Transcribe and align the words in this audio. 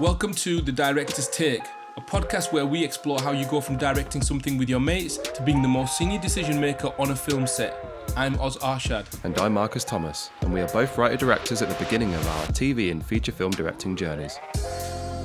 Welcome 0.00 0.32
to 0.34 0.60
The 0.60 0.70
Director's 0.70 1.26
Take, 1.26 1.64
a 1.96 2.00
podcast 2.00 2.52
where 2.52 2.64
we 2.64 2.84
explore 2.84 3.20
how 3.20 3.32
you 3.32 3.44
go 3.46 3.60
from 3.60 3.76
directing 3.76 4.22
something 4.22 4.56
with 4.56 4.68
your 4.68 4.78
mates 4.78 5.18
to 5.18 5.42
being 5.42 5.60
the 5.60 5.66
most 5.66 5.98
senior 5.98 6.20
decision 6.20 6.60
maker 6.60 6.92
on 7.00 7.10
a 7.10 7.16
film 7.16 7.48
set. 7.48 7.84
I'm 8.16 8.38
Oz 8.38 8.56
Arshad. 8.58 9.06
And 9.24 9.36
I'm 9.40 9.54
Marcus 9.54 9.82
Thomas, 9.82 10.30
and 10.42 10.54
we 10.54 10.60
are 10.60 10.68
both 10.68 10.96
writer 10.96 11.16
directors 11.16 11.62
at 11.62 11.68
the 11.68 11.84
beginning 11.84 12.14
of 12.14 12.24
our 12.28 12.46
TV 12.46 12.92
and 12.92 13.04
feature 13.04 13.32
film 13.32 13.50
directing 13.50 13.96
journeys. 13.96 14.38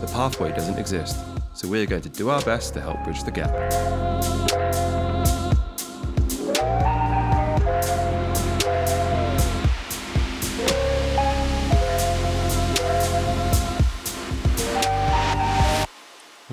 The 0.01 0.09
pathway 0.11 0.49
doesn't 0.53 0.79
exist, 0.79 1.19
so 1.53 1.67
we 1.67 1.83
are 1.83 1.85
going 1.85 2.01
to 2.01 2.09
do 2.09 2.31
our 2.31 2.41
best 2.41 2.73
to 2.73 2.81
help 2.81 3.03
bridge 3.03 3.21
the 3.21 3.31
gap. 3.31 4.12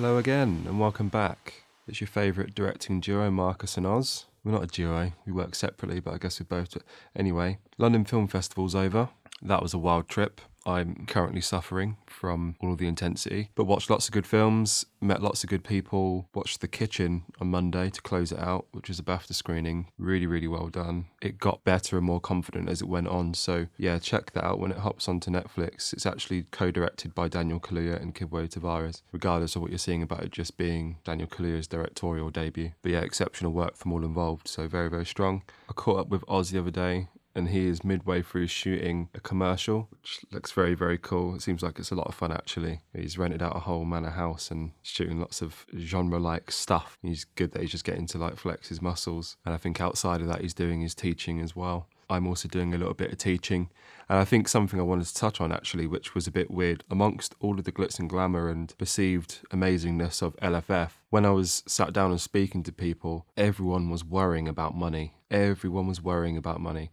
Hello 0.01 0.17
again, 0.17 0.63
and 0.65 0.79
welcome 0.79 1.09
back. 1.09 1.61
It's 1.87 2.01
your 2.01 2.07
favourite 2.07 2.55
directing 2.55 3.01
duo, 3.01 3.29
Marcus 3.29 3.77
and 3.77 3.85
Oz. 3.85 4.25
We're 4.43 4.51
not 4.51 4.63
a 4.63 4.65
duo, 4.65 5.11
we 5.27 5.31
work 5.31 5.53
separately, 5.53 5.99
but 5.99 6.15
I 6.15 6.17
guess 6.17 6.39
we 6.39 6.43
both. 6.43 6.75
Anyway, 7.15 7.59
London 7.77 8.03
Film 8.03 8.27
Festival's 8.27 8.73
over. 8.73 9.09
That 9.43 9.61
was 9.61 9.75
a 9.75 9.77
wild 9.77 10.07
trip. 10.07 10.41
I'm 10.65 11.05
currently 11.07 11.41
suffering 11.41 11.97
from 12.05 12.55
all 12.61 12.73
of 12.73 12.77
the 12.77 12.87
intensity, 12.87 13.49
but 13.55 13.65
watched 13.65 13.89
lots 13.89 14.07
of 14.07 14.13
good 14.13 14.27
films, 14.27 14.85
met 14.99 15.21
lots 15.21 15.43
of 15.43 15.49
good 15.49 15.63
people, 15.63 16.29
watched 16.33 16.61
The 16.61 16.67
Kitchen 16.67 17.23
on 17.39 17.49
Monday 17.49 17.89
to 17.89 18.01
close 18.01 18.31
it 18.31 18.39
out, 18.39 18.67
which 18.71 18.87
was 18.87 18.99
a 18.99 19.03
BAFTA 19.03 19.33
screening. 19.33 19.87
Really, 19.97 20.27
really 20.27 20.47
well 20.47 20.67
done. 20.67 21.05
It 21.21 21.39
got 21.39 21.63
better 21.63 21.97
and 21.97 22.05
more 22.05 22.19
confident 22.19 22.69
as 22.69 22.81
it 22.81 22.87
went 22.87 23.07
on. 23.07 23.33
So, 23.33 23.67
yeah, 23.77 23.97
check 23.97 24.31
that 24.33 24.43
out 24.43 24.59
when 24.59 24.71
it 24.71 24.77
hops 24.79 25.07
onto 25.07 25.31
Netflix. 25.31 25.93
It's 25.93 26.05
actually 26.05 26.43
co 26.51 26.69
directed 26.69 27.15
by 27.15 27.27
Daniel 27.27 27.59
Kaluuya 27.59 27.99
and 27.99 28.13
Kibwe 28.13 28.49
Tavares, 28.49 29.01
regardless 29.11 29.55
of 29.55 29.61
what 29.61 29.71
you're 29.71 29.77
seeing 29.77 30.03
about 30.03 30.23
it 30.23 30.31
just 30.31 30.57
being 30.57 30.97
Daniel 31.03 31.27
Kaluuya's 31.27 31.67
directorial 31.67 32.29
debut. 32.29 32.71
But 32.83 32.91
yeah, 32.91 33.01
exceptional 33.01 33.51
work 33.51 33.75
from 33.75 33.93
all 33.93 34.05
involved. 34.05 34.47
So, 34.47 34.67
very, 34.67 34.89
very 34.89 35.05
strong. 35.05 35.41
I 35.69 35.73
caught 35.73 35.99
up 35.99 36.09
with 36.09 36.23
Oz 36.27 36.51
the 36.51 36.59
other 36.59 36.71
day 36.71 37.07
and 37.35 37.49
he 37.49 37.67
is 37.67 37.83
midway 37.83 38.21
through 38.21 38.47
shooting 38.47 39.09
a 39.13 39.19
commercial, 39.19 39.87
which 39.91 40.19
looks 40.31 40.51
very, 40.51 40.73
very 40.73 40.97
cool. 40.97 41.35
It 41.35 41.41
seems 41.41 41.63
like 41.63 41.79
it's 41.79 41.91
a 41.91 41.95
lot 41.95 42.07
of 42.07 42.15
fun 42.15 42.31
actually. 42.31 42.81
He's 42.93 43.17
rented 43.17 43.41
out 43.41 43.55
a 43.55 43.59
whole 43.59 43.85
manor 43.85 44.09
house 44.09 44.51
and 44.51 44.71
shooting 44.81 45.19
lots 45.19 45.41
of 45.41 45.65
genre 45.77 46.19
like 46.19 46.51
stuff. 46.51 46.97
He's 47.01 47.23
good 47.23 47.51
that 47.53 47.61
he's 47.61 47.71
just 47.71 47.85
getting 47.85 48.07
to 48.07 48.17
like 48.17 48.37
flex 48.37 48.69
his 48.69 48.81
muscles. 48.81 49.37
And 49.45 49.53
I 49.53 49.57
think 49.57 49.79
outside 49.79 50.21
of 50.21 50.27
that, 50.27 50.41
he's 50.41 50.53
doing 50.53 50.81
his 50.81 50.95
teaching 50.95 51.39
as 51.39 51.55
well. 51.55 51.87
I'm 52.09 52.27
also 52.27 52.49
doing 52.49 52.73
a 52.73 52.77
little 52.77 52.93
bit 52.93 53.13
of 53.13 53.17
teaching. 53.17 53.69
And 54.09 54.19
I 54.19 54.25
think 54.25 54.49
something 54.49 54.77
I 54.77 54.83
wanted 54.83 55.07
to 55.07 55.15
touch 55.15 55.39
on 55.39 55.53
actually, 55.53 55.87
which 55.87 56.13
was 56.13 56.27
a 56.27 56.31
bit 56.31 56.51
weird, 56.51 56.83
amongst 56.91 57.35
all 57.39 57.57
of 57.57 57.63
the 57.63 57.71
glitz 57.71 57.97
and 57.97 58.09
glamour 58.09 58.49
and 58.49 58.77
perceived 58.77 59.39
amazingness 59.51 60.21
of 60.21 60.35
LFF, 60.37 60.91
when 61.09 61.25
I 61.25 61.29
was 61.29 61.63
sat 61.65 61.93
down 61.93 62.11
and 62.11 62.19
speaking 62.19 62.63
to 62.63 62.73
people, 62.73 63.25
everyone 63.37 63.89
was 63.89 64.03
worrying 64.03 64.49
about 64.49 64.75
money. 64.75 65.13
Everyone 65.29 65.87
was 65.87 66.01
worrying 66.01 66.35
about 66.35 66.59
money 66.59 66.91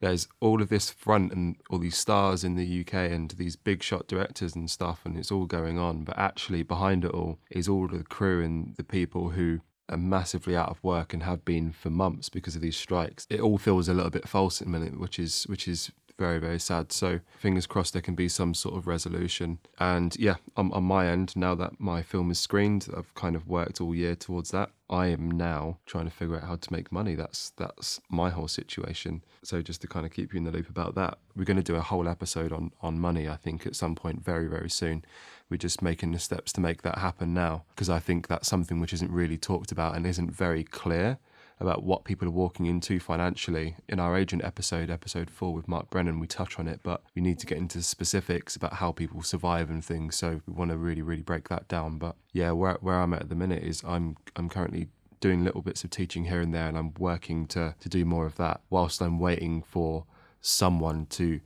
there's 0.00 0.28
all 0.40 0.60
of 0.62 0.68
this 0.68 0.90
front 0.90 1.32
and 1.32 1.56
all 1.70 1.78
these 1.78 1.96
stars 1.96 2.44
in 2.44 2.54
the 2.54 2.80
UK 2.80 2.94
and 2.94 3.30
these 3.32 3.56
big 3.56 3.82
shot 3.82 4.06
directors 4.06 4.54
and 4.54 4.70
stuff, 4.70 5.00
and 5.04 5.16
it's 5.16 5.32
all 5.32 5.46
going 5.46 5.78
on. 5.78 6.04
But 6.04 6.18
actually, 6.18 6.62
behind 6.62 7.04
it 7.04 7.12
all 7.12 7.38
is 7.50 7.68
all 7.68 7.88
the 7.88 8.04
crew 8.04 8.42
and 8.42 8.74
the 8.76 8.84
people 8.84 9.30
who 9.30 9.60
are 9.88 9.96
massively 9.96 10.56
out 10.56 10.68
of 10.68 10.82
work 10.82 11.14
and 11.14 11.22
have 11.22 11.44
been 11.44 11.72
for 11.72 11.90
months 11.90 12.28
because 12.28 12.56
of 12.56 12.62
these 12.62 12.76
strikes. 12.76 13.26
It 13.30 13.40
all 13.40 13.58
feels 13.58 13.88
a 13.88 13.94
little 13.94 14.10
bit 14.10 14.28
false 14.28 14.60
at 14.60 14.66
the 14.66 14.72
minute, 14.72 14.98
which 14.98 15.18
is 15.18 15.44
which 15.44 15.68
is 15.68 15.90
very 16.18 16.38
very 16.38 16.58
sad. 16.58 16.92
So 16.92 17.20
fingers 17.38 17.66
crossed 17.66 17.92
there 17.92 18.02
can 18.02 18.14
be 18.14 18.28
some 18.28 18.54
sort 18.54 18.76
of 18.76 18.86
resolution. 18.86 19.58
And 19.78 20.16
yeah, 20.18 20.36
on, 20.56 20.72
on 20.72 20.84
my 20.84 21.08
end, 21.08 21.36
now 21.36 21.54
that 21.56 21.78
my 21.80 22.02
film 22.02 22.30
is 22.30 22.38
screened, 22.38 22.88
I've 22.96 23.14
kind 23.14 23.36
of 23.36 23.46
worked 23.46 23.80
all 23.80 23.94
year 23.94 24.14
towards 24.14 24.50
that. 24.50 24.70
I 24.88 25.06
am 25.06 25.30
now 25.30 25.78
trying 25.84 26.04
to 26.04 26.10
figure 26.10 26.36
out 26.36 26.44
how 26.44 26.56
to 26.56 26.72
make 26.72 26.92
money. 26.92 27.14
That's 27.14 27.50
that's 27.50 28.00
my 28.08 28.30
whole 28.30 28.48
situation. 28.48 29.24
So 29.42 29.60
just 29.60 29.80
to 29.80 29.88
kind 29.88 30.06
of 30.06 30.12
keep 30.12 30.32
you 30.32 30.38
in 30.38 30.44
the 30.44 30.52
loop 30.52 30.68
about 30.68 30.94
that, 30.94 31.18
we're 31.34 31.44
going 31.44 31.56
to 31.56 31.62
do 31.62 31.74
a 31.74 31.80
whole 31.80 32.08
episode 32.08 32.52
on 32.52 32.70
on 32.80 33.00
money. 33.00 33.28
I 33.28 33.36
think 33.36 33.66
at 33.66 33.74
some 33.74 33.94
point 33.94 34.24
very 34.24 34.46
very 34.46 34.70
soon. 34.70 35.04
We're 35.50 35.56
just 35.56 35.82
making 35.82 36.12
the 36.12 36.18
steps 36.18 36.52
to 36.54 36.60
make 36.60 36.82
that 36.82 36.98
happen 36.98 37.34
now 37.34 37.64
because 37.74 37.90
I 37.90 37.98
think 37.98 38.28
that's 38.28 38.48
something 38.48 38.80
which 38.80 38.92
isn't 38.92 39.10
really 39.10 39.38
talked 39.38 39.72
about 39.72 39.96
and 39.96 40.06
isn't 40.06 40.30
very 40.30 40.64
clear 40.64 41.18
about 41.58 41.82
what 41.82 42.04
people 42.04 42.28
are 42.28 42.32
walking 42.32 42.66
into 42.66 43.00
financially. 43.00 43.76
In 43.88 43.98
our 43.98 44.16
agent 44.16 44.44
episode, 44.44 44.90
episode 44.90 45.30
four 45.30 45.54
with 45.54 45.68
Mark 45.68 45.88
Brennan, 45.90 46.20
we 46.20 46.26
touch 46.26 46.58
on 46.58 46.68
it, 46.68 46.80
but 46.82 47.02
we 47.14 47.22
need 47.22 47.38
to 47.38 47.46
get 47.46 47.58
into 47.58 47.82
specifics 47.82 48.56
about 48.56 48.74
how 48.74 48.92
people 48.92 49.22
survive 49.22 49.70
and 49.70 49.84
things. 49.84 50.16
So 50.16 50.40
we 50.46 50.52
want 50.52 50.70
to 50.70 50.76
really, 50.76 51.02
really 51.02 51.22
break 51.22 51.48
that 51.48 51.66
down. 51.68 51.98
But 51.98 52.16
yeah, 52.32 52.50
where 52.52 52.76
where 52.80 53.00
I'm 53.00 53.14
at 53.14 53.22
at 53.22 53.28
the 53.28 53.34
minute 53.34 53.62
is 53.62 53.82
I'm 53.86 54.16
I'm 54.36 54.48
currently 54.48 54.88
doing 55.20 55.44
little 55.44 55.62
bits 55.62 55.82
of 55.82 55.90
teaching 55.90 56.24
here 56.26 56.40
and 56.40 56.52
there, 56.54 56.68
and 56.68 56.76
I'm 56.76 56.92
working 56.98 57.46
to 57.48 57.74
to 57.80 57.88
do 57.88 58.04
more 58.04 58.26
of 58.26 58.36
that 58.36 58.60
whilst 58.68 59.00
I'm 59.00 59.18
waiting 59.18 59.62
for 59.62 60.04
someone 60.40 61.06
to 61.06 61.40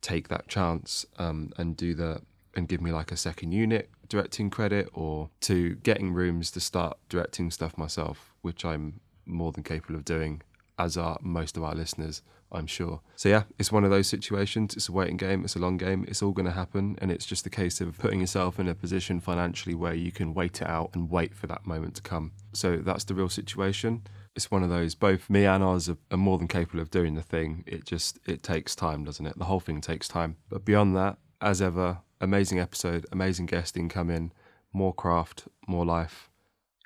take 0.00 0.28
that 0.28 0.46
chance 0.46 1.06
um, 1.18 1.50
and 1.56 1.76
do 1.76 1.94
the 1.94 2.20
and 2.54 2.68
give 2.68 2.80
me 2.80 2.92
like 2.92 3.10
a 3.10 3.16
second 3.16 3.52
unit 3.52 3.90
directing 4.08 4.50
credit 4.50 4.88
or 4.92 5.30
to 5.40 5.74
getting 5.76 6.12
rooms 6.12 6.50
to 6.52 6.60
start 6.60 6.98
directing 7.08 7.50
stuff 7.50 7.76
myself, 7.76 8.34
which 8.42 8.64
I'm 8.64 9.00
more 9.26 9.52
than 9.52 9.62
capable 9.62 9.96
of 9.96 10.04
doing, 10.04 10.42
as 10.78 10.96
are 10.96 11.18
most 11.22 11.56
of 11.56 11.62
our 11.62 11.74
listeners, 11.74 12.22
I'm 12.52 12.66
sure. 12.66 13.00
So, 13.16 13.28
yeah, 13.28 13.44
it's 13.58 13.72
one 13.72 13.84
of 13.84 13.90
those 13.90 14.06
situations. 14.06 14.74
It's 14.74 14.88
a 14.88 14.92
waiting 14.92 15.16
game, 15.16 15.44
it's 15.44 15.56
a 15.56 15.58
long 15.58 15.76
game, 15.76 16.04
it's 16.06 16.22
all 16.22 16.32
going 16.32 16.46
to 16.46 16.52
happen. 16.52 16.96
And 17.00 17.10
it's 17.10 17.26
just 17.26 17.46
a 17.46 17.50
case 17.50 17.80
of 17.80 17.98
putting 17.98 18.20
yourself 18.20 18.60
in 18.60 18.68
a 18.68 18.74
position 18.74 19.20
financially 19.20 19.74
where 19.74 19.94
you 19.94 20.12
can 20.12 20.34
wait 20.34 20.62
it 20.62 20.68
out 20.68 20.90
and 20.94 21.10
wait 21.10 21.34
for 21.34 21.46
that 21.48 21.66
moment 21.66 21.96
to 21.96 22.02
come. 22.02 22.32
So, 22.52 22.76
that's 22.76 23.04
the 23.04 23.14
real 23.14 23.28
situation. 23.28 24.02
It's 24.36 24.50
one 24.50 24.62
of 24.62 24.70
those, 24.70 24.94
both 24.94 25.30
me 25.30 25.44
and 25.44 25.62
Oz 25.62 25.88
are, 25.88 25.96
are 26.10 26.16
more 26.16 26.38
than 26.38 26.48
capable 26.48 26.80
of 26.80 26.90
doing 26.90 27.14
the 27.14 27.22
thing. 27.22 27.64
It 27.66 27.84
just, 27.84 28.18
it 28.26 28.42
takes 28.42 28.74
time, 28.74 29.04
doesn't 29.04 29.26
it? 29.26 29.38
The 29.38 29.44
whole 29.44 29.60
thing 29.60 29.80
takes 29.80 30.08
time. 30.08 30.36
But 30.48 30.64
beyond 30.64 30.96
that, 30.96 31.18
as 31.40 31.62
ever, 31.62 31.98
amazing 32.20 32.58
episode, 32.58 33.06
amazing 33.12 33.46
guesting 33.46 33.88
come 33.88 34.10
in, 34.10 34.32
more 34.72 34.92
craft, 34.92 35.44
more 35.68 35.84
life. 35.84 36.30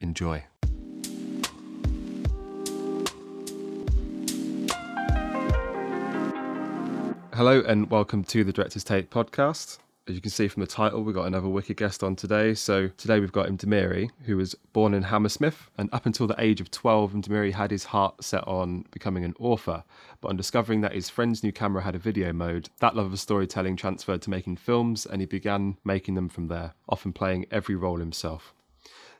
Enjoy. 0.00 0.44
Hello 7.38 7.60
and 7.60 7.88
welcome 7.88 8.24
to 8.24 8.42
the 8.42 8.52
Director's 8.52 8.82
Take 8.82 9.10
podcast. 9.10 9.78
As 10.08 10.16
you 10.16 10.20
can 10.20 10.32
see 10.32 10.48
from 10.48 10.60
the 10.60 10.66
title, 10.66 11.04
we've 11.04 11.14
got 11.14 11.28
another 11.28 11.46
wicked 11.46 11.76
guest 11.76 12.02
on 12.02 12.16
today. 12.16 12.52
So 12.52 12.88
today 12.88 13.20
we've 13.20 13.30
got 13.30 13.46
Mdhamiri, 13.46 14.10
who 14.24 14.36
was 14.36 14.56
born 14.72 14.92
in 14.92 15.04
Hammersmith, 15.04 15.70
and 15.78 15.88
up 15.92 16.04
until 16.04 16.26
the 16.26 16.34
age 16.40 16.60
of 16.60 16.72
12, 16.72 17.12
Mdhamiri 17.12 17.52
had 17.52 17.70
his 17.70 17.84
heart 17.84 18.24
set 18.24 18.42
on 18.48 18.86
becoming 18.90 19.24
an 19.24 19.34
author. 19.38 19.84
But 20.20 20.30
on 20.30 20.36
discovering 20.36 20.80
that 20.80 20.96
his 20.96 21.08
friend's 21.08 21.44
new 21.44 21.52
camera 21.52 21.82
had 21.82 21.94
a 21.94 22.00
video 22.00 22.32
mode, 22.32 22.70
that 22.80 22.96
love 22.96 23.12
of 23.12 23.20
storytelling 23.20 23.76
transferred 23.76 24.22
to 24.22 24.30
making 24.30 24.56
films, 24.56 25.06
and 25.06 25.20
he 25.20 25.26
began 25.26 25.76
making 25.84 26.16
them 26.16 26.28
from 26.28 26.48
there, 26.48 26.74
often 26.88 27.12
playing 27.12 27.46
every 27.52 27.76
role 27.76 27.98
himself. 27.98 28.52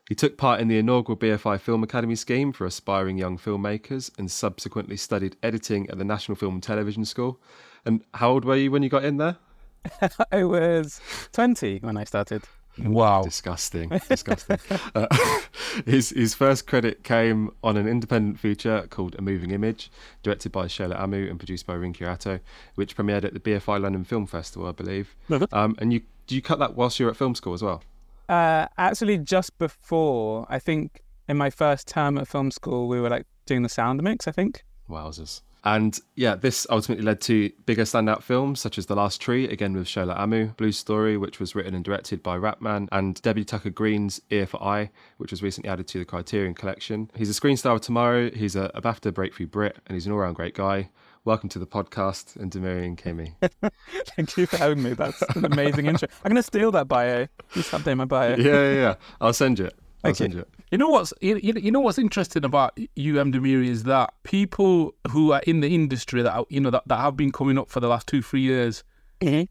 He 0.09 0.17
took 0.17 0.37
part 0.37 0.61
in 0.61 0.67
the 0.67 0.79
inaugural 0.79 1.17
BFI 1.17 1.61
Film 1.61 1.85
Academy 1.85 2.17
scheme 2.17 2.53
for 2.53 2.67
aspiring 2.67 3.17
young 3.17 3.39
filmmakers 3.39 4.11
and 4.19 4.29
subsequently 4.29 4.97
studied 4.97 5.37
editing 5.41 5.89
at 5.89 5.99
the 5.99 6.05
National 6.05 6.35
Film 6.35 6.55
and 6.55 6.63
Television 6.65 7.05
School 7.05 7.41
and 7.85 8.03
how 8.15 8.31
old 8.31 8.45
were 8.45 8.57
you 8.57 8.71
when 8.71 8.83
you 8.83 8.89
got 8.89 9.05
in 9.05 9.17
there? 9.17 9.37
I 10.33 10.45
was 10.45 11.01
20 11.33 11.79
when 11.79 11.97
I 11.97 12.05
started. 12.05 12.43
Wow. 12.79 13.23
Disgusting. 13.23 13.89
Disgusting. 14.09 14.59
uh, 14.95 15.07
his, 15.87 16.11
his 16.11 16.35
first 16.35 16.67
credit 16.67 17.03
came 17.03 17.51
on 17.63 17.77
an 17.77 17.89
independent 17.89 18.39
feature 18.39 18.87
called 18.91 19.17
A 19.19 19.23
Moving 19.23 19.51
Image, 19.51 19.91
directed 20.23 20.53
by 20.53 20.67
Shola 20.67 20.99
Amoo 20.99 21.29
and 21.29 21.39
produced 21.39 21.67
by 21.67 21.75
Rienkje 21.75 22.07
Attoh, 22.07 22.41
which 22.77 22.97
premiered 22.97 23.25
at 23.25 23.35
the 23.35 23.41
BFI 23.41 23.81
London 23.81 24.05
Film 24.05 24.27
Festival, 24.27 24.69
I 24.69 24.73
believe. 24.73 25.17
Um, 25.53 25.75
and 25.79 25.93
you 25.93 26.03
do 26.29 26.35
you 26.35 26.43
cut 26.43 26.59
that 26.59 26.77
whilst 26.77 27.01
you 27.01 27.07
were 27.07 27.11
at 27.11 27.17
film 27.17 27.35
school 27.35 27.55
as 27.55 27.63
well? 27.63 27.83
Uh, 28.29 28.67
actually, 28.77 29.17
just 29.17 29.57
before, 29.57 30.47
I 30.51 30.59
think 30.59 31.01
in 31.27 31.39
my 31.39 31.49
first 31.49 31.89
term 31.89 32.19
at 32.19 32.29
film 32.29 32.51
school, 32.51 32.87
we 32.87 33.01
were 33.01 33.09
like 33.09 33.27
doing 33.47 33.63
the 33.63 33.69
sound 33.71 34.03
mix, 34.03 34.29
I 34.29 34.33
think. 34.33 34.63
Wowzers. 34.89 35.41
And 35.65 35.99
yeah, 36.15 36.35
this 36.35 36.67
ultimately 36.71 37.05
led 37.05 37.21
to 37.23 37.51
bigger 37.67 37.83
standout 37.83 38.23
films 38.23 38.61
such 38.61 38.79
as 38.79 38.87
The 38.87 38.95
Last 38.95 39.21
Tree, 39.21 39.49
again 39.49 39.75
with 39.75 39.87
Shola 39.87 40.17
Amoo, 40.17 40.57
Blue 40.57 40.73
Story, 40.73 41.17
which 41.17 41.41
was 41.41 41.55
written 41.55 41.75
and 41.75 41.85
directed 41.85 42.23
by 42.23 42.37
Rapman, 42.39 42.89
and 42.93 43.21
Debbie 43.23 43.45
Tucker 43.45 43.71
Green's 43.71 44.21
Ear 44.31 44.47
for 44.47 44.63
Eye, 44.63 44.91
which 45.17 45.31
was 45.31 45.43
recently 45.43 45.71
added 45.71 45.89
to 45.89 45.99
the 45.99 46.05
Criterion 46.05 46.55
Collection. 46.55 47.11
He's 47.17 47.29
a 47.29 47.35
screen 47.35 47.57
star 47.57 47.75
of 47.75 47.81
tomorrow, 47.81 48.31
he's 48.31 48.57
a, 48.57 48.71
a 48.75 48.81
BAFTA 48.81 49.13
Breakthrough 49.13 49.47
Brit, 49.49 49.77
and 49.87 49.95
he's 49.95 50.07
an 50.07 50.13
all 50.13 50.19
round 50.19 50.37
great 50.37 50.55
guy. 50.55 50.91
Welcome 51.25 51.49
to 51.51 51.59
the 51.59 51.67
podcast, 51.67 52.39
Mdhamiri 52.39 52.97
Á 52.97 52.97
Nkemi. 52.97 53.71
Thank 54.17 54.37
you 54.39 54.47
for 54.47 54.57
having 54.57 54.83
me. 54.83 54.95
That's 54.95 55.21
an 55.37 55.45
amazing 55.45 55.87
intro. 55.87 56.09
I'm 56.25 56.31
going 56.31 56.37
to 56.37 56.43
steal 56.43 56.71
that 56.73 56.89
bio. 56.89 57.27
Please 57.51 57.69
update 57.69 57.97
my 57.97 58.07
bio. 58.07 58.37
Yeah, 58.37 58.45
yeah, 58.45 58.73
yeah. 58.73 58.95
I'll 59.21 59.35
send 59.35 59.59
you 59.59 59.67
it. 59.67 59.79
Okay. 60.05 60.29
you. 60.29 60.79
Know 60.79 60.89
what's 60.89 61.13
you, 61.21 61.37
you 61.43 61.71
know 61.71 61.81
what's 61.81 61.99
interesting 61.99 62.45
about 62.45 62.79
you, 62.95 63.15
Mdhamiri, 63.15 63.67
is 63.67 63.85
that 63.85 64.15
people 64.23 64.95
who 65.11 65.33
are 65.33 65.41
in 65.47 65.61
the 65.61 65.75
industry 65.75 66.23
that 66.23 66.45
you 66.51 66.61
know 66.61 66.71
that, 66.71 66.85
that 66.87 66.99
have 66.99 67.17
been 67.17 67.33
coming 67.33 67.59
up 67.59 67.69
for 67.69 67.81
the 67.81 67.89
last 67.89 68.07
two 68.07 68.23
three 68.23 68.43
years, 68.43 68.85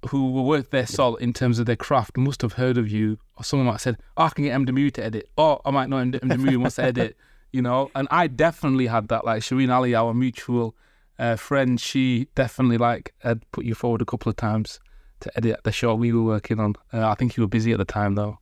who 0.09 0.31
were 0.31 0.43
worth 0.43 0.69
their 0.71 0.85
salt 0.85 1.19
in 1.19 1.33
terms 1.33 1.59
of 1.59 1.65
their 1.65 1.75
craft 1.75 2.15
must 2.17 2.41
have 2.41 2.53
heard 2.53 2.77
of 2.77 2.89
you, 2.89 3.17
or 3.37 3.43
someone 3.43 3.65
might 3.65 3.73
have 3.73 3.81
said, 3.81 3.97
oh, 4.15 4.23
I 4.23 4.29
can 4.29 4.45
get 4.45 4.53
M. 4.53 4.65
Demu 4.65 4.91
to 4.93 5.03
edit, 5.03 5.29
or 5.37 5.61
I 5.65 5.71
might 5.71 5.89
know 5.89 5.97
M. 5.97 6.11
Demu 6.11 6.57
wants 6.57 6.77
to 6.77 6.83
edit, 6.83 7.17
you 7.51 7.61
know. 7.61 7.91
And 7.95 8.07
I 8.09 8.27
definitely 8.27 8.87
had 8.87 9.09
that. 9.09 9.25
Like 9.25 9.41
Shireen 9.41 9.71
Ali, 9.71 9.95
our 9.95 10.13
mutual 10.13 10.75
uh, 11.19 11.35
friend, 11.35 11.79
she 11.79 12.27
definitely 12.35 12.77
like 12.77 13.13
had 13.19 13.49
put 13.51 13.65
you 13.65 13.75
forward 13.75 14.01
a 14.01 14.05
couple 14.05 14.29
of 14.29 14.35
times 14.35 14.79
to 15.19 15.31
edit 15.35 15.59
the 15.63 15.71
show 15.71 15.95
we 15.95 16.13
were 16.13 16.23
working 16.23 16.59
on. 16.59 16.75
Uh, 16.93 17.07
I 17.07 17.15
think 17.15 17.35
you 17.35 17.43
were 17.43 17.47
busy 17.47 17.71
at 17.71 17.79
the 17.79 17.85
time 17.85 18.15
though. 18.15 18.37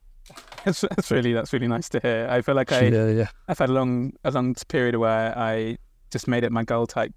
That's, 0.63 0.81
that's 0.81 1.11
really 1.11 1.33
that's 1.33 1.53
really 1.53 1.67
nice 1.67 1.89
to 1.89 1.99
hear. 1.99 2.27
I 2.29 2.41
feel 2.41 2.55
like 2.55 2.71
I 2.71 2.87
yeah, 2.87 3.07
yeah. 3.07 3.27
I've 3.47 3.59
had 3.59 3.69
a 3.69 3.73
long 3.73 4.13
a 4.23 4.31
long 4.31 4.55
period 4.67 4.95
where 4.95 5.37
I 5.37 5.77
just 6.11 6.27
made 6.27 6.43
it 6.43 6.51
my 6.51 6.63
goal 6.63 6.87
to 6.87 6.99
like 6.99 7.11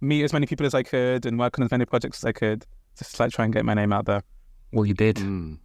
meet 0.00 0.22
as 0.22 0.32
many 0.32 0.46
people 0.46 0.66
as 0.66 0.74
I 0.74 0.82
could 0.82 1.26
and 1.26 1.38
work 1.38 1.58
on 1.58 1.64
as 1.64 1.70
many 1.70 1.84
projects 1.84 2.20
as 2.20 2.24
I 2.24 2.32
could, 2.32 2.66
just 2.98 3.18
like 3.18 3.32
try 3.32 3.44
and 3.44 3.54
get 3.54 3.64
my 3.64 3.74
name 3.74 3.92
out 3.92 4.06
there. 4.06 4.22
Well, 4.72 4.86
you 4.86 4.94
did. 4.94 5.16
Mm. 5.16 5.58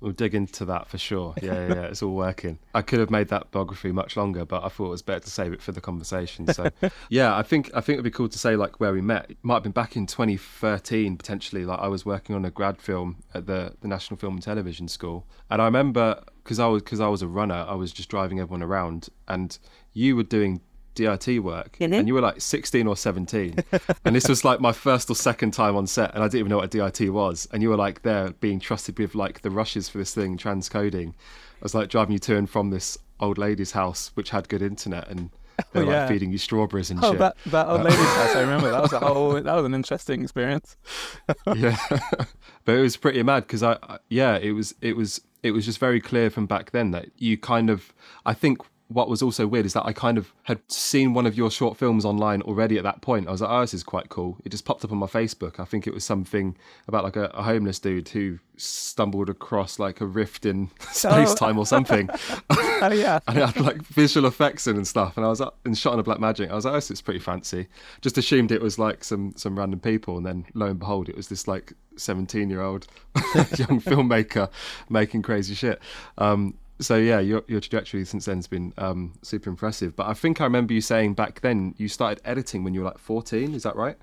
We'll 0.00 0.12
dig 0.12 0.34
into 0.34 0.64
that 0.66 0.88
for 0.88 0.98
sure. 0.98 1.34
Yeah, 1.42 1.68
yeah, 1.68 1.74
yeah, 1.74 1.82
it's 1.82 2.02
all 2.02 2.14
working. 2.14 2.58
I 2.74 2.82
could 2.82 2.98
have 2.98 3.10
made 3.10 3.28
that 3.28 3.50
biography 3.52 3.92
much 3.92 4.16
longer, 4.16 4.44
but 4.44 4.64
I 4.64 4.68
thought 4.68 4.86
it 4.86 4.90
was 4.90 5.02
better 5.02 5.20
to 5.20 5.30
save 5.30 5.52
it 5.52 5.62
for 5.62 5.70
the 5.70 5.80
conversation. 5.80 6.52
So, 6.52 6.70
yeah, 7.08 7.36
I 7.36 7.42
think 7.42 7.70
I 7.72 7.80
think 7.80 7.96
it'd 7.96 8.04
be 8.04 8.10
cool 8.10 8.28
to 8.28 8.38
say 8.38 8.56
like 8.56 8.80
where 8.80 8.92
we 8.92 9.00
met. 9.00 9.30
It 9.30 9.38
might 9.42 9.54
have 9.54 9.62
been 9.62 9.72
back 9.72 9.94
in 9.94 10.06
2013 10.06 11.16
potentially. 11.16 11.64
Like 11.64 11.78
I 11.78 11.86
was 11.86 12.04
working 12.04 12.34
on 12.34 12.44
a 12.44 12.50
grad 12.50 12.80
film 12.80 13.22
at 13.32 13.46
the 13.46 13.74
the 13.80 13.86
National 13.86 14.18
Film 14.18 14.34
and 14.34 14.42
Television 14.42 14.88
School, 14.88 15.24
and 15.50 15.62
I 15.62 15.66
remember 15.66 16.20
because 16.42 16.58
I 16.58 16.66
was 16.66 16.82
because 16.82 17.00
I 17.00 17.08
was 17.08 17.22
a 17.22 17.28
runner, 17.28 17.64
I 17.68 17.74
was 17.74 17.92
just 17.92 18.08
driving 18.08 18.40
everyone 18.40 18.62
around, 18.62 19.08
and 19.28 19.56
you 19.92 20.16
were 20.16 20.24
doing 20.24 20.60
DIT 20.96 21.38
work, 21.42 21.76
Mm-hmm. 21.80 21.92
and 21.94 22.08
you 22.08 22.14
were 22.14 22.20
like 22.20 22.40
16 22.40 22.86
or 22.86 22.96
17, 22.96 23.56
and 24.04 24.16
this 24.16 24.28
was 24.28 24.44
like 24.44 24.60
my 24.60 24.72
first 24.72 25.08
or 25.10 25.14
second 25.14 25.52
time 25.52 25.76
on 25.76 25.86
set, 25.86 26.12
and 26.14 26.22
I 26.24 26.26
didn't 26.26 26.40
even 26.40 26.50
know 26.50 26.56
what 26.56 26.74
a 26.74 26.90
DIT 26.90 27.10
was, 27.12 27.46
and 27.52 27.62
you 27.62 27.68
were 27.68 27.76
like 27.76 28.02
there 28.02 28.30
being 28.40 28.58
trusted 28.58 28.98
with 28.98 29.14
like 29.14 29.42
the 29.42 29.50
rushes 29.50 29.88
for 29.88 29.98
this 29.98 30.12
thing, 30.14 30.36
transcoding. 30.36 31.10
I 31.10 31.62
was 31.62 31.74
like 31.74 31.88
driving 31.88 32.12
you 32.14 32.18
to 32.20 32.36
and 32.36 32.50
from 32.50 32.70
this 32.70 32.98
old 33.20 33.38
lady's 33.38 33.72
house, 33.72 34.10
which 34.14 34.30
had 34.30 34.48
good 34.48 34.62
internet, 34.62 35.08
and 35.08 35.30
they 35.72 35.80
were 35.80 35.86
Oh, 35.86 35.90
yeah. 35.90 36.00
like 36.00 36.08
feeding 36.10 36.32
you 36.32 36.38
strawberries 36.38 36.90
and 36.90 37.02
Oh, 37.02 37.12
shit. 37.12 37.18
that 37.20 37.36
that 37.46 37.66
old 37.66 37.82
lady's 37.82 37.98
house. 37.98 38.34
I 38.36 38.40
remember 38.46 38.70
that 38.70 38.82
was 38.82 38.92
a 38.92 38.98
whole 39.00 39.32
that 39.40 39.54
was 39.54 39.64
an 39.64 39.72
interesting 39.74 40.22
experience. 40.22 40.76
yeah 41.56 41.76
but 42.66 42.74
it 42.74 42.80
was 42.80 42.96
pretty 42.96 43.22
mad 43.22 43.40
because 43.46 43.62
I, 43.62 43.78
I 43.82 43.98
yeah 44.10 44.36
it 44.36 44.52
was 44.52 44.74
it 44.82 44.96
was 44.96 45.20
it 45.42 45.52
was 45.52 45.64
just 45.64 45.78
very 45.78 46.00
clear 46.00 46.28
from 46.30 46.46
back 46.46 46.72
then 46.72 46.90
that 46.90 47.06
you 47.16 47.38
kind 47.38 47.70
of 47.70 47.92
i 48.26 48.34
think 48.34 48.58
what 48.88 49.08
was 49.08 49.22
also 49.22 49.46
weird 49.46 49.66
is 49.66 49.72
that 49.72 49.84
i 49.84 49.92
kind 49.92 50.16
of 50.18 50.32
had 50.44 50.60
seen 50.70 51.12
one 51.12 51.26
of 51.26 51.36
your 51.36 51.50
short 51.50 51.76
films 51.76 52.04
online 52.04 52.42
already 52.42 52.76
at 52.78 52.84
that 52.84 53.00
point 53.02 53.28
i 53.28 53.32
was 53.32 53.40
like 53.40 53.50
oh 53.50 53.60
this 53.60 53.74
is 53.74 53.82
quite 53.82 54.08
cool 54.08 54.36
it 54.44 54.50
just 54.50 54.64
popped 54.64 54.84
up 54.84 54.92
on 54.92 54.98
my 54.98 55.06
facebook 55.06 55.58
i 55.58 55.64
think 55.64 55.86
it 55.86 55.94
was 55.94 56.04
something 56.04 56.56
about 56.86 57.04
like 57.04 57.16
a, 57.16 57.24
a 57.34 57.42
homeless 57.42 57.78
dude 57.78 58.08
who 58.08 58.38
stumbled 58.56 59.28
across 59.28 59.78
like 59.78 60.00
a 60.00 60.06
rift 60.06 60.46
in 60.46 60.70
space 60.90 61.34
time 61.34 61.58
or 61.58 61.66
something 61.66 62.08
Oh 62.82 62.92
yeah, 62.92 63.20
and 63.28 63.38
it 63.38 63.46
had 63.46 63.64
like 63.64 63.82
visual 63.82 64.26
effects 64.26 64.66
in 64.66 64.76
and 64.76 64.86
stuff. 64.86 65.16
And 65.16 65.24
I 65.24 65.28
was 65.28 65.40
up 65.40 65.58
and 65.64 65.76
shot 65.76 65.94
on 65.94 65.98
a 65.98 66.04
Blackmagic. 66.04 66.50
I 66.50 66.54
was 66.54 66.64
like, 66.64 66.72
oh, 66.72 66.76
this 66.76 66.90
is 66.90 67.00
pretty 67.00 67.20
fancy. 67.20 67.68
Just 68.00 68.18
assumed 68.18 68.52
it 68.52 68.60
was 68.60 68.78
like 68.78 69.04
some 69.04 69.32
some 69.36 69.58
random 69.58 69.80
people, 69.80 70.16
and 70.16 70.26
then 70.26 70.46
lo 70.54 70.66
and 70.66 70.78
behold, 70.78 71.08
it 71.08 71.16
was 71.16 71.28
this 71.28 71.48
like 71.48 71.72
seventeen 71.96 72.50
year 72.50 72.62
old 72.62 72.86
young 73.56 73.80
filmmaker 73.80 74.50
making 74.88 75.22
crazy 75.22 75.54
shit. 75.54 75.80
Um, 76.18 76.54
so 76.80 76.96
yeah, 76.96 77.20
your 77.20 77.42
your 77.48 77.60
trajectory 77.60 78.04
since 78.04 78.26
then 78.26 78.36
has 78.36 78.46
been 78.46 78.72
um, 78.78 79.14
super 79.22 79.48
impressive. 79.50 79.96
But 79.96 80.06
I 80.08 80.14
think 80.14 80.40
I 80.40 80.44
remember 80.44 80.74
you 80.74 80.80
saying 80.80 81.14
back 81.14 81.40
then 81.40 81.74
you 81.78 81.88
started 81.88 82.20
editing 82.24 82.64
when 82.64 82.74
you 82.74 82.80
were 82.80 82.86
like 82.86 82.98
fourteen. 82.98 83.54
Is 83.54 83.62
that 83.62 83.76
right? 83.76 83.96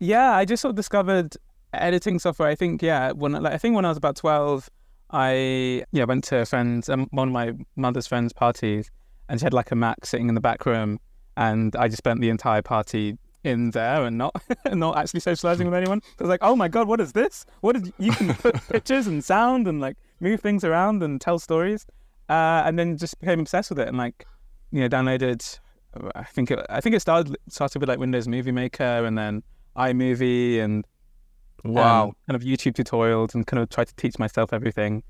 yeah. 0.00 0.32
I 0.32 0.44
just 0.44 0.60
sort 0.60 0.70
of 0.70 0.76
discovered 0.76 1.36
editing 1.72 2.18
software. 2.18 2.48
I 2.48 2.54
think 2.54 2.82
yeah, 2.82 3.12
when 3.12 3.32
like 3.32 3.52
I 3.52 3.58
think 3.58 3.76
when 3.76 3.84
I 3.84 3.88
was 3.88 3.98
about 3.98 4.16
twelve, 4.16 4.68
I 5.10 5.84
yeah 5.92 6.04
went 6.04 6.24
to 6.24 6.38
a 6.38 6.46
friend's 6.46 6.88
um, 6.88 7.06
one 7.10 7.28
of 7.28 7.32
my 7.32 7.52
mother's 7.76 8.06
friends' 8.06 8.32
parties, 8.32 8.90
and 9.28 9.38
she 9.38 9.44
had 9.44 9.54
like 9.54 9.70
a 9.70 9.76
Mac 9.76 10.04
sitting 10.04 10.28
in 10.28 10.34
the 10.34 10.40
back 10.40 10.66
room, 10.66 10.98
and 11.36 11.74
I 11.76 11.88
just 11.88 11.98
spent 11.98 12.20
the 12.20 12.30
entire 12.30 12.62
party 12.62 13.18
in 13.44 13.70
there 13.70 14.04
and 14.04 14.18
not 14.18 14.34
not 14.72 14.96
actually 14.96 15.20
socializing 15.20 15.66
with 15.66 15.74
anyone. 15.74 16.00
I 16.18 16.22
was 16.22 16.28
like, 16.28 16.40
oh 16.42 16.56
my 16.56 16.68
god, 16.68 16.88
what 16.88 17.00
is 17.00 17.12
this? 17.12 17.46
What 17.60 17.76
is 17.76 17.92
you 17.98 18.10
can 18.12 18.34
put 18.34 18.54
pictures 18.68 19.06
and 19.06 19.22
sound 19.22 19.68
and 19.68 19.80
like 19.80 19.96
move 20.24 20.40
things 20.40 20.64
around 20.64 21.02
and 21.02 21.20
tell 21.20 21.38
stories, 21.38 21.86
uh, 22.28 22.62
and 22.66 22.78
then 22.78 22.96
just 22.96 23.20
became 23.20 23.40
obsessed 23.40 23.70
with 23.70 23.78
it 23.78 23.88
and 23.88 23.96
like 23.96 24.26
you 24.72 24.80
know 24.80 24.88
downloaded. 24.88 25.40
I 26.16 26.24
think 26.24 26.50
it, 26.50 26.58
I 26.68 26.80
think 26.80 26.96
it 26.96 27.00
started 27.00 27.36
started 27.48 27.78
with 27.78 27.88
like 27.88 28.00
Windows 28.00 28.26
Movie 28.26 28.50
Maker 28.50 29.04
and 29.06 29.16
then 29.16 29.42
iMovie 29.76 30.58
and 30.60 30.84
um, 31.64 32.12
kind 32.26 32.36
of 32.36 32.42
YouTube 32.42 32.74
tutorials 32.74 33.34
and 33.34 33.46
kind 33.46 33.62
of 33.62 33.68
tried 33.68 33.88
to 33.88 33.94
teach 33.94 34.18
myself 34.18 34.52
everything. 34.52 35.02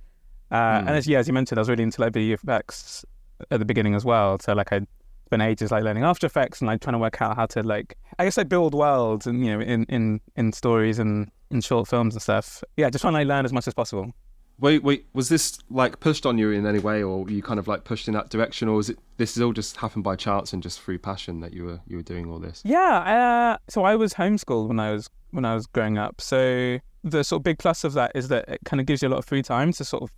Uh, 0.50 0.80
Hmm. 0.82 0.88
And 0.88 0.96
as 0.96 1.06
yeah, 1.06 1.18
as 1.18 1.26
you 1.26 1.32
mentioned, 1.32 1.58
I 1.58 1.62
was 1.62 1.68
really 1.68 1.82
into 1.82 2.00
like 2.00 2.12
video 2.12 2.34
effects 2.34 3.04
at 3.50 3.58
the 3.58 3.64
beginning 3.64 3.94
as 3.94 4.04
well. 4.04 4.38
So 4.40 4.52
like 4.52 4.72
I 4.72 4.80
spent 5.26 5.42
ages 5.42 5.70
like 5.70 5.82
learning 5.84 6.04
After 6.04 6.26
Effects 6.26 6.60
and 6.60 6.68
like 6.68 6.80
trying 6.80 6.92
to 6.92 6.98
work 6.98 7.20
out 7.20 7.36
how 7.36 7.46
to 7.46 7.62
like 7.62 7.96
I 8.18 8.24
guess 8.24 8.36
like 8.36 8.48
build 8.48 8.74
worlds 8.74 9.26
and 9.26 9.44
you 9.44 9.52
know 9.52 9.60
in 9.60 9.84
in 9.84 10.20
in 10.36 10.52
stories 10.52 10.98
and 10.98 11.30
in 11.50 11.60
short 11.60 11.88
films 11.88 12.14
and 12.14 12.22
stuff. 12.22 12.62
Yeah, 12.76 12.90
just 12.90 13.02
trying 13.02 13.14
to 13.14 13.18
like, 13.20 13.26
learn 13.26 13.44
as 13.44 13.52
much 13.52 13.66
as 13.66 13.74
possible. 13.74 14.12
Wait, 14.60 14.82
wait, 14.84 15.06
was 15.12 15.28
this 15.28 15.58
like 15.68 15.98
pushed 16.00 16.24
on 16.24 16.38
you 16.38 16.50
in 16.50 16.64
any 16.64 16.78
way, 16.78 17.02
or 17.02 17.24
were 17.24 17.30
you 17.30 17.42
kind 17.42 17.58
of 17.58 17.66
like 17.66 17.84
pushed 17.84 18.06
in 18.06 18.14
that 18.14 18.30
direction, 18.30 18.68
or 18.68 18.76
was 18.76 18.90
it 18.90 18.98
this 19.16 19.36
is 19.36 19.42
all 19.42 19.52
just 19.52 19.76
happened 19.76 20.04
by 20.04 20.16
chance 20.16 20.52
and 20.52 20.62
just 20.62 20.80
through 20.80 20.98
passion 20.98 21.40
that 21.40 21.52
you 21.52 21.64
were 21.64 21.80
you 21.86 21.96
were 21.96 22.02
doing 22.02 22.30
all 22.30 22.38
this? 22.38 22.62
Yeah, 22.64 23.56
uh, 23.56 23.58
so 23.68 23.84
I 23.84 23.96
was 23.96 24.14
homeschooled 24.14 24.68
when 24.68 24.78
I 24.78 24.92
was 24.92 25.10
when 25.32 25.44
I 25.44 25.54
was 25.54 25.66
growing 25.66 25.98
up. 25.98 26.20
So 26.20 26.78
the 27.02 27.24
sort 27.24 27.40
of 27.40 27.44
big 27.44 27.58
plus 27.58 27.84
of 27.84 27.92
that 27.94 28.12
is 28.14 28.28
that 28.28 28.48
it 28.48 28.60
kind 28.64 28.80
of 28.80 28.86
gives 28.86 29.02
you 29.02 29.08
a 29.08 29.10
lot 29.10 29.18
of 29.18 29.24
free 29.24 29.42
time 29.42 29.72
to 29.72 29.84
sort 29.84 30.02
of 30.02 30.10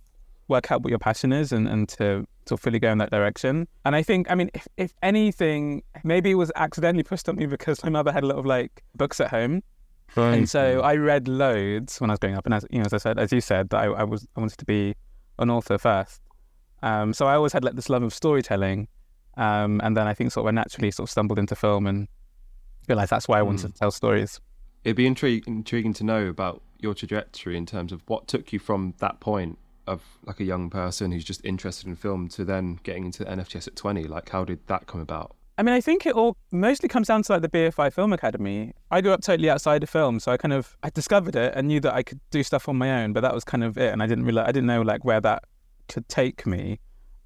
work 0.47 0.71
out 0.71 0.81
what 0.81 0.89
your 0.89 0.99
passion 0.99 1.33
is 1.33 1.51
and, 1.51 1.67
and 1.67 1.89
to 1.89 2.25
to 2.45 2.57
fully 2.57 2.79
go 2.79 2.91
in 2.91 2.97
that 2.99 3.11
direction. 3.11 3.67
And 3.83 3.95
I 3.95 4.01
think, 4.01 4.31
I 4.31 4.35
mean, 4.35 4.49
if, 4.53 4.67
if 4.77 4.93
anything, 5.03 5.83
maybe 6.03 6.31
it 6.31 6.35
was 6.35 6.51
accidentally 6.55 7.03
pushed 7.03 7.27
on 7.27 7.35
me 7.35 7.45
because 7.45 7.83
my 7.83 7.89
mother 7.89 8.11
had 8.11 8.23
a 8.23 8.27
lot 8.27 8.37
of 8.37 8.45
like 8.45 8.83
books 8.95 9.19
at 9.19 9.29
home. 9.29 9.63
And 10.15 10.49
so 10.49 10.81
I 10.81 10.95
read 10.95 11.27
loads 11.27 11.99
when 12.01 12.09
I 12.09 12.13
was 12.13 12.19
growing 12.19 12.35
up. 12.35 12.45
And 12.45 12.53
as 12.53 12.65
you 12.71 12.79
know, 12.79 12.85
as 12.85 12.93
I 12.93 12.97
said, 12.97 13.19
as 13.19 13.31
you 13.31 13.41
said, 13.41 13.69
that 13.69 13.77
I, 13.81 13.85
I 13.85 14.03
was 14.03 14.25
I 14.35 14.39
wanted 14.39 14.57
to 14.59 14.65
be 14.65 14.95
an 15.39 15.49
author 15.49 15.77
first. 15.77 16.21
Um, 16.81 17.13
so 17.13 17.27
I 17.27 17.35
always 17.35 17.53
had 17.53 17.63
like 17.63 17.75
this 17.75 17.89
love 17.89 18.03
of 18.03 18.13
storytelling. 18.13 18.87
Um, 19.35 19.79
and 19.83 19.95
then 19.95 20.07
I 20.07 20.13
think 20.13 20.31
sort 20.31 20.45
of 20.45 20.47
I 20.47 20.51
naturally 20.51 20.89
sort 20.91 21.07
of 21.07 21.11
stumbled 21.11 21.37
into 21.37 21.55
film 21.55 21.85
and 21.85 22.07
realized 22.87 23.11
that's 23.11 23.27
why 23.27 23.37
I 23.37 23.41
wanted 23.43 23.67
Mm. 23.69 23.73
to 23.73 23.79
tell 23.79 23.91
stories. 23.91 24.39
It'd 24.83 24.95
be 24.97 25.07
intri- 25.07 25.45
intriguing 25.47 25.93
to 25.95 26.03
know 26.03 26.27
about 26.27 26.61
your 26.79 26.93
trajectory 26.95 27.57
in 27.57 27.65
terms 27.65 27.91
of 27.91 28.01
what 28.07 28.27
took 28.27 28.51
you 28.53 28.59
from 28.59 28.93
that 28.99 29.19
point 29.19 29.57
of 29.85 30.01
like 30.25 30.39
a 30.39 30.43
young 30.43 30.69
person 30.69 31.11
who's 31.11 31.23
just 31.23 31.43
interested 31.45 31.87
in 31.87 31.95
film 31.95 32.27
to 32.29 32.43
then 32.45 32.79
getting 32.83 33.05
into 33.05 33.23
NFTS 33.25 33.67
at 33.67 33.75
20. 33.75 34.03
Like, 34.05 34.29
how 34.29 34.43
did 34.43 34.59
that 34.67 34.87
come 34.87 35.01
about? 35.01 35.35
I 35.57 35.63
mean, 35.63 35.73
I 35.73 35.81
think 35.81 36.05
it 36.05 36.13
all 36.13 36.37
mostly 36.51 36.87
comes 36.87 37.07
down 37.07 37.23
to 37.23 37.33
like 37.33 37.41
the 37.41 37.49
BFI 37.49 37.91
Film 37.91 38.13
Academy. 38.13 38.73
I 38.91 39.01
grew 39.01 39.11
up 39.11 39.21
totally 39.21 39.49
outside 39.49 39.81
of 39.81 39.89
film, 39.89 40.19
so 40.19 40.31
I 40.31 40.37
kind 40.37 40.53
of 40.53 40.77
I 40.83 40.91
discovered 40.91 41.35
it 41.35 41.53
and 41.55 41.67
knew 41.67 41.79
that 41.79 41.95
I 41.95 42.03
could 42.03 42.19
do 42.29 42.43
stuff 42.43 42.69
on 42.69 42.75
my 42.75 43.03
own, 43.03 43.13
but 43.13 43.21
that 43.21 43.33
was 43.33 43.43
kind 43.43 43.63
of 43.63 43.77
it. 43.77 43.91
And 43.91 44.03
I 44.03 44.07
didn't 44.07 44.25
realize 44.25 44.45
I 44.47 44.51
didn't 44.51 44.67
know 44.67 44.83
like 44.83 45.03
where 45.03 45.19
that 45.21 45.43
could 45.87 46.07
take 46.09 46.45
me. 46.45 46.79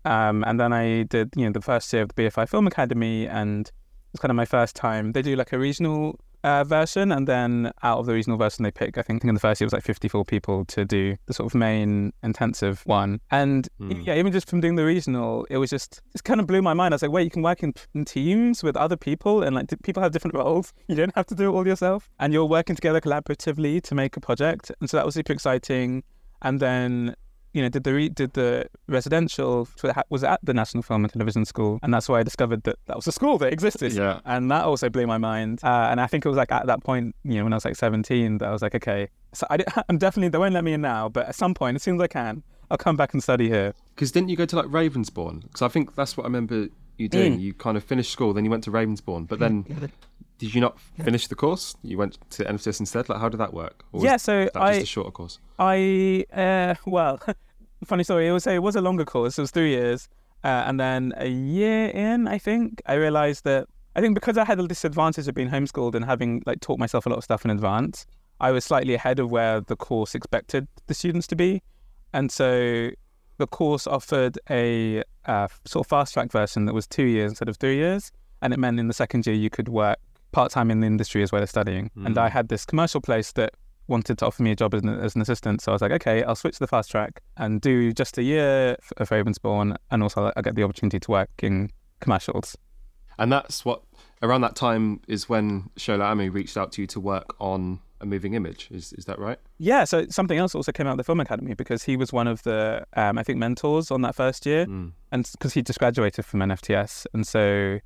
Um, 0.06 0.44
and 0.48 0.60
then 0.60 0.72
I 0.72 1.04
did 1.04 1.34
you 1.36 1.46
know 1.46 1.52
the 1.52 1.62
first 1.62 1.92
year 1.92 2.04
of 2.04 2.10
the 2.16 2.24
BFI 2.24 2.48
Film 2.48 2.68
Academy, 2.68 3.28
and 3.28 3.68
it 3.68 3.74
was 4.14 4.22
kind 4.22 4.32
of 4.32 4.38
my 4.38 4.46
first 4.46 4.78
time. 4.78 5.12
They 5.12 5.22
do 5.22 5.36
like 5.36 5.52
a 5.52 5.60
regional 5.60 6.18
uh, 6.44 6.64
version, 6.64 7.12
and 7.12 7.28
then 7.28 7.72
out 7.84 8.00
of 8.00 8.06
the 8.06 8.14
regional 8.14 8.38
version, 8.38 8.64
they 8.64 8.72
pick. 8.72 8.98
I 8.98 9.02
think 9.02 9.24
in 9.24 9.34
the 9.34 9.40
first 9.40 9.62
year 9.62 9.66
it 9.66 9.68
was 9.68 9.74
like 9.74 9.84
54 9.84 10.26
people 10.26 10.66
to 10.66 10.86
do 10.86 11.16
the 11.28 11.34
sort 11.34 11.52
of 11.52 11.56
main 11.56 12.14
intensive 12.24 12.82
one. 12.86 13.22
And 13.32 13.68
Mm. 13.80 14.06
yeah, 14.06 14.16
even 14.16 14.32
just 14.32 14.50
from 14.50 14.62
doing 14.62 14.76
the 14.76 14.86
regional, 14.86 15.46
it 15.50 15.58
was 15.58 15.70
just 15.70 16.02
it 16.16 16.24
kind 16.24 16.40
of 16.40 16.48
blew 16.48 16.62
my 16.62 16.74
mind. 16.74 16.94
I 16.94 16.96
was 16.96 17.02
like, 17.02 17.12
wait, 17.12 17.24
you 17.24 17.30
can 17.32 17.42
work 17.44 17.64
in, 17.64 17.74
in 17.94 18.06
teams 18.06 18.64
with 18.64 18.76
other 18.78 18.98
people, 18.98 19.44
and 19.44 19.56
like 19.56 19.68
d- 19.68 19.76
people 19.84 20.02
have 20.04 20.12
different 20.12 20.36
roles. 20.36 20.74
You 20.88 20.96
don't 20.96 21.16
have 21.16 21.28
to 21.28 21.36
do 21.36 21.50
it 21.50 21.54
all 21.56 21.66
yourself, 21.68 22.10
and 22.20 22.34
you're 22.34 22.46
working 22.46 22.76
together 22.76 23.00
collaboratively 23.02 23.82
to 23.84 23.96
make 23.96 24.18
a 24.18 24.20
project. 24.20 24.72
And 24.80 24.90
so 24.90 24.98
that 24.98 25.06
was 25.06 25.16
super 25.16 25.34
exciting. 25.34 26.04
And 26.42 26.60
then 26.60 27.16
you 27.54 27.62
know, 27.62 27.70
did 27.70 27.84
the 27.84 27.94
re- 27.94 28.10
did 28.10 28.34
the 28.34 28.66
residential 28.88 29.68
so 29.76 29.90
it 29.90 29.96
ha- 29.96 30.04
was 30.10 30.24
at 30.24 30.40
the 30.44 30.54
National 30.54 30.84
Film 30.84 31.04
and 31.04 31.12
Television 31.12 31.46
School, 31.46 31.80
and 31.84 31.94
that's 31.94 32.08
why 32.08 32.20
I 32.20 32.24
discovered 32.24 32.64
that 32.64 32.78
that 32.86 32.96
was 32.96 33.08
a 33.08 33.12
school 33.12 33.38
that 33.40 33.52
existed. 33.52 33.94
Yeah. 33.94 34.20
and 34.26 34.50
that 34.52 34.64
also 34.64 34.90
blew 34.90 35.08
my 35.08 35.18
mind. 35.18 35.60
Uh, 35.64 35.88
and 35.90 36.00
I 36.00 36.08
think 36.08 36.26
it 36.26 36.30
was 36.30 36.38
like 36.38 36.52
at 36.52 36.68
that 36.68 36.84
point, 36.84 37.16
you 37.24 37.36
know, 37.36 37.44
when 37.44 37.54
I 37.54 37.58
was 37.58 37.66
like 37.66 37.76
17, 37.76 38.38
that 38.40 38.48
I 38.48 38.52
was 38.52 38.62
like, 38.62 38.76
okay, 38.76 39.10
so 39.34 39.46
I 39.50 39.58
am 39.90 39.98
definitely 40.06 40.30
they 40.30 40.38
won't 40.38 40.54
let 40.54 40.64
me 40.64 40.74
in 40.74 40.82
now, 40.82 41.10
but 41.10 41.28
at 41.28 41.36
some 41.36 41.54
point, 41.54 41.76
as 41.76 41.84
soon 41.84 41.96
as 41.96 42.02
I 42.02 42.08
can, 42.08 42.44
I'll 42.70 42.78
come 42.78 42.96
back 42.96 43.14
and 43.14 43.22
study 43.22 43.50
here. 43.50 43.74
Because 43.96 44.12
didn't 44.12 44.30
you 44.30 44.38
go 44.38 44.46
to 44.46 44.56
like 44.56 44.68
Ravensbourne? 44.68 45.42
Because 45.42 45.62
I 45.62 45.68
think 45.68 45.96
that's 45.96 46.16
what 46.16 46.24
I 46.24 46.28
remember 46.28 46.70
you 46.98 47.10
doing. 47.10 47.38
Mm. 47.38 47.42
You 47.42 47.54
kind 47.54 47.76
of 47.76 47.84
finished 47.84 48.12
school, 48.12 48.34
then 48.34 48.46
you 48.46 48.52
went 48.52 48.64
to 48.64 48.72
Ravensbourne, 48.72 49.28
but 49.28 49.40
then 49.40 49.92
did 50.42 50.56
you 50.56 50.62
not 50.62 50.80
finish 51.04 51.28
the 51.28 51.36
course? 51.36 51.76
You 51.84 52.00
went 52.00 52.18
to 52.32 52.44
NFTS 52.44 52.80
instead? 52.80 53.08
Like, 53.08 53.20
how 53.20 53.30
did 53.30 53.38
that 53.38 53.54
work? 53.54 53.86
Or 53.94 54.04
yeah, 54.04 54.18
so 54.18 54.46
that 54.46 54.58
I 54.60 54.74
just 54.74 54.84
a 54.84 54.88
shorter 54.88 55.12
course? 55.12 55.38
I 55.60 56.26
uh, 56.34 56.74
well, 56.88 57.20
funny 57.86 58.04
story. 58.04 58.28
It 58.28 58.32
was 58.32 58.48
a, 58.48 58.54
it 58.54 58.64
was 58.64 58.76
a 58.76 58.82
longer 58.82 59.06
course. 59.06 59.38
It 59.38 59.42
was 59.42 59.52
three 59.52 59.70
years, 59.70 60.10
uh, 60.44 60.64
and 60.66 60.80
then 60.80 61.14
a 61.18 61.28
year 61.28 61.90
in, 61.90 62.28
I 62.28 62.40
think 62.40 62.82
I 62.88 62.96
realized 62.96 63.44
that 63.44 63.68
I 63.96 64.02
think 64.02 64.16
because 64.16 64.36
I 64.36 64.44
had 64.44 64.58
the 64.58 64.68
disadvantage 64.68 65.28
of 65.28 65.36
being 65.36 65.50
homeschooled 65.50 65.94
and 65.94 66.06
having 66.06 66.42
like 66.48 66.60
taught 66.60 66.80
myself 66.80 67.06
a 67.06 67.10
lot 67.10 67.20
of 67.20 67.24
stuff 67.24 67.46
in 67.46 67.52
advance, 67.52 68.08
I 68.40 68.50
was 68.50 68.66
slightly 68.66 68.96
ahead 68.96 69.20
of 69.20 69.30
where 69.30 69.62
the 69.62 69.76
course 69.76 70.16
expected 70.16 70.68
the 70.88 70.96
students 70.96 71.28
to 71.28 71.36
be, 71.36 71.62
and 72.14 72.32
so 72.32 72.90
the 73.38 73.46
course 73.46 73.86
offered 73.86 74.40
a 74.50 75.04
uh, 75.26 75.50
sort 75.66 75.86
of 75.86 75.90
fast 75.90 76.16
track 76.16 76.32
version 76.32 76.66
that 76.66 76.74
was 76.74 76.88
two 76.88 77.06
years 77.06 77.32
instead 77.32 77.48
of 77.48 77.58
three 77.58 77.76
years, 77.76 78.12
and 78.42 78.56
it 78.56 78.58
meant 78.58 78.80
in 78.80 78.88
the 78.88 78.96
second 78.96 79.28
year 79.28 79.36
you 79.36 79.52
could 79.52 79.70
work 79.70 80.00
part 80.32 80.52
time 80.52 80.72
in 80.72 80.80
the 80.82 80.88
industry 80.88 81.24
as 81.24 81.32
well 81.32 81.42
as 81.44 81.50
studying. 81.50 81.92
And 82.06 82.18
I 82.18 82.30
had 82.30 82.48
this 82.50 82.66
commercial 82.66 83.02
place 83.02 83.32
that 83.34 83.52
wanted 83.88 84.18
to 84.20 84.26
offer 84.26 84.42
me 84.44 84.52
a 84.52 84.56
job 84.56 84.74
as 84.74 84.82
an, 84.84 84.90
as 84.90 85.16
an 85.16 85.22
assistant, 85.22 85.62
so 85.62 85.72
I 85.72 85.74
was 85.74 85.82
like, 85.82 85.92
okay, 85.92 86.24
I'll 86.24 86.36
switch 86.36 86.54
to 86.56 86.60
the 86.60 86.68
fast 86.68 86.90
track 86.92 87.22
and 87.38 87.60
do 87.60 87.92
just 87.92 88.18
a 88.18 88.24
year 88.24 88.78
of 88.98 89.10
Ravensbourne, 89.10 89.76
and 89.90 90.04
also 90.04 90.32
I 90.36 90.42
get 90.42 90.56
the 90.56 90.64
opportunity 90.64 91.00
to 91.00 91.12
work 91.12 91.30
in 91.42 91.72
commercials. 92.00 92.56
And 93.20 93.32
that's 93.32 93.66
what 93.66 93.82
around 94.22 94.42
that 94.42 94.56
time 94.56 95.02
is 95.08 95.28
when 95.28 95.70
Shola 95.78 96.12
Amoo 96.14 96.34
reached 96.34 96.56
out 96.58 96.72
to 96.74 96.82
you 96.82 96.88
to 96.88 97.00
work 97.00 97.36
on 97.40 97.80
a 98.00 98.06
moving 98.06 98.34
image. 98.34 98.68
Is 98.72 98.94
is 98.94 99.06
that 99.06 99.20
right? 99.20 99.38
Yeah, 99.60 99.84
so 99.84 100.08
something 100.10 100.38
else 100.38 100.56
also 100.56 100.72
came 100.72 100.88
out 100.88 100.92
of 100.94 100.98
the 100.98 101.04
Film 101.04 101.20
Academy 101.20 101.54
because 101.54 101.84
he 101.84 101.98
was 101.98 102.12
one 102.14 102.28
of 102.28 102.42
the, 102.44 102.84
um, 102.96 103.18
I 103.20 103.24
think, 103.24 103.38
mentors 103.38 103.92
on 103.92 104.02
that 104.04 104.16
first 104.16 104.46
year, 104.46 104.66
Mm. 104.66 104.94
and 105.12 105.30
because 105.34 105.54
he 105.54 105.62
just 105.62 105.78
graduated 105.80 106.26
from 106.26 106.40
NFTS, 106.42 107.06
and 107.14 107.28
so 107.28 107.80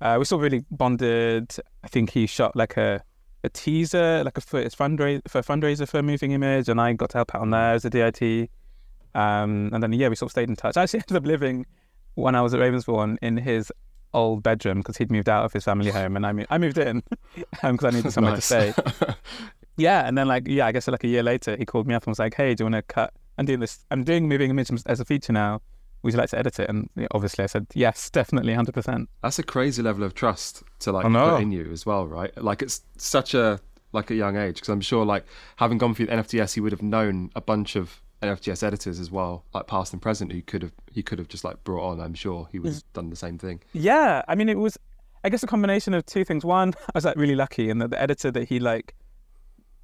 uh, 0.00 0.16
we 0.18 0.24
still 0.24 0.38
really 0.38 0.64
bonded. 0.70 1.54
I 1.84 1.88
think 1.88 2.10
he 2.10 2.26
shot 2.26 2.56
like 2.56 2.76
a 2.76 3.02
a 3.42 3.48
teaser, 3.48 4.22
like 4.24 4.36
a 4.36 4.40
for 4.40 4.60
his 4.60 4.74
fundraiser 4.74 5.22
for 5.28 5.38
a 5.38 5.42
fundraiser 5.42 5.88
for 5.88 5.98
a 5.98 6.02
moving 6.02 6.32
image, 6.32 6.68
and 6.68 6.80
I 6.80 6.92
got 6.92 7.10
to 7.10 7.18
help 7.18 7.34
out 7.34 7.42
on 7.42 7.50
there 7.50 7.72
as 7.72 7.84
a 7.84 7.90
DIT. 7.90 8.50
Um, 9.14 9.70
and 9.72 9.82
then 9.82 9.92
yeah, 9.92 10.08
we 10.08 10.14
sort 10.14 10.28
of 10.28 10.32
stayed 10.32 10.48
in 10.48 10.56
touch. 10.56 10.76
I 10.76 10.82
actually 10.82 11.00
ended 11.08 11.16
up 11.16 11.26
living 11.26 11.66
when 12.14 12.34
I 12.34 12.42
was 12.42 12.54
at 12.54 12.60
Ravensbourne 12.60 13.16
in 13.22 13.36
his 13.36 13.72
old 14.12 14.42
bedroom 14.42 14.78
because 14.78 14.96
he'd 14.96 15.10
moved 15.10 15.28
out 15.28 15.44
of 15.44 15.52
his 15.52 15.64
family 15.64 15.90
home, 15.90 16.16
and 16.16 16.26
I 16.26 16.32
mo- 16.32 16.46
I 16.50 16.58
moved 16.58 16.78
in 16.78 17.02
because 17.34 17.84
I 17.84 17.90
needed 17.90 18.12
somewhere 18.12 18.36
to 18.36 18.40
stay. 18.40 18.74
Yeah, 19.76 20.06
and 20.06 20.16
then 20.18 20.28
like 20.28 20.46
yeah, 20.46 20.66
I 20.66 20.72
guess 20.72 20.86
like 20.88 21.04
a 21.04 21.08
year 21.08 21.22
later, 21.22 21.56
he 21.56 21.64
called 21.64 21.86
me 21.86 21.94
up 21.94 22.04
and 22.04 22.10
was 22.10 22.18
like, 22.18 22.34
"Hey, 22.34 22.54
do 22.54 22.64
you 22.64 22.70
want 22.70 22.74
to 22.74 22.82
cut? 22.82 23.14
I'm 23.38 23.46
doing 23.46 23.60
this. 23.60 23.84
I'm 23.90 24.04
doing 24.04 24.28
moving 24.28 24.50
image 24.50 24.70
as 24.86 25.00
a 25.00 25.04
feature 25.04 25.32
now. 25.32 25.62
Would 26.02 26.12
you 26.12 26.18
like 26.18 26.30
to 26.30 26.38
edit 26.38 26.58
it?" 26.58 26.68
And 26.68 26.88
obviously, 27.12 27.44
I 27.44 27.46
said 27.46 27.66
yes, 27.74 28.10
definitely, 28.20 28.54
hundred 28.54 28.74
percent. 28.74 29.08
That's 29.22 29.38
a 29.38 29.42
crazy 29.42 29.82
level 29.82 30.04
of 30.04 30.14
trust 30.14 30.62
to 30.80 30.92
like 30.92 31.04
put 31.04 31.40
in 31.40 31.52
you 31.52 31.70
as 31.72 31.86
well, 31.86 32.06
right? 32.06 32.36
Like 32.42 32.62
it's 32.62 32.82
such 32.96 33.34
a 33.34 33.60
like 33.92 34.10
a 34.10 34.14
young 34.14 34.36
age 34.36 34.56
because 34.56 34.68
I'm 34.68 34.80
sure 34.80 35.04
like 35.04 35.24
having 35.56 35.78
gone 35.78 35.94
through 35.94 36.06
the 36.06 36.12
NFTS, 36.12 36.54
he 36.54 36.60
would 36.60 36.72
have 36.72 36.82
known 36.82 37.30
a 37.34 37.40
bunch 37.40 37.76
of 37.76 38.00
NFTS 38.22 38.62
editors 38.62 39.00
as 39.00 39.10
well, 39.10 39.44
like 39.54 39.66
past 39.66 39.92
and 39.92 40.00
present, 40.00 40.32
who 40.32 40.42
could 40.42 40.62
have 40.62 40.72
he 40.90 41.02
could 41.02 41.18
have 41.18 41.28
just 41.28 41.44
like 41.44 41.62
brought 41.64 41.90
on. 41.90 42.00
I'm 42.00 42.14
sure 42.14 42.48
he 42.52 42.58
was 42.58 42.82
mm. 42.82 42.84
done 42.92 43.10
the 43.10 43.16
same 43.16 43.38
thing. 43.38 43.60
Yeah, 43.72 44.22
I 44.28 44.34
mean, 44.34 44.48
it 44.48 44.58
was, 44.58 44.78
I 45.24 45.28
guess, 45.30 45.42
a 45.42 45.46
combination 45.46 45.94
of 45.94 46.04
two 46.06 46.24
things. 46.24 46.44
One, 46.44 46.74
I 46.88 46.92
was 46.94 47.04
like 47.04 47.16
really 47.16 47.36
lucky 47.36 47.70
in 47.70 47.78
that 47.78 47.90
the 47.90 48.00
editor 48.00 48.30
that 48.30 48.48
he 48.48 48.60
like 48.60 48.94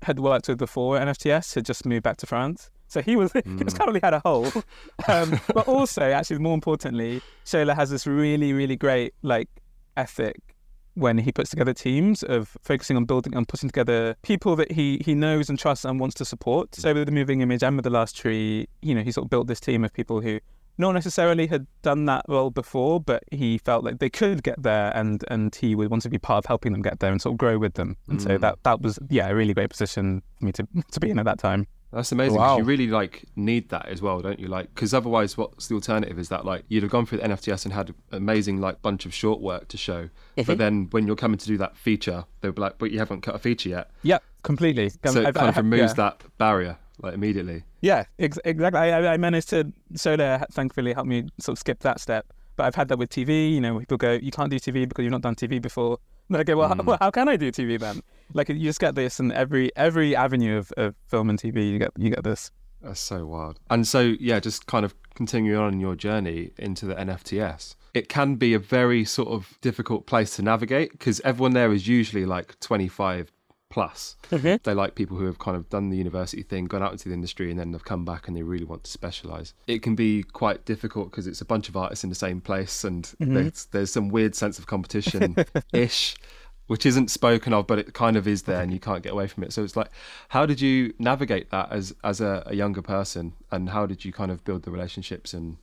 had 0.03 0.21
worked 0.21 0.49
with 0.49 0.59
before 0.59 0.99
NFTS 0.99 1.55
had 1.55 1.65
just 1.65 1.87
moved 1.87 2.03
back 2.03 2.19
to 2.19 2.27
France. 2.27 2.71
So 2.89 3.03
he 3.03 3.17
was, 3.17 3.33
he 3.45 3.65
was 3.65 3.75
currently 3.75 4.01
had 4.03 4.15
a 4.15 4.21
hole. 4.21 4.51
Um, 5.09 5.39
but 5.55 5.69
also, 5.69 6.03
actually, 6.03 6.39
more 6.39 6.55
importantly, 6.55 7.21
Shola 7.45 7.77
has 7.77 7.91
this 7.91 8.07
really, 8.07 8.53
really 8.53 8.77
great 8.77 9.15
like 9.23 9.49
ethic 9.97 10.57
when 10.95 11.19
he 11.19 11.31
puts 11.31 11.51
together 11.51 11.75
teams 11.75 12.23
of 12.23 12.57
focusing 12.63 12.97
on 12.97 13.05
building 13.05 13.35
and 13.37 13.47
putting 13.47 13.69
together 13.69 14.17
people 14.23 14.57
that 14.57 14.73
he 14.73 15.01
he 15.05 15.15
knows 15.15 15.49
and 15.51 15.59
trusts 15.59 15.85
and 15.85 16.01
wants 16.01 16.15
to 16.17 16.25
support. 16.25 16.75
So 16.75 16.95
with 16.95 17.07
the 17.07 17.13
moving 17.13 17.41
image 17.41 17.63
and 17.63 17.77
with 17.77 17.85
the 17.85 17.91
last 17.91 18.17
tree, 18.17 18.67
you 18.83 18.95
know, 18.95 19.03
he 19.03 19.13
sort 19.13 19.27
of 19.27 19.31
built 19.31 19.47
this 19.47 19.61
team 19.61 19.85
of 19.85 19.93
people 19.93 20.21
who 20.21 20.41
not 20.79 20.93
necessarily 20.93 21.47
had 21.47 21.67
done 21.83 22.05
that 22.07 22.25
role 22.29 22.51
before, 22.51 23.01
but 23.01 23.25
he 23.31 23.59
felt 23.59 23.85
like 23.85 23.99
they 23.99 24.11
could 24.11 24.43
get 24.43 24.63
there, 24.63 24.93
and 24.95 25.25
and 25.29 25.55
he 25.55 25.75
would 25.75 25.91
want 25.91 26.03
to 26.03 26.11
be 26.11 26.19
part 26.19 26.39
of 26.39 26.47
helping 26.47 26.73
them 26.73 26.83
get 26.83 27.01
there 27.01 27.13
and 27.13 27.21
sort 27.21 27.35
of 27.35 27.39
grow 27.39 27.59
with 27.59 27.75
them. 27.75 27.97
And 28.09 28.21
so 28.21 28.39
that 28.39 28.59
that 28.63 28.81
was 28.81 28.99
yeah 29.09 29.29
a 29.29 29.35
really 29.35 29.55
great 29.55 29.71
position 29.71 30.23
for 30.39 30.45
me 30.47 30.53
to 30.53 30.67
to 30.93 31.01
be 31.01 31.11
in 31.11 31.19
at 31.19 31.25
that 31.27 31.39
time. 31.39 31.67
That's 31.93 32.13
amazing. 32.13 32.37
Wow. 32.39 32.59
You 32.59 32.65
really 32.65 32.89
like 32.89 33.25
need 33.37 33.69
that 33.71 33.87
as 33.89 34.03
well, 34.03 34.21
don't 34.21 34.39
you? 34.39 34.49
Like, 34.49 34.75
because 34.75 34.93
otherwise, 34.93 35.37
what's 35.37 35.69
the 35.69 35.75
alternative? 35.77 36.19
Is 36.19 36.29
that 36.29 36.45
like 36.45 36.65
you'd 36.69 36.83
have 36.83 36.91
gone 36.93 37.07
through 37.07 37.19
the 37.19 37.25
NFTS 37.29 37.65
and 37.65 37.73
had 37.73 37.91
an 37.91 37.95
amazing 38.13 38.61
like 38.61 38.83
bunch 38.83 39.07
of 39.07 39.15
short 39.15 39.41
work 39.41 39.69
to 39.69 39.77
show, 39.77 40.09
but 40.47 40.59
then 40.59 40.89
when 40.91 41.07
you're 41.07 41.17
coming 41.17 41.39
to 41.39 41.47
do 41.47 41.57
that 41.59 41.77
feature, 41.77 42.25
they'll 42.41 42.53
be 42.53 42.61
like, 42.61 42.79
"But 42.79 42.91
you 42.91 42.99
haven't 42.99 43.21
cut 43.23 43.35
a 43.35 43.39
feature 43.39 43.69
yet," 43.71 43.91
Yeah, 44.03 44.19
completely. 44.43 44.91
so 44.91 45.21
it 45.21 45.27
I've- 45.29 45.33
kind 45.39 45.49
of 45.49 45.57
removes 45.57 45.93
yeah. 45.93 45.95
that 45.95 46.23
barrier 46.39 46.77
like 47.03 47.15
immediately. 47.15 47.63
Yeah, 47.83 48.05
ex- 48.19 48.39
exactly. 48.45 48.81
I, 48.81 49.15
I- 49.15 49.17
managed 49.17 49.51
to. 49.51 49.73
Shola 49.95 50.45
thankfully 50.51 50.93
helped 50.93 51.09
me 51.09 51.29
sort 51.39 51.55
of 51.55 51.59
skip 51.61 51.81
that 51.81 52.01
step. 52.01 52.27
But 52.57 52.65
I've 52.65 52.75
had 52.75 52.89
that 52.89 52.99
with 52.99 53.11
TV. 53.11 53.53
You 53.53 53.61
know, 53.61 53.79
people 53.79 53.97
go, 53.97 54.13
"You 54.13 54.31
can't 54.33 54.51
do 54.51 54.59
TV 54.59 54.89
because 54.89 55.03
you've 55.05 55.13
not 55.13 55.23
done 55.23 55.35
TV 55.37 55.61
before." 55.63 55.99
And 56.29 56.39
I 56.39 56.43
go, 56.43 56.57
"Well, 56.57 56.71
mm. 56.71 56.77
how, 56.79 56.83
well, 56.85 56.99
how 57.01 57.11
can 57.11 57.29
I 57.29 57.37
do 57.37 57.53
TV 57.53 57.79
then?" 57.79 58.03
Like 58.33 58.49
you 58.49 58.59
just 58.59 58.81
get 58.81 58.95
this 58.95 59.21
in 59.21 59.33
every 59.33 59.75
every 59.77 60.15
avenue 60.17 60.59
of, 60.59 60.73
of 60.77 60.95
film 61.09 61.31
and 61.31 61.39
TV. 61.39 61.71
You 61.71 61.79
get 61.79 61.91
you 61.97 62.11
get 62.11 62.25
this. 62.25 62.51
That's 62.83 63.01
so 63.01 63.27
wild. 63.27 63.59
And 63.71 63.87
so, 63.87 64.15
yeah, 64.21 64.39
just 64.39 64.67
kind 64.67 64.85
of 64.85 64.95
continuing 65.15 65.61
on 65.61 65.81
your 65.81 65.97
journey 65.97 66.53
into 66.59 66.87
the 66.87 66.95
NFTS, 66.95 67.75
it 67.95 68.09
can 68.09 68.37
be 68.37 68.55
a 68.55 68.59
very 68.59 69.05
sort 69.05 69.29
of 69.29 69.59
difficult 69.61 70.07
place 70.07 70.37
to 70.37 70.43
navigate 70.43 70.93
because 70.93 71.21
everyone 71.25 71.53
there 71.53 71.73
is 71.73 71.89
usually 71.89 72.27
like 72.27 72.61
25 72.61 73.33
plus. 73.71 74.17
They 74.63 74.75
like 74.75 74.95
people 74.95 75.17
who 75.17 75.25
have 75.25 75.39
kind 75.39 75.57
of 75.57 75.69
done 75.69 75.89
the 75.89 75.97
university 75.97 76.43
thing, 76.43 76.67
gone 76.67 76.83
out 76.83 76.93
into 76.93 77.09
the 77.09 77.15
industry, 77.15 77.51
and 77.51 77.59
then 77.59 77.73
they've 77.73 77.85
come 77.85 78.05
back 78.05 78.29
and 78.29 78.37
they 78.37 78.43
really 78.43 78.65
want 78.65 78.85
to 78.85 78.91
specialize. 78.91 79.55
It 79.67 79.83
can 79.83 79.95
be 79.95 80.23
quite 80.23 80.65
difficult 80.65 81.11
because 81.11 81.27
it's 81.27 81.41
a 81.41 81.45
bunch 81.45 81.69
of 81.69 81.77
artists 81.77 82.05
in 82.05 82.11
the 82.11 82.17
same 82.17 82.41
place 82.41 82.85
and 82.85 83.05
mm-hmm. 83.05 83.35
there's, 83.35 83.67
there's 83.67 83.93
some 83.93 84.09
weird 84.09 84.35
sense 84.35 84.59
of 84.59 84.67
competition 84.67 85.37
ish. 85.73 86.17
Which 86.67 86.85
isn't 86.85 87.13
spoken 87.13 87.53
of, 87.53 87.67
but 87.69 87.79
it 87.79 87.95
kind 87.95 88.17
of 88.17 88.27
is 88.27 88.43
there, 88.43 88.61
and 88.61 88.73
you 88.73 88.81
can't 88.81 89.03
get 89.03 89.13
away 89.13 89.29
from 89.29 89.45
it. 89.45 89.53
So 89.53 89.63
it's 89.63 89.77
like, 89.77 89.89
how 90.31 90.47
did 90.47 90.61
you 90.61 90.95
navigate 90.99 91.51
that 91.51 91.71
as 91.71 91.95
as 92.03 92.21
a, 92.21 92.43
a 92.47 92.55
younger 92.57 92.83
person, 92.83 93.35
and 93.53 93.71
how 93.71 93.87
did 93.87 94.05
you 94.05 94.13
kind 94.13 94.31
of 94.33 94.45
build 94.45 94.65
the 94.65 94.71
relationships 94.71 95.33
and 95.33 95.59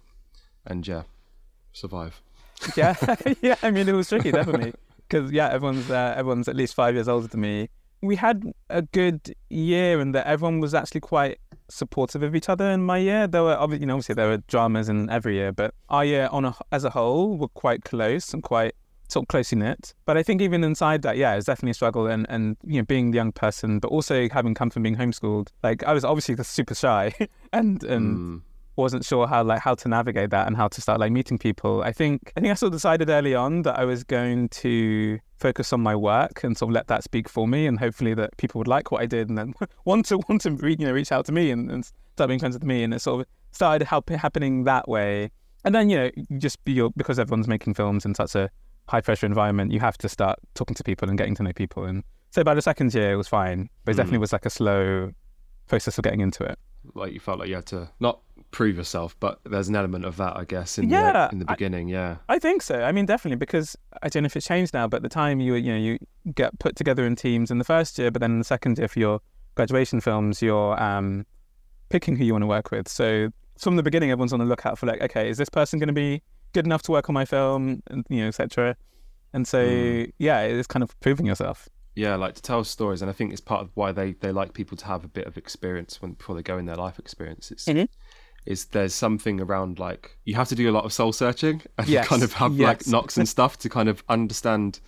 and 0.66 0.88
yeah, 0.88 1.04
survive? 1.72 2.22
Yeah, 2.78 2.96
yeah. 3.42 3.56
I 3.62 3.72
mean, 3.72 3.90
it 3.90 3.92
was 3.92 4.08
tricky, 4.08 4.32
definitely, 4.32 4.74
because 5.10 5.32
yeah, 5.32 5.50
everyone's 5.50 5.90
uh, 5.90 6.14
everyone's 6.16 6.48
at 6.48 6.56
least 6.56 6.74
five 6.74 6.96
years 6.96 7.10
older 7.10 7.28
than 7.28 7.42
me. 7.42 7.70
We 8.02 8.16
had 8.16 8.54
a 8.70 8.82
good 8.82 9.36
year, 9.50 10.00
and 10.00 10.16
that 10.16 10.26
everyone 10.26 10.62
was 10.62 10.74
actually 10.74 11.02
quite 11.02 11.40
supportive 11.70 12.24
of 12.24 12.36
each 12.36 12.50
other 12.50 12.70
in 12.70 12.84
my 12.84 12.98
year. 12.98 13.28
There 13.28 13.44
were 13.44 13.56
obviously, 13.56 13.82
you 13.82 13.88
know, 13.88 13.96
obviously 13.96 14.16
there 14.16 14.30
were 14.30 14.38
dramas 14.48 14.90
in 14.90 15.10
every 15.10 15.36
year, 15.36 15.52
but 15.52 15.74
our 15.90 16.06
year 16.06 16.30
on 16.32 16.46
a, 16.46 16.56
as 16.72 16.84
a 16.84 16.92
whole 16.92 17.38
were 17.38 17.48
quite 17.50 17.84
close 17.84 18.34
and 18.34 18.44
quite 18.44 18.76
sort 19.14 19.24
of 19.24 19.28
closely 19.30 19.58
knit. 19.58 19.94
But 20.06 20.18
I 20.18 20.24
think 20.24 20.42
even 20.42 20.64
inside 20.64 21.02
that, 21.04 21.16
yeah, 21.18 21.36
it's 21.36 21.46
definitely 21.46 21.72
a 21.72 21.76
struggle. 21.76 22.08
And 22.08 22.26
and 22.30 22.58
you 22.66 22.82
know, 22.82 22.86
being 22.86 23.12
the 23.12 23.16
young 23.16 23.32
person, 23.32 23.80
but 23.80 23.90
also 23.90 24.28
having 24.30 24.54
come 24.54 24.70
from 24.70 24.84
being 24.84 24.98
homeschooled, 24.98 25.50
like 25.64 25.84
I 25.84 25.94
was 25.94 26.04
obviously 26.04 26.36
super 26.44 26.76
shy, 26.76 27.14
and 27.54 27.84
and 27.84 28.18
Mm. 28.18 28.42
wasn't 28.76 29.06
sure 29.06 29.28
how 29.28 29.44
like 29.44 29.60
how 29.60 29.76
to 29.76 29.88
navigate 29.88 30.32
that 30.32 30.48
and 30.48 30.58
how 30.58 30.68
to 30.68 30.82
start 30.82 31.00
like 31.00 31.12
meeting 31.12 31.38
people. 31.38 31.84
I 31.84 31.92
think 31.92 32.34
I 32.36 32.42
think 32.42 32.52
I 32.52 32.56
sort 32.56 32.70
of 32.74 32.74
decided 32.74 33.10
early 33.10 33.36
on 33.36 33.62
that 33.62 33.78
I 33.78 33.86
was 33.86 34.04
going 34.04 34.50
to 34.50 35.20
focus 35.38 35.74
on 35.74 35.82
my 35.82 35.96
work 35.96 36.44
and 36.44 36.58
sort 36.58 36.70
of 36.72 36.74
let 36.74 36.88
that 36.88 37.04
speak 37.04 37.30
for 37.30 37.48
me, 37.48 37.68
and 37.68 37.80
hopefully 37.80 38.14
that 38.16 38.36
people 38.38 38.58
would 38.60 38.68
like 38.68 38.92
what 38.92 39.02
I 39.02 39.06
did 39.06 39.30
and 39.30 39.38
then 39.38 39.54
want 39.86 40.06
to 40.08 40.18
want 40.28 40.42
to 40.42 40.52
re, 40.52 40.76
you 40.80 40.86
know 40.88 40.94
reach 40.94 41.12
out 41.12 41.26
to 41.28 41.32
me 41.32 41.52
and, 41.52 41.70
and 41.72 41.86
start 42.16 42.28
being 42.30 42.40
friends 42.40 42.56
with 42.56 42.64
me. 42.64 42.84
And 42.84 42.94
it 42.94 43.02
sort 43.02 43.22
of 43.22 43.28
started 43.52 43.86
help, 43.86 44.10
happening 44.10 44.64
that 44.64 44.88
way. 44.90 45.30
And 45.66 45.74
then 45.76 45.90
you 45.90 45.98
know 45.98 46.10
just 46.38 46.64
be 46.66 46.74
your, 46.74 46.90
because 46.98 47.20
everyone's 47.20 47.48
making 47.48 47.76
films 47.76 48.06
in 48.06 48.16
such 48.16 48.36
a 48.36 48.50
high 48.88 49.02
pressure 49.02 49.26
environment, 49.26 49.72
you 49.72 49.80
have 49.80 49.98
to 50.00 50.10
start 50.10 50.40
talking 50.56 50.76
to 50.76 50.84
people 50.84 51.10
and 51.10 51.18
getting 51.18 51.36
to 51.36 51.44
know 51.44 51.54
people. 51.54 51.86
And 51.86 52.04
so 52.32 52.44
by 52.44 52.54
the 52.54 52.62
second 52.62 52.94
year, 52.94 53.14
it 53.14 53.16
was 53.16 53.28
fine, 53.28 53.70
but 53.86 53.92
it 53.92 53.94
Mm. 53.94 53.98
definitely 53.98 54.18
was 54.20 54.34
like 54.34 54.46
a 54.46 54.50
slow 54.50 55.12
process 55.68 55.98
of 55.98 56.04
getting 56.04 56.22
into 56.22 56.44
it. 56.44 56.58
Like 56.96 57.14
you 57.14 57.20
felt 57.22 57.40
like 57.40 57.48
you 57.48 57.56
had 57.56 57.66
to 57.68 57.90
not 58.02 58.20
prove 58.52 58.76
yourself, 58.76 59.16
but 59.22 59.40
there's 59.46 59.70
an 59.70 59.76
element 59.76 60.04
of 60.04 60.18
that, 60.18 60.36
I 60.36 60.44
guess, 60.44 60.78
in 60.78 60.90
Yeah, 60.90 61.28
the 61.28 61.34
in 61.34 61.40
the 61.40 61.46
I- 61.48 61.54
beginning. 61.54 61.88
yeah, 61.88 62.18
I 62.28 62.40
think 62.40 62.62
so. 62.62 62.82
I 62.84 62.92
mean, 62.92 63.06
definitely 63.06 63.38
because 63.38 63.78
I 64.02 64.10
don't 64.10 64.24
know 64.24 64.28
if 64.28 64.36
it's 64.36 64.46
changed 64.46 64.74
now, 64.74 64.88
but 64.88 64.98
at 64.98 65.04
the 65.04 65.10
time 65.10 65.40
you 65.40 65.54
were, 65.54 65.58
you 65.58 65.72
know 65.72 65.80
you 65.80 65.98
get 66.36 66.60
put 66.60 66.76
together 66.76 67.06
in 67.06 67.16
teams 67.16 67.50
in 67.52 67.58
the 67.58 67.64
first 67.64 67.98
year, 67.98 68.12
but 68.12 68.20
then 68.20 68.32
in 68.32 68.40
the 68.40 68.44
second 68.44 68.78
year 68.78 68.90
for 68.90 69.00
your 69.00 69.22
graduation 69.56 70.02
films, 70.02 70.42
you're 70.42 70.82
um, 70.82 71.26
picking 71.90 72.18
who 72.18 72.26
you 72.26 72.34
want 72.34 72.44
to 72.44 72.48
work 72.48 72.70
with. 72.72 72.90
So 72.90 73.30
from 73.58 73.78
the 73.78 73.84
beginning, 73.84 74.12
everyone's 74.12 74.34
on 74.34 74.40
the 74.40 74.46
lookout 74.46 74.78
for 74.78 74.86
like, 74.88 75.02
okay, 75.02 75.30
is 75.30 75.38
this 75.38 75.50
person 75.50 75.80
going 75.80 75.88
to 75.88 75.94
be 75.94 76.22
good 76.54 76.66
enough 76.66 76.82
to 76.84 76.92
work 76.92 77.10
on 77.10 77.14
my 77.14 77.26
film, 77.26 77.82
and 77.88 78.06
you 78.10 78.22
know, 78.22 78.28
etc. 78.28 78.76
And 79.34 79.48
so 79.48 79.60
Mm. 79.60 80.12
yeah, 80.20 80.42
it's 80.42 80.68
kind 80.68 80.84
of 80.84 80.98
proving 81.00 81.26
yourself. 81.26 81.68
yeah, 81.96 82.16
like 82.16 82.34
to 82.36 82.42
tell 82.42 82.64
stories, 82.64 83.02
and 83.02 83.10
I 83.10 83.14
think 83.14 83.32
it's 83.32 83.42
part 83.42 83.62
of 83.62 83.70
why 83.76 83.92
they 83.92 84.14
they 84.14 84.32
like 84.32 84.54
people 84.54 84.78
to 84.78 84.86
have 84.86 85.04
a 85.04 85.08
bit 85.08 85.26
of 85.28 85.38
experience 85.38 86.02
when 86.02 86.14
before 86.14 86.36
they 86.36 86.42
go 86.44 86.58
in 86.58 86.66
their 86.66 86.76
life 86.76 86.98
experience. 87.00 87.52
It's 87.52 87.66
Mhm. 87.66 87.88
is 88.46 88.66
there's 88.66 88.94
something 88.94 89.40
around 89.40 89.80
like 89.80 90.18
you 90.26 90.36
have 90.36 90.50
to 90.50 90.56
do 90.56 90.70
a 90.70 90.74
lot 90.78 90.84
of 90.86 90.92
soul 90.94 91.14
searching 91.14 91.62
and 91.78 91.88
Yes, 91.88 92.08
kind 92.08 92.24
of 92.24 92.34
have 92.34 92.60
like 92.60 92.86
knocks 92.88 93.18
and 93.18 93.28
stuff 93.36 93.58
to 93.60 93.70
kind 93.70 93.88
of 93.90 94.04
understand 94.10 94.80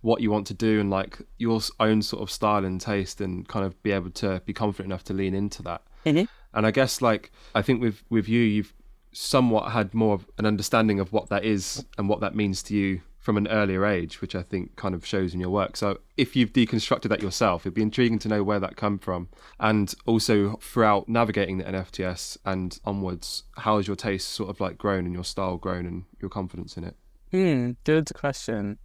what 0.00 0.20
you 0.20 0.30
want 0.30 0.46
to 0.46 0.54
do 0.54 0.80
and 0.80 0.90
like 0.90 1.18
your 1.38 1.60
own 1.80 2.02
sort 2.02 2.22
of 2.22 2.30
style 2.30 2.64
and 2.64 2.80
taste 2.80 3.20
and 3.20 3.48
kind 3.48 3.64
of 3.64 3.82
be 3.82 3.90
able 3.90 4.10
to 4.10 4.40
be 4.44 4.52
confident 4.52 4.86
enough 4.92 5.02
to 5.04 5.14
lean 5.14 5.34
into 5.34 5.62
that. 5.62 5.82
Mhm. 6.04 6.28
And 6.52 6.66
I 6.66 6.70
guess 6.70 7.00
like 7.02 7.32
I 7.54 7.62
think 7.62 7.80
with 7.80 8.04
with 8.10 8.28
you, 8.28 8.42
you've 8.42 8.74
somewhat 9.14 9.72
had 9.72 9.94
more 9.94 10.14
of 10.14 10.26
an 10.38 10.46
understanding 10.46 11.00
of 11.00 11.12
what 11.12 11.28
that 11.30 11.44
is 11.44 11.84
and 11.96 12.08
what 12.08 12.20
that 12.20 12.34
means 12.34 12.62
to 12.64 12.74
you 12.74 13.00
from 13.24 13.38
an 13.38 13.48
earlier 13.48 13.86
age, 13.86 14.20
which 14.20 14.34
I 14.34 14.42
think 14.42 14.76
kind 14.76 14.94
of 14.94 15.06
shows 15.06 15.32
in 15.32 15.40
your 15.40 15.48
work. 15.48 15.78
So 15.78 16.00
if 16.18 16.36
you've 16.36 16.52
deconstructed 16.52 17.08
that 17.08 17.22
yourself, 17.22 17.62
it'd 17.62 17.72
be 17.72 17.80
intriguing 17.80 18.18
to 18.18 18.28
know 18.28 18.44
where 18.44 18.60
that 18.60 18.76
come 18.76 18.98
from. 18.98 19.30
And 19.58 19.94
also 20.04 20.58
throughout 20.60 21.08
navigating 21.08 21.56
the 21.56 21.64
NFTS 21.64 22.36
and 22.44 22.78
onwards, 22.84 23.44
how 23.56 23.78
has 23.78 23.86
your 23.86 23.96
taste 23.96 24.28
sort 24.28 24.50
of 24.50 24.60
like 24.60 24.76
grown 24.76 25.06
and 25.06 25.14
your 25.14 25.24
style 25.24 25.56
grown 25.56 25.86
and 25.86 26.04
your 26.20 26.28
confidence 26.28 26.76
in 26.76 26.84
it? 26.84 26.96
Hmm, 27.30 27.70
good 27.84 28.12
question. 28.14 28.78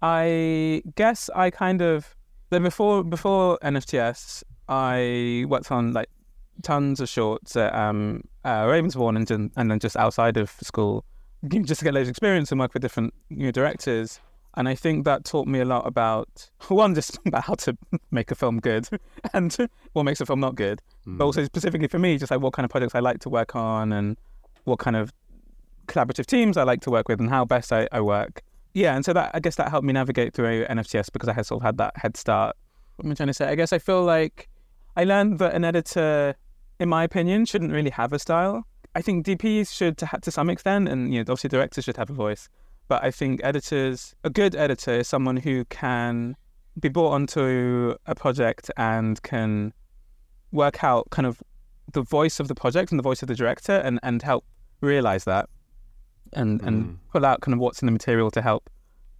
I 0.00 0.82
guess 0.94 1.28
I 1.34 1.50
kind 1.50 1.82
of 1.82 2.16
then 2.48 2.62
before 2.62 3.04
before 3.04 3.58
NFTS, 3.62 4.42
I 4.68 5.44
worked 5.48 5.70
on 5.70 5.92
like 5.92 6.08
tons 6.62 7.00
of 7.00 7.08
shorts 7.08 7.56
at 7.56 7.74
um, 7.74 8.22
uh, 8.44 8.64
Ravensbourne 8.64 9.16
and 9.16 9.52
and 9.56 9.70
then 9.70 9.78
just 9.78 9.96
outside 9.96 10.36
of 10.36 10.50
school, 10.62 11.04
just 11.48 11.80
to 11.80 11.84
get 11.84 11.94
loads 11.94 12.08
of 12.08 12.12
experience 12.12 12.50
and 12.50 12.60
work 12.60 12.74
with 12.74 12.82
different 12.82 13.14
you 13.28 13.46
know, 13.46 13.50
directors. 13.50 14.20
And 14.58 14.68
I 14.70 14.74
think 14.74 15.04
that 15.04 15.24
taught 15.24 15.46
me 15.46 15.60
a 15.60 15.66
lot 15.66 15.86
about 15.86 16.50
one, 16.68 16.94
just 16.94 17.18
about 17.26 17.44
how 17.44 17.54
to 17.54 17.76
make 18.10 18.30
a 18.30 18.34
film 18.34 18.58
good 18.60 18.88
and 19.34 19.54
what 19.92 20.04
makes 20.04 20.20
a 20.20 20.26
film 20.26 20.40
not 20.40 20.54
good, 20.54 20.80
mm. 21.06 21.18
but 21.18 21.24
also 21.24 21.44
specifically 21.44 21.88
for 21.88 21.98
me, 21.98 22.16
just 22.18 22.30
like 22.30 22.40
what 22.40 22.52
kind 22.52 22.64
of 22.64 22.70
projects 22.70 22.94
I 22.94 23.00
like 23.00 23.20
to 23.20 23.28
work 23.28 23.54
on 23.54 23.92
and 23.92 24.16
what 24.64 24.78
kind 24.78 24.96
of 24.96 25.12
collaborative 25.86 26.26
teams 26.26 26.56
I 26.56 26.64
like 26.64 26.80
to 26.82 26.90
work 26.90 27.08
with 27.08 27.20
and 27.20 27.28
how 27.28 27.44
best 27.44 27.72
I, 27.72 27.88
I 27.92 28.00
work. 28.00 28.42
Yeah, 28.74 28.94
and 28.94 29.04
so 29.04 29.12
that 29.14 29.30
I 29.32 29.40
guess 29.40 29.56
that 29.56 29.70
helped 29.70 29.86
me 29.86 29.92
navigate 29.92 30.34
through 30.34 30.66
NFTS 30.66 31.10
because 31.12 31.28
I 31.28 31.32
had 31.32 31.46
sort 31.46 31.62
of 31.62 31.64
had 31.64 31.78
that 31.78 31.96
head 31.96 32.16
start. 32.16 32.56
What 32.96 33.06
am 33.06 33.12
I 33.12 33.14
trying 33.14 33.28
to 33.28 33.34
say? 33.34 33.48
I 33.48 33.54
guess 33.54 33.72
I 33.72 33.78
feel 33.78 34.04
like 34.04 34.48
I 34.96 35.04
learned 35.04 35.38
that 35.38 35.54
an 35.54 35.64
editor, 35.64 36.34
in 36.78 36.88
my 36.88 37.04
opinion, 37.04 37.44
shouldn't 37.46 37.72
really 37.72 37.90
have 37.90 38.12
a 38.12 38.18
style. 38.18 38.66
I 38.94 39.02
think 39.02 39.26
DPs 39.26 39.72
should 39.72 39.98
to, 39.98 40.08
to 40.22 40.30
some 40.30 40.48
extent, 40.50 40.88
and 40.88 41.12
you 41.12 41.18
know, 41.18 41.22
obviously 41.22 41.48
directors 41.48 41.84
should 41.84 41.96
have 41.96 42.10
a 42.10 42.14
voice. 42.14 42.48
But 42.88 43.04
I 43.04 43.10
think 43.10 43.40
editors, 43.42 44.14
a 44.24 44.30
good 44.30 44.54
editor 44.54 44.92
is 44.92 45.08
someone 45.08 45.36
who 45.36 45.64
can 45.66 46.36
be 46.78 46.88
brought 46.88 47.10
onto 47.10 47.94
a 48.06 48.14
project 48.14 48.70
and 48.76 49.20
can 49.22 49.72
work 50.52 50.84
out 50.84 51.10
kind 51.10 51.26
of 51.26 51.42
the 51.92 52.02
voice 52.02 52.38
of 52.40 52.48
the 52.48 52.54
project 52.54 52.90
and 52.90 52.98
the 52.98 53.02
voice 53.02 53.22
of 53.22 53.28
the 53.28 53.34
director 53.34 53.72
and, 53.72 53.98
and 54.02 54.22
help 54.22 54.44
realize 54.80 55.24
that 55.24 55.48
and 56.32 56.60
mm. 56.60 56.66
and 56.66 56.98
pull 57.10 57.24
out 57.24 57.40
kind 57.40 57.54
of 57.54 57.60
what's 57.60 57.82
in 57.82 57.86
the 57.86 57.92
material 57.92 58.30
to 58.30 58.42
help 58.42 58.68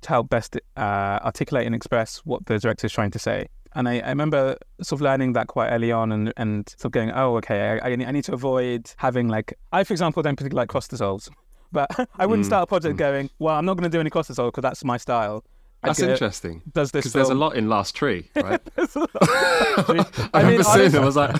to 0.02 0.08
help 0.08 0.28
best 0.28 0.56
uh, 0.76 1.18
articulate 1.22 1.66
and 1.66 1.74
express 1.74 2.18
what 2.18 2.44
the 2.46 2.58
director 2.58 2.86
is 2.86 2.92
trying 2.92 3.10
to 3.10 3.18
say. 3.18 3.48
And 3.76 3.88
I, 3.88 3.98
I, 4.00 4.08
remember 4.08 4.56
sort 4.80 4.98
of 4.98 5.02
learning 5.02 5.34
that 5.34 5.48
quite 5.48 5.68
early 5.68 5.92
on 5.92 6.10
and, 6.10 6.32
and 6.38 6.66
sort 6.70 6.86
of 6.86 6.92
going, 6.92 7.10
oh, 7.12 7.36
okay, 7.36 7.78
I, 7.82 7.90
I 7.90 7.96
need 7.96 8.24
to 8.24 8.32
avoid 8.32 8.90
having 8.96 9.28
like, 9.28 9.52
I, 9.70 9.84
for 9.84 9.92
example, 9.92 10.22
don't 10.22 10.34
particularly 10.34 10.62
like 10.62 10.68
cross 10.68 10.88
dissolves. 10.88 11.30
But 11.72 11.90
I 12.16 12.26
wouldn't 12.26 12.44
mm. 12.44 12.48
start 12.48 12.62
a 12.62 12.66
project 12.68 12.94
mm. 12.94 12.98
going, 12.98 13.30
well, 13.40 13.56
I'm 13.56 13.64
not 13.64 13.76
going 13.76 13.90
to 13.90 13.94
do 13.94 14.00
any 14.00 14.08
cross 14.08 14.28
dissolve 14.28 14.52
because 14.52 14.62
that's 14.62 14.84
my 14.84 14.96
style. 14.96 15.44
That's 15.82 16.00
interesting. 16.00 16.62
Does 16.72 16.92
this? 16.92 17.02
Because 17.02 17.12
there's 17.12 17.28
a 17.28 17.34
lot 17.34 17.56
in 17.56 17.68
Last 17.68 17.94
Tree, 17.94 18.30
right? 18.36 18.60
I, 18.78 20.28
I 20.32 20.40
remember 20.42 20.62
seeing 20.62 20.92
them. 20.92 21.02
I 21.02 21.06
was 21.06 21.16
like, 21.16 21.36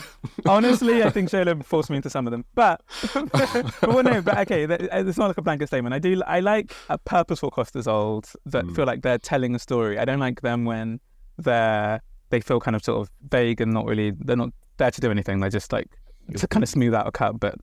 honestly, 0.47 1.05
I 1.05 1.11
think 1.11 1.31
Shola 1.31 1.65
forced 1.65 1.91
me 1.91 1.97
into 1.97 2.11
some 2.11 2.27
of 2.27 2.33
them. 2.33 2.45
But, 2.55 2.83
but 3.15 3.75
well, 3.83 4.03
no, 4.03 4.21
but 4.21 4.37
okay, 4.39 4.67
it's 4.69 5.17
not 5.17 5.29
like 5.29 5.39
a 5.39 5.43
blanket 5.43 5.69
statement. 5.69 5.95
I 5.95 6.01
do. 6.01 6.21
I 6.27 6.41
like 6.41 6.75
a 6.89 6.99
purposeful 6.99 7.51
cross 7.51 7.71
dissolves 7.71 8.37
that 8.47 8.65
mm. 8.65 8.75
feel 8.77 8.85
like 8.85 9.03
they're 9.03 9.19
telling 9.19 9.55
a 9.55 9.61
story. 9.61 9.97
I 9.97 10.05
don't 10.05 10.21
like 10.21 10.43
them 10.43 10.65
when 10.65 11.01
they're 11.39 12.01
they 12.31 12.41
feel 12.41 12.61
kind 12.61 12.75
of 12.77 12.85
sort 12.85 13.01
of 13.01 13.11
vague 13.31 13.61
and 13.61 13.73
not 13.73 13.87
really. 13.87 14.13
They're 14.19 14.37
not 14.37 14.51
there 14.77 14.91
to 14.91 15.01
do 15.01 15.11
anything. 15.11 15.41
They're 15.41 15.51
just 15.51 15.73
like 15.73 15.89
to 16.37 16.47
kind 16.49 16.63
of 16.63 16.69
smooth 16.69 16.95
out 16.95 17.07
a 17.07 17.13
cut, 17.13 17.39
but 17.39 17.57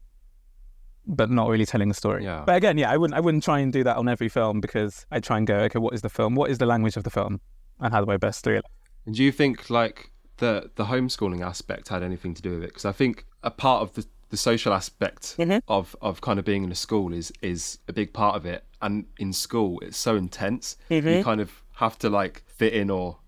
but 1.06 1.30
not 1.30 1.48
really 1.48 1.66
telling 1.66 1.88
the 1.88 1.94
story. 1.94 2.24
Yeah. 2.24 2.44
But 2.46 2.56
again, 2.56 2.78
yeah, 2.78 2.90
I 2.90 2.96
wouldn't 2.96 3.16
I 3.16 3.20
wouldn't 3.20 3.44
try 3.44 3.60
and 3.60 3.72
do 3.72 3.84
that 3.84 3.96
on 3.96 4.08
every 4.08 4.28
film 4.28 4.60
because 4.60 5.06
I 5.10 5.20
try 5.20 5.38
and 5.38 5.46
go, 5.46 5.56
okay, 5.56 5.78
what 5.78 5.94
is 5.94 6.02
the 6.02 6.08
film? 6.08 6.34
What 6.34 6.50
is 6.50 6.58
the 6.58 6.66
language 6.66 6.96
of 6.96 7.04
the 7.04 7.10
film? 7.10 7.40
And 7.80 7.92
how 7.92 8.04
do 8.04 8.10
I 8.10 8.16
best 8.16 8.44
do 8.44 8.52
it? 8.52 8.64
And 9.06 9.14
do 9.14 9.22
you 9.22 9.32
think 9.32 9.68
like 9.70 10.10
the 10.38 10.70
the 10.76 10.84
homeschooling 10.84 11.44
aspect 11.44 11.88
had 11.88 12.02
anything 12.02 12.34
to 12.34 12.42
do 12.42 12.52
with 12.52 12.62
it? 12.62 12.68
Because 12.68 12.84
I 12.84 12.92
think 12.92 13.26
a 13.42 13.50
part 13.50 13.82
of 13.82 13.94
the 13.94 14.06
the 14.30 14.36
social 14.38 14.72
aspect 14.72 15.36
mm-hmm. 15.38 15.58
of 15.68 15.94
of 16.00 16.20
kind 16.20 16.38
of 16.38 16.44
being 16.44 16.64
in 16.64 16.72
a 16.72 16.74
school 16.74 17.12
is 17.12 17.32
is 17.42 17.78
a 17.88 17.92
big 17.92 18.12
part 18.12 18.36
of 18.36 18.46
it. 18.46 18.64
And 18.80 19.06
in 19.18 19.32
school, 19.32 19.80
it's 19.80 19.96
so 19.96 20.16
intense. 20.16 20.76
Mm-hmm. 20.90 21.08
You 21.08 21.24
kind 21.24 21.40
of 21.40 21.62
have 21.74 21.98
to 22.00 22.10
like 22.10 22.42
fit 22.46 22.72
in 22.72 22.90
or 22.90 23.18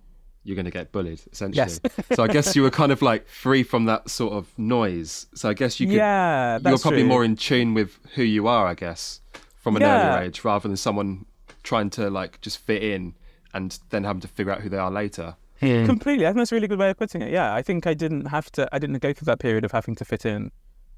you're 0.47 0.55
going 0.55 0.65
to 0.65 0.71
get 0.71 0.93
bullied 0.93 1.21
essentially. 1.33 1.57
Yes. 1.57 1.81
so 2.15 2.23
I 2.23 2.29
guess 2.29 2.55
you 2.55 2.63
were 2.63 2.71
kind 2.71 2.93
of 2.93 3.03
like 3.03 3.29
free 3.29 3.65
from 3.65 3.87
that 3.87 4.09
sort 4.09 4.33
of 4.33 4.57
noise. 4.57 5.27
So 5.35 5.49
I 5.49 5.55
guess 5.55 5.81
you 5.81 5.89
could. 5.89 5.97
Yeah, 5.97 6.59
you're 6.65 6.79
probably 6.79 7.01
true. 7.01 7.09
more 7.09 7.25
in 7.25 7.37
tune 7.37 7.75
with 7.75 7.99
who 8.15 8.23
you 8.23 8.47
are, 8.47 8.67
I 8.67 8.75
guess, 8.75 9.21
from 9.61 9.77
an 9.77 9.83
yeah. 9.83 10.15
earlier 10.15 10.27
age, 10.27 10.45
rather 10.45 10.69
than 10.69 10.77
someone 10.77 11.27
trying 11.65 11.91
to 11.91 12.09
like 12.09 12.41
just 12.41 12.59
fit 12.59 12.83
in 12.83 13.15
and 13.53 13.79
then 13.91 14.05
having 14.05 14.21
to 14.21 14.29
figure 14.29 14.53
out 14.53 14.61
who 14.61 14.69
they 14.69 14.79
are 14.79 14.91
later. 14.91 15.37
Hmm. 15.61 15.85
Completely. 15.85 16.27
I 16.27 16.31
think 16.31 16.39
that's 16.39 16.53
a 16.53 16.55
really 16.55 16.69
good 16.69 16.79
way 16.79 16.91
of 16.91 16.99
putting 16.99 17.23
it. 17.23 17.33
Yeah, 17.33 17.53
I 17.53 17.63
think 17.63 17.87
I 17.87 17.95
didn't 17.95 18.27
have 18.27 18.53
to. 18.53 18.69
I 18.73 18.79
didn't 18.79 18.99
go 18.99 19.13
through 19.13 19.27
that 19.27 19.41
period 19.41 19.65
of 19.65 19.73
having 19.73 19.97
to 19.97 20.05
fit 20.05 20.25
in, 20.25 20.53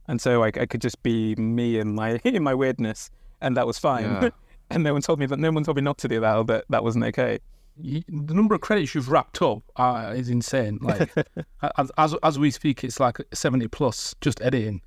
and 0.07 0.21
so 0.21 0.45
I, 0.45 0.49
I 0.49 0.67
could 0.67 0.83
just 0.83 1.03
be 1.03 1.35
me 1.37 1.79
and 1.79 1.95
my 1.95 2.21
in 2.25 2.43
my 2.43 2.55
weirdness, 2.55 3.11
and 3.41 3.57
that 3.57 3.67
was 3.67 3.79
fine. 3.79 4.05
Yeah. 4.05 4.31
and 4.71 4.85
no 4.85 4.93
one 4.93 5.01
told 5.01 5.19
me 5.19 5.27
that. 5.27 5.39
No 5.39 5.51
one 5.51 5.65
told 5.65 5.77
me 5.77 5.83
not 5.83 5.97
to 5.99 6.09
do 6.09 6.21
that, 6.21 6.37
or 6.37 6.45
that 6.45 6.65
that 6.69 6.85
wasn't 6.85 7.07
okay 7.07 7.39
you, 7.81 8.03
the 8.09 8.35
number 8.35 8.55
of 8.55 8.61
credits 8.61 8.95
you've 8.95 9.11
wrapped 9.11 9.41
up 9.43 9.63
uh, 9.77 10.13
is 10.17 10.29
insane. 10.29 10.79
Like 10.89 11.11
as, 11.77 11.91
as, 11.99 12.15
as 12.23 12.39
we 12.39 12.51
speak, 12.51 12.85
it's 12.85 13.01
like 13.01 13.19
seventy 13.33 13.69
plus 13.69 14.15
just 14.21 14.41
editing, 14.41 14.81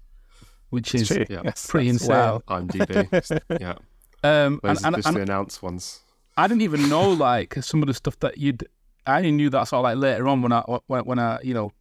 which 0.69 0.95
is 0.95 1.11
yeah. 1.11 1.41
yes, 1.43 1.67
pretty 1.67 1.89
insane. 1.89 2.09
Wow. 2.09 2.43
IMDb, 2.47 3.41
yeah. 3.61 3.75
Um, 4.23 4.59
and, 4.63 4.79
and, 4.83 5.05
and, 5.05 5.15
the 5.15 5.21
announced 5.21 5.61
ones. 5.63 6.01
I 6.37 6.47
didn't 6.47 6.61
even 6.61 6.89
know 6.89 7.09
like 7.09 7.55
some 7.61 7.81
of 7.81 7.87
the 7.87 7.93
stuff 7.93 8.19
that 8.19 8.37
you'd. 8.37 8.67
I 9.05 9.17
only 9.17 9.31
knew 9.31 9.49
that 9.49 9.67
sort 9.67 9.79
of 9.79 9.83
like 9.83 9.97
later 9.97 10.27
on 10.27 10.41
when 10.41 10.51
I 10.51 10.61
when, 10.87 11.05
when 11.05 11.19
I 11.19 11.39
you 11.41 11.53
know 11.53 11.71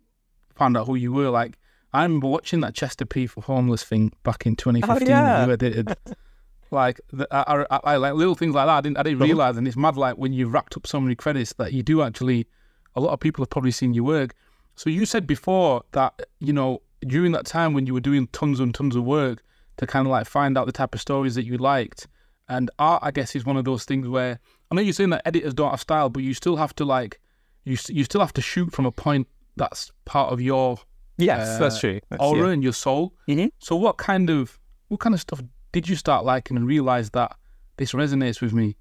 found 0.54 0.76
out 0.76 0.86
who 0.86 0.94
you 0.94 1.12
were. 1.12 1.30
Like 1.30 1.58
I 1.92 2.02
remember 2.02 2.28
watching 2.28 2.60
that 2.60 2.74
Chester 2.74 3.04
P 3.04 3.26
for 3.26 3.42
Homeless 3.42 3.82
thing 3.82 4.12
back 4.22 4.46
in 4.46 4.56
2015. 4.56 5.08
Oh, 5.08 5.10
yeah. 5.10 5.46
You 5.46 5.52
edited. 5.52 5.96
Like 6.70 7.00
the, 7.12 7.26
I, 7.30 7.64
I, 7.70 7.80
I, 7.84 7.96
like 7.96 8.14
little 8.14 8.34
things 8.34 8.54
like 8.54 8.66
that. 8.66 8.76
I 8.76 8.80
didn't 8.80 8.98
I 8.98 9.02
didn't 9.02 9.18
realize, 9.20 9.56
and 9.56 9.66
it's 9.66 9.76
mad. 9.76 9.96
Like 9.96 10.16
when 10.16 10.32
you've 10.32 10.52
racked 10.52 10.76
up 10.76 10.86
so 10.86 11.00
many 11.00 11.14
credits 11.14 11.52
that 11.54 11.72
you 11.72 11.82
do 11.82 12.02
actually. 12.02 12.46
A 12.96 13.00
lot 13.00 13.12
of 13.12 13.20
people 13.20 13.42
have 13.42 13.50
probably 13.50 13.70
seen 13.70 13.94
your 13.94 14.02
work. 14.02 14.34
So 14.74 14.90
you 14.90 15.06
said 15.06 15.24
before 15.24 15.84
that 15.92 16.22
you 16.40 16.52
know 16.52 16.82
during 17.06 17.30
that 17.32 17.46
time 17.46 17.72
when 17.72 17.86
you 17.86 17.94
were 17.94 18.00
doing 18.00 18.26
tons 18.28 18.58
and 18.58 18.74
tons 18.74 18.96
of 18.96 19.04
work 19.04 19.44
to 19.76 19.86
kind 19.86 20.06
of 20.06 20.10
like 20.10 20.26
find 20.26 20.58
out 20.58 20.66
the 20.66 20.72
type 20.72 20.94
of 20.94 21.00
stories 21.00 21.34
that 21.36 21.44
you 21.44 21.56
liked. 21.56 22.08
And 22.48 22.68
art, 22.80 23.02
I 23.04 23.12
guess, 23.12 23.36
is 23.36 23.44
one 23.46 23.56
of 23.56 23.64
those 23.64 23.84
things 23.84 24.08
where 24.08 24.40
I 24.70 24.74
know 24.74 24.82
you're 24.82 24.92
saying 24.92 25.10
that 25.10 25.22
editors 25.24 25.54
don't 25.54 25.70
have 25.70 25.80
style, 25.80 26.08
but 26.08 26.22
you 26.22 26.34
still 26.34 26.56
have 26.56 26.74
to 26.76 26.84
like 26.84 27.20
you 27.64 27.76
you 27.88 28.04
still 28.04 28.20
have 28.20 28.32
to 28.34 28.42
shoot 28.42 28.72
from 28.72 28.86
a 28.86 28.92
point 28.92 29.28
that's 29.56 29.92
part 30.04 30.32
of 30.32 30.40
your 30.40 30.78
yes, 31.18 31.48
uh, 31.48 31.58
that's 31.58 31.80
true, 31.80 32.00
that's, 32.08 32.22
aura 32.22 32.46
yeah. 32.48 32.52
and 32.52 32.62
your 32.62 32.72
soul. 32.72 33.14
Mm-hmm. 33.28 33.46
So 33.58 33.76
what 33.76 33.98
kind 33.98 34.30
of 34.30 34.58
what 34.88 35.00
kind 35.00 35.14
of 35.14 35.20
stuff 35.20 35.42
did 35.72 35.88
you 35.88 35.96
start 35.96 36.24
liking 36.24 36.56
and 36.56 36.66
realize 36.66 37.10
that 37.10 37.36
this 37.76 37.92
resonates 37.92 38.40
with 38.40 38.52
me 38.52 38.76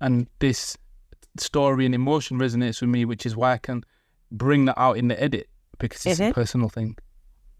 and 0.00 0.28
this 0.38 0.76
story 1.38 1.86
and 1.86 1.94
emotion 1.94 2.38
resonates 2.38 2.80
with 2.80 2.90
me, 2.90 3.04
which 3.04 3.26
is 3.26 3.36
why 3.36 3.52
I 3.52 3.58
can 3.58 3.84
bring 4.32 4.64
that 4.66 4.78
out 4.78 4.96
in 4.96 5.08
the 5.08 5.22
edit 5.22 5.48
because 5.78 6.04
it's 6.06 6.20
mm-hmm. 6.20 6.30
a 6.30 6.34
personal 6.34 6.68
thing. 6.68 6.96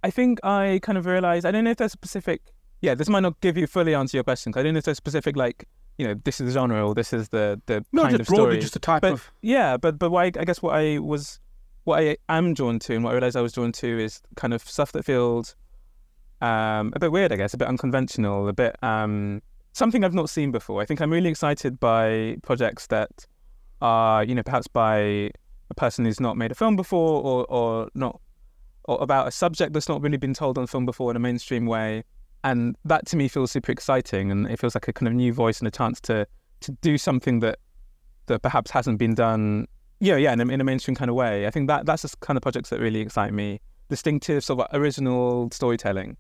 I 0.03 0.11
think 0.11 0.43
I 0.45 0.81
kind 0.83 0.97
of 0.97 1.07
realized, 1.07 1.45
I 1.45 1.51
don't 1.51 1.65
know 1.65 1.71
if 1.71 1.77
there's 1.77 1.91
a 1.91 1.99
specific, 1.99 2.43
yeah, 2.81 2.95
this 2.95 3.09
might 3.09 3.21
not 3.21 3.41
give 3.41 3.57
you 3.57 3.67
fully 3.67 3.95
answer 3.95 4.17
your 4.17 4.25
question. 4.25 4.53
I 4.57 4.63
don't 4.63 4.75
know 4.75 4.79
if 4.79 4.85
there's 4.85 4.97
specific, 4.97 5.37
like, 5.37 5.67
you 5.99 6.07
know, 6.07 6.15
this 6.25 6.41
is 6.41 6.47
the 6.47 6.53
genre 6.59 6.87
or 6.87 6.95
this 6.95 7.13
is 7.13 7.29
the, 7.29 7.61
the 7.67 7.85
no, 7.93 8.03
kind 8.03 8.17
just 8.17 8.23
of 8.23 8.27
broadly, 8.29 8.45
story. 8.45 8.61
just 8.61 8.77
a 8.77 8.79
type 8.79 9.03
but, 9.03 9.13
of. 9.13 9.31
Yeah, 9.43 9.77
but, 9.77 9.99
but 9.99 10.11
what 10.11 10.23
I, 10.23 10.41
I 10.41 10.45
guess 10.45 10.63
what 10.63 10.75
I 10.75 10.99
was, 10.99 11.41
what 11.85 12.01
I 12.01 12.17
am 12.29 12.55
drawn 12.55 12.79
to 12.81 12.95
and 12.95 13.05
what 13.05 13.11
I 13.11 13.13
realized 13.15 13.37
I 13.37 13.43
was 13.43 13.53
drawn 13.53 13.73
to 13.73 13.99
is 13.99 14.23
kind 14.37 14.55
of 14.55 14.63
stuff 14.63 14.93
that 14.93 15.05
feels 15.05 15.55
um, 16.41 16.93
a 16.95 16.99
bit 16.99 17.13
weird, 17.13 17.33
I 17.33 17.37
guess, 17.37 17.55
a 17.55 17.59
bit 17.59 17.69
unconventional, 17.69 18.49
a 18.49 18.53
bit 18.53 18.77
um, 18.83 19.43
something 19.73 20.05
I've 20.05 20.15
not 20.15 20.31
seen 20.31 20.51
before. 20.51 20.81
I 20.81 20.87
think 20.87 21.01
I'm 21.01 21.11
really 21.11 21.31
excited 21.31 21.79
by 21.79 22.37
projects 22.43 22.87
that 22.89 23.27
are, 23.83 24.25
you 24.25 24.35
know, 24.35 24.43
perhaps 24.43 24.67
by 24.67 24.99
a 25.71 25.75
person 25.77 26.05
who's 26.05 26.21
not 26.21 26.37
made 26.37 26.51
a 26.51 26.55
film 26.55 26.77
before, 26.77 27.23
or 27.23 27.47
or 27.49 27.91
not, 27.95 28.21
or 28.85 29.03
about 29.03 29.29
a 29.29 29.31
subject 29.31 29.73
that's 29.73 29.89
not 29.89 30.01
really 30.01 30.17
been 30.17 30.35
told 30.35 30.59
on 30.59 30.67
film 30.67 30.87
before 30.87 31.11
in 31.11 31.17
a 31.17 31.21
mainstream 31.21 31.67
way. 31.67 32.05
And 32.43 32.75
that 32.87 33.05
to 33.07 33.17
me 33.17 33.29
feels 33.29 33.51
super 33.51 33.71
exciting, 33.71 34.31
and 34.31 34.51
it 34.51 34.59
feels 34.59 34.75
like 34.75 34.89
a 34.89 34.93
kind 34.93 35.09
of 35.09 35.15
new 35.15 35.33
voice 35.33 35.59
and 35.59 35.69
a 35.69 35.71
chance 35.71 36.01
to 36.03 36.27
to 36.61 36.73
do 36.81 36.97
something 36.97 37.41
that 37.41 37.59
that 38.27 38.41
perhaps 38.43 38.71
hasn't 38.71 38.99
been 38.99 39.15
done. 39.15 39.67
Yeah, 40.03 40.17
yeah, 40.17 40.33
in 40.33 40.41
a, 40.41 40.47
in 40.47 40.61
a 40.63 40.65
mainstream 40.65 40.95
kind 40.95 41.11
of 41.11 41.15
way. 41.17 41.47
I 41.47 41.51
think 41.51 41.69
that 41.69 41.85
that's 41.85 42.03
the 42.03 42.17
kind 42.21 42.39
of 42.39 42.43
projects 42.43 42.71
that 42.71 42.81
really 42.81 43.01
excite 43.01 43.35
me. 43.35 43.61
Distinctive, 43.91 44.43
sort 44.43 44.61
of 44.61 44.67
original 44.73 45.51
storytelling 45.53 46.17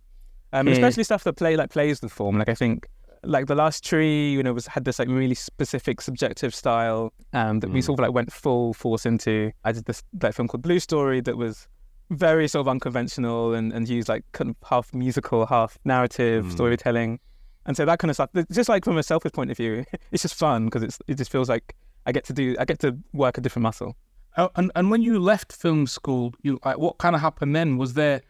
um, 0.53 0.67
mm. 0.67 0.73
especially 0.73 1.05
stuff 1.05 1.25
that 1.25 1.35
play 1.35 1.57
like 1.57 1.71
plays 1.71 2.01
the 2.01 2.09
form. 2.09 2.39
Like 2.39 2.49
I 2.49 2.55
think 2.55 2.89
like 3.23 3.47
the 3.47 3.55
last 3.55 3.85
tree, 3.85 4.33
you 4.33 4.43
know, 4.43 4.53
was 4.53 4.67
had 4.67 4.85
this 4.85 4.99
like 4.99 5.09
really 5.09 5.35
specific 5.35 6.01
subjective 6.01 6.55
style 6.55 7.13
um, 7.33 7.61
that 7.61 7.69
mm. 7.69 7.75
we 7.75 7.83
sort 7.83 7.99
of 7.99 8.05
like 8.05 8.15
went 8.15 8.33
full 8.33 8.75
force 8.75 9.07
into. 9.07 9.53
I 9.65 9.73
did 9.73 9.85
this 9.85 10.03
like 10.23 10.35
film 10.35 10.49
called 10.49 10.63
Blue 10.63 10.81
Story 10.81 11.21
that 11.23 11.37
was 11.37 11.69
very 12.11 12.49
sort 12.49 12.63
of 12.63 12.69
unconventional 12.69 13.55
and, 13.55 13.73
and 13.73 13.89
used 13.89 14.09
like 14.09 14.25
kind 14.33 14.51
of 14.51 14.57
half 14.69 14.93
musical, 14.93 15.47
half 15.47 15.79
narrative 15.85 16.47
mm. 16.47 16.53
storytelling. 16.53 17.21
And 17.67 17.77
so 17.77 17.85
that 17.85 17.99
kind 17.99 18.11
of 18.11 18.17
stuff, 18.17 18.31
just 18.51 18.69
like 18.69 18.85
from 18.85 18.99
a 18.99 19.03
selfish 19.03 19.33
point 19.33 19.51
of 19.51 19.57
view, 19.57 19.85
it's 20.13 20.23
just 20.23 20.35
fun 20.35 20.67
because 20.67 20.83
it's 20.83 20.99
it 21.07 21.17
just 21.17 21.31
feels 21.31 21.49
like 21.49 21.77
I 22.07 22.13
get 22.13 22.25
to 22.25 22.33
do 22.33 22.57
I 22.59 22.65
get 22.65 22.79
to 22.81 22.97
work 23.13 23.39
a 23.39 23.41
different 23.41 23.65
muscle. 23.65 23.97
Oh, 24.37 24.51
and 24.57 24.71
and 24.75 24.91
when 24.91 25.03
you 25.03 25.19
left 25.19 25.53
film 25.53 25.87
school, 25.87 26.33
you 26.43 26.59
like 26.65 26.79
what 26.79 26.99
kind 26.99 27.15
of 27.15 27.21
happened 27.21 27.55
then? 27.55 27.77
Was 27.77 27.95
there 27.95 28.23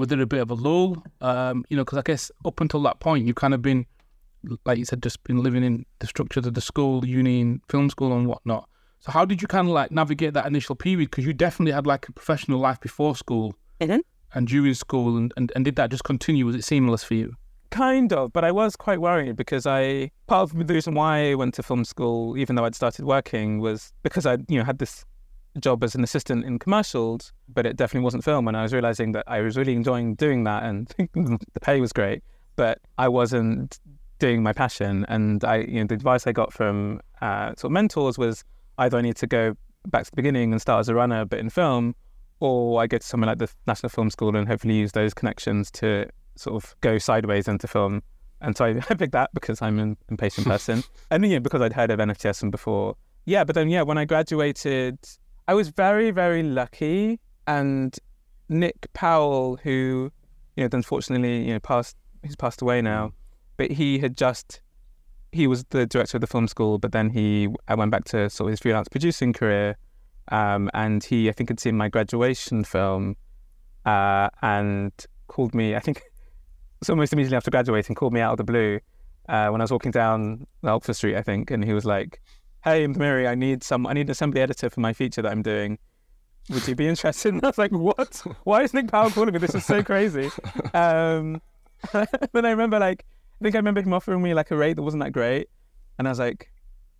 was 0.00 0.08
there 0.08 0.20
a 0.20 0.26
bit 0.26 0.40
of 0.40 0.50
a 0.50 0.54
lull? 0.54 1.02
Um, 1.20 1.64
you 1.68 1.76
know, 1.76 1.84
because 1.84 1.98
I 1.98 2.02
guess 2.02 2.30
up 2.44 2.60
until 2.60 2.82
that 2.82 2.98
point, 3.00 3.26
you 3.26 3.34
kind 3.34 3.54
of 3.54 3.62
been 3.62 3.86
like 4.64 4.78
you 4.78 4.84
said, 4.84 5.02
just 5.02 5.22
been 5.24 5.42
living 5.42 5.62
in 5.62 5.84
the 5.98 6.06
structures 6.06 6.46
of 6.46 6.54
the 6.54 6.60
school, 6.60 7.04
uni, 7.04 7.40
and 7.40 7.60
film 7.68 7.90
school, 7.90 8.12
and 8.16 8.26
whatnot. 8.26 8.68
So 9.00 9.12
how 9.12 9.24
did 9.24 9.40
you 9.40 9.48
kind 9.48 9.68
of 9.68 9.74
like 9.74 9.90
navigate 9.90 10.34
that 10.34 10.46
initial 10.46 10.74
period? 10.74 11.10
Because 11.10 11.24
you 11.24 11.32
definitely 11.32 11.72
had 11.72 11.86
like 11.86 12.08
a 12.08 12.12
professional 12.12 12.58
life 12.58 12.80
before 12.80 13.16
school 13.16 13.54
mm-hmm. 13.80 14.00
and 14.34 14.48
during 14.48 14.74
school, 14.74 15.16
and, 15.16 15.32
and 15.36 15.52
and 15.54 15.64
did 15.64 15.76
that 15.76 15.90
just 15.90 16.04
continue? 16.04 16.46
Was 16.46 16.56
it 16.56 16.64
seamless 16.64 17.04
for 17.04 17.14
you? 17.14 17.34
Kind 17.70 18.12
of, 18.12 18.32
but 18.32 18.44
I 18.44 18.50
was 18.50 18.74
quite 18.74 19.00
worried 19.00 19.36
because 19.36 19.64
I 19.64 20.10
part 20.26 20.50
of 20.50 20.66
the 20.66 20.74
reason 20.74 20.94
why 20.94 21.30
I 21.30 21.34
went 21.34 21.54
to 21.54 21.62
film 21.62 21.84
school, 21.84 22.36
even 22.36 22.56
though 22.56 22.64
I'd 22.64 22.74
started 22.74 23.04
working, 23.04 23.60
was 23.60 23.92
because 24.02 24.26
I 24.26 24.38
you 24.48 24.58
know 24.58 24.64
had 24.64 24.78
this 24.78 25.04
job 25.58 25.82
as 25.82 25.94
an 25.94 26.04
assistant 26.04 26.44
in 26.44 26.58
commercials, 26.58 27.32
but 27.48 27.66
it 27.66 27.76
definitely 27.76 28.04
wasn't 28.04 28.24
film. 28.24 28.46
And 28.48 28.56
I 28.56 28.62
was 28.62 28.72
realizing 28.72 29.12
that 29.12 29.24
I 29.26 29.40
was 29.40 29.56
really 29.56 29.74
enjoying 29.74 30.14
doing 30.14 30.44
that, 30.44 30.62
and 30.62 30.86
the 30.96 31.60
pay 31.60 31.80
was 31.80 31.92
great, 31.92 32.22
but 32.56 32.80
I 32.98 33.08
wasn't 33.08 33.80
doing 34.18 34.42
my 34.42 34.52
passion. 34.52 35.04
And 35.08 35.42
I, 35.44 35.58
you 35.58 35.80
know, 35.80 35.86
the 35.86 35.94
advice 35.94 36.26
I 36.26 36.32
got 36.32 36.52
from 36.52 37.00
uh, 37.20 37.48
sort 37.56 37.64
of 37.64 37.72
mentors 37.72 38.18
was 38.18 38.44
either 38.78 38.98
I 38.98 39.00
need 39.00 39.16
to 39.16 39.26
go 39.26 39.56
back 39.86 40.04
to 40.04 40.10
the 40.10 40.16
beginning 40.16 40.52
and 40.52 40.60
start 40.60 40.80
as 40.80 40.88
a 40.88 40.94
runner, 40.94 41.24
but 41.24 41.38
in 41.38 41.50
film, 41.50 41.94
or 42.38 42.80
I 42.80 42.86
go 42.86 42.98
to 42.98 43.06
somewhere 43.06 43.28
like 43.28 43.38
the 43.38 43.50
National 43.66 43.90
Film 43.90 44.10
School 44.10 44.36
and 44.36 44.46
hopefully 44.46 44.74
use 44.74 44.92
those 44.92 45.12
connections 45.14 45.70
to 45.72 46.06
sort 46.36 46.62
of 46.62 46.74
go 46.80 46.98
sideways 46.98 47.48
into 47.48 47.66
film. 47.66 48.02
And 48.40 48.56
so 48.56 48.64
I, 48.64 48.68
I 48.90 48.94
picked 48.94 49.12
that 49.12 49.30
because 49.34 49.60
I'm 49.60 49.78
an 49.78 49.96
impatient 50.08 50.46
person, 50.46 50.82
and 51.10 51.26
yeah, 51.26 51.38
because 51.38 51.60
I'd 51.60 51.72
heard 51.72 51.90
of 51.90 51.98
NFTS 51.98 52.50
before. 52.50 52.96
Yeah, 53.26 53.44
but 53.44 53.54
then 53.54 53.68
yeah, 53.68 53.82
when 53.82 53.98
I 53.98 54.04
graduated, 54.06 54.98
I 55.50 55.54
was 55.54 55.70
very 55.70 56.12
very 56.12 56.44
lucky, 56.44 57.18
and 57.48 57.98
Nick 58.48 58.86
Powell, 58.92 59.56
who 59.56 60.12
you 60.54 60.62
know, 60.62 60.68
unfortunately 60.72 61.44
you 61.44 61.54
know 61.54 61.58
passed, 61.58 61.96
he's 62.22 62.36
passed 62.36 62.62
away 62.62 62.80
now, 62.80 63.12
but 63.56 63.72
he 63.72 63.98
had 63.98 64.16
just 64.16 64.60
he 65.32 65.48
was 65.48 65.64
the 65.70 65.86
director 65.86 66.18
of 66.18 66.20
the 66.20 66.28
film 66.28 66.46
school, 66.46 66.78
but 66.78 66.92
then 66.92 67.10
he 67.10 67.48
I 67.66 67.74
went 67.74 67.90
back 67.90 68.04
to 68.04 68.30
sort 68.30 68.46
of 68.46 68.52
his 68.52 68.60
freelance 68.60 68.86
producing 68.86 69.32
career, 69.32 69.76
um, 70.28 70.70
and 70.72 71.02
he 71.02 71.28
I 71.28 71.32
think 71.32 71.48
had 71.48 71.58
seen 71.58 71.76
my 71.76 71.88
graduation 71.88 72.62
film, 72.62 73.16
uh, 73.84 74.28
and 74.42 74.92
called 75.26 75.52
me. 75.52 75.74
I 75.74 75.80
think 75.80 76.00
so 76.84 76.92
almost 76.92 77.12
immediately 77.12 77.36
after 77.36 77.50
graduating, 77.50 77.96
called 77.96 78.12
me 78.12 78.20
out 78.20 78.30
of 78.30 78.36
the 78.36 78.44
blue 78.44 78.78
uh, 79.28 79.48
when 79.48 79.60
I 79.60 79.64
was 79.64 79.72
walking 79.72 79.90
down 79.90 80.46
Oxford 80.62 80.94
Street, 80.94 81.16
I 81.16 81.22
think, 81.22 81.50
and 81.50 81.64
he 81.64 81.72
was 81.72 81.84
like, 81.84 82.20
"Hey, 82.64 82.86
Mary, 82.86 83.26
I 83.26 83.34
need 83.34 83.62
some. 83.62 83.86
I 83.86 83.92
need 83.92 84.06
an 84.06 84.10
assembly 84.10 84.40
editor 84.40 84.70
for 84.70 84.80
my 84.80 84.92
feature 84.92 85.22
that 85.22 85.30
I'm 85.30 85.42
doing. 85.42 85.78
Would 86.50 86.66
you 86.66 86.74
be 86.74 86.88
interested?" 86.88 87.34
And 87.34 87.44
I 87.44 87.48
was 87.48 87.58
like, 87.58 87.72
"What? 87.72 88.22
Why 88.44 88.62
is 88.62 88.74
Nick 88.74 88.88
Powell 88.88 89.10
calling 89.10 89.32
me? 89.32 89.38
This 89.38 89.54
is 89.54 89.64
so 89.64 89.82
crazy." 89.82 90.30
Um, 90.74 91.42
then 91.92 92.44
I 92.44 92.50
remember, 92.50 92.78
like, 92.78 93.06
I 93.40 93.44
think 93.44 93.54
I 93.54 93.58
remember 93.58 93.80
him 93.80 93.92
offering 93.92 94.22
me 94.22 94.34
like 94.34 94.50
a 94.50 94.56
rate 94.56 94.74
that 94.74 94.82
wasn't 94.82 95.02
that 95.02 95.12
great, 95.12 95.48
and 95.98 96.06
I 96.06 96.10
was 96.10 96.18
like, 96.18 96.50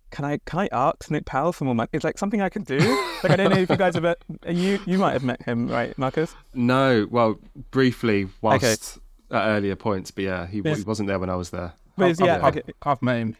"Can 0.09 0.25
I 0.25 0.39
can 0.45 0.59
I 0.59 0.69
ask 0.71 1.09
Nick 1.11 1.25
Powell 1.25 1.53
for 1.53 1.65
more 1.65 1.75
money? 1.75 1.89
It's 1.93 2.03
like 2.03 2.17
something 2.17 2.41
I 2.41 2.49
can 2.49 2.63
do. 2.63 2.79
like 3.23 3.31
I 3.31 3.35
don't 3.35 3.51
know 3.51 3.59
if 3.59 3.69
you 3.69 3.77
guys 3.77 3.93
have 3.93 4.03
met, 4.03 4.17
you 4.47 4.79
you 4.85 4.97
might 4.97 5.13
have 5.13 5.23
met 5.23 5.41
him, 5.43 5.67
right, 5.67 5.95
Marcus? 5.97 6.35
No, 6.53 7.07
well, 7.09 7.39
briefly 7.69 8.27
whilst 8.41 8.97
okay. 9.31 9.37
at 9.37 9.47
earlier 9.47 9.75
points, 9.75 10.11
but 10.11 10.23
yeah, 10.23 10.47
he, 10.47 10.61
he 10.61 10.83
wasn't 10.83 11.07
there 11.07 11.19
when 11.19 11.29
I 11.29 11.35
was 11.35 11.51
there. 11.51 11.73
But 11.97 12.19
yeah, 12.19 12.39
I've, 12.43 12.57
okay. 12.57 12.73
I've 12.81 13.01
met 13.01 13.17
him. 13.17 13.37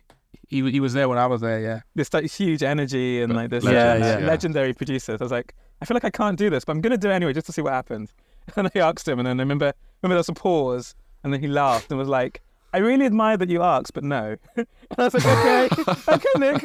He, 0.48 0.70
he 0.70 0.80
was 0.80 0.94
there 0.94 1.08
when 1.08 1.18
I 1.18 1.28
was 1.28 1.42
there, 1.42 1.60
yeah. 1.60 1.82
This 1.96 2.14
like 2.14 2.30
huge 2.30 2.64
energy 2.64 3.22
and 3.22 3.34
like 3.34 3.50
this 3.50 3.64
yeah, 3.64 3.96
yeah, 3.96 4.26
legendary 4.26 4.74
producer. 4.74 5.18
So 5.18 5.24
I 5.24 5.26
was 5.26 5.32
like, 5.32 5.56
I 5.82 5.86
feel 5.86 5.96
like 5.96 6.04
I 6.04 6.10
can't 6.10 6.38
do 6.38 6.50
this, 6.50 6.66
but 6.66 6.74
I'm 6.74 6.82
gonna 6.82 6.98
do 6.98 7.10
it 7.10 7.14
anyway 7.14 7.34
just 7.34 7.48
to 7.48 7.52
see 7.52 7.62
what 7.62 7.74
happens. 7.74 8.14
And 8.56 8.70
I 8.74 8.80
asked 8.80 9.08
him, 9.08 9.20
and 9.20 9.28
then 9.28 9.40
I 9.40 9.44
remember 9.44 9.72
remember 10.02 10.16
there 10.16 10.18
was 10.18 10.30
a 10.30 10.34
pause, 10.34 10.96
and 11.24 11.32
then 11.32 11.40
he 11.42 11.48
laughed 11.48 11.92
and 11.92 12.00
was 12.00 12.08
like, 12.08 12.42
I 12.74 12.78
really 12.78 13.06
admire 13.06 13.38
that 13.38 13.50
you 13.50 13.62
asked, 13.62 13.94
but 13.94 14.04
no. 14.04 14.36
and 14.56 14.68
I 14.98 15.04
was 15.04 15.14
like, 15.14 15.26
okay, 15.26 15.70
okay, 16.08 16.30
Nick. 16.38 16.64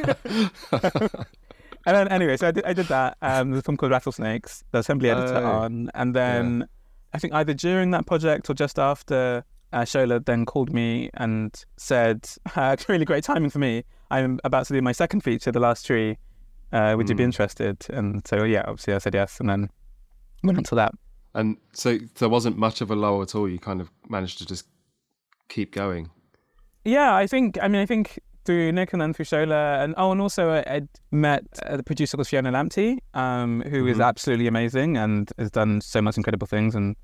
and 1.87 1.97
then 1.97 2.09
anyway, 2.09 2.37
so 2.37 2.49
I 2.49 2.51
did, 2.51 2.65
I 2.65 2.73
did 2.73 2.87
that. 2.87 3.19
Um, 3.21 3.51
there's 3.51 3.61
a 3.61 3.63
film 3.63 3.77
called 3.77 3.93
Rattlesnakes, 3.93 4.65
the 4.71 4.79
assembly 4.79 5.11
editor 5.11 5.37
oh, 5.37 5.51
on, 5.51 5.91
and 5.95 6.15
then 6.15 6.61
yeah. 6.61 6.67
I 7.13 7.19
think 7.19 7.35
either 7.35 7.55
during 7.55 7.91
that 7.91 8.07
project 8.07 8.49
or 8.49 8.55
just 8.55 8.79
after, 8.79 9.45
uh, 9.77 9.85
Shola 9.85 10.25
then 10.25 10.47
called 10.47 10.73
me 10.73 11.11
and 11.15 11.65
said, 11.77 12.27
uh, 12.57 12.77
"Really 12.89 13.05
great 13.05 13.25
timing 13.25 13.51
for 13.51 13.59
me. 13.59 13.85
I'm 14.11 14.41
about 14.43 14.67
to 14.67 14.73
do 14.73 14.81
my 14.81 14.93
second 14.93 15.21
feature, 15.21 15.53
The 15.53 15.61
Last 15.61 15.85
Tree. 15.87 16.17
Uh, 16.73 16.95
would 16.97 17.07
mm. 17.07 17.11
you 17.11 17.15
be 17.15 17.23
hmm. 17.23 17.29
interested?" 17.29 17.85
And 17.91 18.27
so 18.27 18.45
yeah, 18.45 18.65
obviously 18.67 18.95
I 18.95 18.99
said 18.99 19.15
yes, 19.15 19.39
and 19.39 19.51
then 19.51 19.69
went 20.43 20.59
into 20.59 20.75
that. 20.77 20.93
And 21.35 21.59
so 21.75 21.99
there 22.19 22.31
wasn't 22.31 22.57
much 22.57 22.81
of 22.81 22.91
a 22.91 22.97
lull 22.97 23.21
at 23.21 23.35
all. 23.35 23.49
You 23.49 23.59
kind 23.59 23.83
of 23.83 23.91
managed 24.09 24.39
to 24.39 24.47
just 24.47 24.67
keep 25.49 25.75
going? 25.75 26.11
Yeah, 26.85 27.15
I 27.15 27.27
think. 27.27 27.59
I 27.61 27.69
mean, 27.69 27.83
I 27.83 27.87
think 27.87 28.19
through 28.47 28.73
Nick 28.73 28.95
and 28.95 29.03
then 29.03 29.13
through 29.13 29.27
Shola, 29.27 29.85
and 29.85 29.95
oh, 29.99 30.11
and 30.11 30.23
also 30.23 30.63
I'd 30.67 30.89
met 31.11 31.45
uh, 31.67 31.77
the 31.77 31.83
producer 31.83 32.17
called 32.17 32.29
Fiona 32.29 32.51
Lamptey, 32.51 32.99
um, 33.13 33.61
who 33.61 33.81
mm-hmm. 33.81 33.89
is 33.89 34.01
absolutely 34.01 34.47
amazing 34.47 34.97
and 34.97 35.31
has 35.37 35.51
done 35.51 35.83
so 35.83 36.01
much 36.01 36.17
incredible 36.17 36.47
things, 36.47 36.75
and 36.75 36.97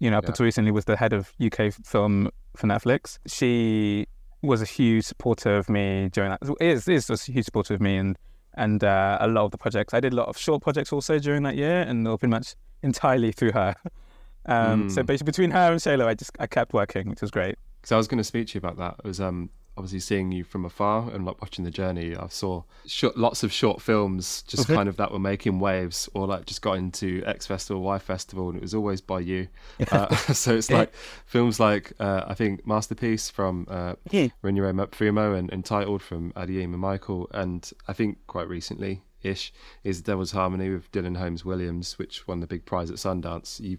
you 0.00 0.10
know, 0.10 0.18
up 0.18 0.24
yeah. 0.24 0.30
until 0.30 0.44
recently 0.44 0.70
was 0.70 0.86
the 0.86 0.96
head 0.96 1.12
of 1.12 1.32
UK 1.40 1.72
film 1.84 2.30
for 2.56 2.66
Netflix. 2.66 3.18
She 3.26 4.06
was 4.42 4.62
a 4.62 4.64
huge 4.64 5.04
supporter 5.04 5.56
of 5.56 5.68
me 5.68 6.08
during 6.12 6.30
that. 6.30 6.40
Is 6.60 6.88
is 6.88 7.08
a 7.10 7.16
huge 7.30 7.44
supporter 7.44 7.74
of 7.74 7.80
me 7.80 7.96
and 7.96 8.18
and 8.54 8.82
uh, 8.82 9.18
a 9.20 9.28
lot 9.28 9.44
of 9.44 9.50
the 9.52 9.58
projects. 9.58 9.94
I 9.94 10.00
did 10.00 10.12
a 10.12 10.16
lot 10.16 10.28
of 10.28 10.36
short 10.36 10.62
projects 10.62 10.92
also 10.92 11.18
during 11.18 11.44
that 11.44 11.56
year, 11.56 11.82
and 11.82 12.04
they 12.04 12.10
were 12.10 12.18
pretty 12.18 12.30
much 12.30 12.56
entirely 12.82 13.30
through 13.32 13.52
her. 13.52 13.76
Um, 14.46 14.88
mm. 14.88 14.90
So 14.90 15.02
basically, 15.02 15.26
between 15.26 15.50
her 15.50 15.70
and 15.70 15.80
Shola, 15.80 16.06
I 16.06 16.14
just 16.14 16.32
I 16.40 16.46
kept 16.46 16.72
working, 16.72 17.08
which 17.08 17.20
was 17.20 17.30
great. 17.30 17.56
So 17.84 17.96
I 17.96 17.98
was 17.98 18.08
going 18.08 18.18
to 18.18 18.24
speak 18.24 18.48
to 18.48 18.54
you 18.54 18.58
about 18.58 18.76
that. 18.78 18.96
It 18.98 19.06
was 19.06 19.20
um, 19.20 19.50
obviously 19.76 20.00
seeing 20.00 20.32
you 20.32 20.44
from 20.44 20.64
afar 20.64 21.10
and 21.10 21.24
like 21.24 21.40
watching 21.40 21.64
the 21.64 21.70
journey. 21.70 22.14
I 22.16 22.28
saw 22.28 22.64
short, 22.86 23.16
lots 23.16 23.42
of 23.42 23.52
short 23.52 23.80
films, 23.80 24.42
just 24.42 24.64
mm-hmm. 24.64 24.74
kind 24.74 24.88
of 24.88 24.96
that 24.96 25.12
were 25.12 25.18
making 25.18 25.58
waves, 25.58 26.08
or 26.14 26.26
like 26.26 26.46
just 26.46 26.62
got 26.62 26.74
into 26.74 27.22
X 27.26 27.46
Festival, 27.46 27.82
Y 27.82 27.98
Festival, 27.98 28.48
and 28.48 28.58
it 28.58 28.62
was 28.62 28.74
always 28.74 29.00
by 29.00 29.20
you. 29.20 29.48
Uh, 29.90 30.14
so 30.32 30.54
it's 30.54 30.70
like 30.70 30.92
films 31.26 31.58
like 31.58 31.92
uh, 32.00 32.24
I 32.26 32.34
think 32.34 32.66
Masterpiece 32.66 33.30
from 33.30 33.66
uh, 33.68 33.94
yeah. 34.10 34.28
And 34.42 35.50
Entitled 35.52 36.02
from 36.02 36.32
Adeyemi 36.32 36.76
Michael, 36.76 37.28
and 37.32 37.70
I 37.88 37.92
think 37.92 38.18
quite 38.26 38.48
recently 38.48 39.02
ish 39.22 39.52
is 39.84 40.00
Devil's 40.02 40.32
Harmony 40.32 40.70
with 40.70 40.90
Dylan 40.92 41.16
Holmes 41.16 41.44
Williams, 41.44 41.98
which 41.98 42.26
won 42.26 42.40
the 42.40 42.46
big 42.46 42.64
prize 42.64 42.90
at 42.90 42.96
Sundance. 42.96 43.60
You 43.60 43.78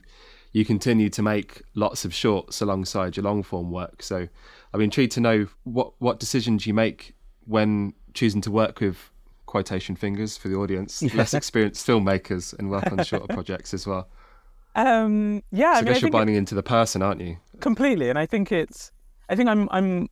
you 0.54 0.66
continue 0.66 1.10
to 1.10 1.22
make 1.22 1.62
lots 1.76 2.04
of 2.06 2.14
shorts 2.14 2.62
alongside 2.62 3.16
your 3.16 3.24
long 3.24 3.44
form 3.44 3.72
work. 3.72 4.04
So 4.04 4.28
I'm 4.74 4.82
intrigued 4.82 5.14
to 5.14 5.20
know 5.20 5.48
what, 5.64 5.94
what 6.00 6.20
decisions 6.20 6.68
you 6.68 6.74
make 6.74 7.16
when 7.46 7.94
choosing 8.14 8.42
to 8.42 8.52
work 8.52 8.82
with 8.82 9.12
quotation 9.46 9.96
fingers 9.96 10.38
for 10.38 10.48
the 10.48 10.56
audience, 10.56 11.02
less 11.14 11.34
experienced 11.34 11.86
filmmakers 11.86 12.58
and 12.58 12.70
work 12.70 12.92
on 12.92 13.04
shorter 13.04 13.28
projects 13.34 13.74
as 13.74 13.88
well. 13.88 14.08
Um, 14.76 15.44
yeah, 15.52 15.74
so 15.74 15.80
I, 15.80 15.82
mean, 15.82 15.90
I 15.90 15.94
guess 15.94 16.02
you're 16.02 16.12
binding 16.12 16.36
into 16.36 16.56
the 16.56 16.64
person, 16.64 17.02
aren't 17.02 17.22
you? 17.22 17.38
Completely, 17.60 18.10
and 18.10 18.18
I 18.18 18.26
think 18.26 18.52
it's. 18.52 18.92
I 19.30 19.36
think 19.36 19.50
I'm. 19.50 19.68
I'm 19.72 20.10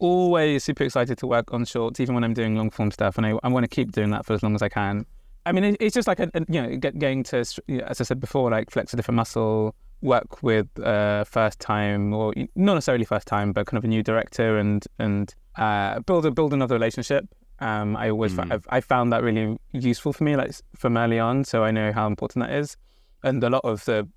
always 0.00 0.64
super 0.64 0.82
excited 0.82 1.18
to 1.18 1.26
work 1.26 1.52
on 1.52 1.64
shorts, 1.64 2.00
even 2.00 2.14
when 2.14 2.24
I'm 2.24 2.34
doing 2.34 2.56
long 2.56 2.70
form 2.70 2.90
stuff, 2.90 3.16
and 3.16 3.26
I, 3.26 3.38
I 3.44 3.48
want 3.48 3.62
to 3.64 3.68
keep 3.68 3.92
doing 3.92 4.10
that 4.10 4.26
for 4.26 4.32
as 4.32 4.42
long 4.42 4.56
as 4.56 4.62
I 4.62 4.68
can. 4.68 5.06
I 5.50 5.52
mean, 5.52 5.76
it's 5.80 5.94
just 5.94 6.06
like 6.06 6.20
a, 6.20 6.30
a, 6.32 6.44
you 6.48 6.62
know, 6.62 6.76
get, 6.76 6.96
getting 6.96 7.24
to, 7.24 7.38
as 7.38 7.60
I 8.00 8.04
said 8.04 8.20
before, 8.20 8.52
like 8.52 8.70
flex 8.70 8.92
a 8.92 8.96
different 8.96 9.16
muscle, 9.16 9.74
work 10.00 10.44
with 10.44 10.68
uh, 10.78 11.24
first 11.24 11.58
time 11.58 12.14
or 12.14 12.32
not 12.54 12.74
necessarily 12.74 13.04
first 13.04 13.26
time, 13.26 13.52
but 13.52 13.66
kind 13.66 13.76
of 13.76 13.82
a 13.84 13.88
new 13.88 14.02
director 14.04 14.58
and 14.58 14.86
and 15.00 15.34
uh, 15.56 15.98
build 16.00 16.24
a, 16.24 16.30
build 16.30 16.52
another 16.52 16.76
relationship. 16.76 17.26
Um, 17.58 17.96
I 17.96 18.10
always 18.10 18.32
mm. 18.32 18.62
I 18.68 18.80
found 18.80 19.12
that 19.12 19.24
really 19.24 19.58
useful 19.72 20.12
for 20.12 20.22
me, 20.22 20.36
like 20.36 20.52
from 20.76 20.96
early 20.96 21.18
on, 21.18 21.42
so 21.42 21.64
I 21.64 21.72
know 21.72 21.92
how 21.92 22.06
important 22.06 22.46
that 22.46 22.54
is. 22.54 22.76
And 23.24 23.42
a 23.42 23.50
lot 23.50 23.64
of 23.64 23.84
the 23.86 24.08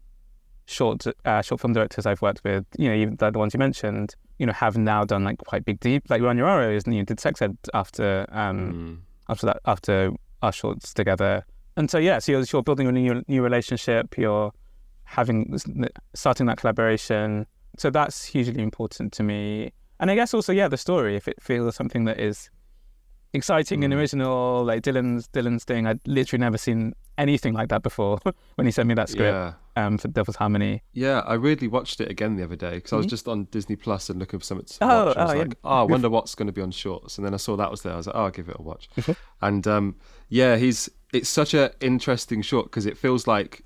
short 0.65 1.05
uh, 1.25 1.41
short 1.41 1.61
film 1.61 1.73
directors 1.73 2.05
I've 2.05 2.21
worked 2.21 2.43
with, 2.43 2.63
you 2.77 2.89
know, 2.89 2.95
even 2.95 3.15
the, 3.15 3.31
the 3.31 3.39
ones 3.39 3.55
you 3.55 3.57
mentioned, 3.57 4.15
you 4.37 4.45
know, 4.45 4.53
have 4.53 4.77
now 4.77 5.03
done 5.03 5.23
like 5.23 5.39
quite 5.39 5.65
big 5.65 5.79
deep, 5.79 6.03
like 6.09 6.21
Runyararo 6.21 6.73
is, 6.75 6.83
you 6.85 6.99
know, 6.99 7.03
did 7.03 7.19
Sex 7.19 7.41
Ed 7.41 7.57
after 7.73 8.27
um, 8.31 8.73
mm. 8.73 8.97
after 9.29 9.47
that 9.47 9.59
after 9.65 10.13
our 10.43 10.51
shorts 10.51 10.93
together. 10.93 11.45
And 11.75 11.89
so 11.89 11.97
yeah, 11.97 12.19
so 12.19 12.33
you're, 12.33 12.43
you're 12.51 12.61
building 12.61 12.87
a 12.87 12.91
new 12.91 13.23
new 13.27 13.41
relationship. 13.41 14.15
You're 14.17 14.51
having 15.05 15.57
starting 16.13 16.45
that 16.45 16.57
collaboration. 16.57 17.47
So 17.77 17.89
that's 17.89 18.23
hugely 18.23 18.61
important 18.61 19.13
to 19.13 19.23
me. 19.23 19.71
And 19.99 20.11
I 20.11 20.15
guess 20.15 20.33
also, 20.33 20.53
yeah, 20.53 20.67
the 20.67 20.77
story. 20.77 21.15
If 21.15 21.27
it 21.27 21.41
feels 21.41 21.75
something 21.75 22.05
that 22.05 22.19
is 22.19 22.49
exciting 23.33 23.83
and 23.83 23.93
Mm. 23.93 23.97
original. 23.97 24.63
Like 24.63 24.81
Dylan's 24.83 25.27
Dylan's 25.29 25.63
thing, 25.63 25.87
I'd 25.87 25.99
literally 26.07 26.41
never 26.41 26.57
seen 26.57 26.93
anything 27.17 27.53
like 27.53 27.69
that 27.69 27.83
before. 27.83 28.19
when 28.55 28.65
he 28.65 28.71
sent 28.71 28.87
me 28.87 28.93
that 28.95 29.09
script 29.09 29.33
Yeah. 29.33 29.53
um, 29.75 29.97
for 29.97 30.07
Devil's 30.07 30.35
Harmony. 30.37 30.81
Yeah, 30.93 31.19
I 31.25 31.37
weirdly 31.37 31.67
watched 31.67 31.99
it 32.01 32.09
again 32.09 32.35
the 32.35 32.43
other 32.43 32.55
day 32.55 32.75
because 32.75 32.93
I 32.93 32.95
was 32.97 33.05
Mhm. 33.05 33.09
just 33.09 33.27
on 33.27 33.43
Disney 33.51 33.75
Plus 33.75 34.09
and 34.09 34.19
looking 34.19 34.39
for 34.39 34.45
something 34.45 34.65
to 34.65 34.77
Oh, 34.81 35.05
watch. 35.07 35.17
I 35.17 35.23
was 35.23 35.31
oh, 35.31 35.33
yeah. 35.35 35.39
like, 35.43 35.57
oh, 35.63 35.69
I 35.69 35.83
wonder 35.83 36.09
what's 36.09 36.35
going 36.35 36.47
to 36.47 36.53
be 36.53 36.61
on 36.61 36.71
Shorts. 36.71 37.17
And 37.17 37.25
then 37.25 37.33
I 37.33 37.37
saw 37.37 37.55
that 37.57 37.69
was 37.71 37.81
there. 37.81 37.93
I 37.93 37.97
was 37.97 38.07
like, 38.07 38.15
oh, 38.15 38.23
I'll 38.25 38.31
give 38.31 38.49
it 38.49 38.55
a 38.59 38.61
watch. 38.61 38.89
And 39.41 39.67
um, 39.67 39.95
yeah, 40.29 40.55
he's 40.55 40.89
it's 41.11 41.29
such 41.29 41.53
an 41.53 41.69
interesting 41.81 42.41
short 42.41 42.65
because 42.67 42.85
it 42.87 42.97
feels 42.97 43.27
like 43.27 43.63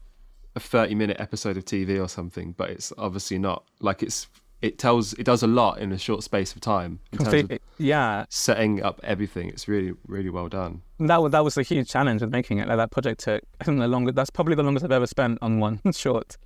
a 0.56 0.60
30 0.60 0.96
minute 0.96 1.18
episode 1.20 1.56
of 1.56 1.64
TV 1.66 1.98
or 2.04 2.10
something, 2.10 2.54
but 2.58 2.70
it's 2.70 2.92
obviously 2.98 3.38
not. 3.38 3.64
Like 3.80 4.02
it's 4.04 4.28
it 4.62 4.78
tells 4.80 5.14
it 5.14 5.24
does 5.24 5.44
a 5.44 5.48
lot 5.48 5.78
in 5.80 5.92
a 5.92 5.98
short 5.98 6.24
space 6.24 6.54
of 6.56 6.62
time 6.62 7.00
in 7.12 7.20
terms 7.20 7.52
of 7.52 7.60
yeah. 7.78 8.26
setting 8.30 8.82
up 8.82 9.00
everything. 9.04 9.50
It's 9.50 9.68
really 9.68 9.94
really 10.08 10.30
well 10.30 10.48
done. 10.50 10.82
That 11.00 11.22
was 11.22 11.32
that 11.34 11.44
was 11.44 11.58
a 11.58 11.64
huge 11.64 11.88
challenge 11.90 12.22
with 12.22 12.32
making 12.32 12.58
it. 12.60 12.68
Like 12.68 12.78
that 12.78 12.92
project 12.92 13.20
took 13.22 13.44
I 13.62 13.66
think 13.66 13.80
the 13.80 13.88
longest. 13.88 14.16
That's 14.16 14.30
probably 14.32 14.56
the 14.56 14.64
longest 14.64 14.84
I've 14.86 14.92
ever 14.92 15.08
spent 15.08 15.38
on 15.42 15.60
one 15.60 15.80
short, 15.94 16.38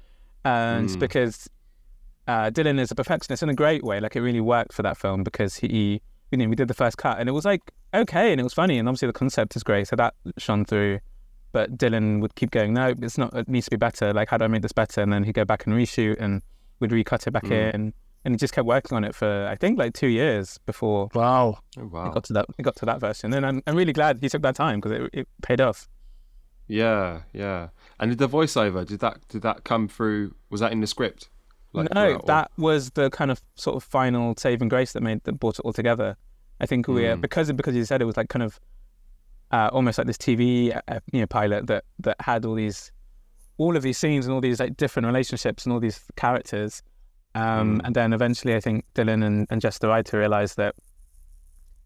and 0.44 0.90
Mm. 0.90 1.00
because 1.00 1.50
uh, 2.28 2.52
Dylan 2.52 2.80
is 2.80 2.92
a 2.92 2.96
perfectionist 2.96 3.44
in 3.44 3.50
a 3.50 3.54
great 3.54 3.84
way. 3.84 4.00
Like 4.00 4.16
it 4.16 4.22
really 4.22 4.42
worked 4.42 4.74
for 4.74 4.84
that 4.84 4.96
film 4.98 5.24
because 5.24 5.56
he, 5.56 6.02
you 6.32 6.38
know, 6.38 6.48
we 6.48 6.56
did 6.56 6.68
the 6.68 6.74
first 6.74 6.98
cut 6.98 7.20
and 7.20 7.28
it 7.28 7.32
was 7.32 7.46
like 7.46 7.62
okay 7.94 8.32
and 8.32 8.40
it 8.40 8.44
was 8.44 8.54
funny 8.54 8.78
and 8.78 8.88
obviously 8.88 9.08
the 9.08 9.14
concept 9.14 9.56
is 9.56 9.64
great, 9.64 9.88
so 9.88 9.96
that 9.96 10.14
shone 10.38 10.66
through. 10.66 11.00
But 11.54 11.78
Dylan 11.78 12.22
would 12.22 12.36
keep 12.36 12.52
going, 12.52 12.74
no, 12.74 12.94
it's 13.02 13.18
not. 13.18 13.34
It 13.36 13.50
needs 13.50 13.66
to 13.66 13.72
be 13.72 13.78
better. 13.78 14.14
Like 14.14 14.30
how 14.30 14.38
do 14.38 14.46
I 14.46 14.48
make 14.48 14.62
this 14.62 14.72
better? 14.72 15.02
And 15.02 15.12
then 15.12 15.24
he'd 15.24 15.34
go 15.36 15.44
back 15.46 15.66
and 15.66 15.76
reshoot 15.76 16.18
and 16.20 16.42
we'd 16.80 16.92
recut 16.94 17.26
it 17.28 17.32
back 17.32 17.44
Mm. 17.46 17.74
in. 17.74 17.94
And 18.24 18.34
he 18.34 18.38
just 18.38 18.54
kept 18.54 18.68
working 18.68 18.96
on 18.96 19.04
it 19.04 19.16
for 19.16 19.48
I 19.48 19.56
think 19.56 19.80
like 19.80 19.94
two 19.94 20.08
years 20.08 20.60
before 20.66 21.10
Wow. 21.16 21.58
Oh 21.78 21.82
it 21.82 22.14
got 22.14 22.24
to 22.26 22.34
that 22.34 22.46
it 22.58 22.62
got 22.62 22.76
to 22.78 22.86
that 22.86 23.00
version. 23.00 23.34
And 23.34 23.46
I'm 23.46 23.64
I'm 23.66 23.76
really 23.76 23.94
glad 23.94 24.20
he 24.22 24.30
took 24.30 24.42
that 24.44 24.56
time 24.56 24.80
because 24.80 24.92
it, 24.92 25.10
it 25.14 25.28
paid 25.42 25.60
off. 25.62 25.90
Yeah, 26.68 27.22
yeah. 27.34 27.70
And 28.00 28.12
did 28.12 28.18
the 28.20 28.30
voiceover 28.30 28.86
did 28.86 29.00
that 29.00 29.20
did 29.28 29.42
that 29.42 29.64
come 29.64 29.88
through? 29.88 30.36
Was 30.50 30.62
that 30.62 30.72
in 30.72 30.80
the 30.82 30.88
script? 30.88 31.30
no, 31.74 31.84
throughout, 31.86 32.22
or- 32.24 32.26
that 32.28 32.52
was 32.58 32.92
the 32.92 33.10
kind 33.10 33.32
of 33.32 33.42
sort 33.56 33.76
of 33.78 33.84
final 33.84 34.34
saving 34.38 34.68
grace 34.70 34.94
that 34.94 35.02
made 35.02 35.24
that 35.24 35.34
brought 35.34 35.58
it 35.60 35.62
all 35.66 35.74
together. 35.74 36.16
I 36.60 36.66
think 36.68 36.88
we 36.88 37.08
uh, 37.08 37.16
Mm. 37.16 37.22
because 37.22 37.52
because 37.54 37.76
you 37.76 37.86
said 37.86 38.02
it 38.02 38.06
was 38.06 38.18
like 38.18 38.30
kind 38.30 38.44
of 38.44 38.60
uh, 39.52 39.70
almost 39.74 39.98
like 39.98 40.06
this 40.08 40.18
TV 40.18 40.80
uh, 40.88 41.00
you 41.12 41.22
know 41.22 41.28
pilot 41.28 41.68
that 41.68 41.84
that 42.00 42.18
had 42.22 42.46
all 42.46 42.54
these 42.56 42.92
all 43.58 43.76
of 43.76 43.84
these 43.84 43.98
scenes 43.98 44.26
and 44.26 44.34
all 44.34 44.42
these 44.42 44.60
like 44.60 44.78
different 44.78 45.06
relationships 45.08 45.66
and 45.66 45.74
all 45.74 45.80
these 45.80 46.02
characters. 46.16 46.84
Um, 47.34 47.80
Mm. 47.80 47.82
And 47.86 47.96
then 47.96 48.14
eventually, 48.14 48.56
I 48.56 48.60
think 48.60 48.86
Dylan 48.94 49.24
and, 49.26 49.48
and 49.50 49.62
Jess 49.62 49.78
the 49.78 49.88
writer 49.88 50.18
realized 50.20 50.58
that 50.58 50.76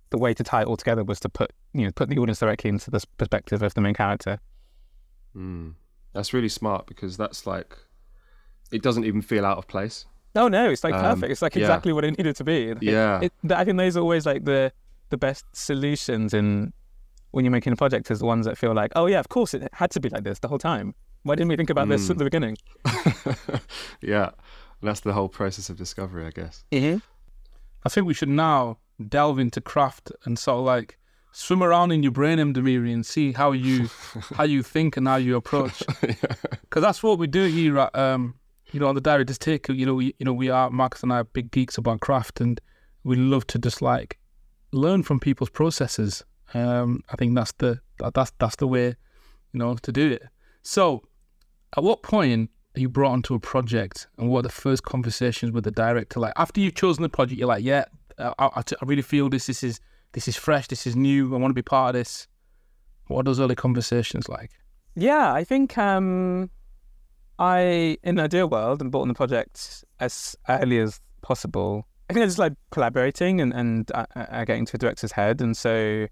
the 0.09 0.17
way 0.17 0.33
to 0.33 0.43
tie 0.43 0.61
it 0.61 0.67
all 0.67 0.77
together 0.77 1.03
was 1.03 1.19
to 1.19 1.29
put 1.29 1.51
you 1.73 1.85
know 1.85 1.91
put 1.91 2.09
the 2.09 2.17
audience 2.17 2.39
directly 2.39 2.69
into 2.69 2.89
the 2.91 3.03
perspective 3.17 3.61
of 3.61 3.73
the 3.73 3.81
main 3.81 3.93
character. 3.93 4.39
Mm. 5.35 5.73
That's 6.13 6.33
really 6.33 6.49
smart 6.49 6.87
because 6.87 7.17
that's 7.17 7.45
like, 7.45 7.77
it 8.71 8.81
doesn't 8.81 9.03
even 9.03 9.21
feel 9.21 9.45
out 9.45 9.57
of 9.57 9.67
place. 9.67 10.05
No, 10.33 10.47
no, 10.47 10.69
it's 10.69 10.83
like 10.83 10.93
Um, 10.93 11.01
perfect. 11.01 11.31
It's 11.31 11.41
like 11.41 11.55
yeah. 11.55 11.63
exactly 11.63 11.91
what 11.93 12.05
it 12.05 12.17
needed 12.17 12.35
to 12.37 12.43
be. 12.43 12.69
It- 12.69 12.81
Yeah. 12.83 13.19
it, 13.21 13.33
I 13.51 13.63
think 13.65 13.77
those 13.77 13.97
are 13.97 14.01
always 14.01 14.25
like 14.25 14.45
the 14.45 14.71
the 15.09 15.17
best 15.17 15.45
solutions 15.53 16.33
in 16.33 16.73
when 17.31 17.43
you're 17.45 17.51
making 17.51 17.73
a 17.73 17.75
project 17.75 18.09
is 18.09 18.19
the 18.19 18.25
ones 18.25 18.45
that 18.45 18.57
feel 18.57 18.73
like, 18.73 18.91
oh 18.95 19.05
yeah, 19.07 19.19
of 19.19 19.27
course 19.29 19.53
it 19.53 19.67
had 19.73 19.91
to 19.91 19.99
be 19.99 20.09
like 20.09 20.23
this 20.23 20.39
the 20.39 20.47
whole 20.47 20.57
time. 20.57 20.95
Why 21.23 21.35
didn't 21.35 21.49
we 21.49 21.55
think 21.57 21.69
about 21.69 21.89
this 21.89 22.07
Mm. 22.07 22.11
at 22.11 22.17
the 22.17 22.23
beginning? 22.23 22.57
yeah. 24.01 24.29
And 24.81 24.89
that's 24.89 25.01
the 25.01 25.13
whole 25.13 25.29
process 25.29 25.69
of 25.69 25.77
discovery, 25.77 26.25
I 26.25 26.31
guess. 26.31 26.63
Mm-hmm. 26.71 26.97
I 27.83 27.89
think 27.89 28.07
we 28.07 28.13
should 28.13 28.29
now 28.29 28.77
delve 29.09 29.39
into 29.39 29.61
craft 29.61 30.11
and 30.25 30.37
sort 30.37 30.59
of 30.59 30.65
like 30.65 30.97
swim 31.31 31.61
around 31.61 31.91
in 31.91 32.01
your 32.01 32.11
brain, 32.11 32.39
Mdhamiri, 32.39 32.93
and 32.93 33.05
see 33.05 33.31
how 33.31 33.51
you 33.51 33.89
how 34.35 34.43
you 34.43 34.63
think 34.63 34.97
and 34.97 35.07
how 35.07 35.17
you 35.17 35.35
approach. 35.35 35.83
Because 36.61 36.81
that's 36.81 37.03
what 37.03 37.19
we 37.19 37.27
do 37.27 37.45
here 37.45 37.79
at 37.79 37.95
um, 37.95 38.33
you 38.71 38.81
know, 38.81 38.87
on 38.87 38.95
the 38.95 39.01
Director's 39.01 39.37
Take. 39.37 39.69
You 39.69 39.85
know, 39.85 39.93
we 39.93 40.13
you 40.19 40.25
know 40.25 40.33
we 40.33 40.49
are 40.49 40.69
Marcus 40.69 41.03
and 41.03 41.13
I 41.13 41.19
are 41.19 41.23
big 41.23 41.51
geeks 41.51 41.77
about 41.77 42.01
craft, 42.01 42.41
and 42.41 42.59
we 43.05 43.15
love 43.15 43.47
to 43.47 43.59
just 43.59 43.81
like 43.81 44.19
learn 44.73 45.03
from 45.03 45.19
people's 45.19 45.49
processes. 45.49 46.23
Um, 46.53 47.01
I 47.09 47.15
think 47.15 47.35
that's 47.35 47.53
the 47.53 47.79
that, 47.99 48.13
that's 48.13 48.33
that's 48.39 48.57
the 48.57 48.67
way, 48.67 48.87
you 49.53 49.59
know, 49.59 49.75
to 49.75 49.91
do 49.91 50.11
it. 50.11 50.23
So, 50.63 51.03
at 51.77 51.83
what 51.83 52.03
point 52.03 52.31
are 52.33 52.53
you 52.81 52.89
brought 52.89 53.11
onto 53.11 53.33
a 53.33 53.39
project, 53.39 54.07
and 54.17 54.29
what 54.29 54.39
are 54.39 54.43
the 54.43 54.49
first 54.49 54.83
conversations 54.83 55.51
with 55.51 55.63
the 55.63 55.71
director 55.71 56.19
like? 56.19 56.33
After 56.35 56.59
you've 56.59 56.75
chosen 56.75 57.03
the 57.03 57.09
project, 57.09 57.39
you're 57.39 57.47
like, 57.47 57.63
yeah, 57.63 57.85
I, 58.17 58.33
I, 58.39 58.59
I 58.59 58.85
really 58.85 59.01
feel 59.01 59.29
this. 59.29 59.47
This 59.47 59.63
is 59.63 59.79
this 60.13 60.27
is 60.27 60.35
fresh. 60.35 60.67
This 60.67 60.87
is 60.87 60.95
new. 60.95 61.33
I 61.35 61.37
want 61.37 61.51
to 61.51 61.55
be 61.55 61.61
part 61.61 61.95
of 61.95 61.99
this. 61.99 62.27
What 63.07 63.21
are 63.21 63.23
those 63.23 63.39
early 63.39 63.55
conversations 63.55 64.27
like? 64.29 64.51
Yeah, 64.95 65.33
I 65.33 65.43
think 65.43 65.77
um, 65.77 66.49
I, 67.37 67.97
in 68.03 68.17
an 68.17 68.19
ideal 68.19 68.49
world, 68.49 68.81
and 68.81 68.91
brought 68.91 69.03
on 69.03 69.09
the 69.09 69.13
project 69.13 69.83
as 69.99 70.35
early 70.47 70.79
as 70.79 71.01
possible. 71.21 71.85
I 72.09 72.13
think 72.13 72.23
I 72.23 72.27
just 72.27 72.39
like 72.39 72.53
collaborating 72.71 73.41
and 73.41 73.53
and 73.53 73.91
uh, 73.93 74.05
uh, 74.15 74.45
getting 74.45 74.65
to 74.67 74.75
a 74.75 74.77
director's 74.77 75.11
head, 75.11 75.41
and 75.41 75.55
so 75.57 76.07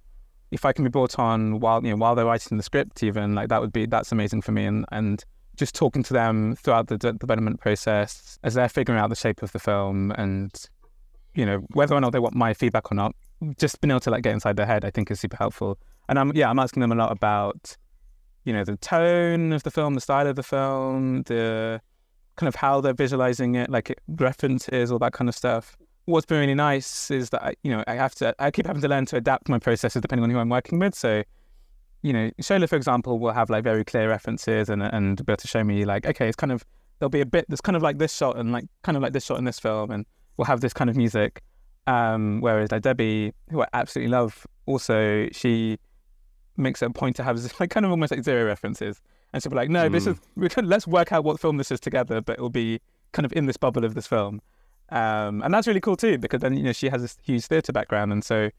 if 0.52 0.66
I 0.66 0.74
can 0.74 0.84
be 0.84 0.90
brought 0.90 1.18
on 1.18 1.60
while 1.60 1.84
you 1.84 1.92
know 1.92 1.98
while 1.98 2.16
they're 2.16 2.26
writing 2.26 2.58
the 2.58 2.64
script, 2.64 3.04
even 3.04 3.36
like 3.36 3.50
that 3.50 3.62
would 3.62 3.74
be 3.74 3.86
that's 3.86 4.12
amazing 4.12 4.42
for 4.42 4.52
me, 4.52 4.66
and 4.66 4.86
and 4.92 5.24
just 5.56 5.76
talking 5.76 6.04
to 6.04 6.14
them 6.14 6.56
throughout 6.56 6.88
the 6.88 6.98
de- 6.98 7.14
development 7.14 7.60
process 7.60 8.40
as 8.44 8.54
they're 8.56 8.70
figuring 8.70 9.00
out 9.00 9.10
the 9.10 9.16
shape 9.16 9.42
of 9.44 9.52
the 9.52 9.60
film, 9.60 10.12
and 10.12 10.52
you 11.36 11.46
know 11.46 11.60
whether 11.74 11.96
or 11.96 12.02
not 12.02 12.12
they 12.12 12.20
want 12.20 12.36
my 12.36 12.54
feedback 12.54 12.92
or 12.92 12.96
not, 12.96 13.16
just 13.58 13.80
being 13.82 13.92
able 13.92 14.00
to 14.02 14.12
like 14.12 14.24
get 14.24 14.34
inside 14.34 14.56
their 14.56 14.66
head, 14.66 14.86
I 14.86 14.90
think 14.90 15.12
is 15.12 15.20
super 15.20 15.38
helpful. 15.38 15.78
And 16.10 16.20
I'm 16.20 16.32
yeah, 16.36 16.50
I'm 16.50 16.60
asking 16.60 16.82
them 16.82 16.92
a 16.92 16.96
lot 16.96 17.12
about 17.12 17.78
you 18.46 18.54
know 18.54 18.64
the 18.64 18.78
tone 18.78 19.54
of 19.54 19.64
the 19.64 19.72
film, 19.72 19.94
the 19.94 20.02
style 20.02 20.28
of 20.28 20.36
the 20.36 20.44
film, 20.44 21.24
the 21.24 21.82
kind 22.36 22.48
of 22.48 22.56
how 22.56 22.82
they're 22.82 22.94
visualizing 22.94 23.56
it, 23.56 23.70
like 23.70 23.96
references, 24.08 24.92
all 24.92 25.00
that 25.00 25.14
kind 25.14 25.30
of 25.30 25.36
stuff. 25.36 25.78
What's 26.06 26.26
been 26.26 26.40
really 26.40 26.56
nice 26.56 27.12
is 27.12 27.30
that 27.30 27.44
I, 27.44 27.54
you 27.64 27.72
know 27.72 27.84
I 27.88 27.94
have 27.94 28.16
to 28.16 28.36
I 28.40 28.52
keep 28.52 28.68
having 28.68 28.82
to 28.82 28.88
learn 28.88 29.06
to 29.08 29.18
adapt 29.18 29.48
my 29.50 29.60
processes 29.60 30.02
depending 30.02 30.24
on 30.24 30.30
who 30.30 30.40
I'm 30.40 30.50
working 30.50 30.80
with. 30.80 30.96
So, 30.96 31.24
you 32.04 32.14
know, 32.14 32.30
Shola, 32.42 32.70
for 32.70 32.76
example, 32.76 33.18
will 33.18 33.32
have 33.34 33.50
like 33.50 33.64
very 33.64 33.84
clear 33.84 34.08
references 34.10 34.70
and 34.70 34.84
and 34.84 35.26
be 35.26 35.32
able 35.32 35.38
to 35.38 35.48
show 35.48 35.64
me 35.64 35.86
like 35.86 36.06
okay, 36.06 36.28
it's 36.28 36.36
kind 36.36 36.52
of 36.52 36.64
there'll 37.00 37.10
be 37.10 37.22
a 37.22 37.26
bit 37.26 37.46
that's 37.50 37.62
kind 37.62 37.76
of 37.76 37.82
like 37.82 37.98
this 37.98 38.14
shot 38.16 38.38
and 38.38 38.52
like 38.52 38.66
kind 38.84 38.96
of 38.96 39.02
like 39.02 39.14
this 39.14 39.26
shot 39.26 39.38
in 39.40 39.46
this 39.46 39.60
film, 39.60 39.90
and 39.90 40.06
we'll 40.38 40.46
have 40.46 40.62
this 40.62 40.74
kind 40.74 40.90
of 40.90 40.96
music. 40.96 41.42
Um, 41.88 42.40
whereas 42.42 42.72
like 42.72 42.82
Debbie, 42.84 43.34
who 43.50 43.62
I 43.62 43.68
absolutely 43.74 44.12
love, 44.12 44.46
also 44.68 45.28
she 45.32 45.78
makes 46.56 46.82
it 46.82 46.86
a 46.86 46.90
point 46.92 47.16
to 47.16 47.24
have 47.24 47.38
like 47.60 47.72
kind 47.72 47.86
of 47.86 47.92
almost 47.92 48.12
like 48.12 48.24
zero 48.24 48.46
references, 48.46 49.02
and 49.32 49.42
she'll 49.42 49.50
be 49.50 49.56
like, 49.56 49.70
no, 49.70 49.90
this 49.90 50.06
Mm. 50.06 50.12
is 50.12 50.18
we 50.36 50.50
can 50.50 50.68
let's 50.68 50.86
work 50.86 51.12
out 51.12 51.24
what 51.24 51.40
film 51.40 51.58
this 51.58 51.72
is 51.72 51.80
together, 51.80 52.22
but 52.22 52.34
it'll 52.34 52.50
be 52.50 52.80
kind 53.14 53.26
of 53.26 53.34
in 53.34 53.46
this 53.48 53.58
bubble 53.58 53.86
of 53.86 53.96
this 53.96 54.08
film. 54.08 54.42
Um, 54.90 55.42
and 55.42 55.54
that's 55.54 55.68
really 55.68 55.80
cool 55.82 55.96
too, 55.96 56.18
because 56.18 56.42
then 56.42 56.56
you 56.56 56.64
know 56.64 56.74
she 56.74 56.90
has 56.90 57.02
this 57.02 57.18
huge 57.24 57.46
theatre 57.46 57.72
background, 57.72 58.12
and 58.12 58.24
so 58.24 58.50